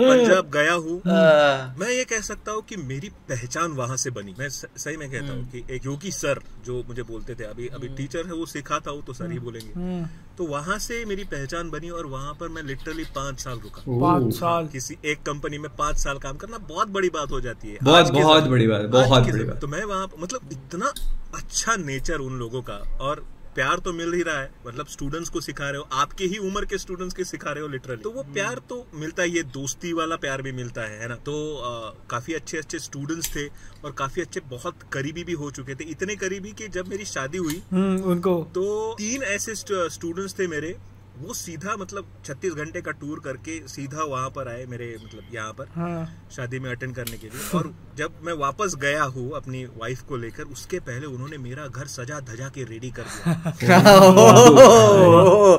पंजाब 0.00 0.50
गया 0.50 0.72
हूँ 0.74 0.98
हाँ। 1.06 1.74
मैं 1.78 1.90
ये 1.90 2.04
कह 2.04 2.20
सकता 2.20 2.52
हूँ 2.52 2.62
कि 2.68 2.76
मेरी 2.76 3.08
पहचान 3.28 3.72
वहाँ 3.72 3.96
से 3.96 4.10
बनी। 4.10 4.34
मैं 4.38 4.48
सही 4.48 4.96
में 4.96 5.10
कहता 5.10 5.32
हूँ 5.32 5.48
कि 5.52 5.64
एक 5.76 5.86
योगी 5.86 6.10
सर 6.12 6.40
जो 6.66 6.82
मुझे 6.88 7.02
बोलते 7.02 7.34
थे 7.34 7.44
अभी 7.44 7.68
अभी 7.74 7.88
टीचर 7.96 8.26
है 8.26 8.32
वो 8.32 8.46
सिखाता 8.46 8.90
हूँ 8.90 9.04
तो 9.06 9.12
सर 9.12 9.30
ही 9.30 9.38
बोलेंगे। 9.38 10.04
तो 10.38 10.46
वहाँ 10.46 10.78
से 10.78 11.04
मेरी 11.04 11.24
पहचान 11.24 11.70
बनी 11.70 11.90
और 11.90 12.06
वहाँ 12.06 12.32
पर 12.40 12.48
मैं 12.48 12.62
लिटरली 12.62 13.04
पाँच 13.16 13.40
साल 13.40 13.58
रुका। 13.58 13.82
पाँच 14.00 14.32
साल। 14.34 14.66
किसी 14.68 14.96
एक 15.04 15.22
कंपनी 15.26 15.58
में 15.58 15.70
पाँच 15.78 15.98
साल 15.98 16.18
काम 16.18 16.36
करना 16.36 16.58
बहुत 16.68 16.88
बड़ी 16.88 17.08
बात 17.10 17.30
हो 17.30 17.40
जाती 17.40 17.68
है। 17.68 17.78
बहुत 17.82 18.12
बहुत 18.12 18.44
बड़ी 18.44 18.66
बात 18.66 18.84
बहुत 18.90 19.30
बड़ी 19.30 19.44
बात। 19.44 19.60
तो 19.60 19.68
मैं 19.68 19.84
वहाँ 19.84 20.08
मतलब 20.18 20.52
इतना 20.52 20.92
अच्छा 21.34 21.76
नेचर 21.76 22.18
उन 22.26 22.38
लोगों 22.38 22.62
का। 22.62 22.74
और 23.00 23.24
प्यार 23.54 23.78
तो 23.78 23.92
मिल 23.92 24.12
ही 24.12 24.22
रहा 24.22 24.40
है। 24.40 24.50
मतलब 24.66 24.86
स्टूडेंट्स 24.86 25.30
को 25.30 25.40
सिखा 25.40 25.68
रहे 25.70 25.78
हो। 25.78 25.88
आपके 25.92 26.24
ही 26.24 26.38
उम्र 26.38 26.64
के 26.64 26.78
स्टूडेंट्स 26.78 27.14
के 27.14 27.24
सिखा 27.24 27.50
रहे 27.50 27.62
हो 27.62 27.68
लिटरली 27.68 28.02
तो 28.02 28.10
वो 28.10 28.22
प्यार 28.34 28.58
तो 28.68 28.76
मिलता 28.94 29.22
है 29.22 29.28
ये 29.30 29.42
दोस्ती 29.52 29.92
वाला 29.92 30.16
प्यार 30.16 30.42
भी 30.42 30.52
मिलता 30.52 30.82
है 30.82 31.00
है 31.00 31.08
ना? 31.08 31.14
तो 31.16 31.34
आ, 31.56 31.90
काफ़ी 32.10 32.34
अच्छे 32.34 32.58
अच्छे 32.58 32.78
स्टूडेंट्स 32.78 33.34
थे 33.36 33.46
और 33.84 33.92
काफ़ी 33.92 34.22
अच्छे 34.22 34.40
बहुत 34.46 34.82
करीबी 34.92 35.24
भी 35.24 35.32
हो 35.34 35.50
चुके 35.50 35.74
थे। 35.74 35.84
इतने 35.84 36.16
करीबी 36.16 36.52
कि 36.52 36.68
जब 36.68 36.88
मेरी 36.88 37.04
शादी 37.04 37.38
हुई 37.38 37.62
हम्म, 37.72 38.02
उनको 38.02 38.36
तो 38.54 38.94
तीन 38.94 39.22
ऐसे 39.22 39.54
स्टूडेंट्स 39.54 40.38
थे 40.38 40.46
मेरे। 40.48 40.76
वो 41.18 41.34
सीधा 41.34 41.74
मतलब 41.76 42.06
36 42.26 42.54
घंटे 42.54 42.80
का 42.82 42.90
टूर 43.00 43.20
करके 43.24 43.58
सीधा 43.68 44.02
वहाँ 44.04 44.30
पर 44.30 44.48
आए 44.48 44.64
मेरे 44.66 44.88
मतलब 45.04 45.34
यहाँ 45.34 45.52
पर 45.58 45.68
हाँ। 45.74 46.28
शादी 46.36 46.58
में 46.58 46.70
अटेंड 46.70 46.94
करने 46.96 47.16
के 47.18 47.26
लिए। 47.26 47.58
और 47.58 47.72
जब 47.98 48.18
मैं 48.22 48.32
वापस 48.40 48.74
गया 48.80 49.04
हूँ 49.14 49.30
अपनी 49.36 49.64
वाइफ 49.76 50.02
को 50.08 50.16
लेकर 50.16 50.42
उसके 50.56 50.78
पहले 50.88 51.06
उन्होंने 51.06 51.38
मेरा 51.38 51.66
घर 51.68 51.86
सजा 51.86 52.20
धजा 52.30 52.48
के 52.48 52.64
रेडी 52.64 52.90
कर 52.98 53.06
दिया। 53.06 53.72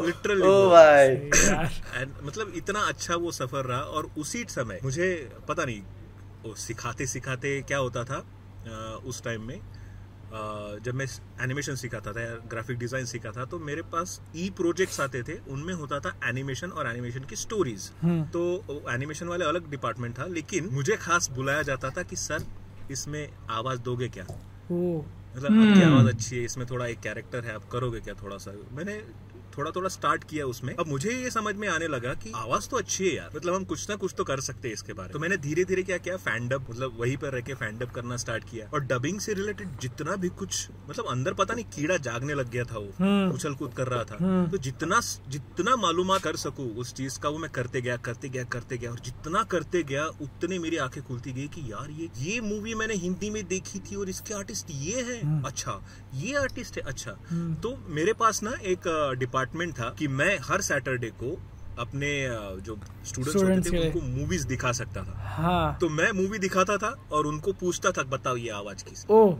लिटरली 0.05 0.51
एंड 1.95 2.13
मतलब 2.23 2.53
इतना 2.55 2.79
अच्छा 2.87 3.15
वो 3.15 3.31
सफ़र 3.31 3.65
रहा 3.65 3.79
और 3.79 4.09
उसी 4.17 4.45
समय 4.49 4.79
मुझे 4.83 5.09
पता 5.47 5.65
नहीं 5.65 5.81
वो 6.45 6.55
सिखाते 6.57 7.07
सिखाते 7.07 7.61
क्या 7.67 7.77
होता 7.77 8.03
था 8.03 8.19
उस 9.07 9.23
टाइम 9.23 9.41
में 9.47 9.59
जब 10.29 10.95
मैं 10.95 11.05
एनिमेशन 11.41 11.75
सीखाता 11.75 12.11
था 12.13 12.21
या 12.21 12.35
ग्राफिक 12.49 12.77
डिज़ाइन 12.77 13.05
सीखा 13.05 13.31
था 13.31 13.45
तो 13.45 13.59
मेरे 13.59 13.81
पास 13.91 14.19
ई 14.35 14.49
प्रोजेक्ट्स 14.57 14.99
आते 15.01 15.21
थे। 15.23 15.37
उनमें 15.49 15.73
होता 15.73 15.99
था 15.99 16.13
एनिमेशन 16.29 16.69
और 16.69 16.87
एनिमेशन 16.87 17.23
की 17.23 17.35
स्टोरीज 17.35 17.89
तो 18.33 18.83
एनिमेशन 18.89 19.27
वाले 19.27 19.45
अलग 19.45 19.69
डिपार्टमेंट 19.71 20.17
था 20.19 20.25
लेकिन 20.31 20.69
मुझे 20.73 20.97
खास 20.97 21.29
बुलाया 21.31 21.61
जाता 21.63 21.89
था 21.89 22.03
कि 22.03 22.15
सर 22.15 22.45
इसमें 22.91 23.29
आवाज़ 23.51 23.79
दोगे 23.81 24.07
क्या? 24.09 24.23
मतलब 24.23 25.51
आपकी 25.51 25.81
आवाज़ 25.83 26.07
अच्छी 26.07 26.35
है 26.35 26.43
इसमें 26.43 26.65
थोड़ा 26.69 26.85
एक 26.85 26.99
कैरेक्टर 26.99 27.45
है 27.45 27.53
आप 27.55 27.69
करोगे 27.71 27.99
क्या 27.99 28.13
थोड़ा 28.23 28.37
सा? 28.37 28.51
मैंने 28.71 28.93
थोड़ा 29.57 29.71
थोड़ा 29.71 29.89
स्टार्ट 29.89 30.23
किया 30.23 30.45
उसमें। 30.45 30.73
अब 30.75 30.87
मुझे 30.87 31.11
ये 31.11 31.29
समझ 31.31 31.55
में 31.55 31.67
आने 31.67 31.87
लगा 31.87 32.13
कि 32.13 32.31
आवाज़ 32.35 32.67
तो 32.69 32.77
अच्छी 32.77 33.07
है 33.07 33.15
यार। 33.15 33.29
मतलब 33.35 33.53
हम 33.53 33.63
कुछ 33.65 33.89
ना 33.89 33.95
कुछ 33.95 34.13
तो 34.17 34.23
कर 34.23 34.39
सकते 34.39 34.67
हैं 34.67 34.73
इसके 34.73 34.93
बारे 34.93 35.07
में। 35.07 35.13
तो 35.13 35.19
मैंने 35.19 35.37
धीरे 35.37 35.63
धीरे 35.65 35.83
क्या 35.83 35.97
किया 35.97 36.17
फैंडअप 36.17 36.69
मतलब 36.69 36.97
वहीं 36.99 37.17
पर 37.17 37.33
रह 37.33 37.41
के 37.41 37.53
फैंडअप 37.53 37.91
करना 37.91 38.17
स्टार्ट 38.17 38.43
किया। 38.43 38.69
और 38.73 38.81
डबिंग 38.83 39.19
से 39.19 39.33
रिलेटेड 39.33 39.77
जितना 39.81 40.15
भी 40.15 40.29
कुछ 40.35 40.67
मतलब 40.89 41.07
अंदर 41.07 41.33
पता 41.33 41.53
नहीं 41.53 41.65
कीड़ा 41.75 41.97
जागने 41.99 42.33
लग 42.33 42.49
गया 42.51 42.63
था 42.63 42.77
वो। 42.77 43.33
उछल 43.33 43.53
कूद 43.53 43.73
कर 43.73 43.87
रहा 43.87 44.03
था। 44.03 44.45
तो 44.47 44.57
जितना 44.59 45.01
जितना 45.29 45.75
मालूम 45.75 46.17
कर 46.17 46.35
सकूँ 46.35 46.69
उस 46.75 46.93
चीज़ 46.93 47.19
का 47.19 47.29
वो 47.29 47.37
मैं 47.37 47.49
करते 47.51 47.81
गया 47.81 47.95
करते 47.97 48.29
गया 48.29 48.43
करते 48.43 48.77
गया। 48.77 48.91
और 48.91 48.99
जितना 48.99 49.43
करते 49.43 49.83
गया 49.83 50.05
उतने 50.21 50.59
मेरी 50.59 50.77
आँखें 50.77 51.01
खुलती 51.03 51.31
गई 51.31 51.47
कि 51.47 51.61
यार 51.71 51.89
ये 51.91 52.09
ये 52.19 52.39
मूवी 52.41 52.73
मैंने 52.75 52.93
हिंदी 52.95 53.29
में 53.29 53.43
देखी 53.47 53.79
थी 53.81 53.95
और 53.95 54.09
इसके 54.09 54.33
आर्टिस्ट 54.33 54.71
ये 54.71 55.01
है। 55.01 55.19
अच्छा 55.43 55.79
ये 56.15 56.33
आर्टिस्ट 56.35 56.77
है 56.77 56.83
अच्छा। 56.83 57.11
तो 57.63 57.75
मेरे 57.89 58.13
पास 58.13 58.41
ना 58.43 58.51
एक 58.65 58.87
डिपार्टमेंट 59.47 59.73
था 59.79 59.95
कि 59.99 60.07
मैं 60.07 60.37
हर 60.43 60.61
सैटरडे 60.61 61.09
को 61.23 61.37
अपने 61.79 62.09
जो 62.65 62.77
स्टूडेंट्स 63.05 63.35
होते 63.35 63.71
थे 63.71 63.85
उनको 63.85 64.01
मूवीज़ 64.01 64.47
दिखा 64.47 64.71
सकता 64.71 65.03
था। 65.03 65.13
हाँ। 65.37 65.77
तो 65.81 65.89
मैं 65.89 66.11
मूवी 66.11 66.39
दिखाता 66.39 66.77
था 66.77 66.95
और 67.11 67.25
उनको 67.27 67.53
पूछता 67.53 67.91
था 67.91 68.03
बताओ 68.03 68.35
ये 68.35 68.49
आवाज़ 68.51 68.83
किस 68.83 69.05
ओ। 69.09 69.31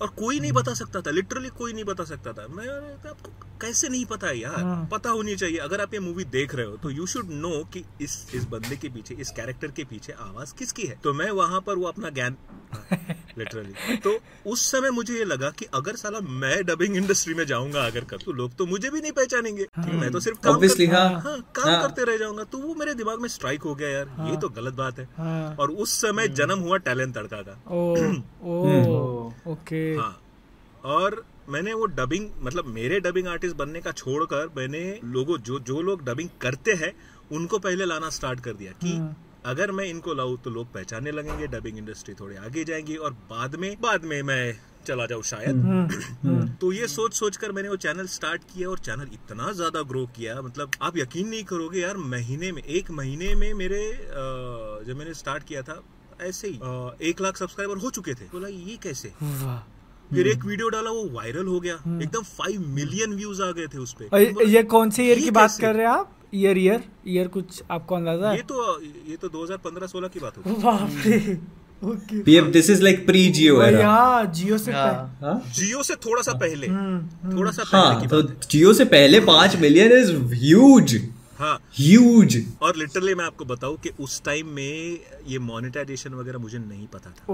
और 0.00 0.08
कोई 0.08 0.40
नहीं 0.40 0.52
बता 0.52 0.74
सकता 0.74 1.00
था 1.00 1.10
लिटरली 1.10 1.48
कोई 1.48 1.72
नहीं 1.72 1.84
बता 1.84 2.04
सकता 2.04 2.32
था। 2.32 2.46
मैं 2.48 2.68
आपको 3.10 3.30
कैसे 3.60 3.88
नहीं 3.88 4.04
पता 4.04 4.26
है 4.26 4.38
यार? 4.38 4.60
हाँ। 4.60 4.88
पता 4.92 5.10
होनी 5.10 5.36
चाहिए। 5.36 5.56
अगर 5.58 5.80
आप 5.80 5.94
ये 5.94 6.00
मूवी 6.00 6.24
देख 6.24 6.54
रहे 6.54 6.66
हो 6.66 6.76
तो 6.76 6.90
यू 6.90 7.06
शुड 7.06 7.30
नो 7.30 7.64
कि 7.64 7.84
इस 8.00 8.26
इस 8.34 8.44
बंदे 8.44 8.76
के 8.76 8.88
पीछे 8.88 9.14
इस 9.14 9.30
कैरेक्टर 9.30 9.68
के 9.68 9.84
पीछे 9.84 10.12
आवाज़ 10.12 10.54
किसकी 10.54 10.82
है? 10.82 10.98
तो 11.04 11.12
मैं 11.14 11.30
वहाँ 11.30 11.60
पर 11.60 11.74
वो 11.74 11.84
अपना 11.84 12.10
ज्ञान 12.10 12.36
लिटरली 13.38 13.96
तो 13.96 14.18
उस 14.46 14.70
समय 14.72 14.90
मुझे 14.90 15.14
ये 15.14 15.24
लगा 15.24 15.50
कि 15.50 15.64
अगर 15.74 15.96
साला 15.96 16.20
मैं 16.20 16.64
डबिंग 16.64 16.96
इंडस्ट्री 16.96 17.34
में 17.34 17.44
जाऊँगा 17.46 17.86
अगर 17.86 18.04
कर 18.04 18.16
तो 18.16 18.32
लोग 18.32 18.56
तो 18.56 18.66
मुझे 18.66 18.90
भी 18.90 19.00
नहीं 19.00 19.12
पहचानेंगे। 19.12 19.64
क्योंकि 19.64 19.92
मैं 19.92 20.10
तो 20.12 20.20
सिर्फ़ 20.20 20.38
काम 20.38 20.54
Obviously, 20.54 20.86
कर- 20.86 20.94
हाँ। 20.94 21.20
हाँ, 21.20 21.38
काम 21.56 21.68
हाँ। 21.70 21.82
करते 21.82 22.04
रह 22.04 22.16
जाऊँगा। 22.16 22.44
तो 22.44 22.58
वो 22.58 22.74
मेरे 22.74 22.94
दिमाग 22.94 23.20
में 23.20 23.28
स्ट्राइक 23.28 23.62
हो 23.62 23.74
गया 23.74 23.88
यार। 23.88 24.08
हाँ। 24.08 24.30
ये 24.30 24.36
तो 24.36 24.48
गलत 24.48 24.74
बात 24.74 24.98
है। 24.98 25.08
हाँ। 25.16 25.56
और 25.60 25.70
उस 25.70 25.90
समय 26.00 26.28
जन्म 26.28 26.58
हुआ 26.58 26.76
टैलेंट 26.76 27.14
तड़का 27.14 27.42
का। 27.42 27.62
ओ 27.70 27.96
ओ 28.50 29.52
ओके। 29.52 29.83
हाँ। 29.92 30.20
और 30.84 31.24
मैंने 31.48 31.72
वो 31.72 31.86
डबिंग 31.86 32.28
मतलब 32.42 32.66
मेरे 32.66 33.00
डबिंग 33.00 33.26
आर्टिस्ट 33.26 33.56
बनने 33.56 33.80
का 33.80 33.92
छोड़कर 33.92 34.50
मैंने 34.56 34.82
लोगों 35.04 35.38
जो 35.38 35.58
जो 35.60 35.80
लोग 35.82 36.04
डबिंग 36.04 36.28
करते 36.40 36.72
हैं 36.72 36.92
उनको 37.32 37.58
पहले 37.58 37.84
लाना 37.84 38.10
स्टार्ट 38.10 38.40
कर 38.40 38.52
दिया 38.52 38.72
कि 38.72 38.92
अगर 39.46 39.70
मैं 39.72 39.84
इनको 39.84 40.14
लाऊ 40.14 40.36
तो 40.36 40.50
लोग 40.50 40.72
पहचानने 40.72 41.10
लगेंगे 41.10 41.46
डबिंग 41.46 41.78
इंडस्ट्री 41.78 42.14
थोड़ी 42.14 42.36
आगे 42.36 42.64
जाएँगी 42.64 42.96
और 42.96 43.12
बाद 43.30 43.54
में 43.54 43.74
बाद 43.80 44.04
में 44.04 44.22
मैं 44.22 44.58
चला 44.86 45.06
जाऊँ 45.06 45.22
शायद। 45.22 46.56
तो 46.60 46.72
ये 46.72 46.86
सोच 46.88 47.14
सोच 47.14 47.36
कर 47.36 47.52
मैंने 47.52 47.68
वो 47.68 47.76
चैनल 47.76 48.06
स्टार्ट 48.06 48.42
किया 48.44 48.68
और 48.68 48.78
चैनल 48.78 49.08
इतना 49.12 49.52
ज़्यादा 49.52 49.82
ग्रो 49.82 50.06
किया 50.06 50.40
मतलब 50.42 50.70
आप 50.82 50.96
यकीन 50.96 51.28
नहीं 51.28 51.44
करोगे 51.44 51.80
यार 51.80 51.96
महीने 51.96 52.52
में 52.52 52.62
एक 52.62 52.90
महीने 52.90 53.34
में 53.34 53.52
मेरे 53.54 53.82
जब 54.86 54.96
मैंने 54.96 55.14
स्टार्ट 55.14 55.44
किया 55.44 55.62
था 55.62 55.82
ऐसे 56.20 56.48
ही 56.48 57.08
एक 57.08 57.20
लाख 57.20 57.36
सब्सक्राइबर 57.36 57.76
हो 57.76 57.90
चुके 57.90 58.14
थे। 58.14 58.24
बोला 58.32 58.48
ये 58.48 58.76
कैसे? 58.82 59.12
फिर 60.10 60.26
एक 60.28 60.44
वीडियो 60.44 60.68
डाला 60.68 60.90
वो 60.90 61.08
वायरल 61.12 61.46
हो 61.46 61.58
गया। 61.60 61.74
एकदम 62.02 62.22
फाइव 62.38 62.64
मिलियन 62.68 63.14
व्यूज़ 63.14 63.42
आ 63.42 63.50
गए 63.50 63.66
थे 63.66 63.78
उस 63.78 63.94
पे। 63.98 64.04
और 64.12 64.42
ये- 64.48 64.66
कौन 64.66 64.90
से 64.90 65.04
ईयर 65.06 65.20
की 65.20 65.30
बात 65.30 65.56
कर 65.60 65.74
रहे 65.74 65.86
हैं 65.86 65.92
आप? 65.92 66.10
ईयर 66.34 66.58
ईयर 66.58 66.82
ईयर 67.08 67.28
कुछ 67.28 67.62
आपको 67.70 67.94
अंदाज़ा 67.94 68.32
ये 68.32 68.42
तो 68.42 68.80
ये 69.10 69.16
तो 69.16 69.28
2015-16 69.28 70.08
की 70.08 70.20
बात 70.20 70.38
होगी 70.38 70.62
बाप 70.62 70.90
रे 71.06 71.38
okay. 71.82 72.20
PM 72.22 72.50
this 72.52 72.70
is 72.70 72.82
like 72.82 73.04
pre 73.06 73.26
Jio 73.30 73.62
era 73.62 73.78
यहाँ 73.80 74.24
जियो 74.34 74.58
से 74.58 74.72
हाँ। 74.72 75.18
हाँ। 75.22 75.34
जियो 75.54 75.82
से 75.82 75.94
थोड़ा 75.94 76.22
सा 76.22 76.32
पहले। 76.32 76.68
थोड़ा 77.36 77.50
सा 77.50 77.62
पहले 77.62 77.84
हाँ 77.86 78.00
की 78.00 78.06
तो 78.06 78.22
बात। 78.22 78.48
जियो 78.50 78.72
से 78.72 78.84
पहले 78.84 79.20
पाँच 79.20 79.56
मिलियन 79.56 79.92
इज़ 79.92 80.12
ह्यूज 80.34 80.94
हाँ। 81.44 81.60
ह्यूज 81.78 82.36
और 82.62 82.76
लिटरली 82.76 83.14
मैं 83.14 83.24
आपको 83.24 83.44
बताऊँ 83.44 83.76
कि 83.76 83.90
उस 84.00 84.22
टाइम 84.24 84.46
में 84.46 84.98
ये 85.28 85.38
मोनेटाइजेशन 85.38 86.10
वगैरह 86.14 86.38
मुझे 86.38 86.58
नहीं 86.58 86.86
पता 86.86 87.10
था। 87.10 87.24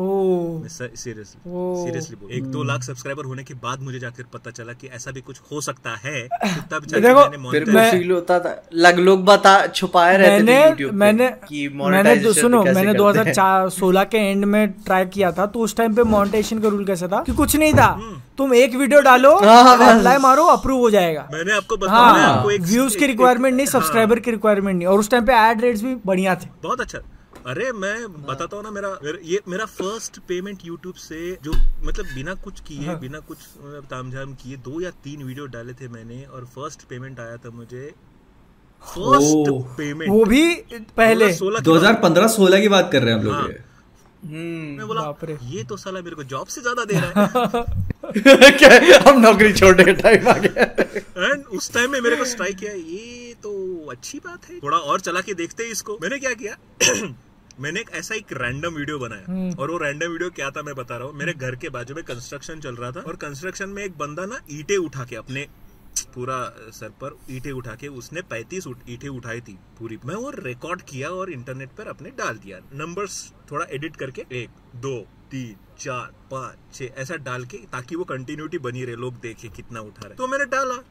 सीरियसली 0.97 1.51
सीरियसली 1.85 2.17
बोल 2.17 2.31
एक 2.33 2.45
दो 2.45 2.63
लाख 2.63 2.83
सब्सक्राइबर 2.83 3.25
होने 3.25 3.45
के 3.45 3.55
बाद 3.55 3.81
मुझे 3.81 3.99
जाकर 3.99 4.25
पता 4.33 4.51
चला 4.51 4.73
कि 4.73 4.87
ऐसा 4.87 5.11
भी 5.11 5.21
कुछ 5.21 5.41
हो 5.53 5.61
सकता 5.61 5.91
है 5.91 6.23
तो 6.29 6.63
तब 6.71 6.87
जाके 6.87 7.01
देखो, 7.01 7.21
मैंने 7.21 7.37
होता 8.15 8.39
था। 8.41 8.63
लग 8.75 8.99
लोग 8.99 9.25
बता 9.25 9.67
छुपाए 9.67 10.17
रहते 10.17 10.39
थे 10.39 10.43
मैंने 10.43 10.91
मैंने 10.93 11.29
कि 11.49 11.69
मैंने 11.69 12.17
दो- 12.17 12.35
सुनो 12.37 12.63
मैंने 12.75 12.95
2016 12.95 14.05
के 14.05 14.19
एंड 14.19 14.45
में 14.45 14.69
ट्राई 14.73 15.07
किया 15.07 15.33
था 15.33 15.47
तो 15.47 15.61
उस 15.61 15.77
टाइम 15.77 15.95
पे 15.95 16.03
मोनेटाइजेशन 16.03 16.59
का 16.59 16.69
रूल 16.69 16.85
कैसा 16.85 17.09
था? 17.09 17.23
कि 17.23 17.33
कुछ 17.33 17.57
नहीं 17.57 17.75
था। 17.75 17.91
तुम 18.41 18.53
एक 18.55 18.75
वीडियो 18.75 19.01
डालो 19.03 19.31
हाँ, 19.39 19.77
अप्लाई 19.89 20.19
मारो 20.19 20.45
अप्रूव 20.49 20.79
हो 20.81 20.91
जाएगा 20.91 21.29
मैंने 21.33 21.53
आपको 21.53 21.77
बताया 21.77 21.99
हाँ 21.99 22.29
आपको 22.29 22.51
एक 22.51 22.61
व्यूज़ 22.63 22.97
की 22.99 23.07
रिक्वायरमेंट 23.07 23.55
नहीं 23.57 23.67
हाँ। 23.67 23.73
सब्सक्राइबर 23.73 24.19
की 24.19 24.31
रिक्वायरमेंट 24.31 24.77
नहीं 24.77 24.87
और 24.89 24.99
उस 24.99 25.11
टाइम 25.11 25.27
पे 25.27 25.33
एड 25.41 25.61
रेट्स 25.61 25.83
भी 25.83 25.95
बढ़िया 26.07 26.35
थे 26.35 26.49
बहुत 26.63 26.81
अच्छा 26.81 26.99
अरे 27.47 27.71
मैं 27.75 27.95
बताता 28.25 28.57
हूँ 28.57 28.65
ना 28.65 28.71
मेरा 28.71 28.97
ये 29.25 29.41
मेरा 29.49 29.65
फ़र्स्ट 29.75 30.19
पेमेंट 30.29 30.65
यूट्यूब 30.65 30.95
से 31.03 31.21
जो 31.45 31.53
मतलब 31.85 32.07
बिना 32.15 32.35
कुछ 32.45 32.61
किए 32.61 32.87
हाँ। 32.87 32.99
बिना 33.01 33.19
कुछ 33.29 33.39
मतलब 33.59 33.87
तामझाम 33.91 34.33
किए 34.35 34.57
दो 34.65 34.81
या 34.81 34.91
तीन 35.05 35.23
वीडियो 35.23 35.47
डाले 35.55 35.73
थे 35.73 35.89
मैंने 35.91 36.23
और 36.25 36.45
फ़र्स्ट 36.55 36.89
पेमेंट 36.89 37.21
आया 37.21 37.37
था 37.37 37.51
मुझे 37.55 37.87
फ़र्स्ट। 38.83 39.51
पेमेंट 39.77 40.11
वो 40.11 40.25
भी 40.25 40.45
पहले 40.97 41.33
सोलह 41.35 41.61
2015-16 41.63 42.61
की 42.61 42.69
बात 42.69 42.93
कर 42.93 43.03
रहे 43.03 43.13
हैं 43.13 43.21
हम 43.21 43.27
लोग 43.27 43.35
हाँ। 43.35 43.49
ये। 43.49 43.59
मैं 44.25 44.87
बोला 44.87 45.37
ये 45.43 45.63
तो 45.65 45.77
साला 45.77 46.01
मेरे 46.01 46.17
को 46.17 46.25
जॉब 46.25 46.47
से 46.47 46.61
ज़्यादा 46.61 46.85
दे 46.85 46.95
रहा 46.95 47.25
है। 47.25 47.65
क्या 48.59 48.99
अब 49.01 49.19
नौकरी 49.19 49.53
छोड़ने 49.53 49.93
टाइम 49.93 50.29
आ 50.29 50.33
गया। 50.39 50.65
एंड 51.27 51.45
उस 51.47 51.73
टाइम 51.75 51.91
में 51.93 52.01
मेरे 52.01 52.17
को 52.17 52.25
स्ट्राइक 52.25 52.57
किया। 52.57 52.73
ये 52.73 53.35
तो 53.43 53.53
अच्छी 53.91 54.19
बात 54.19 54.51
है। 54.51 54.59
थोड़ा 54.59 54.77
और 54.77 55.01
चला 55.01 55.21
के 55.21 55.35
देखते 55.35 55.65
हैं 55.65 55.71
इसको। 55.71 55.99
मैंने 56.03 56.19
क्या 56.19 56.33
किया? 56.35 56.57
मैंने 57.61 57.81
एक 57.81 57.91
ऐसा 57.95 58.15
एक 58.15 58.33
रैंडम 58.33 58.75
वीडियो 58.75 58.99
बनाया। 58.99 59.55
और 59.57 59.71
वो 59.71 59.79
रैंडम 59.79 60.13
वीडियो 60.13 60.31
क्या 60.31 60.51
था 60.51 60.63
मैं 60.63 60.75
बता 60.75 60.97
रहा 60.97 61.07
हूँ। 61.07 61.15
मेरे 61.15 61.33
घर 61.33 61.57
के 61.57 61.69
बाजू 61.69 61.95
में 61.95 62.05
कंस्ट्रक्शन 62.05 62.61
चल 62.61 62.75
रहा 62.75 62.91
था। 62.91 63.01
और 63.01 63.17
कंस्ट्रक्शन 63.17 63.69
में 63.69 63.83
एक 63.85 63.99
बंदा 63.99 64.27
ना 64.27 64.41
ईटे 64.53 64.77
उठा 64.77 65.05
के 65.05 65.17
अपने 65.17 65.47
पूरा 66.15 66.39
सर 66.73 66.89
पर 67.01 67.17
ईटे 67.31 67.51
उठा 67.53 67.75
के 67.75 67.89
उसने 68.01 68.23
35 68.33 68.67
ईटे 68.89 69.09
उठाई 69.09 69.41
थी 69.41 69.59
पूरी। 69.79 69.99
मैं 70.07 70.15
वो 70.15 70.31
रिकॉर्ड 70.37 70.83
किया 70.83 71.09
और 71.11 71.31
इंटरनेट 71.33 71.71
पर 71.79 71.89
अपने 71.89 72.11
डाल 72.19 72.39
दिया। 72.39 72.59
नंबर्स 72.75 73.23
थोड़ा 73.51 73.67
एडिट 73.71 73.97
करके 73.97 74.25
एक 74.43 74.51
दो 74.83 74.99
तीन 75.31 75.57
चार 75.79 76.13
पाँच 76.31 76.75
छह 76.75 77.01
ऐसा 77.03 77.17
डाल 77.25 77.45
के 77.45 77.57
ताकि 77.73 77.97
वो 77.97 78.05
कंटिन्यूटी 78.05 78.59
बनी 78.61 78.85
रहे 78.85 78.97
लोग 78.97 79.21
देखे 79.21 79.49
कितना 79.57 79.81
उठा 79.81 80.07
रहे। 80.07 80.15
तो 80.15 80.27
मैंने 80.29 80.45
डाला। 80.47 80.83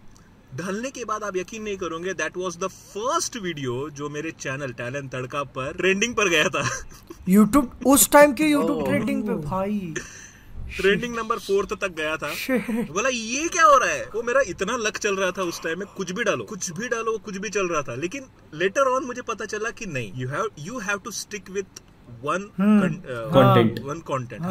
डालने 0.55 0.89
के 0.91 1.03
बाद 1.05 1.24
आप 1.24 1.36
यकीन 1.38 1.63
नहीं 1.63 1.78
करोगे 1.78 2.13
that 2.13 2.38
was 2.38 2.57
the 2.59 2.67
first 2.67 3.38
video 3.38 3.89
जो 3.89 4.09
मेरे 4.09 4.32
चैनल 4.39 4.72
टैलेंट 4.74 5.11
तड़का 5.11 5.43
पर 5.57 5.74
ट्रेंडिंग 5.74 6.15
पर 6.15 6.30
गया 6.30 6.47
था। 6.49 6.63
यूट्यूब 7.30 7.80
उस 7.88 8.09
टाइम 8.11 8.34
के 8.34 8.43
यूट्यूब 8.43 8.84
ट्रेंडिंग 8.86 9.24
पे 9.24 9.36
भाई। 9.43 9.93
ट्रेंडिंग 10.78 11.15
नंबर 11.15 11.39
फोर्थ 11.39 11.74
तक 11.74 11.91
गया 11.91 12.17
था। 12.17 12.30
बोला 12.93 13.09
ये 13.09 13.47
क्या 13.47 13.65
हो 13.65 13.78
रहा 13.78 13.89
है? 13.89 14.05
वो 14.15 14.24
मेरा 14.24 14.41
इतना 14.47 14.76
लक 14.78 14.97
चल 14.97 15.15
रहा 15.15 15.32
था 15.32 15.41
उस 15.41 15.61
टाइम 15.63 15.80
में 15.80 15.88
कुछ 15.97 16.11
भी 16.11 16.24
डालो। 16.24 16.43
कुछ 16.43 16.72
भी 16.72 16.88
डालो 16.88 17.17
कुछ 17.17 17.38
भी 17.38 17.49
चल 17.49 17.67
रहा 17.67 17.82
था। 17.82 17.95
लेकिन 17.95 18.26
लेटर 18.53 18.82
ऑन 18.82 19.05
मुझे 19.05 19.22
पता 19.22 19.45
चला 19.45 19.72
कि 19.72 19.86
नहीं। 19.86 20.11
You 20.15 20.30
have 20.30 20.49
you 20.59 20.80
have 20.80 20.99
to 20.99 21.11
stick 21.11 21.49
with 21.49 21.82
one 22.24 22.49
Content. 23.34 23.80
One 23.84 23.99
content 23.99 24.41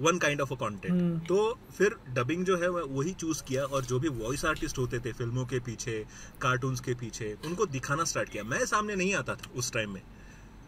one 0.00 0.18
kind 0.18 0.40
of 0.40 0.52
a 0.52 0.56
content 0.56 1.26
तो 1.28 1.58
फिर 1.78 1.94
डबिंग 2.08 2.44
जो 2.44 2.56
है 2.56 2.68
वही 2.70 3.12
चूज़ 3.12 3.42
किया 3.42 3.64
और 3.64 3.84
जो 3.84 3.98
भी 4.00 4.08
वॉइस 4.08 4.44
आर्टिस्ट 4.44 4.78
होते 4.78 4.98
थे 4.98 5.12
फ़िल्मों 5.12 5.44
के 5.44 5.58
पीछे 5.60 6.04
कार्टून्स 6.42 6.80
के 6.80 6.94
पीछे 6.94 7.34
उनको 7.44 7.66
दिखाना 7.66 8.04
स्टार्ट 8.04 8.28
किया। 8.28 8.44
मैं 8.44 8.64
सामने 8.66 8.96
नहीं 8.96 9.14
आता 9.14 9.34
था 9.34 9.50
उस 9.56 9.72
टाइम 9.72 9.90
में। 9.90 10.02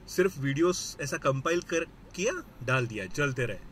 सिर्फ़ 0.08 0.40
वीडियोस 0.40 0.96
ऐसा 1.00 1.16
कंपाइल 1.16 1.60
कर 1.60 1.84
किया 2.16 2.32
डाल 2.66 2.86
दिया 2.86 3.06
चलते 3.06 3.46
रहे। 3.46 3.67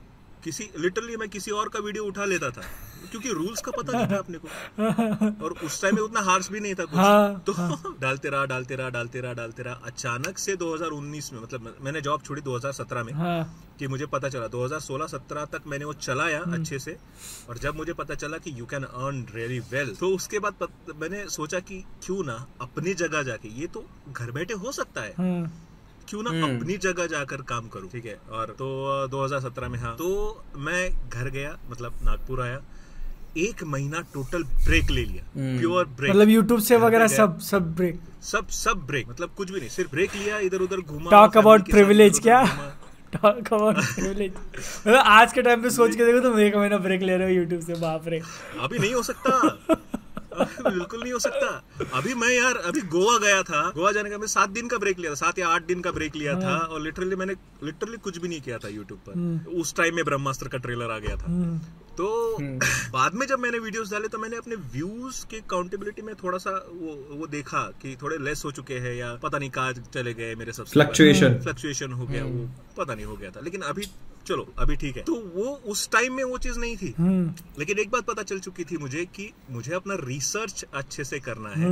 किसी 0.46 0.68
लिटरली 0.78 1.16
मैं 1.16 1.28
किसी 1.28 1.50
और 1.50 1.68
का 1.68 1.78
वीडियो 1.80 2.04
उठा 2.04 2.24
लेता 2.24 2.50
था 2.50 2.62
क्योंकि 3.10 3.32
रूल्स 3.32 3.60
का 3.60 3.72
पता 3.72 3.92
नहीं 3.92 4.06
था 4.06 4.18
अपने 4.18 4.38
को। 4.38 5.44
और 5.44 5.52
उस 5.64 5.80
टाइम 5.82 5.94
में 5.94 6.02
उतना 6.02 6.20
हार्स 6.20 6.50
भी 6.50 6.60
नहीं 6.60 6.74
था 6.74 6.84
कुछ। 6.84 6.98
हाँ, 6.98 7.42
तो 7.46 7.52
डालते 8.00 8.28
रहा 8.28 8.44
डालते 8.44 8.76
रहा 8.76 8.88
डालते 8.90 9.20
रहा 9.20 9.32
डालते 9.32 9.62
रहा। 9.62 9.74
अचानक 9.84 10.38
से 10.38 10.56
2019 10.56 11.32
में 11.32 11.40
मतलब 11.42 11.76
मैंने 11.80 12.00
जॉब 12.00 12.22
छोड़ी 12.22 12.42
2017 12.42 13.04
में 13.04 13.12
हाँ। 13.12 13.38
कि 13.78 13.88
मुझे 13.88 14.06
पता 14.06 14.28
चला। 14.28 14.48
2016-17 14.48 15.44
तक 15.52 15.66
मैंने 15.66 15.84
वो 15.84 15.92
चलाया 15.92 16.40
हम्म। 16.40 16.60
अच्छे 16.60 16.78
से 16.78 16.96
और 17.48 17.58
जब 17.58 17.76
मुझे 17.76 17.92
पता 17.92 18.14
चला 18.14 18.38
कि 18.38 18.54
you 18.60 18.66
can 18.66 18.84
earn 18.84 19.24
really 19.34 19.58
well 19.70 19.94
तो 19.94 20.14
उसके 20.14 20.38
बाद 20.38 20.54
पत, 20.60 20.68
मैंने 20.96 21.28
सोचा 21.28 21.60
कि 21.60 21.84
क्यों 22.06 22.22
ना 22.24 22.46
अपनी 22.60 22.94
जगह 22.94 23.22
जाके 23.22 23.48
ये 23.60 23.66
तो 23.66 23.84
घर 24.12 24.30
बैठे 24.30 24.54
हो 24.54 24.72
सकता 24.72 25.00
है। 25.00 25.14
हम्म, 25.18 25.50
क्यों 26.08 26.22
ना 26.22 26.30
अपनी 26.46 26.76
जगह 26.76 27.06
जाकर 27.06 27.42
काम 27.48 27.68
करूँ। 27.68 27.88
ठीक 27.90 28.06
है। 28.06 28.16
और 28.32 28.54
तो 28.58 28.68
अ, 28.86 29.06
2017 29.06 29.68
में 29.68 29.78
हाँ। 29.78 29.94
तो 29.96 30.10
मैं 30.58 30.90
घर 31.08 31.30
गया 31.30 31.56
मतलब 31.70 31.98
नागपुर 32.04 32.42
आया। 32.42 32.60
एक 33.38 33.62
महीना 33.64 34.00
टोटल 34.14 34.42
ब्रेक 34.44 34.90
ले 34.90 35.04
लिया। 35.04 35.24
प्योर 35.58 35.84
ब्रेक 35.96 36.10
मतलब 36.10 36.28
यूट्यूब 36.28 36.60
से 36.60 36.76
वगैरह 36.76 37.06
सब 37.06 37.38
सब 37.40 37.74
ब्रेक 37.76 37.98
सब 38.24 38.48
सब 38.58 38.86
ब्रेक 38.86 39.08
मतलब 39.08 39.30
कुछ 39.36 39.50
भी 39.50 39.58
नहीं 39.58 39.68
सिर्फ़ 39.68 39.90
ब्रेक 39.90 40.14
लिया 40.14 40.38
इधर 40.46 40.60
उधर 40.60 40.80
घूमा 40.80 41.10
टॉक 41.10 41.36
अबाउट 41.36 41.70
प्रिविलेज 41.70 42.18
क्या? 42.18 42.42
टॉक 43.12 43.52
अबाउट 43.52 43.76
प्रिविलेज 43.94 44.32
मतलब 44.86 44.96
आज 44.96 45.32
के 45.32 45.42
टाइम 45.42 45.62
पे 45.62 45.70
सोच 45.70 45.96
के 45.96 46.04
देखो 46.04 46.20
तुम 46.20 46.38
एक 46.40 46.56
महीना 46.56 46.78
ब्रेक 46.78 47.02
ले 47.02 47.16
रहे 47.16 47.28
हो 47.28 47.34
यूट्यूब 47.34 47.60
से 47.60 47.74
बाप 47.80 48.08
रे। 48.08 48.20
अभी 48.60 48.78
नहीं 48.78 48.94
हो 48.94 49.02
सकता। 49.02 49.74
बिल्कुल 50.70 51.02
नहीं 51.02 51.12
हो 51.12 51.18
सकता। 51.18 51.64
अभी 51.94 52.14
मैं 52.14 52.28
यार 52.28 52.56
अभी 52.56 52.80
गोवा 52.80 53.18
गया 53.18 53.42
था। 53.42 53.70
गोवा 53.70 53.92
जाने 53.92 54.10
का 54.10 54.18
मैं 54.18 54.26
सात 54.26 54.50
दिन 54.50 54.68
का 54.68 54.78
ब्रेक 54.78 54.98
लिया 54.98 55.10
था 55.10 55.14
सात 55.14 55.38
या 55.38 55.48
आठ 55.48 55.66
दिन 55.66 55.80
का 55.80 55.90
ब्रेक 55.92 56.16
लिया 56.16 56.34
था 56.40 56.56
और 56.56 56.80
लिटरली 56.80 57.16
मैंने 57.16 57.34
लिटरली 57.64 57.96
कुछ 57.96 58.18
भी 58.18 58.28
नहीं 58.28 58.40
किया 58.40 58.58
था 58.58 58.68
यूट्यूब 58.68 59.00
पर। 59.08 59.44
उस 59.60 59.74
टाइम 59.74 59.96
में 59.96 60.04
ब्रह्मास्त्र 60.04 60.48
का 60.48 60.58
ट्रेलर 60.58 60.90
आ 60.90 60.98
गया 60.98 61.16
था। 61.16 61.58
तो 61.96 62.36
बाद 62.92 63.14
में 63.14 63.26
जब 63.26 63.38
मैंने 63.38 63.58
वीडियोस 63.58 63.90
डाले 63.90 64.08
तो 64.08 64.18
मैंने 64.18 64.36
अपने 64.36 64.56
व्यूज़ 64.56 65.26
के 65.26 65.40
काउंटेबिलिटी 65.40 66.02
में 66.02 66.14
थोड़ा 66.14 66.38
सा 66.38 66.50
वो 66.50 67.16
वो 67.20 67.26
देखा 67.26 67.58
कि 67.58 67.96
थोड़े 68.02 68.18
लेस 68.18 68.42
हो 68.44 68.50
चुके 68.52 68.74
हैं 68.74 68.94
या 68.94 69.14
पता 69.14 69.38
नहीं 69.38 69.50
कहाँ 69.50 69.72
चले 69.72 70.14
गए 70.14 70.34
मेरे 70.34 70.52
सबसे। 70.52 70.80
Fluctuation. 70.80 71.42
फ्लक्चुएशन 71.42 71.92
हो 71.92 72.06
गया 72.06 72.24
वो 72.24 72.50
पता 72.76 72.94
नहीं 72.94 73.06
हो 73.06 73.16
गया 73.16 73.30
था। 73.30 73.40
लेकिन 73.40 73.60
अभी 73.60 73.86
चलो 74.26 74.46
अभी 74.58 74.76
ठीक 74.76 74.96
है। 74.96 75.02
तो 75.02 75.14
वो 75.34 75.44
उस 75.66 75.88
टाइम 75.90 76.14
में 76.14 76.22
वो 76.24 76.38
चीज़ 76.38 76.58
नहीं 76.58 76.76
थी। 76.76 76.94
लेकिन 77.58 77.78
एक 77.78 77.90
बात 77.90 78.04
पता 78.04 78.22
चल 78.22 78.38
चुकी 78.38 78.64
थी 78.64 78.76
मुझे 78.76 79.04
कि 79.14 79.30
मुझे 79.50 79.74
अपना 79.74 79.94
रिसर्च 80.00 80.64
अच्छे 80.74 81.04
से 81.04 81.20
करना 81.20 81.50
है 81.50 81.70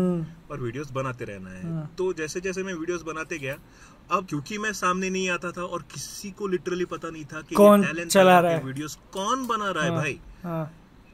और 0.51 0.61
वीडियोस 0.61 0.91
बनाते 0.91 1.25
रहना 1.25 1.51
है। 1.51 1.87
तो 1.99 2.13
जैसे 2.13 2.41
जैसे 2.41 2.63
मैं 2.63 2.75
वीडियोस 2.75 3.03
बनाते 3.03 3.39
गया 3.39 3.57
अब 4.11 4.27
क्योंकि 4.27 4.59
मैं 4.59 4.73
सामने 4.73 5.11
नहीं 5.11 5.29
आता 5.31 5.51
था 5.51 5.63
और 5.65 5.83
किसी 5.93 6.31
को 6.31 6.47
लिटरली 6.47 6.85
पता 6.85 7.11
नहीं 7.11 7.25
था 7.25 7.41
कि 7.41 7.55
कौन 7.55 7.85
टैलेंट 7.85 8.11
चला 8.11 8.39
रहा 8.41 8.53
है। 8.53 8.65
वीडियोस 8.65 8.99
कौन 9.13 9.47
बना 9.47 9.71
रहा 9.71 9.85
है 9.85 9.91
भाई। 9.91 10.19
हाँ। 10.43 10.65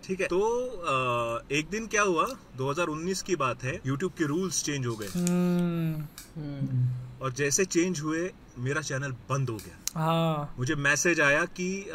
ठीक 0.04 0.20
है 0.20 0.26
तो 0.26 1.46
एक 1.52 1.68
दिन 1.70 1.86
क्या 1.86 2.02
हुआ 2.02 2.26
2019 2.58 3.22
की 3.22 3.36
बात 3.36 3.62
है 3.64 3.80
यूट्यूब 3.86 4.12
के 4.18 4.24
रूल्स 4.24 4.62
चेंज 4.64 4.86
हो 4.86 4.94
गए। 4.96 5.06
हम्म, 5.06 6.88
और 7.22 7.32
जैसे 7.32 7.64
चेंज 7.64 8.00
हुए 8.00 8.30
मेरा 8.60 8.80
चैनल 8.80 9.10
बंद 9.30 9.50
हो 9.50 9.56
गया। 9.56 10.00
हाँ। 10.00 10.54
मुझे 10.58 10.74
मैसेज 10.74 11.20
आया 11.20 11.44
कि 11.44 11.68
अ, 11.82 11.92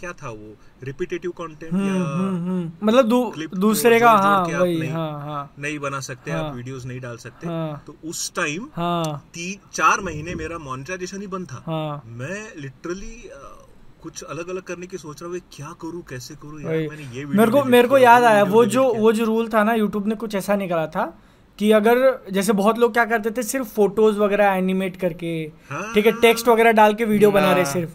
क्या 0.00 0.12
था 0.12 0.30
वो? 0.30 0.54
रिपीटेटिव 0.82 1.30
कंटेंट 1.30 1.72
हम्म, 1.72 1.86
या 1.86 1.94
हम्म, 1.94 2.86
मतलब 2.86 3.08
दू, 3.08 3.32
दूसरे 3.58 4.00
का 4.00 4.10
हाँ 4.10 4.44
वही 4.44 4.78
नहीं- 4.78 4.92
हाँ 4.92 5.10
हाँ। 5.20 5.52
नहीं 5.58 5.78
बना 5.78 6.00
सकते 6.00 6.30
हाँ। 6.30 6.44
आप 6.44 6.54
वीडियोस 6.54 6.84
नहीं 6.86 7.00
डाल 7.00 7.16
सकते। 7.16 7.46
हाँ। 7.46 7.82
तो 7.86 7.96
उस 8.04 8.32
टाइम 8.34 8.68
हाँ। 8.76 9.04
तीन 9.34 9.68
चार 9.72 10.00
महीने 10.00 10.34
मेरा 10.34 10.58
मोनेटाइजेशन 10.58 11.20
ही 11.20 11.26
बंद 11.26 11.46
था। 11.52 11.62
हाँ। 11.66 12.02
मैं 12.06 12.52
लिटरली 12.56 13.30
कुछ 14.02 14.22
अलग 14.24 14.48
अलग 14.48 14.62
करने 14.62 14.86
की 14.86 14.98
सोच 14.98 15.22
रहा 15.22 15.30
हूँ 15.30 15.40
क्या 15.52 15.72
करूँ? 15.82 16.02
कैसे 16.02 16.34
करूँ? 16.34 16.60
यार 16.60 16.88
मैंने 16.90 17.16
ये 17.16 17.24
मेरे 17.26 17.50
को 17.50 17.64
मेरे 17.64 17.88
को 17.88 17.98
याद 17.98 18.24
आया 18.24 18.42
वो 18.44 18.64
जो 18.66 18.92
वो 18.94 19.12
जो 19.12 19.24
रूल 19.24 19.48
था 19.48 19.62
ना 19.64 19.74
यूट्यूब 19.74 20.06
ने 20.06 20.14
कुछ 20.14 20.34
ऐसा 20.34 20.56
निकाला 20.56 20.86
था 20.86 21.04
कि 21.58 21.70
अगर 21.72 21.98
जैसे 22.32 22.52
बहुत 22.52 22.78
लोग 22.78 22.92
क्या 22.92 23.04
करते 23.04 23.30
थे 23.30 23.42
सिर्फ़ 23.42 23.68
फ़ोटोज़ 23.68 24.18
वगैरह 24.18 24.54
एनिमेट 24.54 24.96
करके 24.96 25.32
हाँ। 25.70 25.92
ठीक 25.94 26.06
है 26.06 26.12
टेक्स्ट 26.20 26.48
वगैरह 26.48 26.72
डाल 26.72 26.94
के 26.94 27.04
वीडियो 27.04 27.30
बना 27.30 27.52
रहे 27.52 27.64
सिर्फ़ 27.64 27.90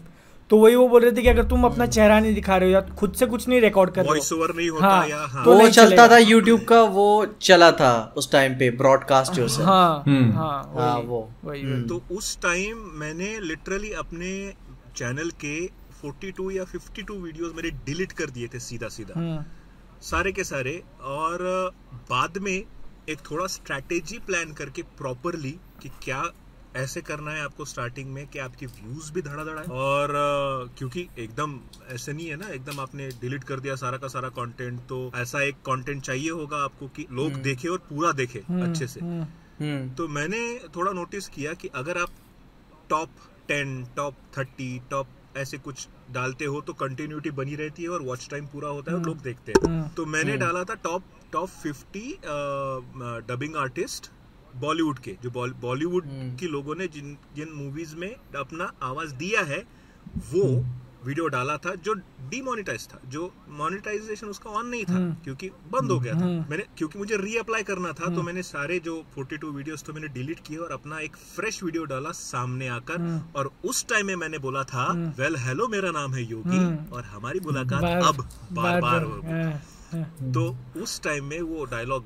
तो 0.50 0.58
वही 0.58 0.74
वो 0.74 0.86
बोल 0.88 1.02
रहे 1.02 1.12
थे 1.12 1.22
कि 1.22 1.28
अगर 1.28 1.44
तुम 1.44 1.64
अपना 1.64 1.86
चेहरा 1.86 2.18
नहीं 2.20 2.34
दिखा 2.34 2.56
रहे 2.56 2.68
हो 2.68 2.74
या 2.74 2.80
खुद 2.98 3.14
से 3.14 3.26
कुछ 3.26 3.46
नहीं 3.48 3.60
रिकॉर्ड 3.60 3.90
कर 3.90 4.04
रहे 4.04 4.18
हो 4.20 4.46
नहीं 4.52 4.68
होता 4.70 4.86
हाँ, 4.86 5.08
या 5.08 5.16
हाँ 5.24 5.44
तो 5.44 5.54
वो 5.54 5.68
चलता। 5.68 6.06
था 6.08 6.18
यूट्यूब 6.18 6.60
का 6.64 6.80
वो 6.82 7.26
चला 7.42 7.70
था 7.72 7.90
उस 8.16 8.30
टाइम 8.32 8.54
पे 8.54 8.70
ब्रॉडकास्ट 8.76 9.32
जो 9.32 9.48
से 9.48 9.62
हाँ 9.62 10.02
हम्म। 10.06 10.30
हाँ 10.32 10.72
हाँ, 10.76 10.98
वो। 10.98 11.20
वही 11.44 11.62
वही। 11.64 11.82
तो 11.82 12.02
उस 12.10 12.36
टाइम 12.42 12.78
मैंने 12.94 13.38
लिटरली 13.40 13.90
अपने 13.96 14.32
चैनल 14.96 15.30
के 15.44 15.54
42 16.00 16.50
या 16.52 16.64
52 16.66 17.10
वीडियोस 17.18 17.52
मैंने 17.56 17.70
डिलीट 17.86 18.12
कर 18.12 18.30
दिए 18.30 18.48
थे 18.54 18.58
सीधा 18.60 18.88
सीधा 18.88 19.20
हम्म, 19.20 19.44
सारे 20.02 20.32
के 20.32 20.44
सारे 20.44 20.82
और 21.02 21.38
बाद 22.10 22.38
में 22.38 22.62
एक 23.08 23.18
थोड़ा 23.30 23.46
स्ट्रैटेजी 23.46 24.18
प्लान 24.26 24.52
करके 24.52 24.82
प्रॉपरली 24.98 25.50
कि 25.82 25.88
क्या 26.02 26.22
ऐसे 26.76 27.00
करना 27.00 27.30
है 27.30 27.44
आपको 27.44 27.64
स्टार्टिंग 27.64 28.10
में 28.14 28.26
कि 28.28 28.38
आपके 28.38 28.66
व्यूज़ 28.66 29.12
भी 29.12 29.22
धड़ाधड़ 29.22 29.58
है 29.58 29.64
और 29.82 30.12
क्योंकि 30.78 31.06
एकदम 31.18 31.58
ऐसे 31.90 32.12
नहीं 32.12 32.26
है 32.28 32.36
ना 32.36 32.48
एकदम 32.48 32.80
आपने 32.80 33.08
डिलीट 33.20 33.44
कर 33.44 33.60
दिया 33.60 33.76
सारा 33.76 33.98
का 33.98 34.08
सारा 34.08 34.28
कंटेंट 34.38 34.80
तो 34.88 35.00
ऐसा 35.16 35.42
एक 35.42 35.54
कंटेंट 35.66 36.02
चाहिए 36.02 36.30
होगा 36.30 36.62
आपको 36.64 36.88
कि 36.88 37.06
लोग 37.12 37.40
देखे 37.42 37.68
और 37.68 37.78
पूरा 37.88 38.12
देखे 38.12 38.38
अच्छे 38.38 38.86
से। 38.86 39.00
हम्म, 39.00 39.22
हम्म। 39.60 39.88
तो 39.90 40.08
मैंने 40.08 40.40
थोड़ा 40.76 40.92
नोटिस 40.92 41.28
किया 41.28 41.52
कि 41.52 41.68
अगर 41.74 41.98
आप 41.98 42.10
top 42.90 43.10
ten 43.48 43.84
top 43.96 44.16
thirty 44.38 44.78
top 44.90 45.08
ऐसे 45.36 45.58
कुछ 45.58 45.88
डालते 46.10 46.44
हो 46.44 46.60
तो 46.60 46.72
कंटिन्यूटी 46.72 47.30
बनी 47.30 47.54
रहती 47.54 47.82
है 47.82 47.88
और 47.88 48.02
वॉच 48.02 48.28
टाइम 48.30 48.46
पूरा 48.46 48.68
होता 48.68 48.92
है 48.92 48.98
और 48.98 49.04
लोग 49.04 49.20
देखते 49.22 49.52
हैं। 49.52 49.68
हम्म। 49.68 49.88
तो 49.88 50.06
मैंने 50.06 50.36
डाला 50.36 50.64
था 50.64 50.74
top 50.74 51.02
top 51.32 51.48
fifty 51.62 52.06
dubbing 53.28 53.56
artist 53.56 54.10
Bollywood 54.56 54.98
के 54.98 55.16
जो 55.22 55.30
बॉल- 55.30 55.56
बॉलीवुड 55.56 56.04
के 56.40 56.46
लोगों 56.46 56.74
ने 56.74 56.86
जिन 56.88 57.16
जिन 57.36 57.48
मूवीज़ 57.54 57.96
में 57.96 58.14
अपना 58.36 58.72
आवाज़ 58.82 59.14
दिया 59.14 59.40
है 59.42 59.62
वो 60.32 60.42
वीडियो 61.04 61.26
डाला 61.28 61.56
था 61.56 61.74
जो 61.74 61.92
डीमोनेटाइज 62.30 62.86
था 62.88 62.98
जो 63.08 63.32
मोनेटाइजेशन 63.48 64.26
उसका 64.26 64.50
ऑन 64.50 64.66
नहीं 64.66 64.84
था 64.84 64.98
क्योंकि 65.24 65.48
बंद 65.72 65.90
हो 65.90 65.98
गया 66.00 66.14
था। 66.14 66.26
मैंने 66.50 66.64
क्योंकि 66.78 66.98
मुझे 66.98 67.16
रीअप्लाई 67.16 67.62
करना 67.62 67.92
था 67.92 68.04
तो 68.14 68.22
मैंने 68.22 68.42
सारे 68.42 68.78
जो 68.78 68.96
42 69.18 69.44
वीडियोस 69.44 69.82
तो 69.82 69.92
मैंने 69.92 70.08
डिलीट 70.08 70.40
किए 70.46 70.56
और 70.56 70.72
अपना 70.72 70.98
एक 70.98 71.16
फ्रेश 71.16 71.62
वीडियो 71.62 71.84
डाला 71.84 72.10
सामने 72.10 72.68
आकर। 72.68 72.98
और 73.36 73.50
उस 73.64 73.86
टाइम 73.86 74.06
में 74.06 74.14
मैंने 74.16 74.38
बोला 74.38 74.62
था 74.64 74.86
वेल 75.18 75.36
हेलो 75.36 75.68
मेरा 75.68 75.90
नाम 75.90 76.14
है 76.14 76.22
योगी 76.30 76.58
और 76.92 77.04
हमारी 77.04 77.40
मुलाकात 77.40 77.82
बार- 77.82 78.04
अब 78.08 78.28
बार 78.52 78.80
बार 78.80 79.02
होगी। 79.02 79.26
हाँ। 79.42 79.62
तो 79.94 80.56
उस 80.76 81.00
टाइम 81.02 81.24
में 81.24 81.40
वो 81.40 81.64
डायलॉग 81.64 82.04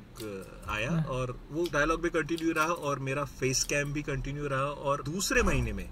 आया 0.68 0.90
और 1.10 1.36
वो 1.52 1.66
डायलॉग 1.72 2.02
भी 2.02 2.10
कंटिन्यू 2.10 2.52
रहा 2.52 2.72
और 2.88 2.98
मेरा 2.98 3.24
फेस 3.40 3.64
कैम 3.64 3.92
भी 3.92 4.02
कंटिन्यू 4.02 4.46
रहा 4.48 4.66
और 4.90 5.02
दूसरे 5.02 5.42
महीने 5.42 5.72
में 5.72 5.88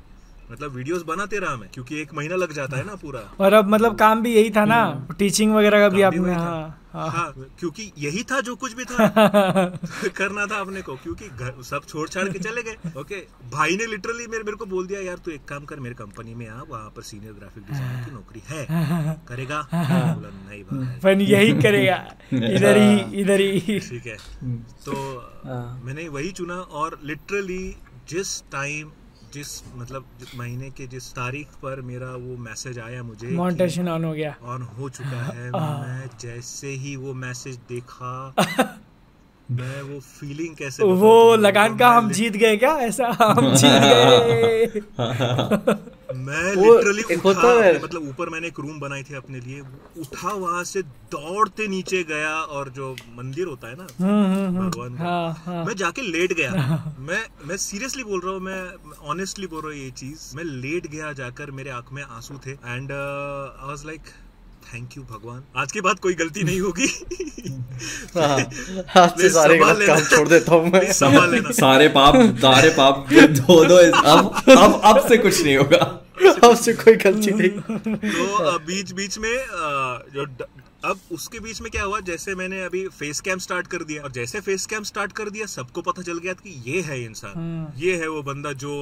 मतलब 0.51 0.75
वीडियोस 0.75 1.03
बनाते 1.07 1.39
रहा 1.39 1.57
मैं 1.57 1.69
क्योंकि 1.75 2.01
एक 2.01 2.15
महीना 2.15 2.37
लग 2.37 2.53
जाता 2.53 2.77
है 2.77 2.85
ना 2.87 2.95
पूरा। 3.03 3.21
और 3.41 3.53
अब 3.53 3.69
मतलब 3.71 3.99
काम 3.99 4.23
भी 4.23 4.35
यही 4.35 4.51
था 4.51 4.65
ना 4.65 4.83
टीचिंग 5.19 5.55
वगैरह 5.55 5.81
का 5.81 5.89
भी 5.89 6.03
आपने 6.03 6.35
हाँ 6.35 6.77
हाँ। 6.93 7.09
हाँ 7.11 7.33
क्योंकि 7.59 7.83
यही 7.99 8.23
था 8.31 8.41
जो 8.41 8.55
कुछ 8.57 8.73
भी 8.77 8.85
था। 8.85 9.07
करना 10.17 10.47
था 10.47 10.57
अपने 10.61 10.81
को 10.83 10.95
क्योंकि 11.03 11.29
घर 11.29 11.63
सब 11.63 11.85
छोड़ 11.89 12.09
छाड़ 12.09 12.27
के 12.29 12.39
चले 12.39 12.63
गए। 12.63 12.91
ओके 13.01 13.17
भाई 13.53 13.77
ने 13.77 13.87
लिटरली 13.87 14.27
मेरे 14.27 14.45
मेरे 14.45 14.57
को 14.57 14.67
बोल 14.67 14.87
दिया 14.87 15.01
यार 15.01 15.19
तू 15.25 15.31
एक 15.31 15.45
काम 15.49 15.65
कर 15.65 15.81
मेरे 15.81 15.95
कंपनी 15.95 16.35
में 16.35 16.47
आ 16.49 16.61
वहाँ 16.71 16.91
पर 16.97 17.03
सीनियर 17.03 17.33
ग्राफिक 17.33 17.65
डिज़ाइनर 17.67 18.05
की 18.05 18.11
नौकरी 18.11 18.43
है। 18.49 18.67
करेगा? 19.29 19.61
बोला 19.73 20.31
नहीं 20.31 20.63
भाई। 20.65 20.99
पर 21.03 21.21
यही 21.23 21.53
करेगा। 21.63 21.97
इधर 22.33 22.77
ही 22.77 23.21
इधर 23.21 23.41
ही। 23.41 23.79
ठीक 23.81 24.07
है। 24.07 24.17
तो 24.87 24.95
मैंने 25.87 26.09
वही 26.09 26.31
चुना 26.33 26.55
और 26.55 26.99
लिटरली 27.05 27.65
जिस 28.09 28.41
टाइम 28.53 28.91
जिस 29.35 29.63
मतलब 29.77 30.05
जिस 30.21 30.35
महीने 30.37 30.71
के 30.71 30.87
जिस 30.87 31.11
तारीख 31.13 31.47
पर 31.63 31.81
मेरा 31.81 32.11
वो 32.11 32.37
मैसेज 32.37 32.79
आया 32.79 33.03
मुझे 33.03 33.29
मोनेटाइजेशन 33.29 33.89
ऑन 33.89 34.05
हो 34.05 34.13
गया। 34.13 34.35
ऑन 34.43 34.63
हो 34.63 34.89
चुका 34.89 35.23
है 35.25 35.51
मैं 35.55 36.11
जैसे 36.21 36.69
ही 36.69 36.97
वो 36.97 37.15
मैसेज 37.15 37.57
देखा 37.69 38.35
मैं 39.51 39.81
वो 39.83 39.99
फीलिंग 40.01 40.55
कैसे 40.57 40.85
वो 40.85 41.37
लगान 41.37 41.77
का 41.79 41.89
हम 41.91 42.11
जीत 42.13 42.37
गए 42.37 42.57
क्या? 42.57 42.71
ऐसा 42.81 43.07
हम 43.21 43.55
जीत 43.55 43.83
गए। 43.83 44.81
मैं 46.21 46.55
लिटरली 46.57 47.03
उठा 47.31 47.51
मतलब 47.85 48.09
ऊपर 48.09 48.29
मैंने 48.29 48.47
एक 48.47 48.59
रूम 48.61 48.79
बनाई 48.81 49.03
थी 49.03 49.15
अपने 49.15 49.41
लिए। 49.41 49.61
उठा 50.01 50.33
वहाँ 50.35 50.63
से 50.65 50.83
दौड़ते 51.15 51.67
नीचे 51.69 52.03
गया 52.03 52.35
और 52.59 52.69
जो 52.79 52.95
मंदिर 53.17 53.47
होता 53.47 53.69
है 53.69 53.77
ना 53.77 53.87
भगवान 54.61 54.95
का 54.95 55.05
हाँ 55.05 55.33
हाँ। 55.45 55.65
मैं 55.65 55.77
जाके 55.77 56.03
लेट 56.03 56.33
गया। 56.33 56.51
मैं 57.01 57.23
मैं 57.49 57.57
सीरियसली 57.67 58.05
बोल 58.05 58.21
रहा 58.25 58.33
हूँ 58.33 58.41
मैं 58.41 58.63
ऑनेस्टली 59.11 59.47
बोल 59.47 59.63
रहा 59.63 59.73
हूँ 59.73 59.81
ये 59.81 59.91
चीज़। 59.91 60.31
मैं 60.37 60.45
लेट 60.45 60.87
गया 60.87 61.13
जाकर 61.23 61.51
मेरे 61.51 61.71
आँख 61.71 61.93
में 61.93 62.03
आँसू 62.03 62.39
थे। 62.47 62.51
And 62.51 62.93
I 62.93 63.69
was 63.69 63.87
like 63.87 64.03
thank 64.73 64.97
you 64.97 65.03
भगवान। 65.05 65.43
आज 65.57 65.73
के 65.73 65.81
बाद 65.81 65.99
कोई 65.99 66.15
गलती 66.15 66.43
नहीं 66.43 66.61
होगी। 66.61 66.87
हाँ, 68.17 68.39
आज 68.97 69.21
से 69.21 69.29
सारे 69.31 69.59
गलत 69.59 69.87
काम 69.87 70.01
छोड़ 70.07 70.29
देता 70.29 70.55
हूँ 70.55 70.71
मैं। 70.73 70.93
संभाल 70.93 71.31
लेना। 71.31 71.51
सारे 71.55 71.89
पाप 71.89 72.15
सारे 72.39 72.69
पाप 72.77 73.07
दो 73.13 73.65
दो 73.65 73.77
अब 73.93 74.33
अब 74.49 74.81
अब 74.85 75.07
से 75.09 75.19
कुछ 75.19 75.43
नहीं 75.43 75.57
होगा। 75.57 75.77
अब 76.45 76.57
से 76.57 76.73
कोई 76.75 76.95
गलती 76.97 77.31
नहीं। 77.33 77.51
तो 77.51 78.59
बीच 78.61 78.93
बीच 78.93 79.19
में 79.19 79.35
जो 80.15 80.27
अब 80.85 81.01
उसके 81.13 81.39
बीच 81.41 81.61
में 81.61 81.71
क्या 81.71 81.83
हुआ? 81.83 81.99
जैसे 82.01 82.35
मैंने 82.35 82.61
अभी 82.65 82.87
फेस 82.91 83.21
कैम 83.21 83.39
स्टार्ट 83.39 83.67
कर 83.67 83.83
दिया। 83.85 84.03
और 84.03 84.13
जैसे 84.13 84.41
फेस 84.41 84.65
कैम 84.67 84.83
स्टार्ट 84.85 85.13
कर 85.13 85.31
दिया 85.31 85.47
सबको 85.49 85.83
पता 85.83 86.03
चल 86.03 86.19
गया 86.19 86.33
कि 86.35 86.63
ये 86.67 86.81
है 86.83 87.03
इंसान। 87.05 87.73
ये 87.79 87.97
है 87.97 88.09
वो 88.09 88.23
बंदा 88.23 88.53
जो 88.63 88.73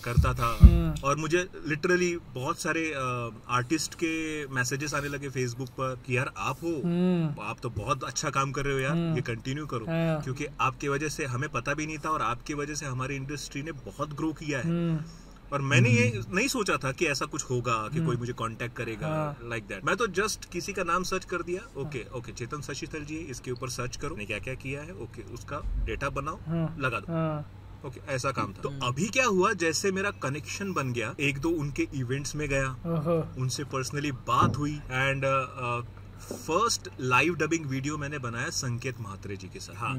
करता 0.00 0.32
था। 0.34 0.50
और 1.04 1.16
मुझे 1.16 1.46
लिटरली 1.68 2.16
बहुत 2.34 2.60
सारे 2.60 2.82
आर्टिस्ट 3.50 3.94
के 3.94 4.12
मैसेजेस 4.54 4.94
आने 4.94 5.08
लगे 5.08 5.28
फेसबुक 5.28 5.68
पर 5.70 5.94
कि 6.06 6.16
यार 6.16 6.32
आप 6.38 6.62
हो। 6.62 6.74
आप 7.42 7.60
तो 7.62 7.70
बहुत 7.70 8.04
अच्छा 8.04 8.30
काम 8.30 8.52
कर 8.52 8.64
रहे 8.64 8.74
हो 8.74 8.80
यार। 8.80 8.96
ये 9.16 9.22
कंटिन्यू 9.26 9.66
करो। 9.66 9.86
हाँ। 9.86 10.20
क्योंकि 10.22 10.46
आपकी 10.60 10.88
वजह 10.88 11.08
से 11.08 11.24
हमें 11.26 11.48
पता 11.50 11.74
भी 11.74 11.86
नहीं 11.86 11.98
था 11.98 12.10
और 12.10 12.22
आपकी 12.22 12.54
वजह 12.54 12.74
से 12.74 12.86
हमारी 12.86 13.16
इंडस्ट्री 13.16 13.62
ने 13.62 13.72
बहुत 13.84 14.14
ग्रो 14.14 14.32
किया 14.32 14.60
है। 14.60 14.98
और 15.52 15.60
मैंने 15.60 15.90
ये 15.90 16.20
नहीं 16.28 16.48
सोचा 16.48 16.76
था 16.76 16.90
कि 16.92 17.06
ऐसा 17.06 17.26
कुछ 17.26 17.44
होगा 17.44 17.74
कि 17.92 18.04
कोई 18.06 18.16
मुझे 18.16 18.32
कांटेक्ट 18.32 18.76
करेगा 18.76 19.08
लाइक 19.44 19.64
दैट 19.68 19.84
मैं 19.84 19.96
तो 19.96 20.06
जस्ट 20.18 20.44
किसी 20.52 20.72
का 20.72 20.82
नाम 20.84 21.02
सर्च 21.04 21.24
कर 21.24 21.42
दिया। 21.42 21.62
ओके 21.80 22.04
ओके 22.16 22.32
चेतन 22.32 22.60
शशिथल 22.62 23.04
जी 23.04 23.16
इसके 23.30 23.50
ऊपर 23.50 23.68
सर्च 23.70 23.96
करो। 23.96 24.16
ने 24.16 24.26
क्या 24.26 24.38
क्या 24.38 24.54
किया 24.56 24.82
है? 24.82 24.94
ओके 24.94 25.22
उसका 25.34 25.62
डेटा 25.86 26.10
बनाओ। 26.10 26.38
लगा 26.80 27.00
दो। 27.00 27.59
हाँ 27.82 27.90
ओके 27.90 28.00
ऐसा 28.14 28.30
काम 28.30 28.52
था। 28.52 28.62
तो 28.62 28.72
अभी 28.82 29.08
क्या 29.08 29.26
हुआ 29.26 29.52
जैसे 29.60 29.92
मेरा 29.92 30.10
कनेक्शन 30.22 30.72
बन 30.72 30.92
गया 30.92 31.14
एक 31.20 31.38
दो 31.38 31.50
उनके 31.60 31.88
इवेंट्स 31.94 32.36
में 32.36 32.48
गया 32.48 32.68
उनसे 33.38 33.64
पर्सनली 33.72 34.12
बात 34.28 34.58
हुई 34.58 34.74
and 34.90 35.24
first 36.22 36.88
live 37.00 37.34
dubbing 37.34 37.66
video 37.66 37.96
मैंने 37.98 38.18
बनाया 38.18 38.48
संकेत 38.50 39.00
महात्रे 39.00 39.36
जी 39.36 39.46
के 39.48 39.60
साथ। 39.60 39.74
हाँ 39.74 39.94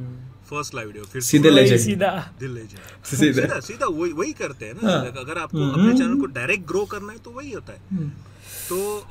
फ़र्स्ट 0.50 0.76
लाइव 0.76 0.88
वीडियो 0.88 1.06
फिर 1.06 1.22
सीधे 1.22 1.50
legend. 1.50 1.78
सीधा। 1.78 2.12
दिल 2.40 2.52
ले 2.52 2.62
जाए 2.62 3.02
सीधा। 3.06 3.42
सीधा 3.42 3.60
सीधा 3.60 3.86
वही 3.88 4.12
वही 4.12 4.34
करते 4.34 4.66
हैं 4.66 4.74
ना। 4.74 4.92
अगर 5.22 5.38
आपको 5.38 5.70
अपने 5.72 5.98
चैनल 5.98 6.20
को 6.20 6.26
डायरेक्ट 6.26 6.68
ग्रो 6.68 6.86
करना 6.86 7.14
है 7.14 7.20
तो 7.20 7.32
वही 7.32 7.52
होता 7.52 7.74
है। 7.74 7.80
तो 8.72 9.08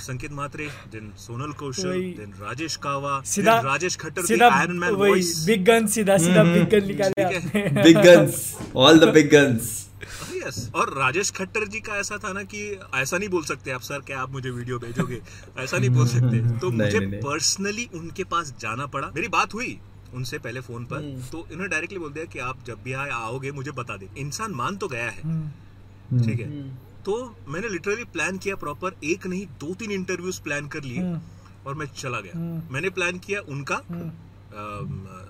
संकेत 0.00 0.32
मात्रे 0.32 0.66
देन 0.92 1.12
सोनल 1.18 1.52
कौशल 1.52 1.90
देन 1.92 2.32
राजेश 2.40 2.76
कावा 2.76 3.20
सीधा 3.24 3.60
राजेश 3.60 3.96
खट्टर 3.96 4.26
सीधा 4.26 4.48
Iron 4.48 4.76
Man 4.76 4.94
voice 4.94 5.44
big 5.46 5.64
gun 5.64 5.86
सीधा 5.86 6.18
सीधा 6.18 6.44
बिग 6.44 6.68
गन 6.70 6.86
निकाले 6.86 7.82
big 7.82 7.98
guns 7.98 8.56
all 8.76 8.98
the 8.98 9.04
big 9.04 9.30
guns 9.30 9.88
yes 10.34 10.70
और 10.74 10.98
राजेश 10.98 11.30
खट्टर 11.30 11.66
जी 11.68 11.80
का 11.80 11.96
ऐसा 11.96 12.16
था 12.16 12.32
ना 12.32 12.42
कि 12.42 12.80
ऐसा 12.94 13.18
नहीं 13.18 13.28
बोल 13.28 13.44
सकते 13.44 13.70
आप 13.70 13.80
सर 13.80 13.98
क्या 13.98 14.20
आप 14.20 14.30
मुझे 14.30 14.50
वीडियो 14.50 14.78
भेजोगे? 14.78 15.20
ऐसा 15.58 15.78
नहीं 15.78 15.90
बोल 15.90 16.06
सकते। 16.06 16.58
तो 16.60 16.70
मुझे। 16.70 17.00
पर्सनली 17.00 17.88
उनके 17.94 18.24
पास 18.24 18.54
जाना 18.60 18.86
पड़ा। 18.86 19.10
मेरी 19.14 19.28
बात 19.28 19.54
हुई 19.54 19.78
उनसे 20.14 20.38
पहले 20.38 20.60
फ़ोन 20.60 20.84
पर। 20.84 20.96
हम्म। 20.96 21.22
तो 21.32 21.46
इन्होंने 21.52 21.68
डायरेक्टली 21.68 21.98
बोल 21.98 22.12
दिया 22.12 22.24
कि 22.24 22.38
आप 22.38 22.58
जब 22.66 22.82
भी 22.84 22.92
आए 22.92 23.10
आओगे 23.10 23.52
मुझे 23.52 23.70
बता 23.70 23.96
दे। 23.96 24.08
इंसान 24.18 24.52
मान 24.52 24.76
तो 24.76 24.88
गया 24.88 25.08
है। 25.10 25.22
हम्म। 25.22 26.24
ठीक 26.24 26.40
है? 26.40 26.93
तो 27.04 27.14
मैंने 27.48 27.68
लिटरली 27.68 28.04
प्लान 28.12 28.38
किया 28.38 28.56
प्रॉपर 28.56 28.94
एक 29.04 29.26
नहीं 29.26 29.46
दो 29.60 29.74
तीन 29.74 29.90
इंटरव्यूज़ 29.90 30.40
प्लान 30.42 30.68
कर 30.68 30.82
लिए 30.84 31.02
और 31.66 31.74
मैं 31.74 31.86
चला 31.96 32.20
गया। 32.20 32.38
मैंने 32.72 32.90
प्लान 32.90 33.18
किया 33.18 33.40
उनका 33.48 33.80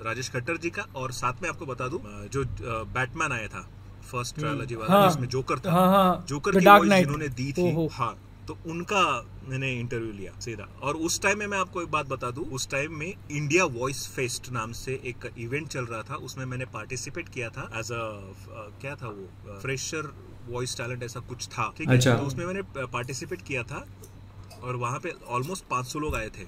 राजेश 0.07 0.31
खट्टर 0.31 0.57
जी 0.57 0.71
का 0.71 0.87
और 0.97 1.13
साथ 1.13 1.43
में 1.43 1.49
आपको 1.49 1.67
बता 1.67 1.89
दूँ 1.89 2.01
जो 2.33 2.45
बैटमैन 2.91 3.33
आया 3.33 3.49
था 3.49 3.69
फ़र्स्ट 4.11 4.37
ट्रायोलॉजी 4.37 4.75
वाला 4.75 4.95
हाँ। 4.95 5.09
जिसमें 5.09 5.29
जोकर 5.29 5.59
था। 5.59 5.73
हाँ 5.73 5.87
हाँ। 5.89 6.25
जोकर 6.29 6.59
की 6.59 6.67
वॉइस 6.67 6.91
Knight। 6.91 7.35
दी 7.37 7.53
थी। 7.53 7.89
हाँ 7.93 8.15
तो 8.49 8.57
उनका 8.67 9.03
मैंने 9.49 9.73
इंटरव्यू 9.73 10.13
लिया 10.13 10.33
सीधा। 10.41 10.67
और 10.83 10.97
उस 11.07 11.21
टाइम 11.23 11.39
में 11.39 11.47
मैं 11.47 11.59
आपको 11.59 11.83
एक 11.83 11.91
बात 11.91 12.09
बता 12.09 12.31
दूँ 12.31 12.45
उस 12.51 12.69
टाइम 12.71 12.99
में 12.99 13.07
इंडिया 13.07 13.65
वॉइस 13.77 14.07
फेस्ट 14.09 14.51
नाम 14.53 14.73
से 14.73 15.01
एक 15.07 15.31
इवेंट 15.39 15.69
चल 15.69 15.85
रहा 15.85 16.03
था 16.03 16.17
उसमें 16.27 16.45
मैंने 16.45 16.65
पार्टिसिपेट 16.75 17.29
किया 17.29 17.49
था 17.49 17.71
एज 17.77 17.93
अ 17.93 18.03
क्या 18.81 18.95
था 18.95 19.09
वो 19.09 19.59
फ्रेशर 19.63 20.13
वॉइस 20.49 20.77
टैलेंट 20.77 21.03
ऐसा 21.03 21.21
कुछ 21.21 21.47
था 21.49 21.73
ठीक 21.79 21.89
है? 21.89 21.97
अच्छा। 21.97 22.17
तो 22.17 22.25
उसमें 22.25 22.47
मैंने 22.47 22.63
पार्टिसिपेट 22.87 23.43
किया 23.43 23.63
था 23.63 23.87
और 24.63 24.77
वहाँ 24.77 24.99
पे 24.99 25.13
ऑलमोस्ट 25.29 25.65
500 25.73 26.01
लोग 26.01 26.15
आए 26.17 26.29
थे। 26.29 26.47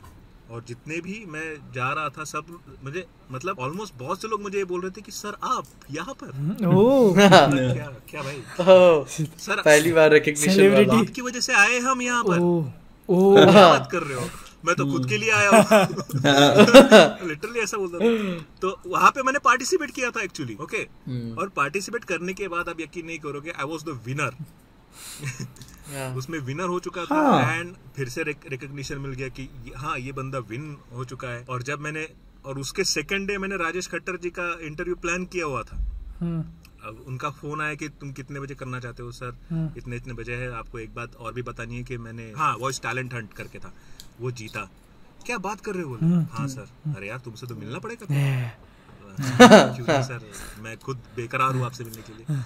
और 0.51 0.63
जितने 0.69 1.01
भी 1.01 1.25
मैं 1.29 1.73
जा 1.75 1.93
रहा 1.93 2.09
था 2.09 2.25
सब 2.25 2.47
मुझे 2.85 3.05
मतलब 3.33 3.59
ऑलमोस्ट 3.59 3.95
बहुत 3.99 4.23
से 4.23 4.29
लोग 4.29 4.43
मुझे 4.43 4.59
ये 4.59 4.65
बोल 4.65 4.81
रहे 4.81 4.91
थे 4.91 5.01
कि 5.01 5.13
सर 5.13 5.37
आप 5.45 5.65
यहाँ 5.91 6.15
पर? 6.23 6.67
ओ। 6.67 7.13
क्या 7.19 7.87
क्या 8.11 8.23
भाई? 8.23 8.37
ओह, 8.61 9.05
सर 9.39 9.63
पहली 9.63 9.93
बार 9.93 10.11
रिकग्निशन 10.11 10.69
वाला। 10.73 10.99
आपकी 10.99 11.23
वजह 11.23 11.41
से 11.41 11.53
आए 11.53 11.79
हम 11.79 12.03
यहाँ 12.03 12.23
पर। 12.25 12.39
ओ। 12.39 12.65
ओ। 13.09 13.37
बात 13.47 13.89
कर 13.93 14.03
रहे 14.03 14.19
हो 14.19 14.29
मैं 14.67 14.75
तो 14.77 14.87
खुद 14.93 15.09
के 15.09 15.19
लिए 15.19 15.31
आया 15.31 15.51
हूँ। 15.51 15.63
लिटरली 17.29 17.61
ऐसा 17.61 17.77
बोलता 17.77 17.99
था। 17.99 18.39
तो 18.61 18.77
वहाँ 18.87 19.11
पे 19.11 19.23
मैंने 19.23 19.39
पार्टिसिपेट 19.45 19.91
किया 19.91 20.11
था 20.11 20.23
एक्चुअली 20.23 20.57
ओके 20.63 20.83
और 21.41 21.49
पार्टिसिपेट 21.57 22.05
करने 22.13 22.33
के 22.35 22.49
बाद 22.49 22.69
आप 22.69 22.81
यकीन 22.81 23.07
नहीं 23.07 23.19
करोगे 23.27 23.51
आई 23.51 23.67
वॉज़ 23.67 23.85
द 23.85 24.01
विनर 24.07 24.37
हाँ। 25.89 26.15
उसमें 26.17 26.39
विनर 26.41 26.69
हो 26.69 26.79
चुका 26.81 27.05
था 27.05 27.15
हाँ। 27.23 27.57
एंड 27.57 27.75
फिर 27.97 28.09
से 28.09 28.23
रिकग्निशन 28.23 28.99
मिल 28.99 29.13
गया 29.13 29.29
कि 29.39 29.49
हाँ 29.77 29.99
ये 29.99 30.13
बंदा 30.13 30.39
विन 30.49 30.77
हो 30.93 31.05
चुका 31.05 31.29
है। 31.29 31.45
और 31.51 31.63
जब 31.63 31.81
मैंने 31.81 32.07
और 32.45 32.59
उसके 32.59 32.85
सेकंड 32.85 33.29
डे 33.29 33.37
मैंने 33.39 33.57
राजेश 33.57 33.89
खट्टर 33.89 34.17
जी 34.23 34.31
का 34.39 34.47
इंटरव्यू 34.67 34.95
प्लान 35.05 35.25
किया 35.27 35.47
हुआ 35.47 35.63
था। 35.63 35.77
हम्म, 36.21 36.41
अब 36.89 37.05
उनका 37.07 37.31
फ़ोन 37.31 37.61
आया 37.61 37.75
कि 37.75 37.89
तुम 38.01 38.13
कितने 38.13 38.41
बजे 38.41 38.55
करना 38.55 38.81
चाहते 38.81 39.03
हो 39.03 39.13
सर 39.13 39.75
इतने 39.79 39.97
इतने 39.97 40.15
बजे 40.15 40.35
है 40.35 40.53
आपको 40.55 40.79
एक 40.79 40.95
बात 40.95 41.15
और 41.17 41.33
भी 41.35 41.43
बतानी 41.43 41.77
है 41.77 41.83
कि 41.83 41.97
मैंने 41.99 42.33
हाँ 42.37 42.55
वॉइस 42.61 42.81
टैलेंट 42.83 43.15
हंट 43.15 43.33
करके 43.33 43.59
था। 43.59 43.73
वो 44.21 44.31
जीता। 44.31 44.69
क्या 45.27 45.39
बात 45.39 45.61
कर 45.61 45.75
रहे 45.75 45.83
हो? 45.83 45.97
बोले 45.97 46.23
हाँ 46.33 46.47
सर। 46.49 46.67
अरे 46.97 47.09
यार 47.09 47.19
तुमसे 47.19 47.47
तो 47.47 47.55
मिलना 47.55 47.79
पड़ेगा 47.79 48.07
सर 50.03 50.21
मैं 50.63 50.77
खुद 50.77 50.97
बेकरार 51.17 51.55
हूँ 51.55 51.65
आपसे 51.67 51.85
मिलने 51.85 52.03
के 52.03 52.13
लिए। 52.13 52.43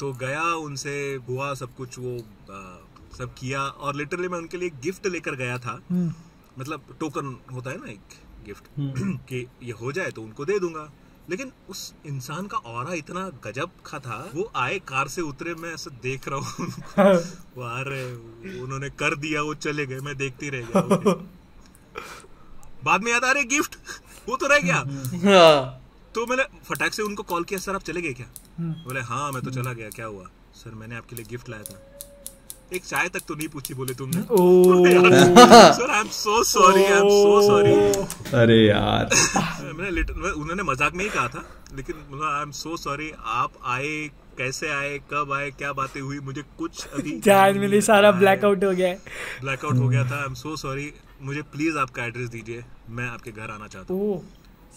तो 0.00 0.12
गया 0.12 0.42
उनसे 0.42 0.92
हुआ 1.28 1.52
सब 1.54 1.74
कुछ 1.74 1.98
वो 1.98 2.16
आ, 2.50 2.78
सब 3.18 3.34
किया। 3.38 3.60
और 3.60 3.94
लिटरली 3.94 4.28
मैं 4.28 4.38
उनके 4.38 4.56
लिए 4.56 4.70
गिफ्ट 4.82 5.06
लेकर 5.06 5.34
गया 5.34 5.58
था। 5.58 5.74
मतलब 6.58 6.96
टोकन 7.00 7.36
होता 7.52 7.70
है 7.70 7.76
ना 7.76 7.90
एक 7.90 8.18
गिफ्ट 8.46 8.64
कि 9.28 9.46
ये 9.62 9.72
हो 9.72 9.92
जाए 9.92 10.10
तो 10.10 10.22
उनको 10.22 10.44
दे 10.44 10.58
दूँगा। 10.58 10.90
लेकिन 11.30 11.52
उस 11.70 11.94
इंसान 12.06 12.46
का 12.46 12.56
और 12.56 12.94
इतना 12.94 13.20
गजब 13.44 13.70
का 13.86 13.98
था 13.98 14.16
वो 14.34 14.50
आए 14.56 14.78
कार 14.78 15.08
से 15.08 15.22
उतरे 15.22 15.54
मैं 15.54 15.72
ऐसा 15.74 15.90
देख 16.02 16.28
रहा 16.28 16.38
हूँ। 16.38 16.66
वो 17.56 17.62
आ 17.62 17.80
रहे 17.80 18.04
उन्होंने 18.60 18.90
कर 18.90 19.16
दिया 19.16 19.42
वो 19.42 19.54
चले 19.54 19.86
गए 19.86 19.98
मैं 20.00 20.16
देखती 20.16 20.50
रह 20.50 20.66
गया 20.66 21.14
बाद 22.84 23.02
में 23.02 23.12
याद 23.12 23.24
आ 23.24 23.30
रहे 23.32 23.44
गिफ्ट? 23.44 23.76
वो 24.28 24.36
तो 24.36 24.46
रह 24.46 24.58
गया। 24.58 24.76
हाँ, 24.76 25.80
तो 26.14 26.26
मैंने 26.26 26.44
फटाक 26.64 26.92
से 26.92 27.02
उनको 27.02 27.22
कॉल 27.22 27.44
किया 27.44 27.60
सर 27.60 27.74
आप 27.74 27.82
चले 27.82 28.02
गए 28.02 28.12
क्या? 28.12 28.26
बोले 28.60 29.00
हाँ 29.00 29.30
मैं 29.32 29.42
तो 29.42 29.50
चला 29.50 29.72
गया 29.72 29.88
क्या 29.88 30.06
हुआ? 30.06 30.24
सर 30.54 30.74
मैंने 30.74 30.96
आपके 30.96 31.16
लिए 31.16 31.24
गिफ्ट 31.30 31.48
लाया 31.48 31.62
था। 31.62 32.09
एक 32.74 32.84
चाय 32.84 33.08
तक 33.14 33.20
तो 33.28 33.34
नहीं 33.34 33.48
पूछी 33.48 33.74
बोले 33.74 33.94
तुमने। 33.94 34.22
Sir 35.76 35.90
I 35.90 36.00
am 36.00 36.08
so 36.12 36.42
sorry 36.44 36.84
I 36.84 36.90
am 36.92 37.08
so 37.08 37.40
sorry 37.46 37.72
अरे 38.40 38.56
यार। 38.66 39.08
मैंने 39.78 40.02
उन्होंने 40.30 40.62
मज़ाक 40.62 40.94
में 40.94 41.04
ही 41.04 41.10
कहा 41.10 41.28
था 41.28 41.44
लेकिन 41.76 42.22
आई 42.24 42.42
एम 42.42 42.50
सो 42.60 42.76
सॉरी 42.76 43.10
आप 43.36 43.52
आए 43.74 43.94
कैसे 44.38 44.68
आए 44.72 44.98
कब 45.12 45.32
आए 45.32 45.50
क्या 45.58 45.72
बातें 45.80 46.00
हुई 46.00 46.18
मुझे 46.24 46.42
कुछ 46.58 46.86
अभी 46.88 47.12
ध्यान 47.24 47.58
में 47.58 47.68
नहीं 47.68 47.80
सारा 47.90 48.10
ब्लैकआउट 48.20 48.64
हो 48.64 48.70
गया 48.72 48.88
है। 48.88 48.98
ब्लैकआउट 49.40 49.76
हो 49.78 49.88
गया 49.88 50.04
था 50.10 50.16
आई 50.18 50.26
एम 50.26 50.34
सो 50.42 50.56
सॉरी 50.56 50.92
मुझे 51.22 51.42
प्लीज़ 51.52 51.78
आपका 51.78 52.04
एड्रेस 52.04 52.28
दीजिए 52.30 52.64
मैं 52.90 53.08
आपके 53.08 53.30
घर 53.30 53.50
आना 53.50 53.66
चाहता 53.66 53.94
हूँ। 53.94 54.22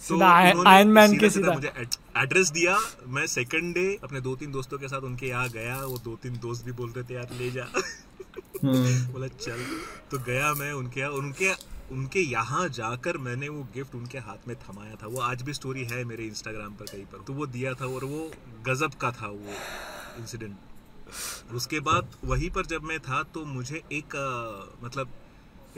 तो 0.08 0.20
आयरन 0.22 0.88
मैन 0.88 1.18
के 1.18 1.30
सीधा। 1.30 1.52
मुझे 1.52 1.72
एड्रेस 2.16 2.50
दिया। 2.50 2.78
मैं 3.06 3.26
सेकंड 3.26 3.74
डे 3.74 3.86
अपने 4.04 4.20
दो 4.20 4.34
तीन 4.36 4.52
दोस्तों 4.52 4.78
के 4.78 4.88
साथ 4.88 5.00
उनके 5.00 5.26
यहाँ 5.26 5.48
गया। 5.48 5.76
वो 5.84 5.98
दो 6.04 6.14
तीन 6.22 6.38
दोस्त 6.38 6.64
भी 6.64 6.72
बोल 6.72 6.90
रहे 6.90 7.04
थे 7.04 7.14
यार 7.14 7.28
ले 7.38 7.50
जा। 7.50 7.66
बोला 8.64 9.26
चल। 9.28 9.64
तो 10.10 10.18
गया 10.18 10.52
मैं 10.54 10.72
उनके 10.72 11.00
यहाँ। 11.00 11.10
उनके 11.12 11.52
उनके 11.92 12.20
यहाँ 12.20 12.68
जाकर 12.68 13.16
मैंने 13.18 13.48
वो 13.48 13.62
गिफ्ट 13.74 13.94
उनके 13.94 14.18
हाथ 14.18 14.48
में 14.48 14.56
थमाया 14.56 14.94
था। 15.02 15.06
वो 15.06 15.20
आज 15.20 15.42
भी 15.42 15.54
स्टोरी 15.54 15.84
है 15.84 16.04
मेरे 16.04 16.24
इंस्टाग्राम 16.24 16.74
पर 16.74 16.84
कहीं 16.84 17.04
पर। 17.04 17.24
तो 17.26 17.32
वो 17.32 17.46
दिया 17.46 17.74
था 17.74 17.86
और 17.86 18.04
वो 18.04 18.30
गजब 18.66 18.94
का 19.00 19.10
था 19.12 19.26
वो 19.26 19.56
इंसिडेंट 20.20 21.52
उसके 21.54 21.80
बाद 21.80 22.14
वहीं 22.24 22.50
पर 22.50 22.66
जब 22.66 22.82
मैं 22.82 22.98
था 23.00 23.22
तो 23.34 23.44
मुझे 23.44 23.82
एक 23.92 24.16
अ, 24.16 24.86
मतलब 24.86 25.08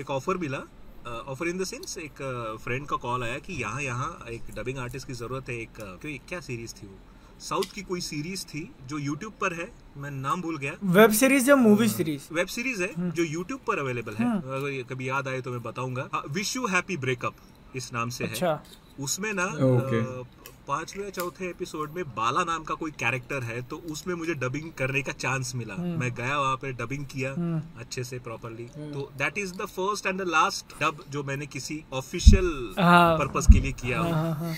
एक 0.01 0.11
ऑफ़र 0.11 0.37
मिला। 0.37 0.63
ऑफ़र 1.07 1.49
इन 1.49 1.59
द 1.59 1.65
सेंस 1.65 1.97
एक 1.99 2.23
फ्रेंड 2.65 2.87
का 2.87 2.97
कॉल 2.97 3.23
आया 3.25 3.39
कि 3.39 3.53
यहाँ 3.53 3.83
यहाँ 3.83 4.27
एक 4.31 4.55
डबिंग 4.57 4.79
आर्टिस्ट 4.79 5.07
की 5.07 5.13
ज़रूरत 5.15 5.49
है 5.49 5.57
एक 5.61 5.81
अ, 5.81 5.85
कोई 6.03 6.19
क्या 6.29 6.41
सीरीज़ 6.41 6.75
थी 6.75 6.87
वो? 6.87 6.99
साउथ 7.41 7.73
की 7.75 7.83
कोई 7.83 8.01
सीरीज़ 8.01 8.45
थी 8.47 8.69
जो 8.89 8.99
यूट्यूब 8.99 9.33
पर 9.41 9.55
है? 9.55 9.69
मैं 9.97 10.11
नाम 10.11 10.43
भूल 10.43 10.57
गया। 10.59 10.73
वेब 10.85 11.11
सीरीज़ 11.13 11.49
या 11.51 11.57
मूवी 11.57 11.89
सीरीज़ 11.89 12.33
वेब 12.35 12.47
सीरीज़ 12.47 12.83
है 12.83 13.11
जो 13.11 13.25
यूट्यूब 13.25 13.61
पर 13.67 13.79
अवेलेबल 13.79 14.15
है। 14.15 14.31
अगर 14.37 14.83
कभी 14.91 15.09
याद 15.09 15.29
आए 15.29 15.41
तो 15.41 15.51
मैं 15.51 15.63
बताऊँगा। 15.63 16.09
विश 16.29 16.57
यू 16.57 16.67
हैप्पी 16.67 16.97
ब्रेकअप 16.97 17.77
इस 17.77 17.93
नाम 17.93 18.11
से 18.11 18.25
अच्छा। 18.25 18.47
है। 18.47 18.55
अच्छा। 18.55 19.05
उसमें 19.05 19.33
ना 19.35 19.47
Okay. 19.47 20.03
अ, 20.67 21.01
या 21.01 21.11
चौथे 21.11 21.49
एपिसोड 21.49 21.91
में 21.93 22.05
बाला 22.05 22.43
नाम 22.45 22.65
का 22.65 22.75
कोई 22.75 22.91
कैरेक्टर 22.91 23.43
है 23.43 23.61
तो 23.63 23.77
उसमें 23.91 24.15
मुझे 24.15 24.35
डबिंग 24.35 24.71
करने 24.73 25.03
का 25.03 25.13
चांस 25.13 25.55
मिला। 25.55 25.75
मैं 25.77 26.11
गया 26.15 26.39
वहाँ 26.39 26.57
पे 26.57 26.73
डबिंग 26.73 27.05
किया 27.07 27.31
अच्छे 27.79 28.05
से 28.05 28.19
प्रॉपरली 28.19 28.65
तो 28.65 29.11
that 29.19 29.39
is 29.39 29.53
the 29.53 29.67
first 29.67 30.07
and 30.07 30.21
the 30.23 30.27
last 30.29 30.75
dub 30.81 31.05
जो 31.11 31.23
मैंने 31.25 31.47
किसी 31.47 31.83
ऑफिशियल 31.93 32.75
हाँ। 32.79 33.19
पर्पस 33.19 33.47
के 33.53 33.61
लिए 33.61 33.73
किया 33.73 34.01
हो। 34.01 34.13
हाँ 34.13 34.35
हाँ 34.35 34.55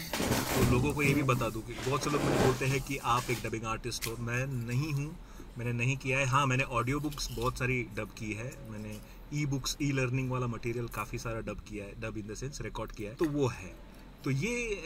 तो 0.55 0.71
लोगों 0.73 0.93
को 0.93 1.03
ये 1.03 1.15
भी 1.15 1.23
बता 1.23 1.49
दूँ 1.49 1.63
कि 1.63 1.75
बहुत 1.89 2.05
से 2.05 2.11
लोग 2.11 2.23
मुझे 2.23 2.45
बोलते 2.45 2.67
हैं 2.67 2.81
कि 2.81 2.97
आप 2.97 3.31
एक 3.31 3.39
डबिंग 3.45 3.65
आर्टिस्ट 3.65 4.07
हो। 4.07 4.17
मैं 4.21 4.47
नहीं 4.47 4.93
हूँ। 4.93 5.17
मैंने 5.59 5.73
नहीं 5.73 5.97
किया 5.97 6.19
है। 6.19 6.27
हाँ 6.27 6.47
मैंने 6.47 6.65
ऑडियो 6.65 7.01
बुक्स 7.01 7.29
बहुत 7.37 7.59
सारी 7.59 7.83
डब 7.97 8.09
की 8.19 8.33
है। 8.33 8.53
मैंने 8.71 8.97
ई 9.35 9.47
बुक्स 9.47 9.77
ई 9.83 9.91
लर्निंग 9.93 10.31
वाला 10.31 10.47
मटेरियल 10.47 10.87
काफ़ी 10.89 11.19
सारा 11.19 11.41
डब 11.41 11.61
किया 11.69 11.85
है। 11.85 11.95
Dub 12.01 12.19
in 12.19 12.27
the 12.27 12.35
sense 12.35 12.61
record 12.63 12.93
किया 12.93 13.11
है। 13.11 13.17
तो 13.17 13.25
वो 13.25 13.47
है। 13.47 13.88
तो 14.25 14.31
ये 14.31 14.79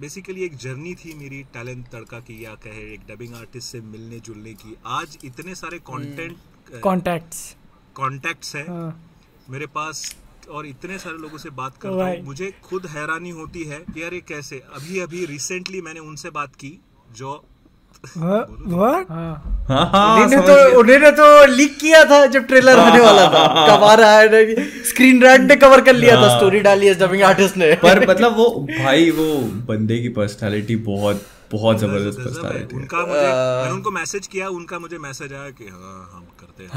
बेसिकली 0.00 0.44
एक 0.44 0.56
जर्नी 0.56 0.94
थी 0.94 1.14
मेरी 1.14 1.42
टैलेंट 1.54 1.86
तड़का 1.88 2.18
की 2.20 2.44
या 2.44 2.54
कहे 2.54 2.82
एक 2.94 3.00
डबिंग 3.08 3.34
आर्टिस्ट 3.34 3.72
से 3.72 3.80
मिलने 3.80 4.20
जुलने 4.20 4.52
की। 4.54 4.76
आज 4.86 5.18
इतने 5.24 5.54
सारे 5.54 5.78
कंटेंट 5.90 6.80
कॉन्टैक्ट्स 6.82 7.56
कॉन्टैक्ट्स 7.96 8.54
है। 8.56 8.66
हाँ। 8.68 8.90
मेरे 9.50 9.66
पास 9.66 10.16
और 10.50 10.66
इतने 10.66 10.98
सारे 10.98 11.18
लोगों 11.18 11.38
से 11.38 11.50
बात 11.52 11.76
करता। 11.76 12.06
हूँ। 12.06 12.22
मुझे 12.24 12.50
खुद 12.64 12.86
हैरानी 12.86 13.30
होती 13.30 13.64
है 13.64 13.78
कि 13.80 14.02
यार 14.02 14.14
ये 14.14 14.20
कैसे? 14.28 14.58
अभी 14.74 14.98
अभी 14.98 15.24
रिसेंटली 15.26 15.80
मैंने 15.82 16.00
उनसे 16.00 16.30
बात 16.30 16.56
की 16.56 16.78
जो 17.12 17.32
हाँ 18.08 18.40
हाँ। 19.08 19.88
हाँ 19.92 20.28
समझ 20.28 20.44
तो। 20.46 20.78
उन्होंने 20.80 21.10
तो 21.12 21.24
लीक 21.46 21.76
किया 21.78 22.02
था 22.04 22.24
जब 22.26 22.46
ट्रेलर 22.46 22.78
आने 22.78 23.00
वाला 23.00 23.24
था। 23.26 23.42
कब 23.68 23.84
आ 23.84 23.94
रहा 23.94 24.18
है 24.18 24.54
स्क्रीन 24.84 25.22
रेड 25.22 25.42
ने 25.42 25.56
कवर 25.56 25.80
कर 25.80 25.94
लिया 25.94 26.16
था 26.16 26.36
स्टोरी 26.36 26.60
डाली 26.60 26.86
है 26.86 26.94
डबिंग 26.98 27.22
आर्टिस्ट 27.22 27.56
ने। 27.56 27.72
पर 27.82 28.06
मतलब 28.10 28.36
वो 28.36 28.48
भाई 28.70 29.10
वो 29.10 29.26
बंदे 29.68 29.98
की 29.98 30.08
पर्सनालिटी 30.18 30.76
बहुत 30.86 31.22
बहुत 31.52 31.78
ज़बरदस्त 31.78 32.18
पर्सनालिटी 32.18 32.76
उनका 32.76 32.98
मुझे 33.06 33.20
मैंने 33.20 33.72
उनको 33.72 33.90
मैसेज 33.90 34.26
किया 34.26 34.48
उनका 34.48 34.78
मुझे 34.78 34.98
मैसेज 34.98 35.32
आया 35.32 35.50
कि 35.50 35.68
हाँ 35.68 36.10
हम 36.12 36.26
करते 36.40 36.64
हैं। 36.64 36.70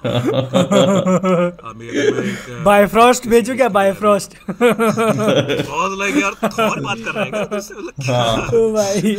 एक 1.80 2.62
बायफ्रॉस्ट 2.64 3.28
भेजो 3.28 3.54
क्या? 3.54 3.68
बायफ्रॉस्ट 3.68 4.34
बहुत 4.50 5.98
लाइक 5.98 6.16
यार 6.16 6.34
थॉर 6.58 6.80
बात 6.80 6.98
कर 6.98 7.12
रहा 7.12 7.24
है 7.24 7.30
क्या? 7.30 8.22
ओ 8.58 8.72
भाई। 8.72 9.12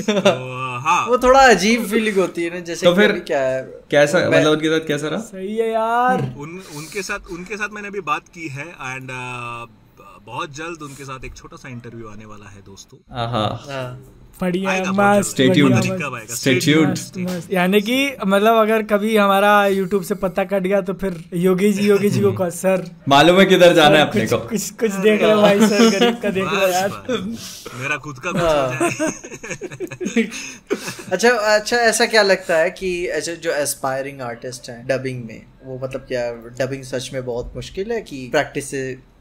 तो, 0.00 0.78
हाँ। 0.78 1.06
वो 1.08 1.18
थोड़ा 1.18 1.40
अजीब 1.48 1.86
फीलिंग 1.86 2.16
होती 2.16 2.44
है 2.44 2.50
ना 2.54 2.60
जैसे 2.60 2.86
तो 2.86 2.94
फिर- 2.94 3.20
क्या 3.26 3.40
है। 3.40 3.62
कैसा 3.90 4.18
मतलब 4.30 4.52
उनके 4.52 4.68
साथ 4.68 4.86
कैसा 4.88 5.08
रहा? 5.08 5.20
सही 5.20 5.56
है 5.56 5.70
यार। 5.70 6.22
उन 6.38 6.60
उनके 6.76 7.02
साथ 7.02 7.32
उनके 7.32 7.56
साथ 7.56 7.68
मैंने 7.72 7.88
अभी 7.88 8.00
बात 8.00 8.28
की 8.34 8.48
है 8.48 8.66
एंड 8.68 9.10
बहुत 10.26 10.54
जल्द 10.56 10.82
उनके 10.82 11.04
साथ 11.04 11.24
एक 11.24 11.34
छोटा 11.34 11.56
सा 11.56 11.68
इंटरव्यू 11.68 12.08
आने 12.08 12.24
वाला 12.24 12.50
है 12.50 12.60
दोस्तों। 12.60 12.98
हाँ। 13.16 13.62
हाँ। 13.70 14.12
यानी 17.50 17.80
कि 17.80 18.16
मतलब 18.26 18.54
अगर 18.54 18.82
कभी 18.82 19.16
हमारा 19.16 19.66
यूट्यूब 19.66 20.02
से 20.02 20.14
पत्ता 20.14 20.44
कट 20.44 20.62
गया 20.62 20.80
तो 20.80 20.94
फिर 20.94 21.24
योगी 21.34 21.72
जी 21.72 21.88
योगी 21.88 22.10
जी 22.10 22.20
को 22.20 22.32
कहो 22.38 22.50
सर 22.50 22.90
मालूम 23.08 23.40
है 23.40 23.46
किधर 23.46 23.72
जाना 23.72 23.98
है 23.98 24.08
अपने 24.08 24.26
को। 24.26 24.38
कुछ 24.38 24.70
कुछ 24.70 24.92
देख 24.92 25.22
लो 25.22 25.36
भाई 25.36 25.60
सर 25.60 25.90
गरीब 25.90 26.20
का 26.22 26.30
देख 26.30 26.44
लो 26.44 26.60
बस, 26.60 26.74
यार। 26.74 26.90
मेरा 27.80 27.96
खुद 27.96 28.16
का 28.26 28.32
कुछ 28.32 28.42
हो 28.42 28.48
जाए। 28.98 30.22
अच्छा 31.12 31.30
अच्छा 31.30 31.76
ऐसा 31.76 32.06
क्या 32.06 32.22
लगता 32.22 32.56
है 32.56 32.70
कि 32.70 33.06
ऐसे 33.06 33.36
जो 33.36 33.50
एस्पायरिंग 33.52 34.20
आर्टिस्ट 34.20 34.70
हैं 34.70 34.86
डबिंग 34.86 35.24
में 35.24 35.46
वो 35.64 35.80
मतलब 35.82 36.00
क्या 36.00 36.32
डबिंग 36.32 36.82
सच 36.82 37.10
में 37.12 37.24
बहुत 37.24 37.52
मुश्किल 37.56 37.92
है 37.92 38.00
कि 38.00 38.28
प्रैक्टिस 38.32 38.70
से 38.70 39.15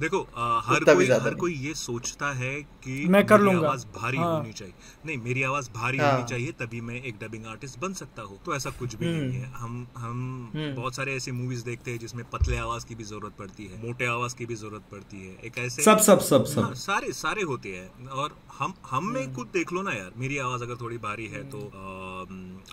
देखो 0.00 0.18
आ, 0.36 0.60
हर 0.64 0.84
कोई 0.84 1.06
हर 1.08 1.34
कोई 1.34 1.54
ये 1.56 1.72
सोचता 1.74 2.30
है 2.32 2.52
कि 2.84 2.92
मैं 3.08 3.24
कर 3.26 3.40
मेरी 3.40 3.52
लूँगा। 3.54 3.68
आवाज़ 3.68 3.84
भारी 3.96 4.18
हाँ। 4.18 4.36
होनी 4.36 4.52
चाहिए। 4.52 4.74
नहीं 5.06 5.16
मेरी 5.18 5.42
आवाज़ 5.42 5.68
भारी 5.70 5.98
हाँ। 5.98 6.12
होनी 6.12 6.24
चाहिए 6.24 6.52
तभी 6.60 6.80
मैं 6.80 6.94
एक 7.02 7.18
डबिंग 7.18 7.46
आर्टिस्ट 7.46 7.78
बन 7.80 7.92
सकता 7.92 8.22
हूँ। 8.22 8.38
तो 8.46 8.54
ऐसा 8.56 8.70
कुछ 8.70 8.94
भी 8.94 9.06
नहीं 9.06 9.40
है। 9.40 9.50
हम 9.54 9.86
हम 9.96 10.50
बहुत 10.76 10.96
सारे 10.96 11.14
ऐसी 11.16 11.32
मूवीज़ 11.32 11.64
देखते 11.64 11.90
हैं 11.90 11.98
जिसमें 11.98 12.24
पतले 12.30 12.56
आवाज़ 12.56 12.86
की 12.86 12.94
भी 12.94 13.04
ज़रूरत 13.04 13.32
पड़ती 13.38 13.66
है 13.66 13.82
मोटे 13.84 14.06
आवाज़ 14.06 14.36
की 14.36 14.46
भी 14.46 14.54
ज़रूरत 14.54 14.82
पड़ती 14.92 15.26
है। 15.26 15.36
एक 15.44 15.58
ऐसे 15.58 15.82
सब 15.82 15.98
सब 16.00 16.20
सब 16.20 16.44
हाँ, 16.48 16.64
सब 16.64 16.74
सारे 16.80 17.12
सारे 17.12 17.42
होते 17.42 17.76
हैं। 17.76 18.06
और 18.08 18.36
हम 18.58 18.74
हम 18.90 19.12
में 19.12 19.34
खुद 19.34 19.46
देख 19.52 19.72
लो 19.72 19.82
ना 19.82 19.92
यार 19.92 20.10
मेरी 20.16 20.38
आवाज़ 20.38 20.62
अगर 20.62 20.76
थोड़ी 20.80 20.98
भारी 20.98 21.26
है 21.28 21.42
तो 21.50 21.58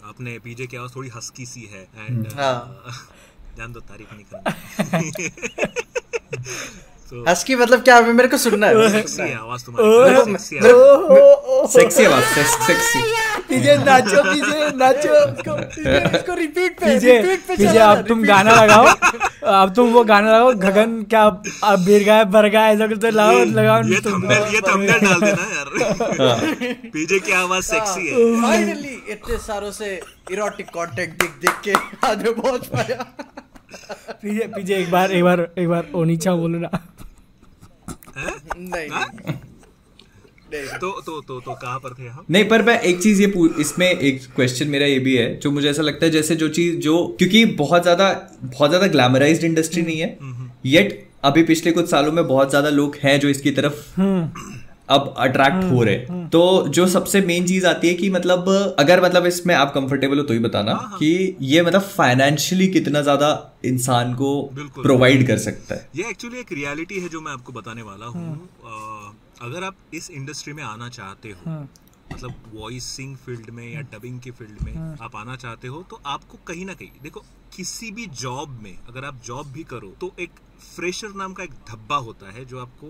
अपने 0.10 0.38
पीजे 0.40 0.68
की 0.68 0.78
आवाज़ 0.78 0.96
थोड़ी 0.96 1.10
हस्की 1.16 1.46
सी 1.46 1.70
है। 1.72 1.88
एंड 1.98 2.28
हाँ। 2.36 2.84
जान 3.58 3.72
दो 3.74 3.80
तारीफ़ 3.90 4.14
नहीं 4.14 4.26
करनी 4.26 5.30
हस्की 7.28 7.56
मतलब 7.56 7.82
क्या 7.84 7.96
है 7.96 8.14
मेरे 8.14 8.28
को 8.28 8.38
सुनना 8.38 8.68
है? 8.68 8.90
सेक्सी 8.96 9.32
आवाज़ 9.34 9.66
तुम्हारी। 9.66 10.38
सेक्सी 11.74 12.06
आवाज़। 12.06 12.24
सेक्सी 12.68 13.02
पीजे 13.50 13.76
नाचो 13.84 14.24
पीजे 14.24 14.60
नाचो 14.78 15.14
इसको 16.18 16.34
रिपीट 16.36 16.80
पे 16.80 16.86
पीजे 16.86 17.18
रिपीट 17.22 17.46
पे 17.48 17.56
पीजे 17.56 17.78
अब 17.80 18.02
तुम 18.08 18.24
गाना 18.28 18.52
लगाओ। 18.62 18.86
अब 19.62 19.74
तुम 19.76 19.92
वो 19.94 20.04
गाना 20.04 20.28
लगाओ 20.36 20.52
गगन 20.66 21.02
क्या 21.10 21.24
अब 21.24 21.86
बिरगा 21.86 22.16
है 22.16 22.26
बरगा 22.32 22.62
है 22.66 22.74
ऐसा 22.76 22.88
कुछ 22.88 23.00
तो 23.02 23.08
लगाओ 23.08 23.44
लगाओ 23.60 23.82
ये 23.94 24.00
थंबनेल 24.06 24.54
ये 24.56 24.62
थंबनेल 24.68 25.00
डाल 25.08 25.20
देना 25.22 25.46
यार। 25.56 25.70
पीजे 26.94 27.20
की 27.20 27.32
आवाज़ 27.42 27.66
सेक्सी 27.66 28.08
है। 28.08 28.14
फाइनली 28.42 28.96
इतने 29.16 29.38
सारों 29.48 29.72
से 29.80 29.90
इरोटिक 30.32 30.68
कंटेंट 30.78 31.12
देख 31.22 31.32
देख 31.42 31.56
के 31.64 31.74
आज 32.08 32.28
पहुँच 32.28 32.66
पाया। 32.76 33.06
पीजे 34.22 34.44
पीजे 34.56 34.76
एक 34.76 34.92
बार 34.92 35.12
एक 35.12 35.24
बार 35.24 35.48
एक 35.58 35.68
बार 35.70 35.84
ओनीचा 35.96 36.34
बोलो 36.36 36.58
ना 36.60 36.70
हैं? 36.74 36.82
नहीं। 38.18 38.90
हाँ? 38.90 39.06
नहीं, 39.18 39.34
नहीं 40.54 40.78
तो 40.80 40.90
तो 41.02 41.20
तो 41.22 41.40
तो 41.40 41.54
कहाँ 41.54 41.80
पर 41.80 41.94
थे 41.94 42.08
हम? 42.08 42.26
नहीं 42.32 42.44
पर 42.50 42.62
मैं 42.64 42.80
एक 42.82 43.02
चीज़ 43.02 43.22
ये 43.22 43.34
इसमें 43.60 43.88
एक 43.90 44.22
क्वेश्चन 44.36 44.68
मेरा 44.68 44.86
ये 44.86 45.00
भी 45.00 45.16
है 45.18 45.36
जो 45.40 45.52
मुझे 45.52 45.70
ऐसा 45.70 45.82
लगता 45.82 46.06
है 46.06 46.12
जैसे 46.12 46.36
जो 46.36 46.50
चीज़ 46.50 46.78
जो 46.78 47.16
क्योंकि 47.18 47.44
बहुत 47.46 47.82
ज़्यादा 47.82 48.10
बहुत 48.44 48.70
ज़्यादा 48.70 48.88
ग्लैमराइज्ड 48.88 49.44
इंडस्ट्री 49.44 49.82
नहीं 49.82 50.00
है 50.00 50.18
येट 50.66 51.04
अभी 51.24 51.44
पिछले 51.44 51.72
कुछ 51.72 51.90
सालों 51.90 52.12
में 52.12 52.28
बहुत 52.28 52.50
ज़्यादा 52.50 52.70
लोग 52.70 52.96
हैं 53.04 53.20
जो 53.20 53.30
इसकी 53.30 53.52
तरफ़ 53.52 53.84
अब 54.90 55.14
अट्रैक्ट 55.18 55.70
हो 55.72 55.84
रहे। 55.84 55.96
हैं 55.96 56.30
तो 56.30 56.68
जो 56.70 56.86
सबसे 56.88 57.22
मेन 57.22 57.46
चीज़ 57.48 57.66
आती 57.68 57.88
है 57.88 57.94
कि 57.94 58.10
मतलब 58.10 58.50
अगर 58.80 59.04
मतलब 59.04 59.26
इसमें 59.26 59.54
आप 59.56 59.72
कंफर्टेबल 59.74 60.18
हो 60.18 60.24
तो 60.24 60.34
ही 60.34 60.40
बताना 60.40 60.74
कि 60.98 61.38
ये 61.44 61.62
मतलब 61.62 61.82
फाइनेंशियली 61.82 62.68
कितना 62.70 63.02
ज़्यादा 63.02 63.30
इंसान 63.66 64.14
को 64.14 64.32
प्रोवाइड 64.54 65.28
कर 65.28 65.38
सकता 65.40 65.76
है। 65.76 65.90
ये 65.96 66.10
एक्चुअली 66.10 66.40
एक 66.40 66.52
रियलिटी 66.54 67.00
है 67.00 67.10
जो 67.10 67.22
मैं 67.22 67.32
आपको 67.32 67.54
बताने 67.54 67.82
वाला 67.82 68.06
हूँ। 68.08 68.50
अगर 69.42 69.64
आप 69.64 69.76
इस 69.94 70.10
इंडस्ट्री 70.12 70.54
में 70.54 70.64
आना 70.64 70.90
चाहते 70.90 71.30
हो 71.32 71.52
मतलब 72.12 72.36
वॉइसिंग 72.54 73.16
फ़ील्ड 73.16 73.50
में 73.50 73.68
या 73.74 73.82
डबिंग 73.92 74.20
की 74.20 74.32
फ़ील्ड 74.32 74.62
में 74.62 74.76
आप 75.02 75.16
आना 75.16 75.36
चाहते 75.36 75.68
हो 75.68 75.84
तो 75.90 76.00
आपको 76.06 76.38
कहीं 76.48 76.66
ना 76.66 76.74
कहीं 76.74 77.02
देखो 77.04 77.24
किसी 77.56 77.92
भी 77.92 78.06
जॉब 78.22 78.60
में 78.64 78.76
अगर 78.90 79.06
आप 79.06 79.22
जॉब 79.26 79.52
भी 79.52 79.64
करो 79.64 79.94
तो 80.02 80.12
एक 80.20 80.40
फ्रेशर 80.60 81.14
नाम 81.16 81.34
का 81.34 81.44
एक 81.44 81.54
धब्बा 81.70 81.96
होता 82.06 82.32
है 82.32 82.46
जो 82.46 82.60
आपको 82.60 82.88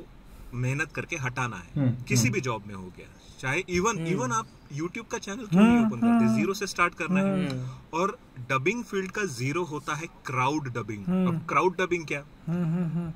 मेहनत 0.53 0.91
करके 0.91 1.15
हटाना 1.15 1.57
है। 1.57 1.91
किसी 2.07 2.29
भी 2.29 2.41
जॉब 2.41 2.63
में 2.67 2.75
हो 2.75 2.93
गया। 2.97 3.07
चाहे 3.39 3.63
इवन 3.69 4.07
इवन 4.07 4.31
आप 4.31 4.47
YouTube 4.73 5.07
का 5.11 5.17
चैनल 5.19 5.45
क्यों 5.45 5.63
नहीं 5.63 5.85
ओपन 5.85 5.99
करते 5.99 6.35
ज़ीरो 6.35 6.53
से 6.53 6.67
स्टार्ट 6.67 6.95
करना 6.95 7.19
है। 7.21 7.59
और 7.93 8.17
डबिंग 8.49 8.83
फ़ील्ड 8.83 9.11
का 9.11 9.23
ज़ीरो 9.25 9.63
होता 9.65 9.93
है 9.95 10.07
क्राउड 10.25 10.67
डबिंग 10.73 11.03
अब 11.27 11.45
क्राउड 11.49 11.77
डबिंग 11.77 12.05
क्या? 12.07 12.23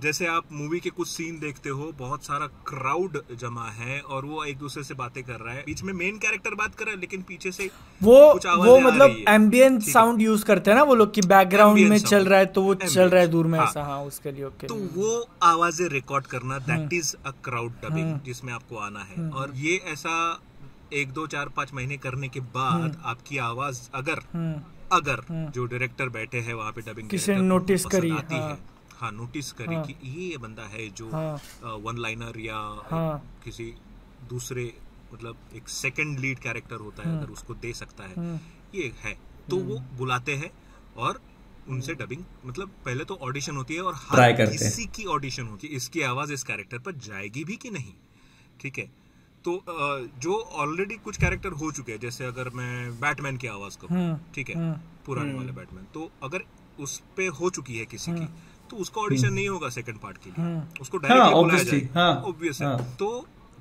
जैसे 0.01 0.25
आप 0.27 0.43
मूवी 0.51 0.79
के 0.79 0.89
कुछ 0.89 1.07
सीन 1.07 1.37
देखते 1.39 1.69
हो 1.69 1.91
बहुत 1.99 2.23
सारा 2.25 2.47
क्राउड 2.67 3.17
जमा 3.41 3.67
है 3.71 3.99
और 4.01 4.25
वो 4.25 4.43
एक 4.43 4.57
दूसरे 4.57 4.83
से 4.83 4.93
बातें 4.93 5.23
कर 5.23 5.39
रहा 5.39 5.53
है। 5.53 5.63
बीच 5.65 5.83
में 5.83 5.93
मेन 5.93 6.17
कैरेक्टर 6.17 6.55
बात 6.55 6.75
कर 6.75 6.85
रहा 6.85 6.93
है 6.93 6.99
लेकिन 6.99 7.21
पीछे 7.21 7.51
से 7.51 7.69
वो 8.01 8.17
कुछ 8.33 8.45
वो 8.47 8.79
मतलब 8.79 9.23
एम्बियंट 9.29 9.81
साउंड 9.83 10.21
यूज़ 10.21 10.45
करते 10.45 10.71
हैं 10.71 10.77
ना 10.77 10.83
वो 10.83 10.95
लोग 10.95 11.13
की 11.13 11.21
बैकग्राउंड 11.27 11.87
में 11.89 11.97
चल 11.99 12.25
रहा 12.25 12.39
है 12.39 12.45
तो 12.47 12.61
वो 12.63 12.75
चल 12.75 13.09
रहा 13.09 13.21
है 13.21 13.27
दूर 13.27 13.47
में 13.47 13.59
हाँ। 13.59 13.67
ऐसा। 13.67 13.83
हाँ 13.83 14.01
उसके 14.03 14.31
लिए 14.31 14.43
ओके 14.45 14.67
तो 14.67 14.75
वो 14.95 15.27
आवाज़ें 15.43 15.87
रिकॉर्ड 15.89 16.25
करना 16.27 16.57
that 16.69 16.93
is 16.93 17.15
a 17.25 17.31
crowd 17.43 17.73
dubbing 17.83 18.19
जिसमें 18.25 18.53
आपको 18.53 18.77
आना 18.79 19.03
है। 19.03 19.29
और 19.31 19.53
ये 19.57 19.81
ऐसा 19.87 20.13
एक 20.93 21.11
दो 21.11 21.27
चार 21.27 21.49
पाँच 21.49 21.73
महीने 21.73 21.97
करने 21.97 22.27
के 22.27 22.39
बाद 22.39 23.01
आपकी 23.05 23.37
आवाज़ 23.37 23.89
अगर 23.95 24.19
अगर 24.91 25.21
जो 25.55 25.65
डायरेक्टर 25.65 26.09
बैठे 26.09 26.39
हैं 26.39 26.53
वहाँ 26.53 26.71
पे 26.71 26.81
डबिंग 26.81 27.09
किसी 27.09 27.31
ने 27.31 27.49
notice 27.49 27.85
करी, 27.91 28.11
आती 28.11 28.35
हाँ। 28.35 28.49
है। 28.49 28.57
हाँ 28.91 29.11
नोटिस 29.11 29.51
करी 29.51 29.75
कि 29.85 29.95
ये 30.21 30.37
बंदा 30.37 30.63
है 30.63 30.89
जो 30.89 31.09
हाँ। 31.09 31.75
वन 31.83 31.97
लाइनर 31.97 32.39
या 32.39 32.57
हाँ। 32.91 33.39
किसी 33.43 33.73
दूसरे 34.29 34.73
मतलब 35.13 35.37
एक 35.55 35.69
सेकंड 35.69 36.19
लीड 36.19 36.39
कैरेक्टर 36.39 36.75
होता 36.75 37.09
है 37.09 37.17
अगर 37.17 37.31
उसको 37.31 37.53
दे 37.53 37.73
सकता 37.73 38.03
है। 38.03 38.35
ये 38.75 38.91
है। 39.03 39.17
तो 39.49 39.57
वो 39.57 39.79
बुलाते 39.97 40.35
हैं 40.35 40.51
और 40.97 41.21
उनसे 41.69 41.93
डबिंग 41.93 42.23
मतलब 42.45 42.71
पहले 42.85 43.03
तो 43.03 43.15
ऑडिशन 43.21 43.55
होती 43.55 43.75
है 43.75 43.81
और 43.81 43.95
हर 43.97 44.31
किसी 44.45 44.85
की 44.85 45.05
ऑडिशन 45.05 45.47
होती 45.47 45.67
है। 45.67 45.73
इसकी 45.73 46.01
आवाज़ 46.01 46.33
इस 46.33 46.43
कैरेक्टर 46.43 46.79
पर 46.79 46.91
जाएगी 46.91 47.43
भी 47.43 47.55
कि 47.55 47.69
नहीं? 47.69 47.93
ठीक 48.61 48.77
है? 48.79 48.89
तो 49.45 49.53
जो 50.23 50.33
ऑलरेडी 50.63 50.95
कुछ 51.03 51.17
कैरेक्टर 51.17 51.51
हो 51.61 51.71
चुके 51.71 51.91
हैं 51.91 51.99
जैसे 51.99 52.25
अगर 52.25 52.49
मैं 52.55 52.99
बैटमैन 52.99 53.37
की 53.37 53.47
आवाज़ 53.47 53.77
करूँ 53.81 54.03
ठीक 54.35 54.49
है? 54.49 54.71
पुराने 55.05 55.33
वाले 55.33 55.51
बैटमैन 55.51 55.85
तो 55.93 56.09
अगर 56.23 56.43
उस 56.79 57.01
पे 57.17 57.27
हो 57.39 57.49
चुकी 57.49 57.77
है 57.77 57.85
किसी 57.85 58.11
की 58.11 58.27
तो 58.69 58.77
उसका 58.77 59.01
ऑडिशन 59.01 59.33
नहीं 59.33 59.47
होगा 59.49 59.69
सेकंड 59.69 59.97
पार्ट 59.99 60.17
के 60.17 60.29
लिए। 60.29 60.61
उसको 60.81 60.97
हाँ, 60.97 61.07
डायरेक्टली 61.07 61.41
बुलाया 61.41 61.63
जाएगा। 61.63 61.99
हाँ, 61.99 62.13
ऑब्वियस 62.29 62.61
है। 62.61 62.67
हाँ। 62.67 62.95
तो 62.99 63.09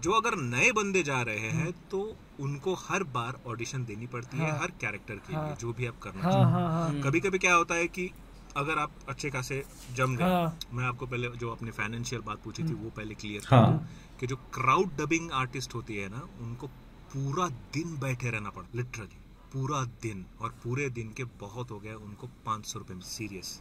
जो 0.02 0.10
अगर 0.10 0.36
नए 0.42 0.70
बंदे 0.72 1.02
जा 1.02 1.20
रहे 1.22 1.48
हैं 1.56 1.72
तो 1.90 2.00
उनको 2.40 2.74
हर 2.82 3.02
बार 3.16 3.40
ऑडिशन 3.46 3.84
देनी 3.84 4.06
पड़ती 4.06 4.38
है 4.38 4.50
हर 4.60 4.70
कैरेक्टर 4.80 5.14
के 5.26 5.32
लिए 5.32 5.56
जो 5.60 5.72
भी 5.78 5.86
आप 5.86 5.98
करना 6.02 6.22
हाँ 6.22 6.32
चाहते 6.32 6.52
हाँ 6.52 6.68
हाँ। 6.72 7.00
कभी 7.02 7.20
कभी 7.20 7.38
क्या 7.38 7.54
होता 7.54 7.74
है 7.74 7.86
कि 7.88 8.10
अगर 8.56 8.78
आप 8.78 8.92
अच्छे 9.08 9.30
खासे 9.30 9.62
जम 9.96 10.16
गए 10.16 10.24
हाँ। 10.24 10.58
मैं 10.72 10.84
आपको 10.84 11.06
पहले 11.06 11.28
जो 11.36 11.50
अपनी 11.52 11.70
फाइनेंशियल 11.70 12.22
बात 12.22 12.42
पूछी 12.44 12.62
थी 12.62 12.74
वो 12.74 12.90
पहले 12.90 13.14
क्लियर 13.14 13.46
हाँ। 13.50 13.88
कि 14.20 14.26
जो 14.26 14.36
क्राउड 14.54 14.96
डबिंग 14.96 15.30
आर्टिस्ट 15.32 15.74
होती 15.74 15.96
है 15.96 16.08
ना 16.08 16.28
उनको 16.40 16.66
पूरा 17.12 17.48
दिन 17.74 17.98
बैठे 17.98 18.30
रहना 18.30 18.50
पड़ता 18.50 18.78
लिटरली 18.78 19.20
पूरा 19.52 19.84
दिन 20.02 20.24
और 20.40 20.50
पूरे 20.64 20.88
दिन 20.90 21.12
के 21.12 21.24
बहुत 21.40 21.70
हो 21.70 21.78
गया 21.80 21.96
उनको 21.98 22.26
पाँच 22.46 22.66
सौ 22.66 22.78
रुपये 22.78 22.96
में 22.96 23.02
सीरियस 23.04 23.60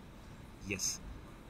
यस 0.72 1.00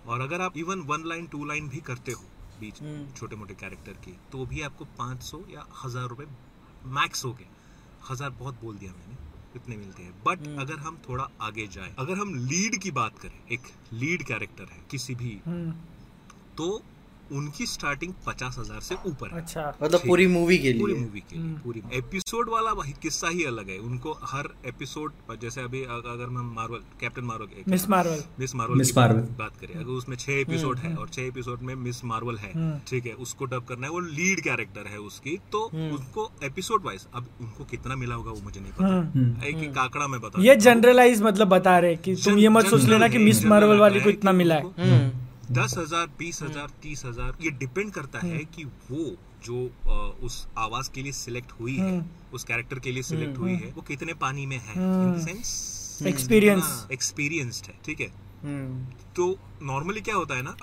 और 0.07 0.21
अगर 0.21 0.41
आप 0.41 0.57
even 0.57 0.81
one 0.87 1.03
line 1.05 1.27
two 1.27 1.45
line 1.45 1.69
भी 1.69 1.79
करते 1.87 2.11
हो 2.11 2.23
बीच 2.59 2.79
छोटे 3.17 3.35
मोटे 3.35 3.53
कैरेक्टर 3.53 3.93
की 4.05 4.17
तो 4.31 4.45
भी 4.45 4.61
आपको 4.61 4.85
500 4.99 5.37
या 5.51 5.65
हज़ार 5.83 6.07
रुपए 6.07 6.25
मैक्स 6.85 7.25
हो 7.25 7.31
गए। 7.33 7.47
हज़ार 8.09 8.29
बहुत 8.29 8.61
बोल 8.61 8.77
दिया 8.77 8.91
मैंने। 8.91 9.15
इतने 9.55 9.77
मिलते 9.77 10.03
हैं। 10.03 10.13
बट 10.25 10.47
अगर 10.59 10.79
हम 10.79 10.97
थोड़ा 11.09 11.29
आगे 11.41 11.67
जाए 11.67 11.95
अगर 11.99 12.17
हम 12.17 12.33
लीड 12.35 12.77
की 12.81 12.91
बात 12.91 13.19
करें 13.19 13.39
एक 13.51 13.61
लीड 13.93 14.23
कैरेक्टर 14.23 14.63
है 14.63 14.83
किसी 14.91 15.15
भी 15.15 15.39
हम्म, 15.45 15.71
तो 16.57 16.81
उनकी 17.31 17.65
स्टार्टिंग 17.65 18.13
पचास 18.27 18.55
हज़ार 18.59 18.79
से 18.79 18.95
ऊपर 19.05 19.29
है। 19.29 19.41
अच्छा। 19.41 19.73
मतलब 19.83 20.01
पूरी 20.07 20.27
मूवी 20.27 20.57
के 20.57 20.71
लिए। 20.73 20.81
पूरी 20.81 20.93
मूवी 20.93 21.19
के 21.19 21.37
लिए 21.37 21.53
पूरी 21.63 21.81
एपिसोड 21.93 22.49
वाला 22.49 22.71
वही 22.71 22.93
किस्सा 23.01 23.27
ही 23.27 23.43
अलग 23.43 23.69
है। 23.69 23.77
उनको 23.77 24.17
हर 24.23 24.49
एपिसोड 24.65 25.11
जैसे 25.41 25.61
अभी 25.61 25.83
अगर 25.83 26.25
हम 26.25 26.53
Marvel 26.55 26.79
Captain 27.01 27.23
Marvel 27.23 27.47
Miss 27.67 27.89
Marvel 27.89 28.23
Miss 28.39 28.55
Marvel 28.55 28.77
Miss 28.77 28.87
की 28.87 28.93
बात- 28.93 29.13
मार्वल। 29.13 29.33
बात 29.39 29.57
करें 29.57 29.73
अगर 29.75 29.91
उसमें 29.91 30.15
छह 30.17 30.31
एपिसोड 30.31 30.77
है 30.77 30.95
और 30.95 31.09
छह 31.09 31.21
एपिसोड 31.21 31.61
में 31.61 31.75
मिस 31.75 32.03
मार्वल 32.05 32.37
है 32.37 32.51
ठीक 32.87 33.05
है 33.05 33.13
उसको 33.13 33.45
डब 33.45 33.65
करना 33.65 33.87
है 33.87 33.91
वो 33.93 33.99
लीड 33.99 34.41
कैरेक्टर 34.43 34.87
है 34.87 34.97
उसकी 34.99 35.37
तो 35.51 35.59
उनको 35.73 36.31
एपिसोड 36.43 36.85
वाइज 36.85 37.05
अब 37.13 37.27
उनको 37.41 37.63
कितना 37.63 37.95
मिला 37.95 38.15
होगा 38.15 38.31
वो 38.31 38.41
मुझे 38.43 38.59
नहीं 38.59 38.71
पता। 38.71 39.47
एक 39.47 39.71
काकड़ा 39.75 40.07
में 40.07 40.21
बता 40.21 40.41
ये 40.41 40.55
जनरलाइज 40.55 41.21
मतलब 41.21 41.47
बता 41.47 41.77
रहे 41.79 41.95
कि 41.95 42.15
तुम 42.15 42.37
ये 42.37 42.49
मत 42.49 42.65
सोच 42.65 42.83
लेना 42.83 43.07
कि 43.07 43.17
मिस 43.17 43.45
मार्वल 43.45 43.77
वाली 43.77 43.99
को 44.01 44.09
इतना 44.09 44.31
मिला 44.31 44.55
है। 44.55 45.28
दस 45.51 45.73
हज़ार 45.77 46.07
बीस 46.19 46.41
हज़ार 46.43 46.71
तीस 46.81 47.03
हज़ार 47.05 47.37
ये 47.41 47.51
डिपेंड 47.59 47.91
करता 47.91 48.19
है 48.19 48.43
कि 48.45 48.63
वो 48.63 49.05
जो 49.45 49.65
आ, 49.89 49.93
उस 50.25 50.47
आवाज़ 50.57 50.89
के 50.91 51.01
लिए 51.01 51.11
सिलेक्ट 51.11 51.51
हुई 51.59 51.75
है 51.75 52.05
उस 52.33 52.43
कैरेक्टर 52.43 52.79
के 52.79 52.91
लिए 52.91 53.03
सिलेक्ट 53.03 53.37
हुई 53.37 53.55
है 53.55 53.71
वो 53.75 53.81
कितने 53.81 54.13
पानी 54.13 54.45
में 54.45 54.57
है? 54.57 54.73
इन 54.73 55.19
सेंस 55.25 56.07
एक्सपीरियंस 56.07 56.87
एक्सपीरियंस्ड 56.91 57.65
है 57.65 57.77
ठीक 57.85 58.01
है? 58.01 58.11
हम्म, 58.43 58.85
तो 59.15 59.37
नॉर्मली 59.63 60.01
क्या 60.01 60.15
होता 60.15 60.35
है 60.35 60.41
ना 60.41 60.55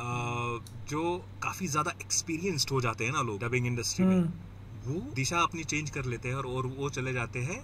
जो 0.91 1.17
काफ़ी 1.43 1.67
ज़्यादा 1.67 1.95
एक्सपीरियंस्ड 2.01 2.71
हो 2.71 2.81
जाते 2.81 3.05
हैं 3.05 3.13
ना 3.13 3.23
लोग 3.23 3.41
डबिंग 3.41 3.67
इंडस्ट्री 3.67 4.05
में 4.05 4.17
हम्म। 4.17 4.33
दिशा 5.17 5.37
अपनी 5.39 5.65
चेंज 5.65 5.91
कर 5.91 6.05
लेते 6.05 6.29
हैं 6.29 6.35
और, 6.37 6.47
और 6.47 6.67
वो 6.79 6.89
चले 6.91 7.13
जाते 7.13 7.39
हैं 7.39 7.59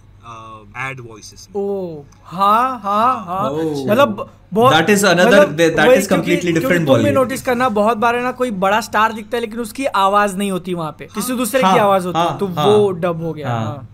एड 0.89 0.99
वॉइसेस 1.07 1.47
में 1.49 1.61
ओ 1.61 2.03
हाँ 2.25 2.79
हाँ 2.83 3.25
हाँ 3.25 3.49
Oh. 3.51 3.89
मतलब 3.89 4.29
बहुत 4.53 4.73
that 4.75 4.89
is 4.89 5.05
another 5.07 5.45
that 5.51 5.79
is 5.97 6.09
completely 6.09 6.51
different 6.51 6.81
भी 6.81 6.93
ballgame. 6.93 7.13
नोटिस 7.13 7.41
करना 7.41 7.69
बहुत 7.71 7.97
बार 7.97 8.15
है 8.15 8.23
ना 8.23 8.31
कोई 8.31 8.51
बड़ा 8.63 8.81
स्टार 8.81 9.13
दिखता 9.13 9.37
है 9.37 9.41
लेकिन 9.41 9.59
उसकी 9.59 9.85
आवाज़ 9.85 10.37
नहीं 10.37 10.51
होती 10.51 10.73
वहाँ 10.73 10.95
पे 10.99 11.07
किसी 11.15 11.35
दूसरे 11.35 11.59
की 11.59 11.65
हाँ, 11.65 11.79
आवाज़ 11.79 12.05
होती 12.07 12.19
है 12.19 12.25
हाँ, 12.25 12.37
तो 12.37 12.47
हाँ, 12.47 12.65
वो 12.67 12.91
डब 12.91 13.21
हो 13.23 13.33
गया 13.33 13.49
हाँ। 13.49 13.87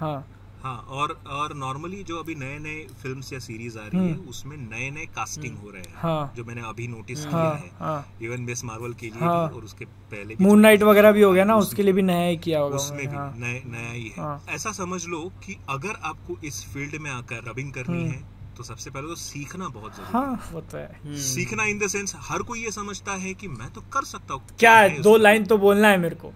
हाँ 0.00 0.24
हाँ 0.64 0.76
और 0.90 1.10
और 1.28 1.54
नॉर्मली 1.54 2.02
जो 2.04 2.18
अभी 2.18 2.34
नए 2.34 2.58
नए 2.58 2.86
फिल्म्स 3.02 3.32
या 3.32 3.38
सीरीज़ 3.38 3.78
आ 3.78 3.82
रही 3.84 4.08
है 4.08 4.14
उसमें 4.28 4.56
नए 4.58 4.90
नए 4.90 5.04
कास्टिंग 5.16 5.56
हो 5.56 5.70
रहे 5.70 5.80
हैं 5.80 5.92
हम्म। 5.92 6.02
हाँ। 6.02 6.32
जो 6.36 6.44
मैंने 6.44 6.62
अभी 6.68 6.86
नोटिस 6.88 7.24
हाँ, 7.24 7.32
किया 7.32 7.64
है 7.64 7.70
हाँ। 7.80 8.16
इवन 8.22 8.40
मिस 8.40 8.64
मार्वल 8.64 8.92
के 8.94 9.06
लिए 9.06 9.20
हाँ। 9.20 9.48
भी 9.48 9.56
और 9.56 9.64
उसके 9.64 9.84
पहले 9.84 10.36
मून 10.40 10.60
नाइट 10.60 10.82
वगैरह 10.82 11.12
भी 11.12 11.22
हो 11.22 11.32
गया 11.32 11.44
ना 11.44 11.56
उसके 11.56 11.82
लिए 11.82 11.92
भी 11.92 12.02
नया 12.02 12.26
ही 12.26 12.36
किया 12.38 12.60
होगा 12.60 12.76
उसमें 12.76 13.00
भी 13.00 13.16
हाँ। 13.16 13.32
नया 13.36 13.90
ही 13.90 14.08
है 14.08 14.22
हाँ। 14.22 14.40
ऐसा 14.50 14.72
समझ 14.72 15.04
लो 15.06 15.20
कि 15.44 15.56
अगर 15.70 16.00
आपको 16.04 16.38
इस 16.44 16.64
फ़ील्ड 16.72 17.00
में 17.00 17.10
आकर 17.10 17.50
रबिंग 17.50 17.72
करनी 17.72 18.02
है 18.04 18.22
तो 18.56 18.64
सबसे 18.64 18.90
पहले 18.90 19.08
तो 19.08 19.14
सीखना 19.16 19.68
बहुत 19.68 19.96
ज़रूरी 19.96 20.12
हम्म। 20.12 20.26
हाँ 20.26 20.50
वो 20.52 20.60
तो 20.62 20.78
है 20.78 21.00
है 21.04 21.20
सीखना 21.24 21.64
इन 21.66 21.78
द 21.78 21.86
सेंस 21.88 22.16
हर 22.22 22.42
कोई 22.42 22.64
ये 22.64 22.70
समझता 22.70 23.12
है 23.18 23.34
कि 23.34 23.48
मैं 23.50 23.70
तो 23.72 23.80
कर 23.92 24.04
सकता 24.06 24.34
हूँ 24.34 24.56
क्या 24.58 24.76
है 24.76 25.00
दो 25.02 25.16
लाइन 25.18 25.44
तो 25.44 25.58
बोलना 25.58 25.88
है 25.88 25.98
मेरे 25.98 26.16
को 26.16 26.32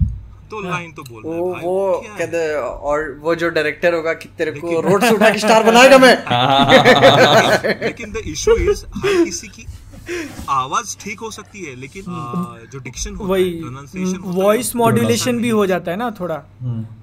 दो 0.50 0.60
लाइन 0.60 0.92
तो 0.92 1.02
बोलना 1.02 1.36
वो 1.36 1.46
है 1.46 1.52
भाई, 1.52 1.62
वो 1.64 2.04
कहते 2.18 2.54
और 2.90 3.18
वो 3.20 3.34
जो 3.34 3.48
डायरेक्टर 3.50 3.94
होगा 3.94 4.12
कि 4.14 4.28
तेरे 4.38 4.52
को 4.52 4.80
रोड 4.80 5.04
से 5.04 5.10
उठा 5.10 5.30
के 5.30 5.38
स्टार 5.38 5.62
बनाएगा 5.62 5.98
मैं? 5.98 6.14
लेकिन 7.82 8.12
द 8.12 8.22
इशू 8.26 8.56
इज़ 8.70 8.84
हर 8.96 9.24
किसी 9.24 9.48
की 9.48 9.66
आवाज़ 10.48 10.96
ठीक 11.00 11.20
हो 11.20 11.30
सकती 11.30 11.64
है 11.64 11.74
लेकिन 11.74 12.04
जो 12.72 12.78
डिक्शन 12.78 13.14
होता 13.14 13.34
है 13.34 14.36
वॉइस 14.36 14.72
है, 14.74 14.78
मॉड्यूलेशन 14.78 15.38
भी 15.38 15.48
हो। 15.48 15.66
जाता 15.66 15.90
है 15.90 15.96
ना 15.96 16.10
थोड़ा। 16.10 16.42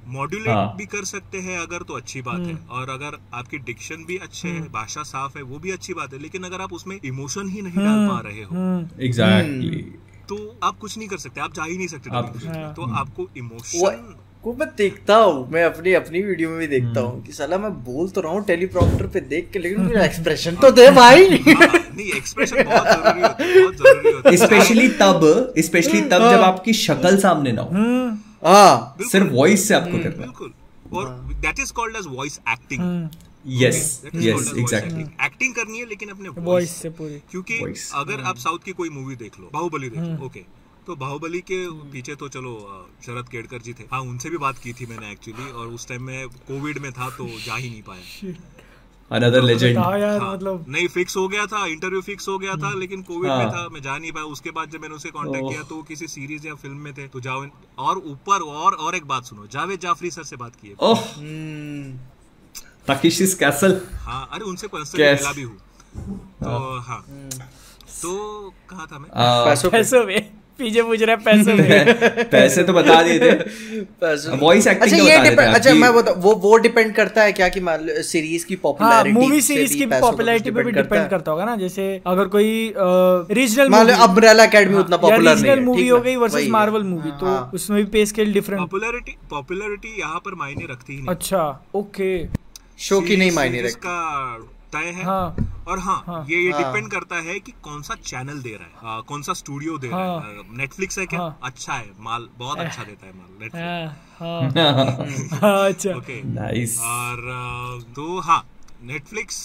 मॉड्यूलेट 0.08 0.50
हाँ। 0.50 0.76
भी 0.78 0.86
कर 0.86 1.04
सकते 1.04 1.38
हैं 1.38 1.60
अगर 1.60 1.84
तो 1.84 1.94
अच्छी 1.94 2.22
बात 2.22 2.40
है 2.40 2.54
हम्म। 2.54 2.76
और 2.76 2.90
अगर 2.90 3.18
आपकी 3.34 3.58
डिक्शन 3.58 4.04
भी 4.08 4.18
अच्छे 4.18 4.48
है 4.48 4.62
भाषा 4.72 5.04
साफ़ 5.04 5.38
है 5.38 5.44
वो 5.44 5.60
भी 5.60 5.72
अच्छी 5.72 5.94
बात 5.94 6.14
है 6.14 6.20
लेकिन 6.20 6.44
अगर 6.44 6.62
आप 6.62 6.74
उसमें 6.74 7.00
इमोशन 7.06 7.50
ही 7.50 7.62
नहीं 7.62 7.74
हम्म। 7.74 7.86
डाल 7.86 8.08
पा 8.10 8.20
रहे 8.30 8.44
हो 8.44 9.06
एग्जैक्टली 9.06 9.84
तो 10.30 10.38
आप 10.64 10.78
कुछ 10.80 10.98
नहीं 10.98 11.08
कर 11.08 11.18
सकते 11.18 11.42
आप 11.42 11.54
जा 11.54 11.64
ही 11.64 11.78
नहीं 11.78 11.88
सकते 11.88 12.10
आप- 12.12 12.34
dubbing 12.36 12.56
हाँ। 12.56 12.74
तो 12.74 12.92
आपको 12.96 13.28
इमोशन 13.38 14.16
को 14.44 14.54
मैं 14.54 14.68
देखता 14.78 15.16
हूँ 15.16 15.48
मैं 15.52 15.64
अपनी 15.64 15.94
अपनी 15.94 16.22
वीडियो 16.24 16.50
में 16.50 16.58
भी 16.60 16.68
देखता 16.68 17.02
हूँ 17.02 17.22
कि 17.24 17.32
साला 17.34 17.58
मैं 17.58 17.72
बोल 17.84 18.10
तो 18.10 18.22
रहा 18.22 18.32
हूँ 18.32 18.44
टेलीप्रॉम्प्टर 18.46 19.08
पे 19.08 19.20
देख 19.30 19.50
के 19.54 19.60
लेकिन 19.60 19.82
मेरा 19.82 20.04
एक्सप्रेशन 20.10 20.56
तो 20.56 20.72
दे 20.72 20.90
भाई। 20.92 21.28
नहीं 21.30 22.12
एक्सप्रेशन 22.12 22.64
बहुत 22.64 22.88
ज़रूरी 22.88 23.22
होता 23.22 23.44
है 23.44 23.62
बहुत 23.62 23.76
ज़रूरी 23.76 24.12
होता 24.12 24.30
है। 24.30 24.38
स्पेशली 24.38 24.88
तब 25.02 25.26
स्पेशली 25.60 26.02
तब 26.04 26.30
जब 26.32 26.42
आपकी 26.42 26.74
शक्ल 26.82 27.18
सामने 27.18 27.52
ना 27.52 27.62
हो। 27.62 27.70
हम्म 27.70 28.18
हाँ। 28.48 28.96
सिर्फ़ 29.12 29.32
वॉइस 29.34 29.68
से 29.68 29.74
आपको 29.74 29.98
करना 29.98 30.22
बिल्कुल। 30.22 30.54
और 30.94 31.10
that 31.42 31.60
is 31.60 31.74
called 31.74 31.96
as 31.96 32.06
voice 32.08 32.40
acting 32.50 32.82
yes 33.46 33.80
yes 34.16 34.52
exactly 34.58 35.04
acting 35.26 35.56
करनी 35.56 35.80
है 35.80 35.86
लेकिन 35.86 36.10
अपने 36.10 36.30
वॉइस 36.42 36.76
से 36.76 36.90
पूरी। 36.92 37.20
क्योंकि 37.32 37.60
Voice. 37.60 37.92
अगर 37.96 38.22
आप 38.24 38.38
साउथ 38.38 38.60
की 38.66 38.72
कोई 38.74 38.90
मूवी 38.90 39.16
देख 39.16 39.40
लो 39.40 39.50
बाहुबली 39.54 39.90
देख 39.90 40.00
लो 40.02 40.26
ओके 40.26 40.44
तो 40.88 40.96
बाहुबली 40.96 41.40
के 41.42 41.60
पीछे 41.92 42.16
तो 42.16 42.28
चलो 42.30 42.54
शरद 43.06 43.30
केड़कर 43.30 43.62
जी 43.62 43.74
थे। 43.74 43.84
हाँ 43.92 44.02
उनसे 44.04 44.30
भी 44.30 44.38
बात 44.40 44.58
की 44.58 44.74
थी 44.74 44.86
मैंने 44.86 45.12
एक्चुअली 45.12 45.52
और 45.52 45.68
उस 45.70 45.88
टाइम 45.88 46.04
में 46.04 46.28
कोविड 46.28 46.78
में 46.78 46.92
था 46.92 47.10
तो 47.18 47.28
जा 47.46 47.56
ही 47.56 47.70
नहीं 47.70 47.82
पाया। 47.84 48.34
अनदर 49.12 49.44
लेजेंड 49.44 49.78
हाँ 49.78 49.98
यार 50.00 50.22
मतलब 50.22 50.66
नहीं 50.70 50.88
फिक्स 50.88 51.18
हो 51.18 51.28
गया 51.28 51.46
था 51.46 51.66
इंटरव्यू 51.68 52.02
फिक्स 52.02 52.28
हो 52.28 52.38
गया 52.40 52.56
था 52.56 52.74
लेकिन 52.76 53.02
कोविड 53.02 53.30
में 53.30 53.36
हाँ। 53.36 53.52
था 53.52 53.68
मैं 53.74 53.82
जा 53.82 53.98
नहीं 53.98 54.12
पाया। 54.12 54.26
उसके 54.28 54.52
बाद 54.52 54.70
जब 54.72 54.82
मैंने 54.82 54.96
उसे 54.96 55.10
कांटेक्ट 55.10 55.50
किया 55.50 55.64
तो 55.64 55.76
वो 55.76 55.84
किसी 55.84 56.08
सीरीज़ 56.08 56.48
या 56.48 56.56
फ़िल्म 56.56 56.78
में 56.78 56.94
थे। 56.94 57.08
तो 57.08 57.20
जाओ 57.22 57.46
और 57.80 57.98
ऊपर 58.08 58.46
और 58.54 58.74
और 58.76 58.96
एक 58.96 59.06
बात 59.08 59.26
सुनो 59.26 59.48
जावेद 59.54 59.80
जाफरी 59.80 60.12
सर 60.12 60.24
से 60.24 60.36
बात 60.36 60.56
की 60.56 60.68
है। 60.68 60.74
Takeshi's 62.88 63.36
Castle. 63.36 63.80
हाँ 64.06 64.28
अरे 64.34 64.46
उनसे 64.46 64.68
मिला 64.74 65.32
भी 65.32 65.42
हूँ। 65.42 65.58
तो 66.42 66.80
हाँ। 66.88 67.04
तो 68.02 68.16
कहा 68.70 68.86
था 68.86 69.00
मैं? 69.00 69.10
पैसों 69.46 69.70
पैसों 69.72 70.04
में 70.06 70.20
पीछे 70.60 70.82
पूछ 70.84 71.02
रहा 71.02 71.16
है 71.16 71.22
पैसों 71.24 71.54
में 71.56 72.28
पैसे 72.32 72.64
तो 72.64 72.74
बता 72.74 73.02
दिए 73.04 73.20
थे। 73.20 73.32
पैसों 74.02 74.38
Voice 74.40 74.68
acting 74.68 74.84
अच्छा 74.84 74.98
ये 74.98 75.18
हैं 75.18 75.36
अच्छा 75.38 75.74
मैं 75.74 75.94
बता 75.96 76.12
वो 76.26 76.34
वो 76.46 76.56
डिपेंड 76.58 76.94
करता 76.96 77.24
है 77.24 77.32
क्या 77.40 77.50
कि 77.50 77.60
मान 77.60 77.82
लो 77.86 78.02
सीरीज़ 78.04 78.46
की 78.46 78.54
हाँ 78.54 78.62
पॉपुलैरिटी 78.64 79.12
मूवी 79.14 79.42
सीरीज़ 79.42 79.76
की 79.78 79.86
पॉपुलैरिटी 79.88 80.52
पे 80.52 80.64
भी 80.64 80.72
डिपेंड 80.72 81.10
करता 81.10 81.32
होगा 81.32 81.46
ना। 81.46 81.56
जैसे 81.56 81.90
अगर 82.08 82.28
कोई 82.38 82.54
रीजनल 83.32 83.70
मान 83.70 83.88
लो 83.88 83.94
अम्ब्रेला 84.04 84.44
एकेडमी 84.44 84.78
उतना 84.80 84.98
पॉपुलर 84.98 85.36
नहीं 85.36 85.50
है 85.50 85.60
मूवी 85.64 85.88
हो 85.88 86.00
गई 86.00 86.16
वर्सेस 86.16 86.48
मार्वल 86.52 86.84
मूवी 86.94 87.12
तो 87.20 87.26
हाँ। 87.26 87.52
उसमें 87.54 87.84
भी 87.84 87.90
पे 87.92 88.06
स्केल 88.06 88.34
डिफरेंट 88.34 88.62
पॉपुलैरिटी 88.62 89.18
पॉपुलैरिटी 89.30 90.00
यहाँ 90.00 90.20
पर 90.26 90.36
मायने 90.36 90.72
रखती 90.72 90.94
ही 90.94 91.00
नहीं। 91.00 91.16
अच्छा 91.16 91.44
ओके 91.76 92.45
शो 92.80 93.00
की 93.02 93.16
नहीं 93.18 93.32
मायने 93.32 93.62
तय 94.74 94.90
है। 94.96 95.04
हाँ। 95.04 95.64
और 95.68 95.80
हाँ, 95.80 96.04
हाँ। 96.08 96.26
ये 96.30 96.38
ये 96.38 96.52
हाँ। 96.52 96.64
डिपेंड 96.64 96.92
करता 96.92 97.16
है 97.24 97.40
कि 97.40 97.52
कौन 97.64 97.82
सा 97.82 97.96
चैनल 97.96 98.42
दे 98.42 98.50
रहा 98.50 98.90
है। 98.90 98.98
आ, 98.98 99.02
कौन 99.02 99.22
सा 99.22 99.34
स्टूडियो 99.34 99.78
दे 99.78 99.88
हाँ, 99.88 100.00
रहा 100.00 100.30
है 100.30 100.58
नेटफ्लिक्स 100.58 101.00
है 101.00 101.06
क्या? 101.06 101.20
हाँ। 101.20 101.40
अच्छा 101.44 101.74
है 101.74 101.90
माल 102.00 102.28
बहुत 102.38 102.60
अच्छा 102.60 102.84
देता 102.90 103.08
है 103.08 103.14
माल 103.18 103.38
नेटफ्लिक्स 103.40 104.20
हाँ 104.20 104.50
हाँ। 104.50 105.40
हाँ, 105.42 105.68
अच्छा। 105.70 105.96
ओके 105.98 106.22
नाइस 106.24 106.80
और 106.82 107.84
तो 107.96 108.20
हाँ 108.22 108.44
नेटफ्लिक्स 108.84 109.38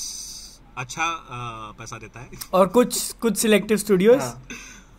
अच्छा 0.78 1.05
पैसा 1.78 1.98
देता 1.98 2.20
है। 2.20 2.28
और 2.55 2.66
कुछ 2.69 3.12
कुछ 3.23 3.36
सिलेक्टिव 3.36 3.77
स्टूडियोज 3.77 4.20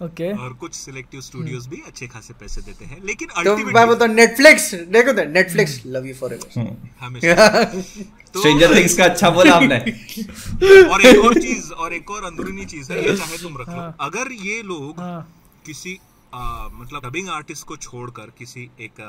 हाँ। 0.01 0.07
ओके 0.07 0.31
और 0.43 0.53
कुछ 0.53 0.73
सिलेक्टिव 0.73 1.21
स्टूडियोज 1.21 1.67
भी 1.67 1.81
अच्छे 1.87 2.07
खासे 2.07 2.33
पैसे 2.33 2.61
देते 2.61 2.85
हैं 2.85 3.01
लेकिन 3.05 3.27
तो 3.27 3.41
मैं 3.41 3.51
अल्टीमेटली 3.51 3.85
बोलता 3.85 4.05
हूँ 4.05 4.13
नेटफ्लिक्स 4.15 4.73
देखो 4.95 5.13
तो 5.13 5.25
नेटफ्लिक्स 5.31 5.81
लव 5.85 6.05
यू 6.05 6.13
फॉरएवर 6.13 6.75
हमेशा। 6.99 7.63
तो 8.33 8.39
स्ट्रेंजर 8.39 8.75
थिंग्स 8.75 8.97
का 8.97 9.05
अच्छा 9.05 9.29
बोला 9.29 9.55
आपने। 9.55 9.77
और 10.93 11.05
एक 11.05 11.25
और 11.25 11.39
चीज़ 11.41 11.71
और 11.73 11.93
एक 11.93 12.11
और 12.11 12.23
अंदरूनी 12.25 12.65
चीज़ 12.65 12.91
है 12.91 13.03
ये 13.09 13.15
चाहे 13.17 13.37
तुम 13.37 13.57
रख 13.57 13.69
लो। 13.69 13.93
अगर 14.05 14.31
ये 14.31 14.61
लोग 14.63 14.99
हाँ। 14.99 15.21
किसी 15.65 15.99
आ, 16.33 16.67
मतलब 16.67 17.05
डबिंग 17.05 17.29
आर्टिस्ट 17.29 17.65
को 17.67 17.75
छोड़कर 17.77 18.31
किसी 18.37 18.69
एक 18.81 18.99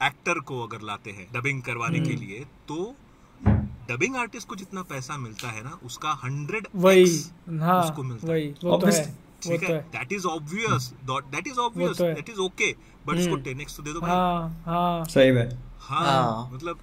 एक्टर 0.00 0.40
को 0.40 0.62
अगर 0.66 0.80
लाते 0.82 1.10
हैं 1.10 1.26
डबिंग 1.34 1.62
करवाने 1.62 2.00
के 2.00 2.16
लिए 2.16 2.44
तो 2.68 2.94
डबिंग 3.90 4.16
आर्टिस्ट 4.16 4.48
को 4.48 4.56
जितना 4.56 4.82
पैसा 4.82 5.16
मिलता 5.18 5.48
है 5.48 5.62
ना 5.64 5.78
उसका 5.84 6.12
हंड्रेड 6.24 6.66
वही। 6.74 7.04
हाँ 7.60 7.82
उसको 7.84 8.02
मिलता 8.02 8.26
है। 8.26 8.32
वही 8.32 8.48
वो 8.64 8.76
तो 8.76 8.86
है. 8.86 8.92
वो 8.92 9.25
ठीक 9.42 9.62
है? 9.62 9.78
That 9.92 10.12
is 10.12 10.26
obvious 10.26 10.92
that 11.10 11.46
is 11.46 11.58
obvious 11.60 12.00
that 12.00 12.28
is 12.30 12.38
okay 12.40 12.72
but 13.06 13.16
इसको 13.16 13.36
टेन 13.46 13.60
एक्स 13.60 13.76
तो 13.76 13.82
दे 13.82 13.92
दो 13.92 14.00
भाई। 14.00 14.10
हाँ 14.10 14.62
हाँ। 14.66 15.04
सही 15.04 15.28
है 15.36 15.48
हाँ 15.80 16.04
हाँ। 16.06 16.50
मतलब 16.52 16.78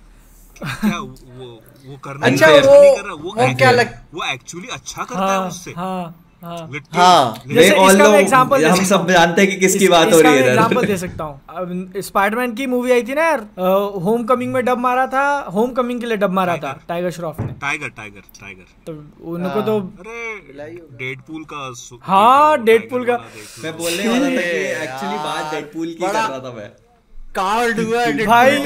क्या 0.62 0.98
वो 1.00 1.46
वो 1.86 1.98
करना 2.04 2.26
अच्छा 2.28 2.48
वो 2.48 2.54
नहीं 2.54 2.96
कर 2.96 3.04
रहा, 3.06 3.14
वो 3.14 3.32
वो 3.32 3.54
क्या 3.58 3.72
लग 3.72 3.96
वो 4.14 4.24
एक्चुअली 4.34 4.68
अच्छा 4.68 5.04
करता 5.04 5.24
है 5.24 5.38
हाँ 5.38 5.48
उससे। 5.48 5.72
हाँ। 5.78 6.23
हाँ। 6.44 6.58
हाँ। 6.94 7.34
literally. 7.34 7.54
जैसे 7.54 7.68
इसका 7.68 8.10
मैं 8.12 8.20
know- 8.22 8.70
हम 8.70 8.86
सब 8.86 9.10
जानते 9.12 9.42
हैं 9.42 9.50
कि 9.52 9.58
किसकी 9.58 9.84
इस- 9.84 9.92
बात 9.92 10.14
हो 10.14 10.20
रही 10.22 10.34
है 10.34 10.48
एग्जांपल 10.50 10.86
दे 10.86 10.98
सकता 10.98 11.24
हूँ। 11.24 12.02
स्पाइडरमैन 12.02 12.54
की 12.54 12.68
मूवी 12.68 12.92
आई 12.92 13.04
थी 13.04 13.14
ना 13.14 13.24
यार 13.24 13.40
होम 14.02 14.24
कमिंग 14.24 14.54
में 14.54 14.66
डब 14.66 14.78
मारा 14.78 15.08
था 15.08 15.40
होम 15.54 15.72
कमिंग 15.72 16.00
के 16.00 16.06
लिए 16.06 16.18
डब 16.18 16.32
मारा 16.32 16.58
था 16.58 16.80
टाइगर 16.88 17.12
श्रॉफ 17.12 17.40
ने। 17.40 17.48
टाइगर 17.48 17.88
टाइगर 17.88 18.20
टाइगर 18.42 18.66
तो 18.88 18.94
उनको 19.32 19.62
तो 19.62 19.80
डेडपूल 20.98 21.44
का 21.44 21.72
हाँ, 22.04 22.58
Deadpool, 22.58 22.80
Deadpool 22.80 23.06
का- 23.08 23.64
मैं 23.64 23.78
बोलने 23.78 24.08
वाला 24.08 24.26
था 24.26 24.30
कि 24.30 24.84
एक्चुअली 24.84 25.18
बात 25.18 25.54
डेडपूल 25.54 25.88
की 25.88 25.94
कर 25.94 26.14
रहा 26.14 26.40
था 26.40 26.54
मैं। 26.54 26.72
कार्ड 27.36 27.80
हुआ 27.80 28.06
भाई 28.26 28.58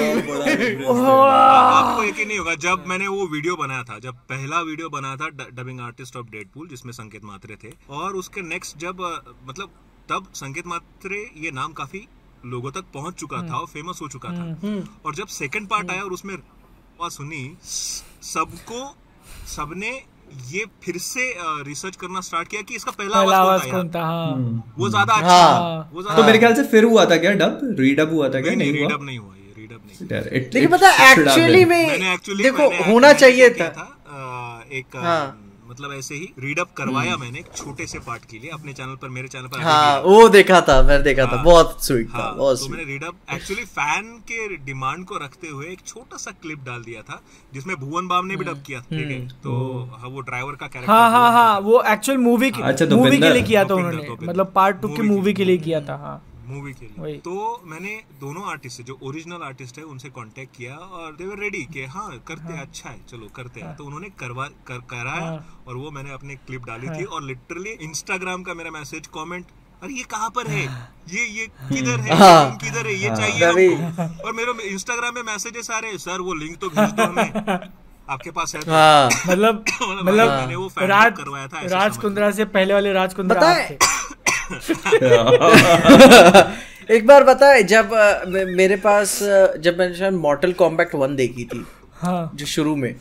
आपको 1.12 2.04
यकीन 2.04 2.28
नहीं 2.28 2.38
होगा 2.40 2.56
जब 2.56 2.84
मैंने 2.88 3.08
वो 3.08 3.28
वीडियो 3.28 3.56
बनाया 3.56 3.84
था 3.84 4.00
जब 4.00 4.16
पहला 4.30 4.60
वीडियो 4.62 4.90
बनाया 4.90 5.16
था 5.16 5.30
डबिंग 5.30 5.80
आर्टिस्ट 5.82 6.16
ऑफ़ 6.16 6.28
डेडपूल 6.28 6.68
जिसमें 6.68 6.94
संकेत 6.94 7.24
मात्रे 7.24 7.56
थे 7.56 7.72
और 7.90 8.16
उसके 8.16 8.42
नेक्स्ट 8.42 8.78
जब 8.78 9.02
मतलब 9.48 9.70
तब 10.10 10.28
संकेत 10.36 10.68
मात्रे 10.68 11.20
ये 11.38 11.52
नाम 11.52 11.74
काफ़ी 11.74 12.08
लोगों 12.46 12.72
तक 12.72 12.86
पहुँच 12.94 13.14
चुका 13.14 13.42
था 13.50 13.58
और 13.58 13.68
फ़ेमस 13.68 14.00
हो 14.02 14.08
चुका 14.08 14.30
था। 14.30 14.46
और 15.06 15.16
जब 15.16 15.28
सेकंड 15.28 15.68
पार्ट 15.68 15.92
आया 15.92 16.04
और 16.04 16.12
उसमें 16.12 16.38
सुनी 17.02 17.58
सबको 18.24 18.96
सबने 19.48 19.92
ये 20.52 20.66
फिर 20.84 20.98
से 20.98 21.34
रिसर्च 21.68 21.96
करना 21.96 22.22
स्टार्ट 22.22 22.48
किया 22.48 22.62
कि 22.62 22.76
इसका 22.76 22.92
पहला 22.92 23.22
पहला 23.22 23.38
आवाज़ 23.38 23.50
आवाज़ 23.50 23.62
कौन 23.62 23.72
कौन 23.72 23.90
था? 23.90 24.00
था 24.00 24.06
हाँ। 24.06 24.28
यार? 24.32 24.74
वो 24.78 24.90
ज़्यादा 24.90 25.14
अच्छा 25.14 25.28
हाँ। 25.28 25.90
वो 25.94 26.02
वो 26.02 26.16
तो 26.16 26.24
मेरे 26.24 26.38
ख्याल 26.40 26.54
से 26.56 26.64
फिर 26.74 26.84
हुआ 26.84 27.06
था 27.06 27.18
क्या 27.18 27.32
डब? 27.42 27.60
रीडअप 27.80 28.12
हुआ 28.12 28.30
था 28.30 28.42
क्या? 28.42 28.54
नहीं 28.54 28.58
नहीं 28.58 28.72
नहीं 28.72 28.82
हुआ? 28.82 28.88
रीडअप 28.88 29.04
नहीं 29.06 29.18
हुआ 29.18 29.34
ये 29.36 29.54
रीडअप 29.58 29.82
नहीं 29.88 30.42
लेकिन 30.54 30.70
पता 30.70 30.90
एक्चुअली 31.12 31.66
में 31.66 32.44
देखो 32.44 32.70
होना 32.92 33.14
चाहिए 33.14 33.50
था। 33.50 33.68
एक 34.72 34.96
हाँ। 34.96 35.26
मतलब 35.78 35.94
ऐसे 35.94 36.16
ही 36.16 36.30
रीडअप 36.40 36.70
करवाया 36.78 37.16
मैंने 37.18 37.40
एक 37.40 37.48
छोटे 37.56 37.86
से 37.88 38.00
पार्ट 38.02 38.24
के 38.26 38.38
लिए 38.38 38.50
अपने 38.52 38.74
चैनल 38.74 38.96
पर 38.96 39.10
मेरे 39.10 39.28
चैनल 39.28 39.48
पर 39.48 39.60
हाँ 39.62 40.00
वो 40.02 40.28
देखा 40.30 40.62
था 40.62 40.82
मैंने 40.84 41.04
देखा 41.04 41.26
था 41.26 41.36
हाँ। 41.36 41.44
बहुत 41.44 41.86
स्वीट 41.86 42.08
था 42.08 42.18
हाँ, 42.18 42.36
बहुत 42.36 42.58
तो 42.58 42.66
स्वीट 42.66 42.72
मैंने 42.72 42.92
रीडअप 42.92 43.16
एक्चुअली 43.34 43.66
फ़ैन 43.68 44.12
के 44.32 44.58
डिमांड 44.66 45.06
को 45.06 45.18
रखते 45.18 45.48
हुए 45.48 45.66
एक 45.68 45.82
छोटा 45.86 46.18
सा 46.18 46.32
क्लिप 46.42 46.64
डाल 46.66 46.82
दिया 46.84 47.02
था 47.02 47.22
जिसमें 47.54 47.76
भुवन 47.76 48.08
बाम 48.08 48.26
ने 48.26 48.36
भी 48.36 48.46
डब 48.46 48.64
किया 48.66 48.80
था 48.80 48.98
ठीक 48.98 49.08
है? 49.08 49.20
तो 49.44 49.54
हाँ, 49.92 50.10
वो 50.10 50.22
ड्राइवर 50.22 50.56
का 50.56 50.68
कैरेक्टर 50.68 50.92
हाँ 50.92 51.10
हाँ 51.12 51.32
हाँ 51.32 51.60
वो 51.60 51.84
एक्चुअल 51.88 52.18
मूवी 52.20 52.52
मूवी 52.92 53.18
के 53.18 53.30
लिए 53.30 53.44
किया 53.44 53.64
था 53.64 53.76
उन्होंने 53.76 54.10
मतलब 54.22 54.52
पार्ट 54.56 54.82
टू 54.82 54.88
की 54.88 55.02
मूवी 55.02 55.16
मूवी 55.18 55.34
के 55.34 55.46
लिए 55.46 55.58
किया 55.60 55.82
था 55.82 55.96
हाँ। 55.98 56.22
मूवी 56.48 56.74
के 56.74 56.86
लिए। 56.86 57.18
तो 57.18 57.62
मैंने 57.66 57.96
दोनों 58.20 58.44
आर्टिस्ट 58.50 58.82
जो 58.82 58.98
ओरिजिनल 59.04 59.44
आर्टिस्ट 59.44 59.78
है 59.78 59.84
उनसे 59.84 60.10
कांटेक्ट 60.10 60.56
किया 60.58 60.76
और 60.76 61.12
दे 61.16 61.26
वर 61.26 61.40
रेडी 61.40 61.64
कि 61.74 61.86
हाँ 61.86 62.10
करते 62.28 62.54
हैं। 62.54 62.62
अच्छा 62.62 62.90
है 62.90 63.00
चलो 63.12 63.28
करते 63.36 63.60
हैं। 63.62 63.76
तो 63.76 63.86
उन्होंने 63.86 64.10
करवा 64.10 64.48
कर, 64.68 64.78
कराया 64.90 65.32
और 65.68 65.76
वो 65.76 65.92
मैंने 65.92 66.12
अपने 66.12 66.36
क्लिप 66.36 66.66
डाली 66.66 66.90
थी 66.90 67.04
और 67.04 67.24
लिटरली 67.24 67.70
इंस्टाग्राम 67.82 68.44
का 68.44 68.54
मेरा 68.54 68.72
मैसेज 68.72 69.08
कमेंट 69.08 69.46
अरे 69.84 69.94
ये 69.94 70.04
कहाँ 70.04 70.30
पर 70.30 70.48
है? 70.48 70.62
ये 71.10 71.26
ये 71.28 71.46
किधर 71.48 72.00
है? 72.00 72.16
हाँ। 72.18 72.56
किधर 72.58 72.88
है? 72.88 72.94
ये 72.94 73.10
चाहिए 73.10 73.52
तभी। 73.52 73.74
हमको। 73.74 74.28
और 74.28 74.34
मेरे 74.34 74.70
इंस्टाग्राम 74.70 75.16
में 75.16 75.22
मैसेजेस 75.24 75.72
आ 75.72 75.80
रहे 75.80 75.92
हैं 75.92 75.98
सर 75.98 76.22
वो 76.22 76.34
लिंक 76.34 76.58
तो 76.58 76.70
भेज 76.70 76.90
दो 76.90 77.04
हमें। 77.04 77.32
आपके 78.10 78.32
पास 78.32 78.56
है 78.56 78.62
तो? 78.62 78.68
मतलब 78.68 78.74
हाँ। 78.74 79.10
मतलब 79.28 79.64
मतलब 80.06 80.30
मैंने 80.30 80.56
वो 80.56 80.68
राज 80.80 81.14
करवाया 81.18 81.48
था, 81.48 81.62
राज 81.68 81.98
कुंद्रा 81.98 82.32
से 82.32 82.46
पहले 82.46 82.74
वाले 82.74 82.94
राज 82.94 83.14
कुंद्रा 83.14 83.50
है- 83.50 83.97
एक 86.92 87.08
बार 87.08 87.24
बताए 87.24 87.64
जब 87.64 87.90
मेरे 88.58 88.76
पास 88.76 89.20
जब 89.60 89.76
मैंने 89.80 89.96
शायद 89.96 90.14
मॉर्टल 90.14 90.54
कॉम्बैक्ट 90.54 90.96
वन 90.96 91.16
देखी 91.16 91.46
थी 91.46 91.66
हाँ। 91.94 92.32
जो 92.36 92.46
शुरू 92.46 92.76
में 92.76 92.96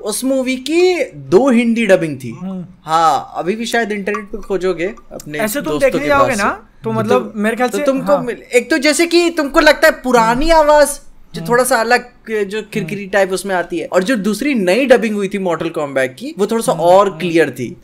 उस 0.00 0.24
मूवी 0.24 0.56
की 0.56 1.04
दो 1.30 1.50
हिंदी 1.50 1.86
डबिंग 1.86 2.18
थी। 2.18 2.38
हाँ। 2.84 3.32
अभी 3.36 3.56
भी 3.56 3.66
शायद 3.66 3.92
इंटरनेट 3.92 4.24
पे 4.24 4.38
खोजोगे 4.38 4.94
अपने 5.12 5.38
ऐसे 5.38 5.62
तुम 5.62 5.78
देखने 5.78 6.00
के 6.00 6.06
जाओगे 6.06 6.34
ना 6.34 6.68
तो 6.84 6.92
मतलब 6.92 7.32
मेरे 7.36 7.56
ख्याल 7.56 7.68
तो 7.68 7.78
से 7.78 7.84
तुमको 7.84 8.12
हाँ। 8.12 8.26
एक 8.54 8.70
तो 8.70 8.78
जैसे 8.78 9.06
कि 9.06 9.30
तुमको 9.30 9.60
लगता 9.60 9.88
है 9.88 10.02
पुरानी 10.02 10.50
आवाज़ 10.50 11.00
जो 11.34 11.48
थोड़ा 11.48 11.64
सा 11.64 11.80
अलग 11.80 12.04
जो 12.48 12.62
किरकिरी 12.62 13.06
टाइप 13.06 13.32
उसमें 13.32 13.54
आती 13.54 13.78
है 13.78 13.86
और 13.86 14.02
जो 14.02 14.16
दूसरी 14.16 14.54
नई 14.54 14.86
डबिंग 14.86 15.14
हुई 15.14 15.28
थी 15.28 15.38
मॉर्टल 15.38 15.68
कॉम्बैक 15.68 16.14
की 16.14 16.34
वो 16.38 16.46
थोड़ा 16.46 16.62
सा 16.62 16.72
और 16.72 17.18
क्लियर 17.18 17.50
थी। 17.50 17.76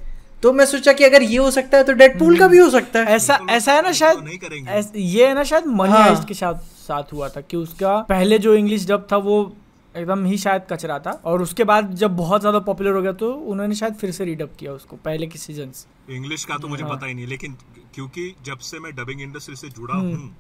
तो 0.43 0.53
मैं 0.53 0.65
सोचा 0.67 0.93
कि 0.93 1.05
अगर 1.05 1.23
ये 1.23 1.37
हो 1.39 1.51
सकता 1.51 1.79
है 1.79 1.85
तो 1.85 1.93
डेडपूल 1.93 2.39
का 2.39 2.47
भी 2.49 2.59
हो 2.59 2.69
सकता 2.71 2.99
है 2.99 3.15
ऐसा 3.15 3.39
ऐसा 3.51 3.73
है 3.73 3.83
ना 3.83 3.89
तो 3.89 3.95
शायद 3.95 4.19
नहीं 4.19 4.39
करेंगे। 4.39 5.01
ये 5.01 5.27
है 5.27 5.35
ना 5.35 5.45
शायद 5.45 5.67
मनी 5.67 5.93
हाँ। 5.93 6.25
के 6.25 6.35
साथ 6.35 6.55
साथ 6.79 7.13
हुआ 7.13 7.29
था 7.29 7.41
कि 7.41 7.57
उसका 7.57 7.97
पहले 8.09 8.39
जो 8.39 8.55
इंग्लिश 8.55 8.87
डब 8.89 9.07
था 9.13 9.17
वो 9.17 9.41
एकदम 9.95 10.25
ही 10.25 10.39
शायद 10.39 10.63
कचरा 10.73 10.99
था 10.99 11.11
और 11.25 11.43
उसके 11.43 11.65
बाद 11.65 11.95
जब 11.95 12.17
बहुत 12.17 12.41
ज़्यादा 12.41 12.59
पॉपुलर 12.59 12.95
हो 12.95 13.03
गया 13.03 13.13
तो 13.13 13.33
उन्होंने 13.33 13.75
शायद 13.75 13.95
फिर 13.95 14.11
से 14.11 14.25
रीडअप 14.25 14.53
किया 14.59 14.73
उसको 14.73 14.97
पहले 15.05 15.27
के 15.27 15.39
सीज़न 15.39 15.73
इंग्लिश 16.11 16.45
का 16.45 16.57
तो 16.57 16.69
मुझे 16.69 16.83
हाँ। 16.85 16.97
पता 16.97 17.07
ही 17.07 17.15
नहीं 17.15 17.27
लेकिन 17.27 17.57
क्योंकि 17.95 18.35
जब 18.45 18.59
से 18.59 18.79
मैं 18.79 18.95
डबिंग 18.97 19.21
इंडस्ट्री 19.21 19.57
से 19.57 19.69
जुड़ा 19.69 19.95
हम्म। 19.95 20.17
हूँ 20.17 20.37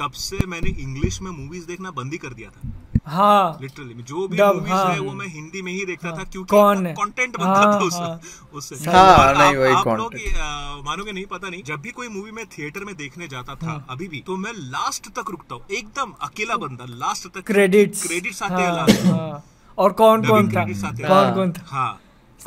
तब 0.00 0.12
से 0.12 0.46
मैंने 0.46 0.70
इंग्लिश 0.80 1.20
में 1.22 1.30
मूवीज़ 1.30 1.66
देखना 1.66 1.90
बंद 1.90 2.12
ही 2.12 2.18
कर 2.18 2.34
दिया 2.34 2.50
था 2.50 2.72
हाँ। 3.08 3.58
लिटरली 3.62 4.02
जो 4.02 4.26
भी 4.28 4.42
मूवीज़ 4.42 4.72
हाँ। 4.72 4.92
है 4.92 5.00
वो 5.00 5.12
मैं 5.12 5.26
हिंदी 5.26 5.62
में 5.62 5.72
ही 5.72 5.84
देखता 5.86 6.10
था 6.10 6.24
क्योंकि 6.24 6.48
कौन 6.50 6.86
है? 6.86 6.92
कंटेंट 6.92 7.36
बनता 7.36 7.50
हाँ, 7.50 7.72
था 7.74 7.84
उस, 7.84 7.94
हाँ। 7.94 8.20
उससे 8.54 8.90
हाँ, 8.90 9.16
और 9.18 9.36
नहीं, 9.38 9.56
वही 9.56 9.72
आप 9.72 9.88
लोग 9.88 10.14
मानोगे 10.86 11.12
नहीं 11.12 11.24
पता 11.26 11.48
नहीं। 11.48 11.62
जब 11.62 11.80
भी 11.80 11.90
कोई 11.90 12.08
मूवी 12.08 12.30
में 12.30 12.44
थिएटर 12.46 12.84
में 12.84 12.94
देखने 12.96 13.28
जाता 13.28 13.54
था 13.54 13.70
हाँ। 13.70 13.86
अभी 13.90 14.08
भी 14.08 14.22
तो 14.26 14.36
मैं 14.36 14.52
लास्ट 14.56 15.08
तक 15.18 15.30
रुकता 15.30 15.54
हूँ। 15.54 15.64
एकदम 15.70 16.12
अकेला 16.22 16.56
बंदा 16.56 16.84
लास्ट 16.88 17.28
तक। 17.28 17.46
क्रेडिट्स 17.46 18.06
क्रेडिट्स 18.06 18.42
आते 18.42 18.62
हैं 18.62 18.72
लास्ट 18.72 19.04
हाँ। 19.06 19.44
और 19.78 19.92
कौन 19.92 20.26
कौन 20.26 20.52
था? 20.52 20.60
हैं। 20.60 20.74
कौन 20.98 21.34
कौन 21.34 21.52
था? 21.52 21.64
हाँ। 21.66 22.00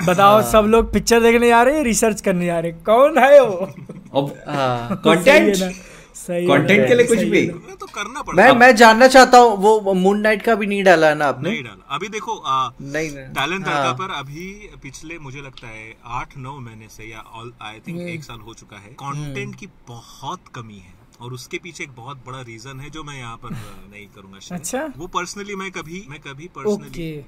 बताओ 0.07 0.41
सब 0.51 0.65
लोग 0.69 0.91
पिक्चर 0.93 1.21
देखने 1.21 1.47
जा 1.47 1.61
रहे 1.63 1.77
हैं 1.77 1.83
रिसर्च 1.83 2.21
करने 2.21 2.45
जा 2.45 2.59
रहे 2.59 2.71
हैं? 2.71 2.83
कौन 2.83 3.17
है 3.17 3.39
वो? 3.41 4.29
हाँ 4.47 4.95
कंटेंट 5.05 5.55
है 5.57 5.63
है? 5.63 5.90
कंटेंट 6.17 6.88
के 6.88 6.95
लिए 6.95 7.07
कुछ 7.07 7.19
भी? 7.19 7.45
तो 7.47 7.85
करना 7.85 8.21
पड़ता। 8.21 8.43
मैं 8.43 8.51
मैं 8.59 8.75
जानना 8.75 9.07
चाहता 9.07 9.38
हूँ 9.38 9.57
वो 9.57 9.93
मून 9.93 10.19
नाइट 10.19 10.41
का 10.41 10.55
भी 10.55 10.67
नहीं 10.67 10.83
डाला 10.83 11.07
है 11.07 11.15
ना 11.15 11.25
आपने? 11.25 11.49
नहीं 11.49 11.63
डाला। 11.63 11.95
अभी 11.95 12.07
देखो 12.09 12.38
आ, 12.38 12.69
नहीं 12.81 13.11
नहीं। 13.11 13.25
टैलेंट 13.33 13.67
हाँ। 13.67 13.93
पर 13.93 14.11
अभी 14.11 14.69
पिछले 14.83 15.19
मुझे 15.19 15.41
लगता 15.41 15.67
है 15.67 15.93
आठ 16.05 16.38
नौ 16.38 16.57
महीने 16.59 16.88
से 16.89 17.03
या 17.03 17.23
आई 17.61 17.79
थिंक 17.88 17.97
हम्म। 17.97 18.09
एक 18.09 18.23
साल 18.23 18.39
हो 18.39 18.53
चुका 18.53 18.77
है। 18.77 18.89
कंटेंट 19.03 19.55
की 19.55 19.67
बहुत 19.88 20.47
कमी 20.55 20.77
है। 20.77 20.99
और 21.21 21.33
उसके 21.33 21.57
पीछे 21.57 21.83
एक 21.83 21.91
बहुत 21.95 22.17
बड़ा 22.25 22.41
रीजन 22.41 22.79
है 22.79 22.89
जो 22.89 23.03
मैं 23.03 23.17
यहाँ 23.17 23.35
पर 23.38 23.49
नहीं 23.91 24.07
करूँगा 24.07 24.55
अच्छा। 24.55 24.93
वो 24.97 25.07
पर्सनली 25.07 25.55
मैं 25.55 25.71
कभी 25.71 26.05
मैं 26.09 26.19
कभी 26.19 26.47
Okay. 26.47 26.55
पर्सनली 26.55 27.25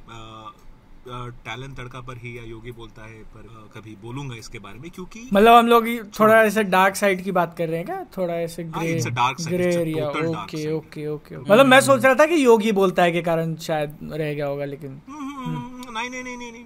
टैलेंट 1.08 1.76
तड़का 1.78 2.02
पर 2.02 2.18
ही 2.18 2.38
या 2.38 2.44
योगी 2.44 2.72
बोलता 2.72 3.06
है 3.06 3.18
पर 3.34 3.70
कभी 3.76 3.96
बोलूँगा 4.02 4.36
इसके 4.36 4.60
बारे 4.60 4.80
में 4.80 4.90
क्योंकि 4.92 5.30
मतलब 5.34 5.54
हम 5.54 5.68
लोग 5.68 5.88
थोड़ा 6.20 6.44
ऐसे 6.44 6.64
डार्क 6.64 6.96
साइड 6.96 7.24
की 7.24 7.32
बात 7.32 7.58
कर 7.58 7.68
रहे 7.68 7.78
हैं 7.78 7.86
क्या 7.86 8.04
थोड़ा 8.18 8.34
ऐसे 8.34 8.64
हाँ, 8.64 8.84
grey 8.84 8.94
it's 9.00 9.10
a 9.10 9.16
dark 9.18 9.40
side, 9.40 9.48
grey 9.48 9.76
area 9.76 10.08
okay 10.08 10.72
okay 10.72 11.08
okay 11.08 11.38
मतलब 11.38 11.66
मैं 11.66 11.82
सोच 11.82 12.06
रहा 12.06 12.16
था 12.16 12.26
कि 12.26 12.46
योगी 12.46 12.72
बोलता 12.72 13.04
है 13.04 13.12
के 13.12 13.22
कारण 13.22 13.56
शायद 13.56 13.98
रह 14.04 14.34
गया 14.34 14.46
होगा 14.46 14.66
लेकिन 14.66 15.02
हम्म, 15.10 15.44
हम्म, 15.44 16.00
नहीं 16.00 16.10
नहीं 16.10 16.24
नहीं 16.24 16.52
नहीं। 16.52 16.64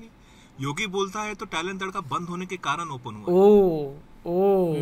योगी 0.62 0.88
बोलता 0.88 1.22
है 1.22 1.34
तो 1.36 1.46
टैलेंट 1.46 1.80
तड़का 1.82 2.00
बंद 2.00 2.28
होने 2.30 2.46
के 2.46 2.58
कारण 2.58 2.90
ओपन 2.90 3.16
हुआ 3.16 3.34
ओ 3.34 3.94
ओ। 4.28 4.74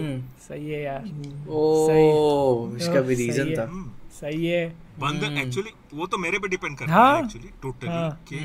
सही 0.48 0.69
है 0.69 0.82
यार 0.84 1.03
ओ 1.49 2.76
इसका 2.76 3.02
भी 3.02 3.15
सही 3.15 3.26
रीजन 3.26 3.48
है। 3.48 3.56
था। 3.56 3.94
सही 4.11 4.45
है 4.45 4.68
बंद 4.99 5.23
एक्चुअली 5.38 5.72
वो 5.94 6.07
तो 6.07 6.18
मेरे 6.18 6.40
पे 6.40 6.48
डिपेंड 6.48 6.77
करता 6.77 6.94
हाँ। 6.94 7.18
है 7.18 7.23
एक्चुअली 7.26 7.49
टोटली 7.64 7.90
हाँ। 7.90 8.11
कि। 8.27 8.40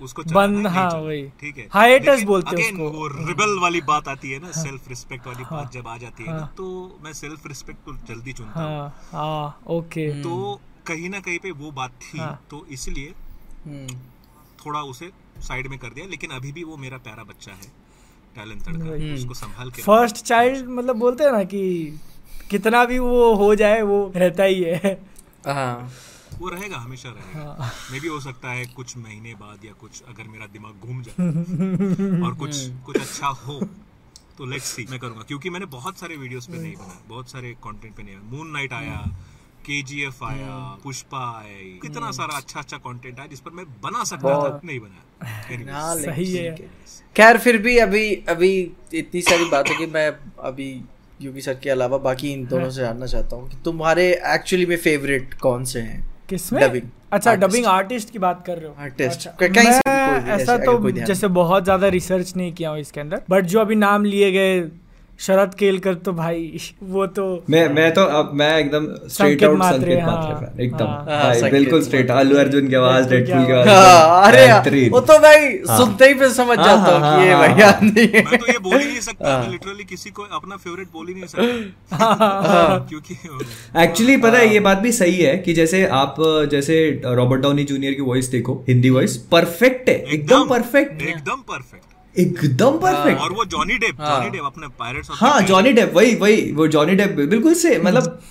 उसको 0.00 0.22
बंद 0.32 0.66
हाँ 0.66 0.88
वही। 0.92 1.22
ठीक 1.40 1.58
है। 1.58 1.68
हाइटस 1.72 2.22
बोलते 2.22 2.62
हैं 2.62 2.70
उसको। 2.72 2.90
वो 2.90 3.06
रिबल 3.08 3.58
वाली 3.62 3.80
बात 3.80 4.08
आती 4.08 4.30
है 4.30 4.38
ना 4.38 4.50
सेल्फ 4.52 4.88
रिस्पेक्ट 4.88 5.26
वाली 5.26 5.44
बात 5.44 5.72
जब 5.72 5.88
आ 5.88 5.96
जाती 5.96 6.24
है 6.24 6.32
ना 6.32 6.38
हाँ। 6.38 6.52
तो 6.56 6.66
मैं 7.04 7.12
सेल्फ 7.12 7.46
रिस्पेक्ट 7.46 7.84
को 7.84 7.92
जल्दी 8.08 8.32
चुनता 8.32 8.62
हूँ। 8.62 8.78
हाँ। 8.78 8.94
हाँ 9.12 9.60
ओके। 9.68 10.08
तो 10.22 10.60
कहीं 10.86 11.10
ना 11.10 11.20
कहीं 11.20 11.38
पे 11.38 11.50
वो 11.52 11.70
बात 11.72 11.92
थी 12.02 12.18
हाँ। 12.18 12.38
तो 12.50 12.64
इसलिए 12.70 13.14
हम्म। 13.64 13.96
थोड़ा 14.66 14.80
उसे 14.82 15.10
साइड 15.40 15.66
में 15.66 15.78
कर 15.78 15.88
दिया 15.88 16.06
लेकिन 16.06 16.30
अभी 16.30 16.52
भी 16.52 16.64
वो 16.64 16.76
मेरा 16.76 16.96
प्यारा 16.98 17.24
बच्चा 17.24 17.52
है 17.52 17.72
टैलेंट 18.36 18.62
तड़का। 18.62 19.14
उसको 19.14 19.34
संभाल 19.34 19.70
के 19.70 19.82
फ़र्स्ट 19.82 20.24
चाइल्ड 20.24 20.68
मतलब 20.70 20.96
बोलते 20.96 21.24
हैं 21.24 21.32
ना 21.32 21.42
कि 21.44 21.62
कितना 22.50 22.84
भी 22.84 22.98
वो 22.98 23.34
हो 23.34 23.54
जाए 23.54 23.82
वो 23.82 24.12
रहता 24.16 24.44
ही 24.44 24.62
है। 24.62 24.92
हाँ। 25.46 25.90
वो 26.40 26.48
रहेगा 26.48 26.76
हमेशा 26.76 27.08
रहेगा। 27.08 27.56
हाँ। 27.58 27.70
मे 27.92 28.00
भी 28.00 28.08
हो 28.08 28.20
सकता 28.20 28.50
है 28.50 28.64
कुछ 28.66 28.96
महीने 28.96 29.34
बाद 29.34 29.64
या 29.64 29.72
कुछ 29.80 30.02
अगर 30.08 30.28
मेरा 30.28 30.46
दिमाग 30.46 30.86
घूम 30.86 31.02
जाए 31.02 32.22
और 32.26 32.34
कुछ 32.34 32.56
कुछ 32.86 32.96
अच्छा 32.96 33.26
हो 33.26 33.60
तो 34.38 34.46
लेट्स 34.46 34.66
सी 34.66 34.86
मैं 34.90 34.98
करूँगा 35.00 35.22
क्योंकि 35.22 35.50
मैंने 35.50 35.66
बहुत 35.66 35.98
सारे 35.98 36.16
वीडियोस 36.16 36.46
पे 36.46 36.58
नहीं 36.58 36.74
बनाया 36.76 37.00
बहुत 37.08 37.30
सारे 37.30 37.52
कंटेंट 37.64 37.94
पे 37.96 38.02
नहीं 38.02 38.16
बनाया। 38.16 38.36
मून 38.36 38.50
नाइट 38.50 38.72
आया 38.72 38.96
के 39.66 39.82
जी 39.82 40.02
एफ़ 40.04 40.24
आया 40.24 40.54
पुष्पा 40.82 41.18
आई 41.38 41.78
कितना 41.82 42.10
सारा 42.10 42.36
अच्छा 42.36 42.60
अच्छा 42.60 42.76
कंटेंट 42.76 43.18
आया 43.18 43.28
जिस 43.28 43.40
पर 43.40 43.50
मैं 43.50 43.64
बना 43.82 44.04
सकता 44.04 44.38
था 44.40 44.60
नहीं 44.64 44.80
बनाया। 44.80 45.72
हाँ, 45.72 45.94
सही 45.98 46.32
है। 46.34 46.56
खैर 47.16 47.38
फिर 47.38 47.58
भी 47.58 47.76
अभी 47.78 48.14
अभी 48.28 48.50
इतनी 48.94 49.22
सारी 49.22 49.44
बातों 49.50 49.78
की 49.78 49.86
मैं 49.86 50.08
अभी 50.44 50.68
योगी 51.22 51.40
सर 51.40 51.54
के 51.54 51.70
अलावा 51.70 51.98
बाकी 52.06 52.32
इन 52.32 52.44
दोनों 52.46 52.70
से 52.70 52.80
जानना 52.80 53.06
चाहता 53.06 53.36
हूँ 53.36 53.48
कि 53.50 53.56
तुम्हारे 53.64 54.10
एक्चुअली 54.34 54.66
में 54.66 54.76
फेवरेट 54.76 55.34
कौन 55.40 55.64
से 55.64 55.80
हैं? 55.80 56.13
किसमें? 56.28 56.60
डबिंग 56.62 56.82
अच्छा 57.12 57.34
डबिंग 57.36 57.66
आर्टिस्ट 57.66 58.10
की 58.10 58.18
बात 58.18 58.42
कर 58.46 58.58
रहे 58.58 58.68
हो। 58.68 58.74
आर्टिस्ट 58.78 59.26
अच्छा, 59.28 59.62
मैं 59.62 60.34
ऐसा 60.34 60.56
तो 60.58 60.90
जैसे 60.90 61.28
बहुत 61.36 61.64
ज़्यादा 61.64 61.88
रिसर्च 61.88 62.32
नहीं 62.36 62.52
किया 62.52 62.70
हूँ 62.70 62.78
इसके 62.78 63.00
अंदर 63.00 63.20
बट 63.30 63.44
जो 63.44 63.60
अभी 63.60 63.74
नाम 63.74 64.04
लिए 64.04 64.30
गए 64.32 64.60
शरद 65.20 65.52
केलकर 65.54 65.94
तो 66.04 66.12
भाई 66.12 66.60
वो 66.82 67.06
तो 67.16 67.24
मैं 67.50 67.68
मैं 67.74 67.92
तो 67.94 68.04
अब 68.18 68.30
मैं 68.34 68.48
एकदम 68.58 68.86
स्ट्रेट 68.86 69.10
संकेत 69.10 69.44
आउट 69.44 69.58
मात्रे, 69.58 69.80
संकेत 69.80 70.00
हाँ, 70.00 70.14
मात्रे 70.16 70.46
fan, 70.46 70.60
एकदम। 70.60 70.84
हाँ। 70.84 71.04
हाँ, 71.10 71.40
भाई 71.40 71.50
बिल्कुल 71.50 71.82
स्ट्रेट 71.82 72.10
आलू 72.10 72.36
अर्जुन 72.38 72.68
की 72.68 72.74
आवाज़ 72.74 73.08
डेडपुल 73.10 73.44
की 73.46 73.52
आवाज़ 73.52 73.68
हाँ, 73.68 74.26
अरे 74.28 74.46
यार, 74.46 74.68
वो 74.92 75.00
तो 75.00 75.18
भाई 75.18 75.48
सुनते 75.68 76.08
ही 76.08 76.14
फिर 76.14 76.28
समझ 76.30 76.58
हाँ, 76.58 76.66
जाता 76.66 76.92
हूँ 76.92 77.00
हाँ, 77.00 77.18
कि 77.18 77.26
ये 77.26 77.32
हाँ, 77.32 77.40
भाई 77.40 77.62
हाँ। 77.62 77.72
आदमी 77.72 78.06
है। 78.14 78.24
मैं 78.24 78.38
तो 78.38 78.46
ये 78.46 78.58
बोल 78.58 78.78
ही 78.78 78.86
नहीं 78.86 79.00
सकता 79.00 79.38
मैं 79.40 79.50
लिटरली 79.50 79.84
किसी 79.84 80.10
को 80.10 80.22
अपना 80.32 80.56
फेवरेट 80.56 80.88
बोल 80.92 81.06
ही 81.08 81.14
नहीं 81.14 81.26
सकता। 81.26 82.86
क्योंकि 82.90 83.18
एक्चुअली 83.82 84.16
पता 84.16 84.38
है 84.38 84.52
ये 84.52 84.60
बात 84.60 84.78
भी 84.78 84.92
सही 84.92 85.16
है 85.16 85.36
कि 85.38 85.54
जैसे 85.54 85.84
आप 86.02 86.16
जैसे 86.50 86.78
रॉबर्ट 87.06 87.42
डाउनी 87.42 87.64
जूनियर 87.64 87.94
की 87.94 88.02
वॉइस 88.02 88.28
देखो 88.30 88.62
हिंदी 88.68 88.90
वॉइस 88.90 89.16
परफेक्ट 89.32 89.88
है 89.88 89.98
एकदम 90.14 90.48
परफेक्ट 90.48 91.02
एकदम 91.02 91.42
परफेक्ट 91.48 91.92
एकदम 92.18 92.78
परफेक्ट 92.78 93.20
और 93.20 93.32
वो 93.32 93.44
जॉनी 93.44 93.78
डेप 93.78 93.96
जॉनी 94.00 94.30
डेप 94.30 94.44
अपने 94.44 94.68
पायरेट्स 94.78 95.08
हाँ 95.12 95.40
जॉनी 95.42 95.72
डेप 95.72 95.92
वही 95.94 96.14
वही 96.14 96.52
वो 96.52 96.66
जॉनी 96.68 96.94
डेप 96.94 97.10
बिल्कुल 97.10 97.54
से 97.54 97.78
मतलब 97.84 98.22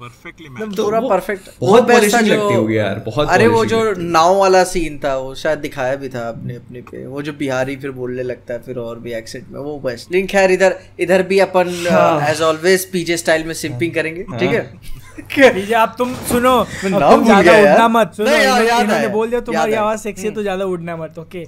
परफेक्टली 0.00 0.46
एकदम 0.46 0.72
पूरा 0.74 1.00
परफेक्ट 1.00 1.48
बहुत 1.60 1.82
polishing 1.82 2.22
लगती 2.22 2.54
होगी 2.54 2.76
यार, 2.76 3.02
बहुत 3.06 3.28
अरे 3.28 3.46
वो 3.46 3.64
जो 3.64 3.94
नाव 3.98 4.36
वाला 4.36 4.62
सीन 4.64 4.98
था 4.98 5.16
वो 5.16 5.34
शायद 5.34 5.58
दिखाया 5.58 5.94
भी 5.94 6.08
था 6.08 6.28
अपने 6.28 6.54
अपने 6.54 6.80
पे। 6.80 7.06
वो 7.06 7.22
जो 7.22 7.32
बिहारी 7.32 7.76
फिर 7.76 7.90
बोलने 7.90 8.22
लगता 8.22 8.54
है 8.54 8.62
फिर 8.62 8.78
और 8.78 8.98
भी 8.98 9.12
एक्सेंट 9.12 9.48
में 9.48 9.60
वो 9.60 9.78
बेस्ट 9.78 10.12
लेकिन 10.12 10.26
खैर 10.26 10.50
इधर 10.50 10.78
इधर 11.00 11.22
भी 11.22 11.38
अपन 11.38 11.86
हाँ। 11.90 12.28
एज 12.30 12.42
ऑलवेज 12.42 12.84
पीजे 12.90 13.16
स्टाइल 13.16 13.44
में 13.44 13.54
सिंपिंग 13.54 13.94
करेंगे 13.94 14.22
ठीक 14.22 14.50
है? 14.50 14.80
पीजे 15.18 15.74
आप 15.74 15.94
तुम 15.98 16.14
सुनो 16.28 16.52
तुम 16.82 17.24
ज़्यादा 17.24 17.52
उड़ना 17.60 17.88
मत 17.88 18.12
सुनो 18.16 18.30
नहीं, 18.30 18.42
इन्होंने- 18.80 19.10
बोल 19.12 19.28
दिया 19.30 19.40
तुम्हारी 19.48 19.72
आवाज़ 19.74 20.00
सेक्सी 20.00 20.26
है 20.26 20.30
तो 20.34 20.42
ज़्यादा 20.42 20.64
उड़ना 20.64 20.96
मत 20.96 21.18
ओके 21.18 21.44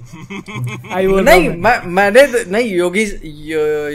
आई 0.95 1.07
बोल 1.07 1.23
नहीं 1.25 1.49
मैं 1.65 1.77
मैंने 1.95 2.25
तो- 2.27 2.47
नहीं 2.51 2.71
योगी 2.75 3.03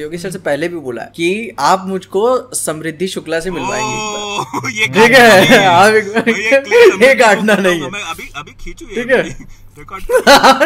योगी 0.00 0.18
सर 0.18 0.30
से 0.30 0.38
पहले 0.48 0.68
भी 0.68 0.76
बोला 0.88 1.02
है 1.02 1.08
कि 1.16 1.50
आप 1.70 1.84
मुझको 1.86 2.26
समृद्धि 2.54 3.06
शुक्ला 3.14 3.40
से 3.40 3.50
मिलवाएँगे। 3.50 4.86
ठीक 4.88 5.10
है 5.16 5.64
आप 5.66 5.92
एक 5.94 7.02
ये 7.02 7.14
काटना 7.14 7.54
नहीं 7.56 7.80
है। 7.80 7.86
अभी 8.10 8.30
अभी 8.36 8.52
खींचू 8.64 8.86
ठीक 8.86 9.10
है। 9.10 9.22
हाँ, 9.80 10.58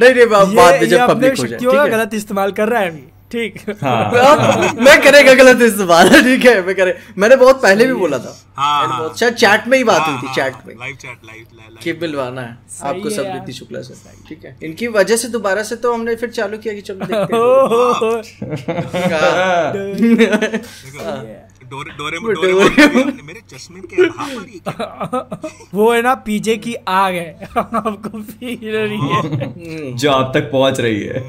नहीं 0.00 0.14
नहीं 0.14 0.26
बा- 0.26 0.46
बाद 0.46 0.48
में 0.48 0.62
ये, 0.72 0.78
ये 0.80 0.86
जब 0.86 1.08
पब्लिक 1.08 1.38
हो 1.38 1.46
जाए 1.46 1.58
ठीक 1.58 1.68
है। 1.74 1.88
गलत 1.90 2.14
इस्तेमाल 2.14 2.52
कर 2.52 2.68
रहा 2.68 2.80
है 2.80 2.88
अभी? 2.88 3.02
ठीक। 3.32 3.58
हाँ, 3.82 4.72
मैं 4.80 5.00
करेगा 5.02 5.34
गलत 5.34 5.60
इस्तेमाल 5.62 6.08
ठीक 6.22 6.44
है? 6.44 6.54
मैं 6.66 6.74
करे 6.74 6.96
मैंने 7.18 7.36
बहुत 7.36 7.62
पहले 7.62 7.86
भी 7.86 7.92
बोला 7.94 8.18
था। 8.18 8.36
हाँ, 8.56 8.86
हाँ। 8.88 9.12
शायद 9.20 9.34
चैट 9.34 9.66
में 9.68 9.76
ही 9.78 9.84
बात 9.84 10.08
हुई 10.08 10.16
थी 10.22 10.34
चैट 10.34 10.54
में। 10.66 10.74
लाइव 10.78 10.96
चैट 10.96 11.18
लाइव 11.26 11.46
लाइव 11.54 11.76
कि 11.82 11.92
बिलवाना 12.00 12.40
है। 12.40 12.56
आपको 12.82 13.10
सब 13.10 13.30
रिद्धि 13.32 13.52
शुक्ला 13.52 13.80
से 13.82 13.94
ठीक 14.28 14.44
है। 14.44 14.56
इनकी 14.62 14.88
वजह 14.98 15.16
से 15.16 15.28
दोबारा 15.28 15.62
से 15.62 15.76
तो 15.76 15.92
हमने 15.94 16.16
फिर 16.16 16.30
चालू 16.30 16.58
किया 16.58 16.74
कि 16.74 16.80
चलो 16.80 17.06
देखते 17.06 17.36
हैं। 17.36 17.42
हाँ। 21.04 21.46
डोरे 21.70 21.92
डोरे 21.96 22.18
डोरे 22.34 23.22
मेरे 23.22 23.40
चश्मे 23.50 23.80
के 23.80 24.02
हाँ 24.18 24.28
पर 24.28 24.48
ये 24.48 24.60
क्या? 24.68 25.50
वो 25.74 25.92
है 25.92 26.00
ना 26.02 26.14
पीजे 26.26 26.56
की 26.56 26.74
आग 26.88 27.14
है। 27.14 27.48
आपको 27.56 28.22
फील 28.22 28.70
रही 28.76 29.08
है। 29.08 29.92
जो 29.96 30.10
आप 30.10 30.32
तक 30.34 30.50
पहुँच 30.52 30.80
रही 30.80 31.00
है। 31.02 31.22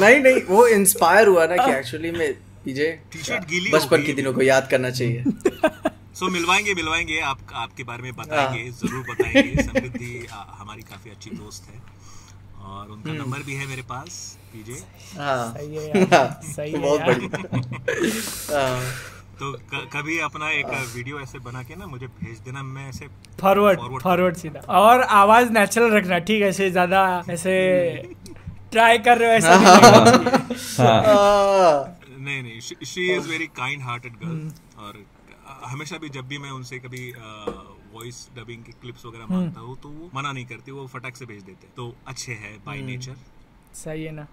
नहीं 0.00 0.20
नहीं 0.20 0.42
वो 0.48 0.66
इंस्पायर 0.68 1.28
हुआ 1.28 1.46
ना 1.46 1.56
कि 1.66 1.72
एक्चुअली 1.78 2.10
में 2.10 2.32
पीजे 2.64 2.90
टी-शर्ट 3.12 3.48
गीली 3.48 3.70
बचपन 3.70 4.02
के 4.02 4.12
दिनों 4.12 4.32
को 4.34 4.42
याद 4.42 4.68
करना 4.70 4.90
चाहिए। 4.90 5.24
सो 6.18 6.28
मिलवाएँगे 6.30 6.74
मिलवाएँगे। 6.74 7.20
आप 7.20 7.38
आपके 7.54 7.84
बारे 7.84 8.02
में 8.02 8.12
बताएँगे 8.16 8.62
हाँ। 8.62 8.70
ज़रूर 8.70 9.02
बताएँगे। 9.10 9.62
समृद्धि 9.62 10.26
हमारी 10.30 10.82
काफ़ी 10.82 11.10
अच्छी 11.10 11.30
दोस्त 11.30 11.68
है। 11.74 11.80
और 12.66 12.90
उनका 12.90 13.10
हम्म। 13.10 13.22
नंबर 13.22 13.38
भी 13.38 13.54
है 13.54 13.66
मेरे 13.66 13.82
पास 13.82 14.14
पीजे। 14.52 14.78
हाँ। 15.18 15.52
सही 15.52 15.76
है 15.76 15.88
यार। 15.88 16.14
हाँ, 16.14 16.40
सही 16.44 16.72
है 16.72 16.78
बहुत 16.78 17.00
बढ़िया। 17.00 18.58
हाँ, 18.58 18.80
तो 19.40 19.52
कभी 19.92 20.18
अपना 20.26 20.50
एक 20.50 20.66
वीडियो 20.94 21.20
ऐसे 21.20 21.38
बना 21.40 21.62
के 21.62 21.76
ना 21.76 21.86
मुझे 21.86 22.06
भेज 22.06 22.38
देना 22.44 22.62
मैं 22.64 22.88
ऐसे 22.88 23.08
फॉरवर्ड 23.40 24.02
फॉरवर्ड 24.02 24.36
सीधा। 24.36 24.60
और 24.74 25.02
आवाज़ 25.16 25.50
नेचुरल 25.52 25.92
रखना 25.92 26.18
ठीक 26.28 26.42
है 26.42 26.48
ऐसे 26.48 26.70
ज़्यादा 26.70 27.02
ऐसे 27.30 27.54
ट्राई 28.72 28.98
कर 28.98 29.18
रहे 29.18 29.28
हो 29.28 29.34
ऐसा 29.34 29.56
नहीं। 29.56 29.66
हाँ 30.78 31.02
हाँ, 31.02 31.98
नहीं 32.08 32.42
नहीं 32.42 32.60
she 32.60 33.06
is 33.16 33.28
very 33.28 33.46
kind 33.56 33.82
hearted 33.82 34.16
girl 34.24 34.50
और 34.78 35.04
हमेशा 35.66 35.98
भी 35.98 36.08
जब 36.10 36.26
भी 36.28 36.38
मैं 36.38 36.50
उनसे 36.50 36.78
कभी 36.78 37.12
वॉइस 37.92 38.26
डबिंग 38.36 38.64
की 38.64 38.72
क्लिप्स 38.72 39.06
वगैरह 39.06 39.26
माँगता 39.26 39.60
हूँ 39.60 39.76
तो 39.82 39.88
वो 39.90 40.10
मना 40.14 40.32
नहीं 40.32 40.44
करती 40.46 40.72
वो 40.72 40.86
फटाक 40.94 41.16
से 41.16 41.26
भेज 41.26 41.42
देते 41.42 41.68
तो 41.76 41.94
अच्छे 42.06 42.32
है 42.44 42.56
बाय 42.66 42.82
नेचर 42.82 43.16
सही 43.74 44.04
है 44.04 44.12
ना। 44.12 44.26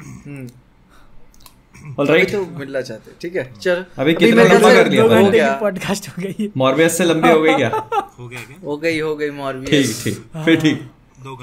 ऑल 1.99 2.07
राइट 2.07 2.31
तो 2.31 2.45
मिलना 2.59 2.81
चाहते 2.81 3.09
हैं, 3.11 3.17
ठीक 3.21 3.35
है? 3.35 3.43
चल 3.61 3.85
अभी 3.99 4.13
कितना 4.13 4.43
लंबा 4.43 4.73
कर 4.73 4.89
लिया 4.89 5.03
हो 5.03 5.29
गया 5.31 5.51
पॉडकास्ट 5.61 6.09
हो 6.09 6.21
गई। 6.23 6.49
मॉर्बियस 6.57 6.97
से 6.97 7.03
लंबी 7.05 7.29
हो 7.29 7.41
गई 7.41 7.53
क्या? 7.55 7.69
हो 7.69 8.27
क्या? 8.29 8.41
हो 8.65 8.77
गई 8.77 8.99
हो 8.99 9.15
गई 9.15 9.29
मॉर्बी 9.29 9.65
ठीक 9.67 9.95
ठीक 10.03 10.23
फिर 10.45 10.59
ठीक। 10.61 10.89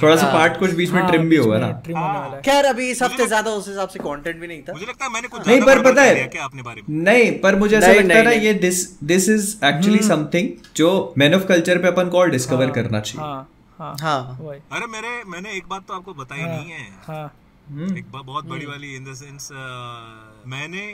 थोड़ा 0.02 0.14
सा 0.16 0.26
पार्ट 0.32 0.58
कुछ 0.58 0.70
बीच 0.70 0.90
में 0.90 1.06
ट्रिम 1.06 1.28
भी 1.28 1.36
होगा 1.36 1.58
ना। 1.58 1.70
ट्रिम 1.84 1.98
होने 1.98 2.18
वाला 2.18 2.36
है। 2.36 2.40
खैर 2.42 2.64
अभी 2.64 2.90
इस 2.90 3.02
हफ़्ते 3.02 3.26
ज़्यादा 3.26 3.50
उस 3.50 3.68
हिसाब 3.68 3.88
से 3.88 3.98
कंटेंट 3.98 4.40
भी 4.40 4.46
नहीं 4.46 4.62
था। 4.62 4.72
मुझे 4.72 4.86
लगता 4.86 5.04
है 5.04 5.12
मैंने 5.12 5.28
कुछ 5.28 5.46
नहीं, 5.46 5.60
पर 5.60 5.82
पता 5.82 6.02
है- 6.02 6.30
क्या 6.32 6.44
अपने 6.44 6.62
बारे 6.62 6.82
में? 6.88 6.98
नहीं 7.04 7.30
पर 7.40 7.56
मुझे 7.56 7.76
ऐसा 7.76 7.92
लगता 7.92 8.14
है 8.14 8.24
ना 8.24 8.30
ये 8.30 8.52
this 8.54 8.82
this 9.04 9.28
is 9.28 9.54
actually 9.64 10.02
something 10.08 10.48
जो 10.76 10.90
मैन 11.18 11.34
ऑफ़ 11.34 11.46
कल्चर 11.46 11.78
पे 11.78 11.88
अपन 11.88 12.08
को 12.08 12.18
और 12.18 12.30
डिस्कवर 12.30 12.70
करना 12.70 13.00
चाहिए। 13.00 13.26
हाँ 13.26 13.48
हाँ 13.78 13.94
हाँ। 14.02 14.48
अरे 14.72 14.86
मेरे 14.86 15.22
मैंने 15.26 15.56
एक 15.56 15.68
बात 15.68 15.84
तो 15.88 15.94
आपको 15.94 16.14
बताई 16.14 16.42
नहीं 16.42 16.70
है। 16.70 17.28
हाँ 17.70 17.88
एक 17.98 18.10
बहुत 18.12 18.44
बड़ी 18.44 18.66
वाली 18.66 18.94
इन 18.96 19.04
द 19.04 19.14
सेंस 19.14 19.48
मैंने 20.46 20.84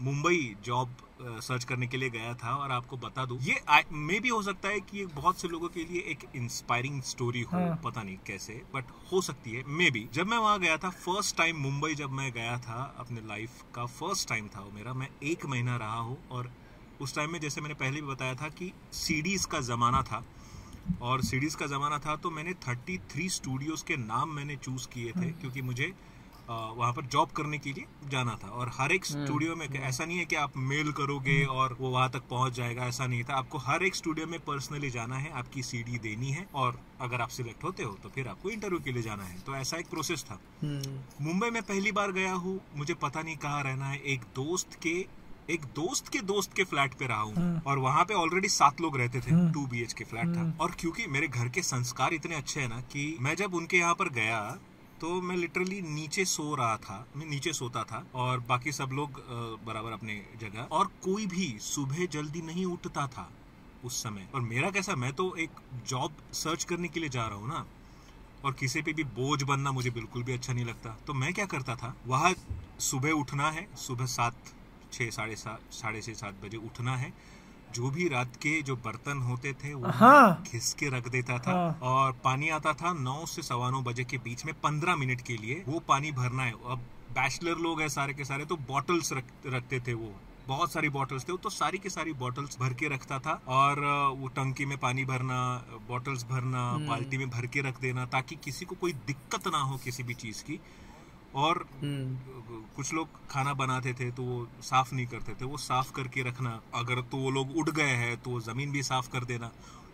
मुंबई 0.00 0.54
जॉब 0.64 0.96
सर्च 1.22 1.64
करने 1.64 1.86
के 1.86 1.96
लिए 1.96 2.10
गया 2.10 2.32
था 2.34 2.54
और 2.54 2.70
आपको 2.72 2.96
बता 2.96 3.24
दूँ 3.24 3.38
ये 3.40 3.82
मे 3.92 4.18
भी 4.20 4.28
हो 4.28 4.42
सकता 4.42 4.68
है 4.68 4.80
कि 4.80 4.98
ये 4.98 5.06
बहुत 5.14 5.40
से 5.40 5.48
लोगों 5.48 5.68
के 5.68 5.84
लिए 5.84 6.00
एक 6.10 6.24
इंस्पायरिंग 6.36 7.00
स्टोरी 7.02 7.42
हो 7.42 7.58
हाँ. 7.58 7.80
पता 7.84 8.02
नहीं 8.02 8.16
कैसे 8.26 8.60
बट 8.74 8.90
हो 9.12 9.20
सकती 9.20 9.52
है 9.52 9.62
मे 9.68 9.90
बी 9.90 10.06
जब 10.14 10.26
मैं 10.26 10.38
वहाँ 10.38 10.58
गया 10.60 10.76
था 10.76 10.90
फ़र्स्ट 10.98 11.36
टाइम 11.36 11.60
मुंबई 11.60 11.94
जब 11.94 12.10
मैं 12.12 12.30
गया 12.32 12.56
था 12.58 12.82
अपने 12.98 13.26
लाइफ 13.26 13.62
का 13.74 13.86
फ़र्स्ट 13.92 14.28
टाइम 14.28 14.48
था 14.48 14.60
वो 14.60 14.70
मेरा 14.70 14.94
मैं 14.94 15.08
एक 15.22 15.46
महीना 15.46 15.76
रहा 15.76 15.98
हूँ 16.00 16.18
और 16.30 16.50
उस 17.00 17.14
टाइम 17.14 17.32
में 17.32 17.40
जैसे 17.40 17.60
मैंने 17.60 17.74
पहले 17.74 18.00
भी 18.00 18.06
बताया 18.06 18.34
था 18.34 18.48
कि 18.48 18.72
सीडीज 18.94 19.44
का 19.44 19.60
जमाना 19.60 20.02
था 20.02 20.24
और 21.02 21.22
सीडीज 21.24 21.54
का 21.54 21.66
ज़माना 21.66 21.98
था 21.98 22.16
तो 22.16 22.30
मैंने 22.30 22.52
33 22.62 23.34
स्टूडियोज 23.34 23.82
के 23.82 23.96
नाम 23.98 24.30
मैंने 24.30 24.56
चूज़ 24.56 24.88
किए 24.88 25.12
थे 25.12 25.30
क्योंकि 25.32 25.62
मुझे 25.62 25.92
वहाँ 26.48 26.92
पर 26.92 27.06
जॉब 27.06 27.30
करने 27.30 27.58
के 27.58 27.72
लिए 27.72 28.08
जाना 28.10 28.34
था। 28.34 28.48
और 28.48 28.70
हर 28.74 28.92
एक 28.92 29.04
स्टूडियो 29.04 29.54
में 29.56 29.66
ऐसा 29.68 30.04
नहीं 30.04 30.18
है 30.18 30.24
कि 30.24 30.36
आप 30.36 30.56
मेल 30.56 30.90
करोगे 30.92 31.42
और 31.44 31.76
वो 31.80 31.90
वहाँ 31.90 32.10
तक 32.10 32.22
पहुँच 32.30 32.52
जाएगा 32.52 32.86
ऐसा 32.86 33.06
नहीं 33.06 33.22
था। 33.24 33.34
आपको 33.34 33.58
हर 33.58 33.82
एक 33.82 33.94
स्टूडियो 33.94 34.26
में 34.26 34.38
पर्सनली 34.40 34.90
जाना 34.90 35.16
है 35.16 35.30
आपकी 35.32 35.62
सीडी 35.62 35.98
देनी 35.98 36.30
है 36.30 36.46
और 36.54 36.78
अगर 37.00 37.20
आप 37.20 37.28
सिलेक्ट 37.30 37.64
होते 37.64 37.82
हो 37.82 37.96
तो 38.02 38.08
फिर 38.08 38.28
आपको 38.28 38.50
इंटरव्यू 38.50 38.80
के 38.80 38.92
लिए 38.92 39.02
जाना 39.02 39.24
है। 39.24 39.38
तो 39.40 39.54
ऐसा 39.56 39.76
एक 39.76 39.88
प्रोसेस 39.90 40.24
था। 40.24 40.38
मुंबई 41.22 41.50
में 41.50 41.62
पहली 41.62 41.92
बार 41.92 42.12
गया 42.12 42.32
हूँ 42.34 42.60
मुझे 42.76 42.94
पता 43.02 43.22
नहीं 43.22 43.36
कहाँ 43.36 43.62
रहना 43.64 43.86
है। 43.86 44.00
एक 44.04 44.22
दोस्त 44.36 44.74
के 44.82 44.98
एक 45.50 45.64
दोस्त 45.76 46.08
के 46.08 46.20
दोस्त 46.22 46.52
के 46.56 46.64
फ्लैट 46.64 46.94
पे 46.94 47.06
रहा 47.06 47.20
हूँ 47.20 47.62
और 47.66 47.78
वहाँ 47.78 48.04
पे 48.04 48.14
ऑलरेडी 48.14 48.48
सात 48.48 48.80
लोग 48.80 48.96
रहते 48.96 49.20
थे 49.20 49.30
टू 49.52 49.66
बी 49.66 49.84
के 49.98 50.04
फ्लैट 50.04 50.28
था। 50.28 50.52
और 50.60 50.70
क्योंकि 50.80 51.06
मेरे 51.06 51.28
घर 51.28 51.48
के 51.48 51.62
संस्कार 51.62 52.14
इतने 52.14 52.34
अच्छे 52.34 52.60
हैं 52.60 52.68
ना 52.68 52.80
कि 52.92 53.16
मैं 53.20 53.34
जब 53.36 53.54
उनके 53.54 53.76
यहाँ 53.76 53.94
पर 53.94 54.08
गया 54.10 54.40
तो 55.00 55.20
मैं 55.22 55.36
लिटरली 55.36 55.80
नीचे 55.84 56.24
सो 56.24 56.54
रहा 56.54 56.76
था 56.78 57.06
मैं 57.16 57.26
नीचे 57.26 57.52
सोता 57.52 57.82
था 57.84 58.04
और 58.14 58.40
बाकी 58.48 58.72
सब 58.72 58.90
लोग 58.92 59.20
बराबर 59.66 59.92
अपने 59.92 60.20
जगह। 60.40 60.68
और 60.70 60.90
कोई 61.04 61.26
भी 61.26 61.52
सुबह 61.60 62.04
जल्दी 62.12 62.42
नहीं 62.42 62.64
उठता 62.66 63.06
था 63.08 63.28
उस 63.84 64.02
समय। 64.02 64.28
और 64.34 64.40
मेरा 64.42 64.70
कैसा 64.70 64.94
मैं 64.96 65.12
तो 65.12 65.34
एक 65.36 65.60
जॉब 65.88 66.16
सर्च 66.34 66.64
करने 66.64 66.88
के 66.88 67.00
लिए 67.00 67.08
जा 67.10 67.26
रहा 67.26 67.38
हूँ 67.38 67.48
ना 67.48 67.64
और 68.44 68.52
किसी 68.52 68.82
पे 68.82 68.92
भी 68.92 69.04
बोझ 69.14 69.42
बनना 69.42 69.72
मुझे 69.72 69.90
बिल्कुल 69.92 70.22
भी 70.22 70.32
अच्छा 70.32 70.52
नहीं 70.52 70.64
लगता। 70.64 70.96
तो 71.06 71.14
मैं 71.14 71.32
क्या 71.34 71.46
करता 71.46 71.76
था 71.76 71.94
वहाँ 72.06 72.34
सुबह 72.82 73.10
उठना 73.12 73.50
है 73.50 73.68
सुबह 73.78 74.06
सात 74.08 74.52
छः 74.94 75.10
साढ़े 75.10 75.36
सात 75.36 75.72
साढ़े 75.72 76.02
छः 76.02 76.14
सात 76.14 76.44
बजे 76.44 76.56
उठना 76.56 76.96
है। 76.96 77.12
जो 77.74 77.90
भी 77.90 78.08
रात 78.08 78.36
के 78.36 78.60
जो 78.62 78.74
बर्तन 78.76 79.20
होते 79.20 79.52
थे 79.54 79.72
वो 79.74 79.90
हाँ। 79.90 80.42
घिस 80.42 80.72
के 80.74 80.88
रख 80.88 81.08
देता 81.08 81.38
था 81.38 81.52
हाँ। 81.52 81.78
और 81.82 82.12
पानी 82.24 82.48
आता 82.50 82.72
था 82.72 82.92
नौ 82.92 83.24
से 83.26 83.42
सवा 83.42 83.70
नौ 83.70 83.80
बजे 83.82 84.04
के 84.04 84.18
बीच 84.18 84.44
में 84.44 84.54
पंद्रह 84.54 84.96
मिनट 84.96 85.20
के 85.20 85.36
लिए 85.36 85.62
वो 85.68 85.78
पानी 85.88 86.12
भरना 86.12 86.42
है। 86.42 86.52
अब 86.52 86.84
बैचलर 87.14 87.58
लोग 87.58 87.80
हैं 87.80 87.88
सारे 87.88 88.14
के 88.14 88.24
सारे 88.24 88.44
तो 88.44 88.56
बॉटल्स 88.68 89.12
रख, 89.12 89.24
रखते 89.46 89.80
थे 89.80 89.94
वो। 89.94 90.12
बहुत 90.48 90.72
सारी 90.72 90.88
बॉटल्स 90.88 91.28
थे 91.28 91.32
वो 91.32 91.38
तो 91.38 91.50
सारी 91.50 91.78
की 91.78 91.90
सारी 91.90 92.12
बॉटल्स 92.12 92.58
भर 92.60 92.72
के 92.74 92.88
रखता 92.88 93.18
था 93.18 93.32
और 93.48 93.80
वो 94.18 94.28
टंकी 94.28 94.64
में 94.66 94.76
पानी 94.78 95.04
भरना 95.04 95.36
बॉटल्स 95.88 96.24
भरना 96.24 96.62
बाल्टी 96.88 97.18
में 97.18 97.28
भर 97.30 97.46
के 97.46 97.60
रख 97.60 97.80
देना 97.80 98.04
ताकि 98.06 98.36
किसी 98.44 98.64
को 98.64 98.74
कोई 98.74 98.92
दिक्कत 99.06 99.48
ना 99.48 99.58
हो 99.58 99.76
किसी 99.84 100.02
भी 100.02 100.14
चीज़ 100.14 100.42
की। 100.42 100.60
और 101.36 101.64
कुछ 102.76 102.92
लोग 102.94 103.08
खाना 103.30 103.54
बनाते 103.54 103.92
थे 103.94 104.10
तो 104.10 104.22
वो 104.22 104.46
साफ़ 104.62 104.94
नहीं 104.94 105.06
करते 105.06 105.34
थे। 105.34 105.44
वो 105.44 105.56
साफ़ 105.58 105.92
करके 105.92 106.22
रखना 106.22 106.60
अगर 106.74 107.00
तो 107.02 107.16
वो 107.18 107.30
लोग 107.30 107.56
उठ 107.58 107.70
गए 107.70 107.94
हैं 107.96 108.16
तो 108.18 108.40
ज़मीन 108.42 108.72
भी 108.72 108.82
साफ़ 108.84 109.10
कर 109.10 109.24
देना। 109.24 109.50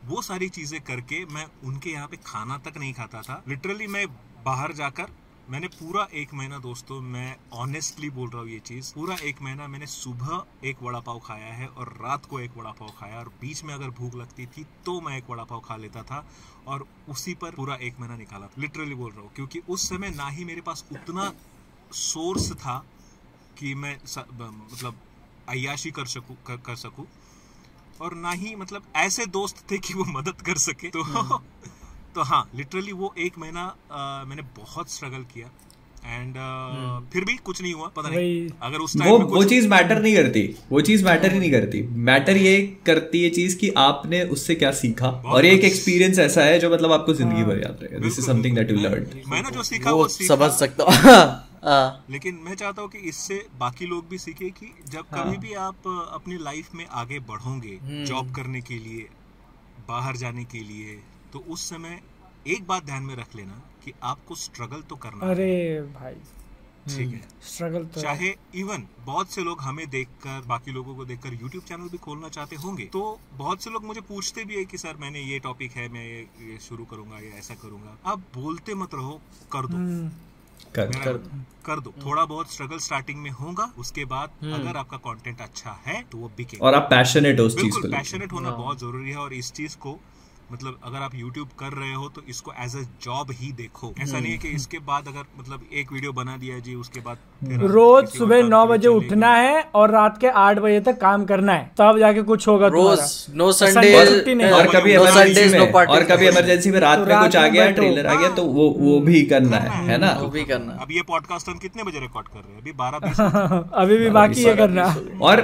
वो 0.07 0.23
सारी 0.23 0.49
चीज़ें 0.51 0.81
करके 0.83 1.25
मैं 1.27 1.47
उनके 1.65 1.91
यहाँ 1.91 2.09
पे 2.09 2.17
खाना 2.27 2.59
तक 2.59 2.79
नहीं 2.79 2.93
खाता 2.95 3.23
था। 3.23 3.43
लिटरली 3.49 3.87
मैं 3.89 4.07
बाहर 4.45 4.73
जाकर 4.75 5.19
मैंने 5.51 5.67
पूरा 5.69 6.07
एक 6.15 6.33
महीना 6.35 6.59
दोस्तों 6.61 7.01
मैं 7.03 7.37
ऑनेस्टली 7.55 8.11
बोल 8.11 8.29
रहा 8.31 8.43
हूँ 8.43 8.49
ये 8.51 8.59
चीज़ 8.61 8.93
पूरा 8.95 9.17
एक 9.25 9.41
महीना 9.43 9.67
मैंने 9.69 9.87
सुबह 9.89 10.69
एक 10.69 10.83
वड़ा 10.83 11.01
पाव 11.01 11.19
खाया 11.19 11.53
है 11.55 11.67
और 11.69 11.89
रात 12.03 12.27
को 12.27 12.41
एक 12.41 12.57
वड़ा 12.57 12.71
पाव 12.71 12.93
खाया 12.99 13.19
और 13.19 13.29
बीच 13.41 13.63
में 13.65 13.73
अगर 13.75 13.91
भूख 13.99 14.15
लगती 14.15 14.47
थी 14.47 14.65
तो 14.87 15.01
मैं 15.01 15.17
एक 15.17 15.31
वड़ा 15.31 15.45
पाव 15.45 15.61
खा 15.61 15.77
लेता 15.77 16.03
था। 16.03 16.25
और 16.67 16.87
उसी 17.09 17.35
पर 17.35 17.51
पूरा 17.51 17.75
एक 17.75 18.01
महीना 18.01 18.17
निकाला 18.17 18.49
लिटरली 18.59 18.95
बोल 18.95 19.13
रहा 19.13 19.21
हूँ 19.21 19.31
क्योंकि 19.35 19.63
उस 19.69 19.89
समय 19.89 20.11
ना 20.11 20.29
ही 20.29 20.45
मेरे 20.45 20.61
पास 20.61 20.85
उतना 20.93 21.33
सोर्स 21.93 22.53
था 22.53 22.85
कि 23.59 23.75
मैं 23.75 23.99
मतलब 24.73 24.95
अयाशी 25.49 25.91
कर 25.91 26.05
सकूँ 26.05 26.37
कर, 26.47 26.57
कर 26.57 26.77
सकूँ। 26.77 27.07
और 28.01 28.15
ना 28.15 28.31
ही 28.31 28.55
मतलब 28.57 28.83
ऐसे 28.97 29.27
दोस्त 29.27 29.71
थे 29.71 29.79
कि 29.79 29.95
वो 29.95 30.05
मदद 30.05 30.41
कर 30.41 30.55
सके। 30.55 30.89
तो 30.89 31.05
तो 32.15 32.23
हाँ 32.23 32.51
लिटरली 32.55 32.93
वो 32.93 33.15
एक 33.19 33.39
महीना 33.39 33.77
मैंने 34.29 34.43
बहुत 34.43 34.91
स्ट्रगल 34.91 35.25
किया। 35.25 35.51
एंड 36.05 36.35
फिर 37.13 37.25
भी 37.25 37.37
कुछ 37.37 37.61
नहीं 37.63 37.73
हुआ 37.75 37.89
पता 37.97 38.09
नहीं। 38.09 38.49
अगर 38.63 38.79
उस 38.79 38.97
वो 38.97 39.03
टाइम 39.03 39.23
वो 39.27 39.43
चीज़ 39.45 39.69
मैटर 39.69 40.01
नहीं 40.03 40.15
करती। 40.17 40.43
वो 40.71 40.81
चीज़ 40.81 41.05
मैटर 41.05 41.33
ही 41.33 41.39
नहीं 41.39 41.51
करती। 41.51 41.83
मैटर 42.07 42.37
ये 42.37 42.57
करती 42.87 43.23
है 43.25 43.31
चीज़ 43.31 43.57
कि 43.59 43.73
आपने 43.79 44.23
उससे 44.37 44.55
क्या 44.55 44.71
सीखा। 44.73 45.09
और 45.09 45.45
ये 45.45 45.53
एक 45.55 45.65
एक्सपीरियंस 45.65 46.19
ऐसा 46.19 46.45
है 46.45 46.59
जो 46.59 46.71
मतलब 46.71 46.93
आपको 46.93 47.15
ज़िंदगी 47.15 47.43
भर 47.43 47.63
याद 47.63 47.79
रहेगा 47.83 47.99
this 47.99 48.19
is 48.19 48.27
something 48.27 48.57
that 48.57 48.71
you 48.71 48.77
learn 48.77 49.07
मैंने 49.29 49.51
जो 49.51 49.63
सीखा 49.63 49.91
वो 49.91 50.03
वो 50.03 50.09
समझ 50.09 50.51
सकता 50.53 50.85
हूँ। 50.85 50.93
हाँ, 51.65 52.05
लेकिन 52.11 52.39
मैं 52.45 52.55
चाहता 52.55 52.83
हूँ 52.83 52.91
कि 52.91 52.99
इससे 53.09 53.35
बाकी 53.61 53.87
लोग 53.87 54.09
भी 54.09 54.19
सीखे 54.19 54.49
कि 54.51 54.73
जब 54.91 55.09
कभी 55.15 55.37
भी 55.39 55.53
आप 55.55 55.89
अपनी 56.15 56.39
लाइफ 56.43 56.75
में 56.75 56.87
आगे 57.03 57.19
बढ़ोगे 57.29 57.79
जॉब 58.05 58.35
करने 58.35 58.61
के 58.61 58.79
लिए 58.79 59.09
बाहर 59.89 60.17
जाने 60.17 60.45
के 60.45 60.59
लिए 60.59 60.99
तो 61.33 61.45
उस 61.49 61.69
समय 61.71 62.01
एक 62.47 62.67
बात 62.67 62.85
ध्यान 62.85 63.03
में 63.03 63.15
रख 63.17 63.37
लेना 63.37 63.63
कि 63.85 63.93
आपको 64.03 64.35
स्ट्रगल 64.37 64.83
तो 64.83 64.97
करना 64.97 65.27
है। 65.27 65.35
अरे 65.35 65.81
भाई 65.95 66.15
ठीक 66.87 67.11
है। 67.11 67.21
स्ट्रगल 67.47 67.85
तो 67.85 68.01
चाहे 68.01 68.29
इवन 68.55 68.87
बहुत 69.07 69.31
से 69.31 69.43
लोग 69.43 69.61
हमें 69.61 69.89
देखकर 69.91 70.47
बाकी 70.47 70.73
लोगों 70.73 70.95
को 70.97 71.05
देखकर 71.05 71.35
यूट्यूब 71.35 71.65
चैनल 71.65 71.89
भी 71.89 71.99
खोलना 71.99 72.29
चाहते 72.29 72.57
होंगे 72.57 72.85
तो 72.93 73.03
बहुत 73.35 73.63
से 73.63 73.71
लोग 73.71 73.85
मुझे 73.85 74.01
पूछते 74.09 74.45
भी 74.45 74.57
है 74.57 74.65
कि 74.65 74.79
सर 74.79 74.97
मैंने 75.01 75.21
ये 75.23 75.39
टॉपिक 75.39 75.73
है 75.73 75.89
मैं 75.89 76.05
ये, 76.05 76.21
ये 76.43 76.59
शुरू 76.61 76.85
करूँगा 76.85 77.19
या 77.19 77.39
ऐसा 77.39 77.55
करूँगा। 77.63 77.97
आप 78.07 78.19
बोलते 78.35 78.75
मत 78.75 78.95
रहो 78.95 79.21
कर 79.53 79.67
दो। 79.67 79.77
हम्म, 79.77 80.09
कर 80.75 80.89
मेरा 80.89 81.13
कर 81.67 81.81
दो। 81.81 81.93
थोड़ा 82.05 82.25
बहुत 82.25 82.53
स्ट्रगल 82.53 82.79
स्टार्टिंग 82.79 83.19
में 83.19 83.31
होगा 83.33 83.71
उसके 83.79 84.05
बाद 84.07 84.45
अगर 84.55 84.77
आपका 84.77 84.97
कंटेंट 85.05 85.41
अच्छा 85.41 85.79
है 85.87 86.03
तो 86.03 86.19
वो 86.19 86.29
बिकेगा। 86.37 86.67
और 86.67 86.75
आप 86.75 86.87
पैशनेट 86.91 87.41
हो 87.41 87.45
उस 87.45 87.57
चीज़ 87.57 87.75
को 87.75 87.81
बिल्कुल 87.81 87.99
पैशनेट 87.99 88.33
होना 88.33 88.51
बहुत 88.53 88.81
ज़रूरी 88.81 89.11
है 89.11 89.17
और 89.19 89.33
इस 89.35 89.53
चीज़ 89.53 89.77
को 89.77 89.99
मतलब 90.53 90.79
अगर 90.85 90.99
आप 90.99 91.13
YouTube 91.15 91.53
कर 91.59 91.73
रहे 91.79 91.93
हो 91.95 92.09
तो 92.15 92.23
इसको 92.29 92.53
एज 92.65 92.75
अ 92.77 92.81
जॉब 93.05 93.31
ही 93.41 93.51
देखो। 93.53 93.93
ऐसा 94.03 94.19
नहीं 94.19 94.33
है 94.33 94.39
कि 94.39 94.49
इसके 94.49 94.79
बाद 94.87 95.09
अगर 95.09 95.25
मतलब 95.39 95.61
एक 95.81 95.93
वीडियो 95.93 96.13
बना 96.13 96.37
दिया 96.37 96.59
जी 96.59 96.75
उसके 96.75 97.01
बाद 97.01 97.19
रोज 97.73 98.09
सुबह 98.11 98.43
नौ 98.49 98.65
बजे 98.67 98.89
उठना 98.91 99.33
है 99.35 99.63
और 99.75 99.91
रात 99.91 100.19
के 100.21 100.29
आठ 100.43 100.59
बजे 100.59 100.81
तक 100.81 100.99
काम 101.01 101.25
करना 101.25 101.53
है। 101.53 101.71
तब 101.79 101.99
जाके 101.99 102.23
कुछ 102.23 102.49
होगा 102.49 102.67
रोज। 102.77 103.01
नो 103.35 103.51
संडे 103.53 103.93
छुट्टी 104.07 104.35
नहीं 104.35 104.51
और 104.51 104.67
कभी 104.75 104.97
और 104.97 106.05
कभी 106.05 106.27
इमरजेंसी 106.29 106.71
में 106.71 106.81
रात 106.81 106.99
तो 106.99 107.05
में 107.07 107.19
कुछ 107.21 107.37
आ 107.37 107.47
गया 107.49 107.71
ट्रेलर 107.71 108.07
आ 108.07 108.15
गया 108.15 108.29
तो 108.35 108.45
वो 108.59 108.69
वो 108.79 108.99
भी 109.01 109.23
करना 109.33 109.57
है 109.57 109.85
है 109.87 109.99
ना? 109.99 110.13
वो 110.21 110.29
भी 110.29 110.45
करना 110.45 110.79
अब 110.83 110.93
ये 110.93 111.03
पॉडकास्ट 111.09 111.49
हम 111.49 111.59
कितने 111.59 111.83
बजे 111.85 112.01
रिकॉर्ड 112.01 112.29
कर 112.29 112.39
रहे 112.39 112.53
हैं? 112.53 112.61
अभी 112.61 112.73
बारह 112.73 113.69
अभी 113.83 113.97
भी 113.99 114.11
बाकी 114.11 114.43
है 114.45 114.55
करना। 114.57 114.85
और 115.23 115.41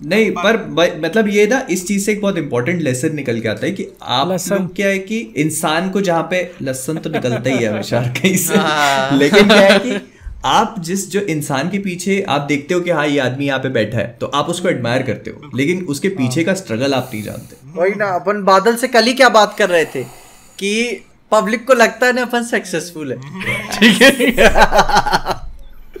नहीं 0.00 0.30
पर 0.30 0.56
मतलब 1.04 1.28
ये 1.28 1.46
ना 1.46 1.66
इस 1.70 1.86
चीज़ 1.88 2.04
से 2.06 2.12
एक 2.12 2.20
बहुत 2.20 2.38
इंपॉर्टेंट 2.38 2.82
लेसन 2.82 3.14
निकल 3.16 3.40
के 3.40 3.48
आता 3.48 3.66
है 3.66 3.70
कि 3.72 3.86
आप 4.02 4.28
लोग 4.28 4.74
क्या 4.76 4.88
है 4.88 4.98
कि 4.98 5.18
इंसान 5.36 5.90
को 5.90 6.00
जहाँ 6.00 6.26
पे 6.30 6.40
लसन 6.62 6.98
तो 6.98 7.10
निकलता 7.10 7.50
ही 7.50 7.56
है 7.56 7.70
हमेशा 7.72 8.00
कहीं 8.18 8.36
से। 8.36 8.56
हाँ। 8.56 9.18
लेकिन 9.18 9.48
क्या 9.48 9.60
है 9.60 9.78
कि 9.78 10.00
आप 10.44 10.74
जिस 10.80 11.10
जो 11.10 11.20
इंसान 11.20 11.70
के 11.70 11.78
पीछे 11.78 12.20
आप 12.28 12.40
देखते 12.40 12.74
हो 12.74 12.80
कि 12.80 12.90
हाँ 12.90 13.06
ये 13.06 13.18
आदमी 13.18 13.46
यहाँ 13.46 13.58
पे 13.58 13.68
बैठा 13.68 13.98
है 13.98 14.06
तो 14.20 14.26
आप 14.26 14.48
उसको 14.48 14.68
एडमायर 14.68 15.02
करते 15.02 15.30
हो। 15.30 15.50
लेकिन 15.54 15.84
उसके 15.84 16.08
पीछे 16.08 16.44
का 16.44 16.54
स्ट्रगल 16.54 16.94
आप 16.94 17.10
नहीं 17.14 17.22
जानते। 17.22 17.56
वही 17.80 17.94
ना 17.94 18.08
अपन 18.14 18.42
बादल 18.44 18.76
से 18.76 18.88
कल 18.88 19.04
ही 19.04 19.12
क्या 19.12 19.28
बात 19.28 19.54
कर 19.58 19.68
रहे 19.68 19.84
थे 19.84 20.02
कि 20.58 20.72
पब्लिक 21.32 21.66
को 21.66 21.74
लगता 21.74 22.06
है 22.06 22.12
ना 22.12 22.22
अपन 22.22 22.42
सक्सेसफुल 22.42 23.12
है। 23.12 23.18
ठीक 23.78 24.02
है? 24.02 24.44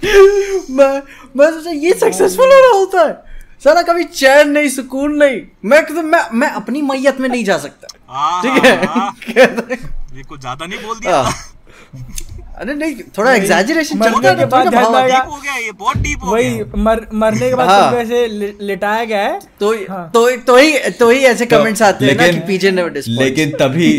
मैं 0.70 1.02
मैं 1.36 1.50
सोचा 1.50 1.70
ये 1.70 1.92
सक्सेसफुल 1.92 2.52
हो 2.52 2.60
रहा 2.60 2.78
होता 2.78 3.00
है। 3.00 3.35
साला 3.62 3.82
कभी 3.82 4.04
चैन 4.04 4.50
नहीं 4.50 4.68
सुकून 4.68 5.14
नहीं 5.16 5.40
मैं 5.64 5.84
तो 5.86 6.02
मैं 6.02 6.22
मैं 6.40 6.48
अपनी 6.60 6.82
मैयत 6.82 7.20
में 7.20 7.28
नहीं 7.28 7.44
जा 7.44 7.58
सकता 7.58 7.86
हाँ, 8.08 8.42
ठीक 8.42 8.64
है 8.64 8.76
हाँ, 8.86 9.10
हैं, 9.28 9.78
ये 10.16 10.22
कुछ 10.22 10.40
ज़्यादा 10.40 10.66
नहीं 10.66 10.78
बोल 10.80 10.98
दिया। 10.98 11.22
अरे 12.60 12.74
नहीं 12.74 12.94
थोड़ा 13.16 13.32
एग्जैजरेशन 13.34 13.98
मरने 13.98 14.12
चलता 14.14 14.28
है 14.28 14.36
के 14.36 14.44
बाद 14.44 14.68
ध्यान 14.68 14.84
भाव 14.84 14.94
आएगा। 14.96 15.16
डीप 15.18 15.30
हो 15.30 15.36
गया 15.40 15.56
ये 15.56 15.72
बहुत 15.72 15.96
डीप 15.96 16.22
हो 16.24 16.30
वही 16.32 16.62
मर, 16.76 17.06
मरने 17.14 17.48
के 17.48 17.54
बाद 17.54 17.68
हाँ। 17.68 17.80
तुमको 17.80 18.00
ऐसे 18.02 18.26
लिटाया 18.66 19.04
गया 19.04 19.22
है 19.22 19.38
तो 19.60 19.72
हाँ। 19.90 20.10
तो 20.14 20.30
तो 20.46 20.56
ही 20.56 20.78
तो 20.98 21.10
ही 21.10 21.18
ऐसे 21.24 21.46
कमेंट्स 21.46 21.82
आते 21.82 22.06
हैं 22.06 22.16
ना 22.16 22.28
कि 22.28 22.38
पीछे 22.46 22.70
नेवर 22.70 22.90
डिसपॉइंट 22.90 23.20
लेकिन 23.20 23.50
तभी 23.60 23.90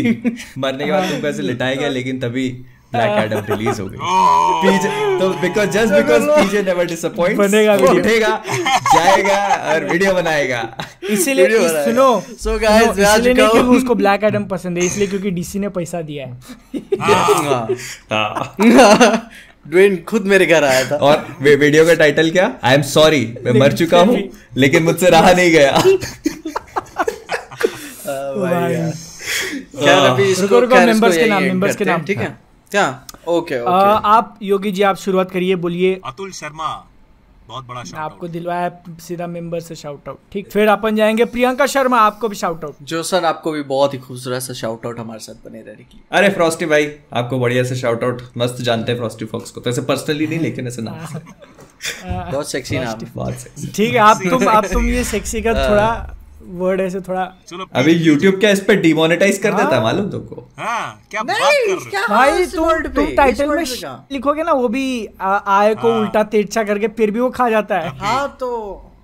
मरने 0.58 0.84
के 0.84 0.90
बाद 0.90 1.08
तुमको 1.10 1.26
ऐसे 1.28 1.42
लिटाया 1.42 1.74
गया 1.74 1.88
लेकिन 1.88 2.18
तभी 2.20 2.48
ब्लैक 2.92 3.24
एडम 3.24 3.40
रिलीज़ 3.54 3.80
हो 3.80 3.86
गई। 3.86 3.96
पीजे 4.62 4.88
तो 5.20 5.28
because 5.40 5.68
just 5.70 5.92
because 5.94 6.22
PJ 6.30 6.62
never 6.62 6.84
disappoint 6.84 7.38
बनेगा 7.38 7.74
वो 7.74 7.88
उठेगा 7.88 8.42
जाएगा 8.94 9.44
और 9.72 9.84
वीडियो 9.84 10.14
बनाएगा। 10.14 10.76
इसीलिए। 11.10 11.68
सुनो 11.68 12.20
So 12.20 12.58
guys, 12.58 12.82
सुनो, 12.82 12.92
मैं 12.92 13.04
आ 13.04 13.16
इसलिए 13.16 13.34
नहीं। 13.34 13.48
क्योंकि 13.48 13.76
उसको 13.76 13.94
ब्लैक 13.94 14.24
एडम 14.24 14.44
पसंद 14.44 14.78
है 14.78 14.86
इसलिए 14.86 15.06
क्योंकि 15.06 15.30
डीसी 15.30 15.58
ने 15.58 15.68
पैसा 15.68 16.02
दिया 16.02 16.26
है। 16.26 16.38
हाँ। 17.00 17.68
ड्वेन 19.68 19.96
खुद 20.08 20.24
मेरे 20.24 20.46
घर 20.46 20.64
आया 20.64 20.90
था। 20.90 20.96
और 20.96 21.26
वे 21.42 21.56
वीडियो 21.56 21.86
का 21.86 21.94
टाइटल 21.94 22.30
क्या? 22.30 22.52
आई 22.64 22.74
एम 22.74 22.82
सॉरी 22.82 23.34
मैं 23.44 23.52
मर 23.52 23.72
चुका 23.72 24.00
हूँ 24.00 24.18
लेकिन 24.56 24.82
मुझसे 24.82 25.10
रहा 25.10 25.32
नहीं 25.32 25.50
गया। 25.50 25.72
भाई। 28.36 28.74
खैर 29.84 29.88
अभी 29.88 30.24
इसको 30.24 30.42
रुको, 30.42 30.60
रुको, 30.60 30.76
members 30.76 31.16
के 31.16 31.26
नाम, 31.26 31.50
members 31.50 31.76
के 31.76 31.84
नाम। 31.84 32.02
ठीक 32.02 32.18
है? 32.18 32.47
क्या? 32.70 32.86
ओके 33.28 33.60
ओके 33.60 34.08
आप 34.08 34.38
योगी 34.42 34.72
जी 34.72 34.82
आप 34.82 34.96
शुरुआत 34.96 35.30
करिए 35.30 35.56
बोलिए। 35.56 36.00
अतुल 36.04 36.32
शर्मा 36.32 36.68
बहुत 37.48 37.66
बड़ा 37.66 37.82
shout 37.82 37.98
आपको 37.98 38.28
दिलवाया 38.28 38.70
सीधा 39.00 39.26
मेंबर 39.26 39.60
से 39.60 39.74
शाउट 39.74 40.08
आउट 40.08 40.18
ठीक 40.32 40.50
फिर 40.50 40.68
अपन 40.68 40.96
जाएँगे 40.96 41.24
प्रियंका 41.24 41.66
शर्मा 41.66 42.00
आपको 42.00 42.28
भी 42.28 42.36
शाउट 42.36 42.64
आउट 42.64 42.76
जो 42.82 43.02
सर 43.02 43.24
आपको 43.24 43.52
भी 43.52 43.62
बहुत 43.62 43.94
ही 43.94 43.98
खूबसूरत 43.98 44.42
सा 44.42 44.54
शाउट 44.54 44.86
आउट 44.86 44.98
हमारे 44.98 45.20
साथ 45.20 45.48
बने 45.48 45.60
रहने 45.60 45.74
के 45.74 45.96
लिए। 45.96 46.18
अरे 46.18 46.28
फ्रॉस्टी 46.28 46.66
भाई 46.66 46.90
आपको 47.12 47.38
बढ़िया 47.38 47.64
से 47.64 47.76
शाउट 47.76 48.04
आउट 48.04 48.22
मस्त 48.38 48.60
जानते 48.60 48.92
हैं 48.92 48.98
फ्रॉस्टी 48.98 49.24
फॉक्स 49.24 49.50
को। 49.50 49.60
तो 49.60 49.70
ऐसे 49.70 49.82
पर्सनली 49.82 50.26
नहीं 50.26 50.38
लेकिन 50.38 50.66
ऐसे 50.66 50.82
नाम 50.82 50.98
बहुत 52.32 52.50
सेक्सी 52.50 52.78
नाम 52.78 53.00
बहुत 53.14 53.72
ठीक 53.76 53.94
है 53.94 53.98
आप 54.00 54.20
तुम 54.30 54.48
आप 54.48 54.66
तुम 54.72 54.86
ये 54.86 55.04
सेक्सी 55.04 55.42
का 55.42 55.52
थोड़ा 55.68 56.14
वर्ड 56.48 56.80
ऐसे 56.80 57.00
थोड़ा 57.00 57.24
चलो 57.48 57.64
अभी 57.76 57.94
YouTube 58.04 58.38
क्या 58.40 58.50
इस 58.50 58.60
पे 58.60 58.74
डिमोनेटाइज 58.76 59.38
कर 59.38 59.54
देता 59.54 59.76
है। 59.76 59.82
मालूम 59.82 60.10
तुमको 60.10 60.46
हाँ 60.58 61.02
क्या 61.10 61.22
बात 61.22 61.36
कर 61.36 61.66
रहे 61.66 61.74
हो? 61.74 61.90
क्या 61.90 62.06
भाई 62.08 62.46
तुम 62.46 62.88
तुम 62.94 63.06
टाइटल 63.16 63.48
में? 63.48 63.64
लिखोगे 64.12 64.42
ना 64.42 64.52
वो 64.52 64.68
भी 64.68 64.84
आय 65.20 65.74
को 65.74 65.98
उल्टा 66.00 66.22
तिरछा 66.34 66.64
करके 66.64 66.88
फिर 66.98 67.10
भी 67.10 67.20
वो 67.20 67.30
खा 67.30 67.48
जाता 67.50 67.78
है। 67.78 67.96
हाँ। 67.98 68.28
तो 68.40 68.50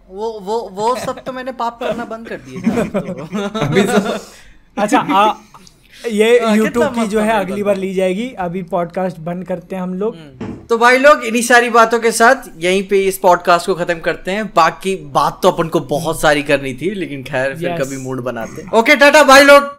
वो 0.08 0.30
वो 0.40 0.58
वो 0.72 0.94
सब 0.96 1.22
तो 1.24 1.32
मैंने 1.32 1.52
पाप 1.52 1.78
करना 1.80 2.04
बंद 2.04 2.28
कर 2.28 2.36
दिए। 2.36 2.60
ना 2.66 2.84
तो 3.00 3.58
अभी 3.60 3.82
तो 3.82 4.18
अच्छा 4.82 4.98
आ, 4.98 5.32
ये 6.06 6.32
यूट्यूब 6.32 6.84
YouTube 6.84 6.94
की 6.94 7.06
जो 7.06 7.20
है 7.20 7.32
अगली 7.34 7.62
बार 7.62 7.76
ली 7.76 7.92
जाएगी। 7.94 8.28
अभी 8.38 8.62
पॉडकास्ट 8.62 9.18
बंद 9.20 9.46
करते 9.46 9.76
हैं 9.76 9.82
हम 9.82 9.94
लोग। 9.94 10.16
तो 10.68 10.78
भाई 10.78 10.98
लोग 10.98 11.24
इन्हीं 11.24 11.42
सारी 11.42 11.70
बातों 11.70 11.98
के 11.98 12.10
साथ 12.12 12.48
यहीं 12.58 12.82
पे 12.88 13.00
इस 13.04 13.18
पॉडकास्ट 13.18 13.66
को 13.66 13.74
खत्म 13.74 13.98
करते 14.00 14.30
हैं। 14.30 14.46
बाकी 14.56 14.94
बात 15.14 15.38
तो 15.42 15.50
अपन 15.50 15.68
को 15.68 15.80
बहुत 15.88 16.20
सारी 16.20 16.42
करनी 16.42 16.74
थी 16.74 16.90
लेकिन 16.94 17.22
खैर 17.22 17.54
फिर 17.56 17.76
कभी 17.78 17.96
मूड 17.96 18.22
बनाते। 18.24 18.62
हैं 18.62 18.70
ओके 18.70 18.96
टाटा 18.96 19.22
भाई 19.22 19.44
लोग। 19.44 19.72